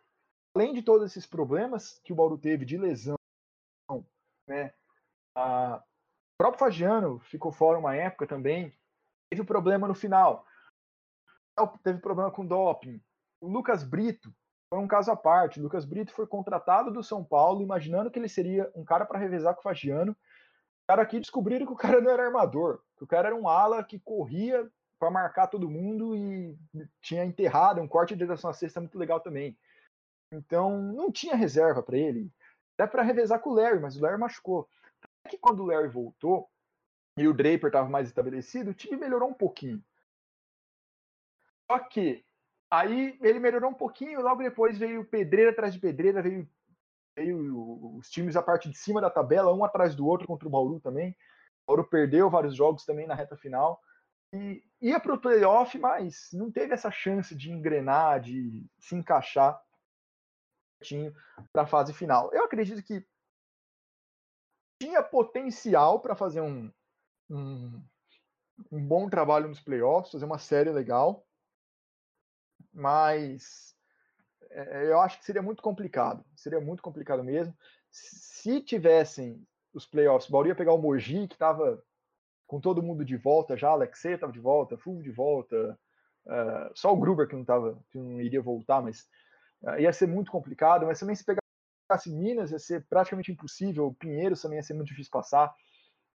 além 0.53 0.73
de 0.73 0.81
todos 0.81 1.09
esses 1.09 1.25
problemas 1.25 2.01
que 2.03 2.11
o 2.11 2.15
Bauru 2.17 2.37
teve 2.37 2.65
de 2.65 2.77
lesão, 2.77 3.15
né, 4.45 4.73
a... 5.33 5.77
o 5.77 6.37
próprio 6.37 6.59
Fagiano 6.59 7.17
ficou 7.19 7.49
fora 7.49 7.79
uma 7.79 7.95
época 7.95 8.27
também. 8.27 8.77
Teve 9.29 9.43
um 9.43 9.45
problema 9.45 9.87
no 9.87 9.95
final. 9.95 10.45
Teve 11.81 11.99
problema 11.99 12.29
com 12.29 12.45
doping. 12.45 13.01
O 13.39 13.47
Lucas 13.47 13.85
Brito 13.85 14.35
foi 14.69 14.79
um 14.79 14.87
caso 14.87 15.11
à 15.11 15.15
parte. 15.15 15.61
O 15.61 15.63
Lucas 15.63 15.85
Brito 15.85 16.11
foi 16.11 16.27
contratado 16.27 16.91
do 16.91 17.01
São 17.01 17.23
Paulo, 17.23 17.61
imaginando 17.61 18.11
que 18.11 18.19
ele 18.19 18.27
seria 18.27 18.69
um 18.75 18.83
cara 18.83 19.05
para 19.05 19.17
revezar 19.17 19.53
com 19.53 19.61
o 19.61 19.63
Fagiano 19.63 20.13
cara 20.87 21.01
aqui 21.01 21.19
descobriram 21.19 21.65
que 21.65 21.73
o 21.73 21.77
cara 21.77 21.99
não 21.99 22.11
era 22.11 22.25
armador, 22.25 22.81
que 22.97 23.03
o 23.03 23.07
cara 23.07 23.29
era 23.29 23.35
um 23.35 23.47
ala 23.47 23.83
que 23.83 23.99
corria 23.99 24.69
para 24.99 25.11
marcar 25.11 25.47
todo 25.47 25.69
mundo 25.69 26.15
e 26.15 26.57
tinha 27.01 27.25
enterrado 27.25 27.81
um 27.81 27.87
corte 27.87 28.15
de 28.15 28.23
direção 28.23 28.49
à 28.49 28.53
cesta 28.53 28.79
muito 28.79 28.97
legal 28.97 29.19
também. 29.19 29.57
Então 30.31 30.81
não 30.81 31.11
tinha 31.11 31.35
reserva 31.35 31.81
para 31.83 31.97
ele. 31.97 32.31
Até 32.73 32.87
para 32.87 33.03
revezar 33.03 33.39
com 33.39 33.51
o 33.51 33.53
Larry, 33.53 33.79
mas 33.79 33.95
o 33.95 34.01
Larry 34.01 34.19
machucou. 34.19 34.67
Até 35.01 35.31
que 35.31 35.37
quando 35.37 35.61
o 35.61 35.65
Larry 35.65 35.87
voltou 35.87 36.49
e 37.17 37.27
o 37.27 37.33
Draper 37.33 37.67
estava 37.67 37.89
mais 37.89 38.07
estabelecido, 38.07 38.71
o 38.71 38.73
time 38.73 38.97
melhorou 38.97 39.29
um 39.29 39.33
pouquinho. 39.33 39.83
Só 41.71 41.79
que 41.79 42.23
aí 42.69 43.17
ele 43.21 43.39
melhorou 43.39 43.71
um 43.71 43.75
pouquinho, 43.75 44.21
logo 44.21 44.43
depois 44.43 44.77
veio 44.77 45.05
pedreira 45.05 45.51
atrás 45.51 45.73
de 45.73 45.79
pedreira, 45.79 46.21
veio 46.21 46.47
veio 47.15 47.95
os 47.97 48.09
times 48.09 48.35
a 48.35 48.41
parte 48.41 48.69
de 48.69 48.77
cima 48.77 48.99
da 48.99 49.09
tabela, 49.09 49.53
um 49.53 49.63
atrás 49.63 49.95
do 49.95 50.05
outro 50.05 50.27
contra 50.27 50.47
o 50.47 50.51
Bauru 50.51 50.79
também. 50.79 51.11
O 51.65 51.67
Bauru 51.67 51.89
perdeu 51.89 52.29
vários 52.29 52.55
jogos 52.55 52.85
também 52.85 53.07
na 53.07 53.15
reta 53.15 53.37
final. 53.37 53.79
E 54.33 54.63
ia 54.81 54.99
para 54.99 55.13
o 55.13 55.19
playoff, 55.19 55.77
mas 55.79 56.29
não 56.33 56.51
teve 56.51 56.73
essa 56.73 56.91
chance 56.91 57.33
de 57.35 57.51
engrenar, 57.51 58.19
de 58.19 58.65
se 58.79 58.95
encaixar 58.95 59.59
para 61.51 61.63
a 61.63 61.67
fase 61.67 61.93
final. 61.93 62.31
Eu 62.33 62.43
acredito 62.43 62.83
que 62.83 63.05
tinha 64.81 65.01
potencial 65.01 66.01
para 66.01 66.15
fazer 66.15 66.41
um, 66.41 66.71
um, 67.29 67.81
um 68.71 68.85
bom 68.85 69.09
trabalho 69.09 69.47
nos 69.47 69.61
playoffs, 69.61 70.11
fazer 70.11 70.25
uma 70.25 70.37
série 70.37 70.69
legal, 70.69 71.25
mas 72.73 73.74
eu 74.89 75.01
acho 75.01 75.19
que 75.19 75.25
seria 75.25 75.41
muito 75.41 75.61
complicado. 75.61 76.23
Seria 76.35 76.59
muito 76.59 76.81
complicado 76.81 77.23
mesmo. 77.23 77.55
Se 77.91 78.61
tivessem 78.61 79.45
os 79.73 79.85
playoffs, 79.85 80.29
o 80.29 80.31
Bauru 80.31 80.47
ia 80.47 80.55
pegar 80.55 80.73
o 80.73 80.77
Mogi, 80.77 81.27
que 81.27 81.35
estava 81.35 81.83
com 82.47 82.59
todo 82.59 82.83
mundo 82.83 83.03
de 83.03 83.17
volta 83.17 83.57
já, 83.57 83.69
Alexei 83.69 84.13
estava 84.13 84.31
de 84.31 84.39
volta, 84.39 84.77
Fulvio 84.77 85.03
de 85.03 85.11
volta, 85.11 85.77
uh, 86.25 86.71
só 86.73 86.93
o 86.93 86.97
Gruber 86.97 87.27
que 87.27 87.35
não 87.35 87.43
tava, 87.43 87.77
que 87.91 87.97
não 87.97 88.21
iria 88.21 88.41
voltar, 88.41 88.81
mas 88.81 89.07
uh, 89.63 89.79
ia 89.79 89.91
ser 89.91 90.07
muito 90.07 90.31
complicado. 90.31 90.85
Mas 90.85 90.99
também 90.99 91.15
se 91.15 91.25
pegasse 91.25 92.09
Minas 92.09 92.51
ia 92.51 92.59
ser 92.59 92.85
praticamente 92.87 93.31
impossível, 93.31 93.87
o 93.87 93.93
Pinheiros 93.93 94.41
também 94.41 94.57
ia 94.57 94.63
ser 94.63 94.73
muito 94.73 94.89
difícil 94.89 95.11
passar. 95.11 95.53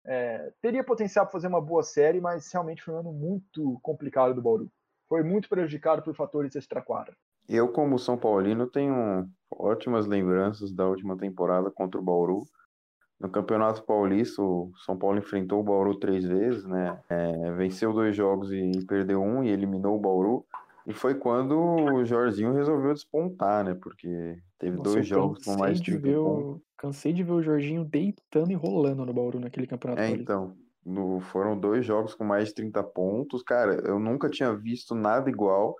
É, 0.07 0.53
teria 0.61 0.83
potencial 0.83 1.25
para 1.25 1.31
fazer 1.31 1.47
uma 1.47 1.61
boa 1.61 1.81
série, 1.81 2.21
mas 2.21 2.51
realmente 2.51 2.83
foi 2.83 2.93
um 2.93 2.99
ano 2.99 3.11
muito 3.11 3.79
complicado 3.81 4.35
do 4.35 4.41
Bauru. 4.41 4.71
Foi 5.07 5.23
muito 5.23 5.49
prejudicado 5.49 6.03
por 6.03 6.15
fatores 6.15 6.55
extra-quadra. 6.55 7.15
Eu, 7.47 7.67
como 7.69 7.99
São 7.99 8.17
Paulino, 8.17 8.67
tenho 8.67 9.27
ótimas 9.51 10.05
lembranças 10.07 10.71
da 10.73 10.87
última 10.87 11.17
temporada 11.17 11.69
contra 11.71 11.99
o 11.99 12.03
Bauru. 12.03 12.43
No 13.19 13.29
Campeonato 13.29 13.83
Paulista, 13.83 14.41
o 14.41 14.71
São 14.85 14.97
Paulo 14.97 15.17
enfrentou 15.17 15.59
o 15.61 15.63
Bauru 15.63 15.97
três 15.97 16.25
vezes, 16.25 16.65
né? 16.65 16.99
É, 17.09 17.51
venceu 17.53 17.93
dois 17.93 18.15
jogos 18.15 18.51
e 18.51 18.85
perdeu 18.85 19.21
um 19.21 19.43
e 19.43 19.49
eliminou 19.49 19.95
o 19.95 19.99
Bauru. 19.99 20.45
E 20.85 20.93
foi 20.93 21.15
quando 21.15 21.57
o 21.57 22.05
Jorginho 22.05 22.53
resolveu 22.53 22.93
despontar, 22.93 23.63
né? 23.63 23.73
Porque 23.73 24.37
teve 24.59 24.77
Nossa, 24.77 24.91
dois 24.91 25.07
jogos 25.07 25.43
com 25.43 25.57
mais 25.57 25.79
de 25.79 25.91
cansei 25.91 25.95
de 25.95 26.01
30 26.01 26.09
ver 26.11 26.17
o... 26.17 26.61
Cansei 26.77 27.13
de 27.13 27.23
ver 27.23 27.31
o 27.31 27.41
Jorginho 27.41 27.85
deitando 27.85 28.51
e 28.51 28.55
rolando 28.55 29.05
no 29.05 29.13
Bauru 29.13 29.39
naquele 29.39 29.65
campeonato 29.65 30.01
É, 30.01 30.09
então, 30.09 30.55
no- 30.85 31.19
foram 31.21 31.57
dois 31.57 31.85
jogos 31.85 32.13
com 32.13 32.23
mais 32.23 32.49
de 32.49 32.55
30 32.55 32.83
pontos. 32.83 33.41
Cara, 33.41 33.75
eu 33.87 33.97
nunca 33.97 34.29
tinha 34.29 34.53
visto 34.53 34.93
nada 34.93 35.29
igual 35.29 35.75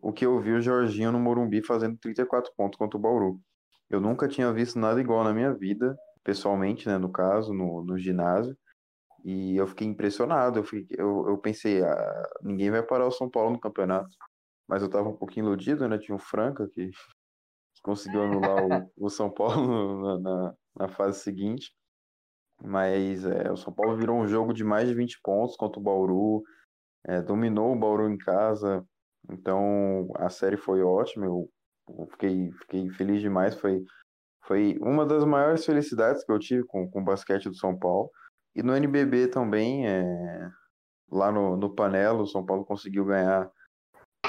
o 0.00 0.12
que 0.12 0.24
eu 0.26 0.40
vi 0.40 0.52
o 0.52 0.60
Jorginho 0.60 1.12
no 1.12 1.18
Morumbi 1.20 1.62
fazendo 1.62 1.96
34 1.98 2.52
pontos 2.56 2.78
contra 2.78 2.98
o 2.98 3.00
Bauru. 3.00 3.40
Eu 3.90 4.00
nunca 4.00 4.28
tinha 4.28 4.52
visto 4.52 4.78
nada 4.78 5.00
igual 5.00 5.24
na 5.24 5.32
minha 5.32 5.54
vida, 5.54 5.96
pessoalmente, 6.24 6.86
né, 6.88 6.98
no 6.98 7.10
caso, 7.10 7.52
no, 7.54 7.82
no 7.84 7.98
ginásio. 7.98 8.56
E 9.24 9.56
eu 9.56 9.66
fiquei 9.66 9.86
impressionado. 9.86 10.58
Eu, 10.60 10.64
fiquei- 10.64 10.96
eu, 11.00 11.26
eu 11.28 11.38
pensei, 11.38 11.82
ah, 11.82 12.22
ninguém 12.42 12.70
vai 12.70 12.82
parar 12.82 13.06
o 13.06 13.10
São 13.10 13.30
Paulo 13.30 13.52
no 13.52 13.60
campeonato. 13.60 14.10
Mas 14.68 14.82
eu 14.82 14.90
tava 14.90 15.08
um 15.08 15.16
pouquinho 15.16 15.46
iludido, 15.46 15.88
né? 15.88 15.98
Tinha 15.98 16.16
o 16.16 16.18
Franca 16.18 16.68
que, 16.68 16.88
que 16.90 16.92
conseguiu 17.82 18.22
anular 18.22 18.64
o, 18.64 18.92
o 18.98 19.10
São 19.10 19.30
Paulo 19.30 20.02
na, 20.20 20.20
na, 20.20 20.54
na 20.80 20.88
fase 20.88 21.20
seguinte. 21.20 21.72
Mas 22.62 23.24
é, 23.24 23.50
o 23.50 23.56
São 23.56 23.72
Paulo 23.72 23.96
virou 23.96 24.18
um 24.18 24.26
jogo 24.26 24.52
de 24.52 24.64
mais 24.64 24.88
de 24.88 24.94
20 24.94 25.20
pontos 25.22 25.56
contra 25.56 25.78
o 25.80 25.82
Bauru, 25.82 26.42
é, 27.06 27.22
dominou 27.22 27.72
o 27.72 27.78
Bauru 27.78 28.10
em 28.10 28.18
casa, 28.18 28.84
então 29.30 30.10
a 30.16 30.28
série 30.28 30.56
foi 30.56 30.82
ótima, 30.82 31.26
eu, 31.26 31.48
fiquei, 32.10 32.50
fiquei 32.52 32.90
feliz 32.90 33.20
demais, 33.20 33.54
foi, 33.54 33.82
foi 34.44 34.78
uma 34.80 35.06
das 35.06 35.24
maiores 35.24 35.64
felicidades 35.64 36.24
que 36.24 36.32
eu 36.32 36.38
tive 36.38 36.64
com, 36.64 36.88
com 36.90 37.00
o 37.00 37.04
basquete 37.04 37.48
do 37.48 37.56
São 37.56 37.78
Paulo. 37.78 38.10
E 38.54 38.62
no 38.62 38.74
NBB 38.74 39.28
também, 39.28 39.86
é, 39.86 40.50
lá 41.10 41.30
no, 41.30 41.56
no 41.56 41.74
Panelo, 41.74 42.22
o 42.22 42.26
São 42.26 42.44
Paulo 42.44 42.64
conseguiu 42.64 43.04
ganhar 43.04 43.50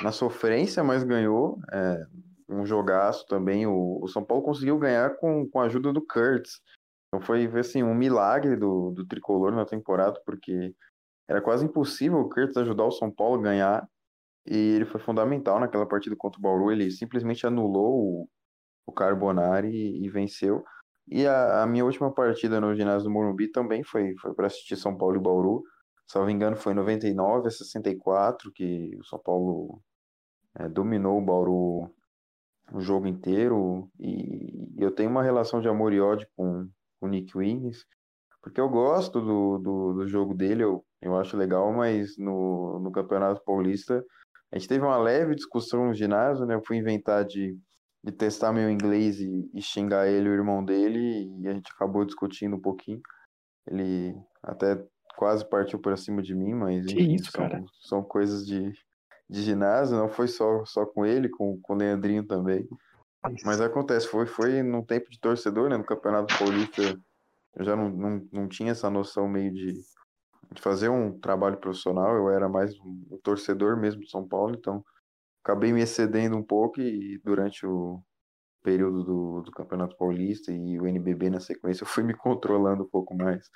na 0.03 0.11
sofrência, 0.11 0.84
mas 0.84 1.03
ganhou. 1.03 1.60
é, 1.72 2.06
um 2.49 2.66
jogaço 2.66 3.26
também. 3.28 3.68
O, 3.68 3.99
o 4.02 4.07
São 4.07 4.24
Paulo 4.24 4.44
conseguiu 4.44 4.78
ganhar 4.78 5.16
com, 5.18 5.48
com 5.48 5.60
a 5.60 5.66
ajuda 5.66 5.94
do 5.94 6.06
Kurtz. 6.06 6.60
Então 7.07 7.26
foi 7.26 7.45
assim, 7.60 7.84
um 7.84 7.94
milagre 7.94 8.56
do, 8.56 8.91
do 8.91 9.06
tricolor 9.06 9.52
na 9.52 9.66
temporada, 9.66 10.20
porque 10.26 10.76
era 11.28 11.41
quase 11.41 11.66
impossível 11.66 12.20
o 12.20 12.30
Kurtz 12.30 12.57
ajudar 12.57 12.86
o 12.86 12.91
São 12.91 13.11
Paulo 13.11 13.40
a 13.40 13.44
ganhar. 13.44 13.90
E 14.45 14.56
ele 14.76 14.86
foi 14.86 14.99
fundamental 14.99 15.60
naquela 15.60 15.88
partida 15.88 16.16
contra 16.16 16.40
o 16.40 16.41
Bauru. 16.41 16.72
Ele 16.72 16.90
simplesmente 16.91 17.45
anulou 17.45 18.24
o, 18.24 18.30
o 18.86 18.91
Carbonari 18.91 19.70
e, 19.70 20.06
e 20.06 20.10
venceu. 20.10 20.64
E 21.07 21.26
a, 21.26 21.64
a 21.64 21.68
minha 21.68 21.86
última 21.86 22.14
partida 22.14 22.61
no 22.61 22.76
ginásio 22.76 23.07
do 23.07 23.11
Morumbi 23.14 23.52
também 23.52 23.84
foi, 23.84 24.16
foi 24.22 24.34
para 24.34 24.48
assistir 24.48 24.76
São 24.76 24.95
Paulo 24.98 25.18
e 25.18 25.20
Bauru. 25.20 25.64
Me 26.26 26.34
engano, 26.34 26.56
foi 26.56 26.74
99 26.74 27.48
a 27.48 27.52
64 27.52 28.52
que 28.52 28.98
o 28.99 29.06
São 29.06 29.20
Paulo 29.20 29.80
é, 30.57 30.68
dominou 30.68 31.20
o 31.20 31.26
Bauru 31.26 31.94
o 32.72 32.82
jogo 32.82 33.07
inteiro. 33.07 33.90
E 33.99 34.76
eu 34.78 34.91
tenho 34.91 35.10
uma 35.10 35.24
relação 35.24 35.61
de 35.61 35.68
amor 35.68 35.94
e 35.94 35.99
ódio 35.99 36.28
com 36.36 36.68
o 37.02 37.07
Nick 37.07 37.38
Wiggins, 37.38 37.86
porque 38.41 38.60
eu 38.60 38.70
gosto 38.70 39.22
do, 39.22 39.57
do, 39.57 39.94
do 39.94 40.07
jogo 40.07 40.34
dele, 40.34 40.64
eu, 40.64 40.86
eu 41.02 41.18
acho 41.18 41.38
legal, 41.38 41.72
mas 41.74 42.18
no, 42.18 42.80
no 42.80 42.91
Campeonato 42.91 43.44
Paulista 43.44 44.03
a 44.52 44.58
gente 44.58 44.68
teve 44.68 44.84
uma 44.84 44.98
leve 44.98 45.36
discussão 45.36 45.88
no 45.88 45.94
ginásio, 45.94 46.46
né? 46.46 46.56
Eu 46.56 46.64
fui 46.66 46.78
inventar 46.78 47.24
de, 47.24 47.58
de 48.04 48.12
testar 48.12 48.52
meu 48.52 48.70
inglês 48.70 49.20
e, 49.20 49.50
e 49.54 49.62
xingar 49.62 50.08
ele 50.08 50.28
e 50.28 50.32
o 50.32 50.36
irmão 50.36 50.64
dele, 50.64 51.32
e 51.40 51.48
a 51.48 51.54
gente 51.54 51.72
acabou 51.72 52.06
discutindo 52.06 52.56
um 52.56 52.62
pouquinho. 52.62 53.02
Ele 53.68 54.16
até 54.42 54.84
quase 55.16 55.48
partiu 55.48 55.80
para 55.80 55.98
cima 55.98 56.22
de 56.22 56.34
mim, 56.34 56.54
mas 56.54 56.86
Que 56.86 56.94
enfim, 56.94 57.14
isso, 57.16 57.32
são, 57.32 57.42
cara? 57.48 57.64
são 57.82 58.04
coisas 58.04 58.46
de, 58.46 58.72
de 59.30 59.42
ginásio, 59.42 59.98
não 59.98 60.10
foi 60.10 60.28
só, 60.28 60.66
só 60.66 60.86
com 60.86 61.06
ele, 61.06 61.30
com, 61.30 61.60
com 61.62 61.74
o 61.74 61.78
Leandrinho 61.78 62.26
também. 62.26 62.68
Mas 63.44 63.60
acontece, 63.60 64.08
foi, 64.08 64.26
foi 64.26 64.64
num 64.64 64.84
tempo 64.84 65.10
de 65.10 65.20
torcedor, 65.20 65.70
né? 65.70 65.78
No 65.78 65.84
Campeonato 65.84 66.38
Paulista 66.40 66.82
eu 67.56 67.66
já 67.66 67.76
não, 67.76 67.90
não, 67.90 68.28
não 68.32 68.48
tinha 68.48 68.72
essa 68.72 68.90
noção 68.90 69.28
meio 69.28 69.54
de, 69.54 69.74
de 70.52 70.62
fazer 70.62 70.90
um 70.90 71.18
trabalho 71.20 71.58
profissional, 71.58 72.16
eu 72.16 72.30
era 72.30 72.50
mais 72.50 72.78
um, 72.80 73.20
torcedor 73.24 73.78
mesmo 73.78 74.02
de 74.02 74.10
São 74.10 74.28
Paulo, 74.28 74.56
então 74.58 74.84
acabei 75.44 75.72
me 75.72 75.82
excedendo 75.82 76.36
um 76.36 76.44
pouco 76.44 76.82
e 76.82 77.20
durante 77.24 77.66
o 77.66 78.02
período 78.64 79.04
do, 79.04 79.42
do 79.42 79.52
Campeonato 79.52 79.96
Paulista 79.98 80.52
e 80.52 80.80
o 80.80 80.88
NBB 80.88 81.30
na 81.30 81.40
sequência 81.40 81.84
eu 81.84 81.88
fui 81.88 82.04
me 82.04 82.14
controlando 82.14 82.84
um 82.84 82.90
pouco 82.90 83.16
mais 83.16 83.50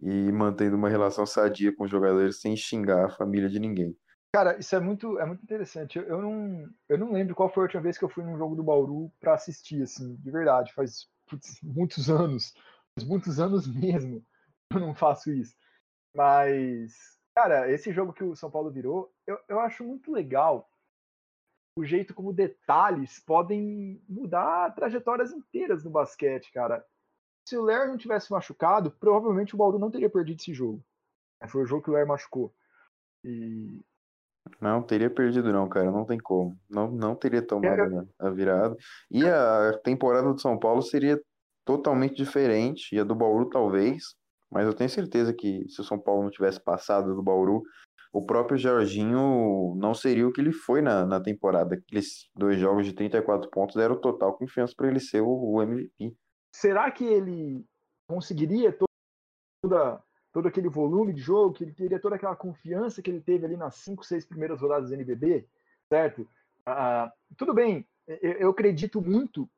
e 0.00 0.32
mantendo 0.32 0.76
uma 0.76 0.88
relação 0.88 1.26
sadia 1.26 1.74
com 1.74 1.84
os 1.84 1.90
jogadores 1.90 2.40
sem 2.40 2.56
xingar 2.56 3.06
a 3.06 3.10
família 3.10 3.48
de 3.48 3.58
ninguém. 3.58 3.96
Cara, 4.32 4.58
isso 4.58 4.76
é 4.76 4.80
muito, 4.80 5.18
é 5.18 5.26
muito 5.26 5.42
interessante. 5.42 5.98
Eu, 5.98 6.04
eu 6.04 6.22
não, 6.22 6.68
eu 6.88 6.98
não 6.98 7.12
lembro 7.12 7.34
qual 7.34 7.52
foi 7.52 7.62
a 7.62 7.64
última 7.64 7.82
vez 7.82 7.98
que 7.98 8.04
eu 8.04 8.08
fui 8.08 8.22
num 8.22 8.36
jogo 8.36 8.54
do 8.54 8.62
Bauru 8.62 9.10
para 9.18 9.34
assistir, 9.34 9.82
assim, 9.82 10.14
de 10.16 10.30
verdade. 10.30 10.72
Faz 10.74 11.08
putz, 11.26 11.58
muitos 11.64 12.08
anos, 12.10 12.52
faz 12.94 13.08
muitos 13.08 13.40
anos 13.40 13.66
mesmo. 13.66 14.22
Eu 14.72 14.80
não 14.80 14.94
faço 14.94 15.32
isso. 15.32 15.54
Mas, 16.14 17.18
cara, 17.34 17.70
esse 17.70 17.92
jogo 17.92 18.12
que 18.12 18.24
o 18.24 18.34
São 18.36 18.50
Paulo 18.50 18.70
virou, 18.70 19.12
eu, 19.26 19.38
eu 19.48 19.60
acho 19.60 19.84
muito 19.84 20.10
legal 20.10 20.68
o 21.76 21.84
jeito 21.84 22.12
como 22.12 22.32
detalhes 22.32 23.20
podem 23.20 24.02
mudar 24.08 24.74
trajetórias 24.74 25.30
inteiras 25.32 25.84
no 25.84 25.90
basquete, 25.90 26.50
cara. 26.52 26.84
Se 27.48 27.56
o 27.56 27.62
Ler 27.62 27.86
não 27.86 27.96
tivesse 27.96 28.32
machucado, 28.32 28.90
provavelmente 28.90 29.54
o 29.54 29.58
Bauru 29.58 29.78
não 29.78 29.90
teria 29.90 30.10
perdido 30.10 30.40
esse 30.40 30.52
jogo. 30.52 30.84
Foi 31.48 31.62
o 31.62 31.66
jogo 31.66 31.82
que 31.84 31.90
o 31.90 31.94
Ler 31.94 32.04
machucou. 32.04 32.52
E 33.24 33.80
Não, 34.60 34.82
teria 34.82 35.08
perdido 35.08 35.52
não, 35.52 35.68
cara, 35.68 35.90
não 35.90 36.04
tem 36.04 36.18
como. 36.18 36.58
Não, 36.68 36.90
não 36.90 37.14
teria 37.14 37.40
tomado 37.40 37.80
Eu- 37.80 38.08
a, 38.18 38.26
a 38.26 38.30
virada. 38.30 38.76
E 39.08 39.24
a 39.24 39.78
temporada 39.84 40.32
do 40.32 40.40
São 40.40 40.58
Paulo 40.58 40.82
seria 40.82 41.22
totalmente 41.64 42.16
diferente, 42.16 42.94
e 42.94 42.98
a 42.98 43.04
do 43.04 43.14
Bauru 43.14 43.48
talvez, 43.48 44.16
mas 44.50 44.66
eu 44.66 44.74
tenho 44.74 44.90
certeza 44.90 45.32
que 45.32 45.68
se 45.68 45.80
o 45.80 45.84
São 45.84 45.98
Paulo 45.98 46.22
não 46.22 46.30
tivesse 46.30 46.60
passado 46.60 47.14
do 47.14 47.22
Bauru, 47.22 47.62
o 48.12 48.24
próprio 48.24 48.56
Jorginho 48.56 49.74
não 49.76 49.92
seria 49.94 50.26
o 50.26 50.32
que 50.32 50.40
ele 50.40 50.52
foi 50.52 50.80
na, 50.80 51.04
na 51.04 51.20
temporada. 51.20 51.74
Aqueles 51.74 52.30
dois 52.34 52.58
jogos 52.58 52.86
de 52.86 52.94
34 52.94 53.50
pontos 53.50 53.76
deram 53.76 54.00
total 54.00 54.36
confiança 54.36 54.72
para 54.76 54.88
ele 54.88 55.00
ser 55.00 55.20
o, 55.20 55.28
o 55.28 55.62
MVP. 55.62 56.16
será 56.54 56.90
que 56.90 57.04
ele 57.04 57.64
conseguiria 58.08 58.72
to- 58.72 58.86
toda, 59.62 60.02
todo 60.32 60.48
aquele 60.48 60.68
volume 60.70 61.12
de 61.12 61.20
jogo, 61.20 61.52
que 61.52 61.64
ele 61.64 61.74
teria 61.74 62.00
toda 62.00 62.16
aquela 62.16 62.34
confiança 62.34 63.02
que 63.02 63.10
ele 63.10 63.20
teve 63.20 63.44
ali 63.44 63.56
nas 63.56 63.74
cinco, 63.76 64.04
seis 64.04 64.24
primeiras 64.24 64.60
rodadas 64.60 64.88
do 64.88 64.94
NBB, 64.94 65.46
certo? 65.92 66.26
Ah, 66.64 67.12
tudo 67.36 67.52
bem, 67.52 67.86
eu, 68.06 68.32
eu 68.32 68.50
acredito 68.50 69.02
muito 69.02 69.48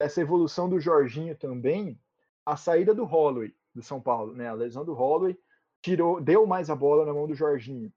nessa 0.00 0.20
evolução 0.20 0.68
do 0.68 0.78
Jorginho 0.78 1.34
também, 1.36 1.98
a 2.44 2.56
saída 2.56 2.94
do 2.94 3.04
Holloway 3.04 3.52
do 3.76 3.82
São 3.82 4.00
Paulo, 4.00 4.34
né? 4.34 4.48
A 4.48 4.54
lesão 4.54 4.84
do 4.84 4.94
Holloway 4.94 5.38
tirou, 5.82 6.20
deu 6.20 6.46
mais 6.46 6.70
a 6.70 6.74
bola 6.74 7.04
na 7.04 7.12
mão 7.12 7.26
do 7.26 7.34
Jorginho. 7.34 7.92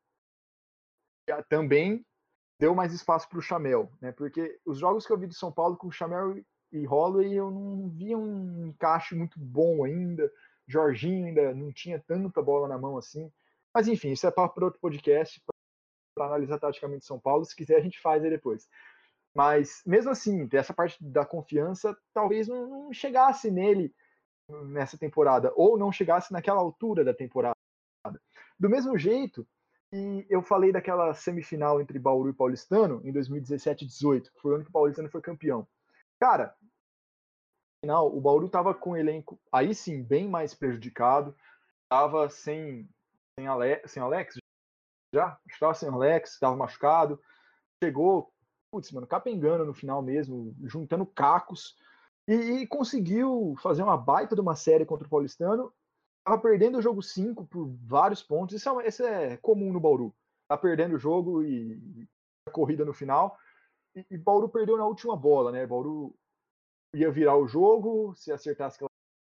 Também 1.48 2.06
deu 2.60 2.76
mais 2.76 2.94
espaço 2.94 3.28
para 3.30 3.40
o 3.40 3.42
Chamel, 3.42 3.92
né? 4.02 4.12
Porque 4.12 4.60
os 4.66 4.78
jogos 4.78 5.06
que 5.06 5.14
eu 5.14 5.18
vi 5.18 5.28
do 5.28 5.34
São 5.34 5.52
Paulo 5.52 5.78
com 5.78 5.90
Chamel 5.90 6.44
e 6.72 6.86
Holloway 6.86 7.34
eu 7.34 7.50
não 7.50 7.90
via 7.90 8.18
um 8.18 8.68
encaixe 8.68 9.16
muito 9.16 9.40
bom 9.40 9.84
ainda. 9.84 10.32
Jorginho 10.68 11.28
ainda 11.28 11.56
não 11.56 11.72
tinha 11.72 12.04
tanta 12.06 12.42
bola 12.42 12.68
na 12.68 12.78
mão 12.78 12.98
assim. 12.98 13.32
Mas 13.74 13.88
enfim, 13.88 14.12
isso 14.12 14.28
é 14.28 14.32
para 14.32 14.66
outro 14.66 14.80
podcast 14.80 15.42
para 16.14 16.26
analisar 16.26 16.60
taticamente 16.60 17.06
São 17.06 17.20
Paulo. 17.20 17.46
Se 17.46 17.56
quiser, 17.56 17.78
a 17.78 17.82
gente 17.82 18.02
faz 18.02 18.24
aí 18.24 18.30
depois. 18.30 18.68
Mas 19.34 19.82
mesmo 19.86 20.12
assim, 20.12 20.50
essa 20.52 20.74
parte 20.74 21.02
da 21.02 21.26
confiança 21.26 21.96
talvez 22.14 22.48
não 22.48 22.92
chegasse 22.92 23.50
nele 23.50 23.94
nessa 24.66 24.98
temporada, 24.98 25.52
ou 25.56 25.78
não 25.78 25.92
chegasse 25.92 26.32
naquela 26.34 26.60
altura 26.60 27.04
da 27.04 27.14
temporada. 27.14 27.56
Do 28.60 28.70
mesmo 28.70 28.98
jeito 28.98 29.48
que 29.92 30.26
eu 30.30 30.42
falei 30.42 30.72
daquela 30.72 31.14
semifinal 31.14 31.82
entre 31.82 31.98
Bauru 31.98 32.30
e 32.30 32.34
Paulistano 32.34 33.02
em 33.04 33.12
2017 33.12 33.86
e 33.86 33.88
18, 33.88 34.32
que 34.32 34.40
foi 34.40 34.52
o 34.52 34.56
ano 34.56 34.64
que 34.64 34.70
o 34.70 34.74
Paulistano 34.74 35.10
foi 35.10 35.22
campeão. 35.22 35.68
Cara, 36.20 36.56
final, 37.84 38.16
o 38.16 38.22
Bauru 38.22 38.50
tava 38.50 38.74
com 38.74 38.92
o 38.92 38.98
elenco 38.98 39.40
aí 39.52 39.74
sim 39.74 40.04
bem 40.04 40.28
mais 40.28 40.54
prejudicado, 40.54 41.36
tava 41.90 42.30
sem, 42.30 42.88
sem, 43.40 43.48
Ale, 43.48 43.82
sem 43.86 44.04
Alex 44.04 44.36
já, 45.14 45.40
estava 45.50 45.74
sem 45.74 45.90
Alex, 45.90 46.34
estava 46.34 46.56
machucado, 46.56 47.20
chegou, 47.84 48.32
putz, 48.72 48.92
mano, 48.92 49.08
capengando 49.08 49.66
no 49.66 49.74
final 49.74 50.02
mesmo, 50.02 50.56
juntando 50.64 51.06
cacos, 51.06 51.76
e, 52.32 52.62
e 52.62 52.68
conseguiu 52.68 53.56
fazer 53.62 53.84
uma 53.84 53.98
baita 53.98 54.36
de 54.36 54.42
uma 54.42 54.56
série 54.56 54.86
contra 54.86 55.08
o 55.08 55.10
Paulistano, 55.10 55.74
Tava 56.30 56.40
perdendo 56.40 56.78
o 56.78 56.82
jogo 56.82 57.02
5 57.02 57.48
por 57.48 57.68
vários 57.84 58.22
pontos. 58.22 58.56
Isso 58.56 58.80
é, 58.80 58.88
isso 58.88 59.04
é 59.04 59.38
comum 59.38 59.74
no 59.74 59.80
Bauru. 59.80 60.16
Tá 60.48 60.56
perdendo 60.56 60.96
o 60.96 61.00
jogo 61.00 61.44
e 61.44 62.08
a 62.48 62.52
corrida 62.52 62.86
no 62.86 62.94
final. 62.94 63.36
E, 63.96 64.06
e 64.12 64.18
Bauru 64.18 64.48
perdeu 64.48 64.78
na 64.78 64.86
última 64.86 65.18
bola, 65.18 65.52
né? 65.52 65.66
Bauru 65.66 66.16
ia 66.94 67.12
virar 67.12 67.36
o 67.36 67.48
jogo 67.48 68.14
se 68.16 68.32
acertasse 68.32 68.76
aquela 68.76 68.90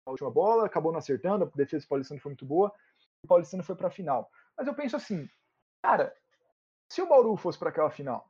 última 0.09 0.31
bola, 0.33 0.67
acabou 0.67 0.91
não 0.91 0.99
acertando, 0.99 1.45
a 1.45 1.57
defesa 1.57 1.85
do 1.85 1.89
Paulistano 1.89 2.21
foi 2.21 2.31
muito 2.31 2.45
boa, 2.45 2.73
o 3.25 3.29
Paulistano 3.29 3.63
foi 3.63 3.77
para 3.77 3.87
a 3.87 3.93
final. 3.93 4.29
Mas 4.57 4.67
eu 4.67 4.75
penso 4.75 4.97
assim, 4.97 5.29
cara, 5.83 6.13
se 6.91 7.01
o 7.01 7.09
Bauru 7.09 7.37
fosse 7.37 7.57
para 7.57 7.71
aquela 7.71 7.91
final, 7.91 8.29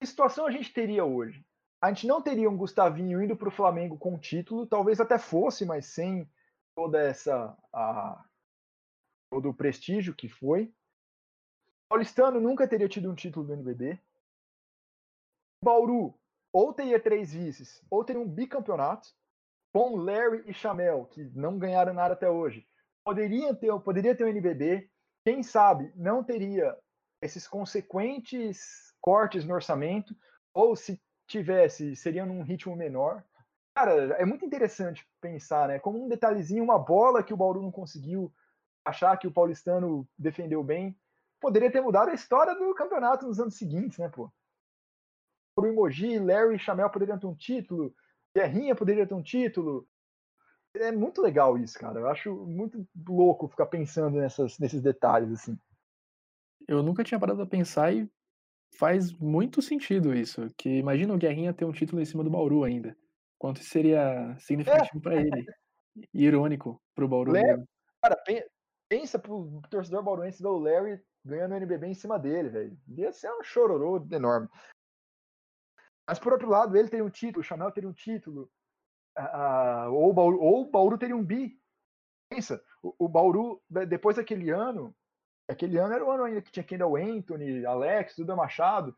que 0.00 0.06
situação 0.06 0.46
a 0.46 0.50
gente 0.50 0.72
teria 0.72 1.04
hoje? 1.04 1.44
A 1.82 1.88
gente 1.88 2.06
não 2.06 2.22
teria 2.22 2.48
um 2.48 2.56
Gustavinho 2.56 3.20
indo 3.20 3.36
para 3.36 3.48
o 3.48 3.52
Flamengo 3.52 3.98
com 3.98 4.16
título, 4.16 4.66
talvez 4.66 5.00
até 5.00 5.18
fosse, 5.18 5.66
mas 5.66 5.86
sem 5.86 6.30
toda 6.76 7.02
essa 7.02 7.58
a, 7.72 8.24
todo 9.28 9.50
o 9.50 9.54
prestígio 9.54 10.14
que 10.14 10.28
foi. 10.28 10.72
Paulistano 11.90 12.40
nunca 12.40 12.68
teria 12.68 12.88
tido 12.88 13.10
um 13.10 13.16
título 13.16 13.46
do 13.46 13.52
NBB. 13.54 14.00
Bauru 15.64 16.14
ou 16.52 16.72
teria 16.72 17.00
três 17.00 17.32
vices, 17.32 17.82
ou 17.90 18.04
teria 18.04 18.20
um 18.20 18.28
bicampeonato 18.28 19.08
com 19.74 19.96
Larry 19.96 20.44
e 20.46 20.52
Chamel, 20.52 21.06
que 21.06 21.24
não 21.34 21.58
ganharam 21.58 21.94
nada 21.94 22.14
até 22.14 22.30
hoje. 22.30 22.64
Poderia 23.04 23.54
ter, 23.54 23.76
poderia 23.80 24.14
ter 24.14 24.24
um 24.24 24.28
NBB, 24.28 24.88
quem 25.24 25.42
sabe 25.42 25.92
não 25.96 26.22
teria 26.22 26.78
esses 27.22 27.48
consequentes 27.48 28.94
cortes 29.00 29.44
no 29.44 29.54
orçamento, 29.54 30.14
ou 30.54 30.76
se 30.76 31.00
tivesse, 31.32 31.96
seria 31.96 32.24
num 32.24 32.42
ritmo 32.42 32.76
menor. 32.76 33.24
Cara, 33.74 33.92
é 34.14 34.24
muito 34.24 34.44
interessante 34.44 35.06
pensar, 35.20 35.68
né? 35.68 35.78
Como 35.78 36.04
um 36.04 36.08
detalhezinho, 36.08 36.62
uma 36.62 36.78
bola 36.78 37.22
que 37.22 37.32
o 37.32 37.36
Bauru 37.36 37.62
não 37.62 37.72
conseguiu 37.72 38.32
achar 38.84 39.16
que 39.16 39.26
o 39.26 39.32
paulistano 39.32 40.06
defendeu 40.18 40.62
bem, 40.62 40.96
poderia 41.40 41.70
ter 41.70 41.80
mudado 41.80 42.10
a 42.10 42.14
história 42.14 42.54
do 42.54 42.74
campeonato 42.74 43.26
nos 43.26 43.40
anos 43.40 43.54
seguintes, 43.54 43.98
né, 43.98 44.08
pô? 44.08 44.30
O 45.56 45.66
Emoji, 45.66 46.18
Larry 46.18 46.56
e 46.56 46.58
Chamel 46.58 46.90
poderiam 46.90 47.18
ter 47.18 47.26
um 47.26 47.34
título, 47.34 47.94
Guerrinha 48.34 48.74
poderia 48.74 49.06
ter 49.06 49.14
um 49.14 49.22
título. 49.22 49.86
É 50.74 50.90
muito 50.90 51.20
legal 51.20 51.58
isso, 51.58 51.78
cara. 51.78 52.00
Eu 52.00 52.08
acho 52.08 52.34
muito 52.46 52.86
louco 53.06 53.48
ficar 53.48 53.66
pensando 53.66 54.18
nessas, 54.18 54.58
nesses 54.58 54.80
detalhes, 54.80 55.30
assim. 55.30 55.58
Eu 56.66 56.82
nunca 56.82 57.04
tinha 57.04 57.20
parado 57.20 57.42
a 57.42 57.46
pensar 57.46 57.92
e 57.92 58.10
faz 58.76 59.12
muito 59.12 59.60
sentido 59.62 60.14
isso. 60.14 60.48
Que 60.56 60.78
imagina 60.78 61.14
o 61.14 61.18
Guerrinha 61.18 61.52
ter 61.52 61.64
um 61.64 61.72
título 61.72 62.00
em 62.00 62.04
cima 62.04 62.24
do 62.24 62.30
Bauru 62.30 62.64
ainda. 62.64 62.96
Quanto 63.38 63.60
isso 63.60 63.70
seria 63.70 64.36
significativo 64.38 64.98
é. 64.98 65.00
para 65.00 65.16
ele. 65.16 65.46
Irônico 66.14 66.80
pro 66.94 67.08
Bauru. 67.08 67.32
Larry, 67.32 67.64
cara, 68.00 68.16
pensa 68.88 69.18
pro 69.18 69.60
torcedor 69.68 70.02
bauruense 70.02 70.42
do 70.42 70.58
Larry 70.58 71.02
ganhando 71.24 71.52
o 71.52 71.56
NBB 71.56 71.86
em 71.86 71.94
cima 71.94 72.18
dele, 72.18 72.48
velho. 72.48 72.78
Ia 72.88 73.12
ser 73.12 73.30
um 73.32 73.42
chororô 73.42 74.06
enorme. 74.10 74.48
Mas 76.06 76.18
por 76.18 76.32
outro 76.32 76.48
lado, 76.48 76.76
ele 76.76 76.88
teria 76.88 77.04
um 77.04 77.10
título, 77.10 77.40
o 77.40 77.44
Chanel 77.44 77.70
teria 77.70 77.88
um 77.88 77.92
título, 77.92 78.50
ou, 79.92 80.10
o 80.10 80.12
Bauru, 80.12 80.40
ou 80.40 80.62
o 80.62 80.70
Bauru 80.70 80.98
teria 80.98 81.16
um 81.16 81.24
bi. 81.24 81.58
Pensa, 82.28 82.62
o, 82.82 82.94
o, 82.98 83.08
Bauru, 83.08 83.62
depois 83.88 84.16
daquele 84.16 84.50
ano, 84.50 84.94
aquele 85.52 85.78
ano 85.78 85.94
era 85.94 86.04
o 86.04 86.10
ano 86.10 86.24
ainda 86.24 86.42
que 86.42 86.50
tinha 86.50 86.64
Kendall 86.64 86.96
Anthony, 86.96 87.64
Alex, 87.64 88.16
Duda 88.16 88.34
Machado. 88.34 88.94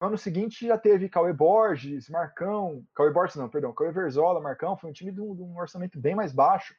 No 0.00 0.08
ano 0.08 0.18
seguinte 0.18 0.66
já 0.66 0.76
teve 0.76 1.08
Cauê 1.08 1.32
Borges, 1.32 2.08
Marcão, 2.08 2.84
Cauê 2.94 3.10
Borges 3.10 3.36
não, 3.36 3.48
perdão, 3.48 3.72
Cauê 3.72 3.92
Verzola, 3.92 4.40
Marcão, 4.40 4.76
foi 4.76 4.90
um 4.90 4.92
time 4.92 5.12
de 5.12 5.20
um, 5.20 5.34
de 5.34 5.42
um 5.42 5.56
orçamento 5.56 5.98
bem 5.98 6.14
mais 6.14 6.32
baixo. 6.32 6.74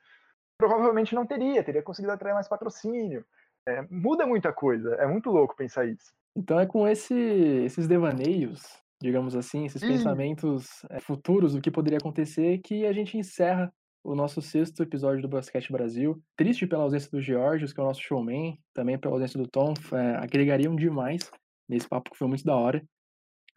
Provavelmente 0.57 1.15
não 1.15 1.25
teria, 1.25 1.63
teria 1.63 1.81
conseguido 1.81 2.13
atrair 2.13 2.33
mais 2.33 2.47
patrocínio. 2.47 3.25
É, 3.67 3.81
muda 3.89 4.25
muita 4.25 4.51
coisa, 4.51 4.95
é 4.95 5.07
muito 5.07 5.29
louco 5.29 5.55
pensar 5.55 5.85
isso. 5.85 6.13
Então 6.35 6.59
é 6.59 6.65
com 6.65 6.87
esse, 6.87 7.13
esses 7.13 7.87
devaneios 7.87 8.83
digamos 9.03 9.35
assim, 9.35 9.65
esses 9.65 9.81
pensamentos 9.81 10.85
é, 10.89 10.97
futuros 10.97 11.53
do 11.53 11.59
que 11.59 11.69
poderia 11.69 11.97
acontecer, 11.97 12.59
que 12.59 12.85
a 12.85 12.93
gente 12.93 13.17
encerra 13.17 13.71
o 14.03 14.15
nosso 14.15 14.41
sexto 14.41 14.83
episódio 14.83 15.21
do 15.21 15.29
Basquete 15.29 15.71
Brasil. 15.71 16.21
Triste 16.35 16.67
pela 16.67 16.83
ausência 16.83 17.09
do 17.09 17.21
Georgios, 17.21 17.71
que 17.71 17.79
é 17.79 17.83
o 17.83 17.85
nosso 17.87 18.01
showman, 18.01 18.59
também 18.73 18.99
pela 18.99 19.15
ausência 19.15 19.39
do 19.39 19.47
Tom, 19.47 19.73
é, 19.93 20.15
agregariam 20.17 20.75
demais 20.75 21.31
nesse 21.67 21.87
papo 21.87 22.11
que 22.11 22.17
foi 22.17 22.27
muito 22.27 22.43
da 22.43 22.55
hora. 22.55 22.83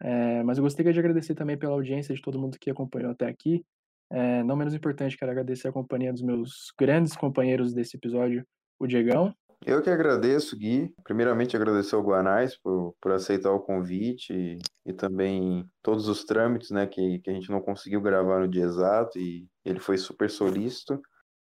É, 0.01 0.43
mas 0.43 0.57
eu 0.57 0.63
gostaria 0.63 0.93
de 0.93 0.99
agradecer 0.99 1.35
também 1.35 1.57
pela 1.57 1.73
audiência 1.73 2.15
de 2.15 2.21
todo 2.21 2.39
mundo 2.39 2.57
que 2.59 2.69
acompanhou 2.69 3.11
até 3.11 3.27
aqui. 3.27 3.63
É, 4.09 4.41
não 4.43 4.55
menos 4.55 4.73
importante, 4.73 5.17
quero 5.17 5.31
agradecer 5.31 5.67
a 5.67 5.73
companhia 5.73 6.13
dos 6.13 6.21
meus 6.21 6.71
grandes 6.79 7.15
companheiros 7.15 7.73
desse 7.73 7.97
episódio, 7.97 8.45
o 8.79 8.87
Diegão. 8.87 9.33
Eu 9.65 9.81
que 9.81 9.89
agradeço, 9.89 10.57
Gui. 10.57 10.93
Primeiramente, 11.03 11.55
agradecer 11.55 11.95
ao 11.95 12.03
Guanais 12.03 12.55
por, 12.57 12.95
por 13.01 13.11
aceitar 13.11 13.51
o 13.51 13.59
convite 13.59 14.31
e, 14.31 14.59
e, 14.85 14.93
também 14.93 15.67
todos 15.81 16.07
os 16.07 16.23
trâmites 16.23 16.69
né, 16.69 16.85
que, 16.85 17.19
que 17.19 17.29
a 17.29 17.33
gente 17.33 17.49
não 17.49 17.59
conseguiu 17.59 17.99
gravar 18.01 18.39
no 18.39 18.47
dia 18.47 18.63
exato 18.63 19.17
e 19.19 19.47
ele 19.65 19.79
foi 19.79 19.97
super 19.97 20.29
solícito. 20.29 21.01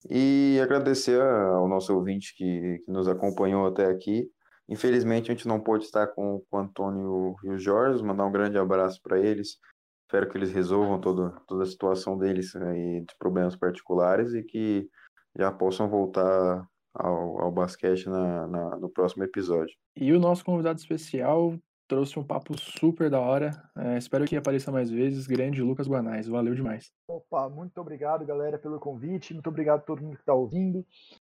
E 0.09 0.59
agradecer 0.61 1.21
ao 1.21 1.67
nosso 1.67 1.93
ouvinte 1.95 2.35
que, 2.35 2.79
que 2.83 2.91
nos 2.91 3.07
acompanhou 3.07 3.67
até 3.67 3.85
aqui. 3.85 4.27
Infelizmente, 4.67 5.31
a 5.31 5.35
gente 5.35 5.47
não 5.47 5.59
pôde 5.59 5.85
estar 5.85 6.07
com, 6.07 6.41
com 6.49 6.57
o 6.57 6.59
Antônio 6.59 7.35
e 7.43 7.49
o 7.49 7.57
Jorge, 7.57 8.03
mandar 8.03 8.25
um 8.25 8.31
grande 8.31 8.57
abraço 8.57 8.99
para 9.03 9.19
eles. 9.19 9.59
Espero 10.07 10.29
que 10.29 10.37
eles 10.37 10.51
resolvam 10.51 10.99
toda, 10.99 11.31
toda 11.47 11.63
a 11.63 11.67
situação 11.67 12.17
deles 12.17 12.55
aí, 12.55 13.01
de 13.01 13.15
problemas 13.19 13.55
particulares 13.55 14.33
e 14.33 14.43
que 14.43 14.89
já 15.37 15.51
possam 15.51 15.87
voltar 15.89 16.67
ao, 16.93 17.41
ao 17.41 17.51
basquete 17.51 18.07
na, 18.07 18.47
na, 18.47 18.77
no 18.77 18.89
próximo 18.89 19.23
episódio. 19.23 19.75
E 19.95 20.11
o 20.13 20.19
nosso 20.19 20.43
convidado 20.43 20.79
especial 20.79 21.57
trouxe 21.91 22.17
um 22.17 22.23
papo 22.23 22.57
super 22.57 23.09
da 23.09 23.19
hora. 23.19 23.51
É, 23.77 23.97
espero 23.97 24.23
que 24.25 24.37
apareça 24.37 24.71
mais 24.71 24.89
vezes. 24.89 25.27
Grande 25.27 25.61
Lucas 25.61 25.89
Guanais. 25.89 26.25
Valeu 26.25 26.55
demais. 26.55 26.89
Opa, 27.05 27.49
muito 27.49 27.81
obrigado, 27.81 28.25
galera, 28.25 28.57
pelo 28.57 28.79
convite. 28.79 29.33
Muito 29.33 29.49
obrigado 29.49 29.79
a 29.79 29.83
todo 29.83 30.01
mundo 30.01 30.15
que 30.15 30.21
está 30.21 30.33
ouvindo. 30.33 30.85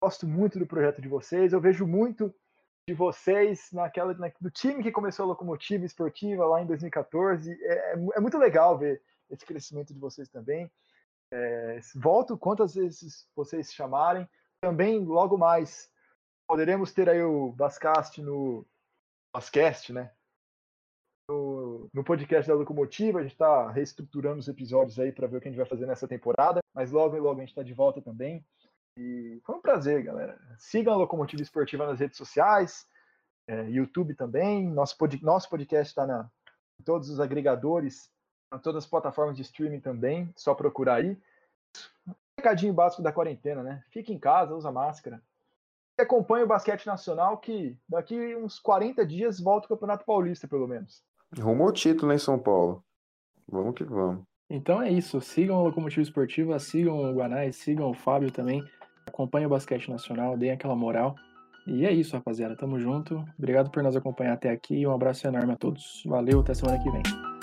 Gosto 0.01 0.27
muito 0.27 0.59
do 0.59 0.67
projeto 0.67 1.03
de 1.03 1.09
vocês. 1.09 1.53
Eu 1.53 1.61
vejo 1.61 1.87
muito 1.87 2.35
de 2.89 2.95
vocês 2.95 3.69
naquela 3.71 4.15
na, 4.15 4.33
do 4.41 4.51
time 4.51 4.83
que 4.83 4.91
começou 4.91 5.25
a 5.25 5.29
locomotiva 5.29 5.85
esportiva 5.85 6.47
lá 6.47 6.63
em 6.63 6.67
2014. 6.67 7.53
É, 7.53 7.93
é, 7.93 7.97
é 8.15 8.21
muito 8.21 8.39
legal 8.39 8.79
ver 8.79 9.03
esse 9.29 9.45
crescimento 9.45 9.93
de 9.93 10.01
vocês 10.01 10.27
também. 10.31 10.71
É, 11.31 11.81
volto 11.97 12.39
quantas 12.39 12.77
vezes 12.77 13.29
vocês 13.37 13.75
chamarem. 13.75 14.27
Também, 14.63 15.05
logo 15.05 15.37
mais, 15.37 15.91
poderemos 16.47 16.93
ter 16.93 17.09
aí 17.09 17.23
o 17.23 17.53
Bascast 17.53 18.21
no 18.23 18.67
Bascast, 19.35 19.93
né? 19.93 20.13
No, 21.29 21.89
no, 21.93 22.05
podcast 22.05 22.49
da 22.49 22.55
Locomotiva, 22.55 23.19
a 23.19 23.23
gente 23.23 23.33
está 23.33 23.71
reestruturando 23.71 24.39
os 24.39 24.49
episódios 24.49 24.99
aí 24.99 25.11
para 25.11 25.27
ver 25.27 25.39
o 25.39 25.41
que 25.41 25.49
a 25.49 25.51
gente 25.51 25.59
vai 25.59 25.67
fazer 25.67 25.85
nessa 25.85 26.07
temporada, 26.07 26.61
mas 26.73 26.93
logo 26.93 27.19
logo 27.19 27.41
a 27.41 27.41
gente 27.41 27.51
está 27.51 27.63
de 27.63 27.75
volta 27.75 28.01
também. 28.01 28.45
E 28.97 29.41
foi 29.45 29.57
um 29.57 29.61
prazer, 29.61 30.03
galera. 30.03 30.39
Sigam 30.59 30.95
a 30.95 30.97
Locomotiva 30.97 31.43
Esportiva 31.43 31.87
nas 31.87 32.01
redes 32.01 32.17
sociais, 32.17 32.87
é, 33.49 33.69
YouTube 33.69 34.15
também. 34.15 34.71
Nosso, 34.71 34.97
pod, 34.97 35.23
nosso 35.23 35.51
podcast 35.51 35.91
está 35.91 36.31
em 36.81 36.85
todos 36.85 37.11
os 37.11 37.21
agregadores, 37.21 38.11
em 38.55 38.59
todas 38.59 38.85
as 38.85 38.91
plataformas 38.91 39.37
de 39.37 39.43
streaming 39.43 39.81
também. 39.81 40.33
Só 40.37 40.55
procurar 40.55 40.97
aí 40.97 41.21
recadinho 42.39 42.75
básico 42.75 43.03
da 43.03 43.13
quarentena, 43.13 43.63
né? 43.63 43.83
Fique 43.91 44.13
em 44.13 44.19
casa, 44.19 44.55
usa 44.55 44.71
máscara. 44.71 45.23
E 45.99 46.03
acompanhe 46.03 46.45
o 46.45 46.47
basquete 46.47 46.87
nacional 46.87 47.39
que 47.39 47.77
daqui 47.89 48.37
uns 48.37 48.59
40 48.59 49.07
dias 49.07 49.41
volta 49.41 49.67
o 49.67 49.69
Campeonato 49.71 50.05
Paulista, 50.05 50.47
pelo 50.47 50.69
menos. 50.69 51.03
Rumo 51.39 51.65
ao 51.65 51.73
título 51.73 52.13
em 52.13 52.19
São 52.19 52.39
Paulo. 52.39 52.85
Vamos 53.49 53.75
que 53.75 53.85
vamos. 53.85 54.23
Então 54.51 54.83
é 54.83 54.91
isso. 54.91 55.21
Sigam 55.21 55.59
a 55.59 55.63
Locomotiva 55.63 56.03
Esportiva, 56.03 56.59
sigam 56.59 56.99
o 56.99 57.15
Guanais, 57.15 57.57
sigam 57.57 57.91
o 57.91 57.95
Fábio 57.95 58.31
também. 58.31 58.63
Acompanhe 59.07 59.47
o 59.47 59.51
basquete 59.51 59.91
nacional, 59.91 60.37
deem 60.37 60.53
aquela 60.53 60.77
moral. 60.77 61.15
E 61.67 61.85
é 61.85 61.91
isso, 61.91 62.15
rapaziada. 62.15 62.57
Tamo 62.57 62.79
junto. 62.79 63.25
Obrigado 63.39 63.71
por 63.71 63.83
nos 63.83 63.97
acompanhar 63.97 64.35
até 64.35 64.51
aqui. 64.51 64.87
Um 64.87 64.93
abraço 64.93 65.27
enorme 65.27 65.53
a 65.53 65.57
todos. 65.57 66.03
Valeu, 66.07 66.41
até 66.41 66.55
semana 66.55 66.81
que 66.81 66.91
vem. 66.91 67.36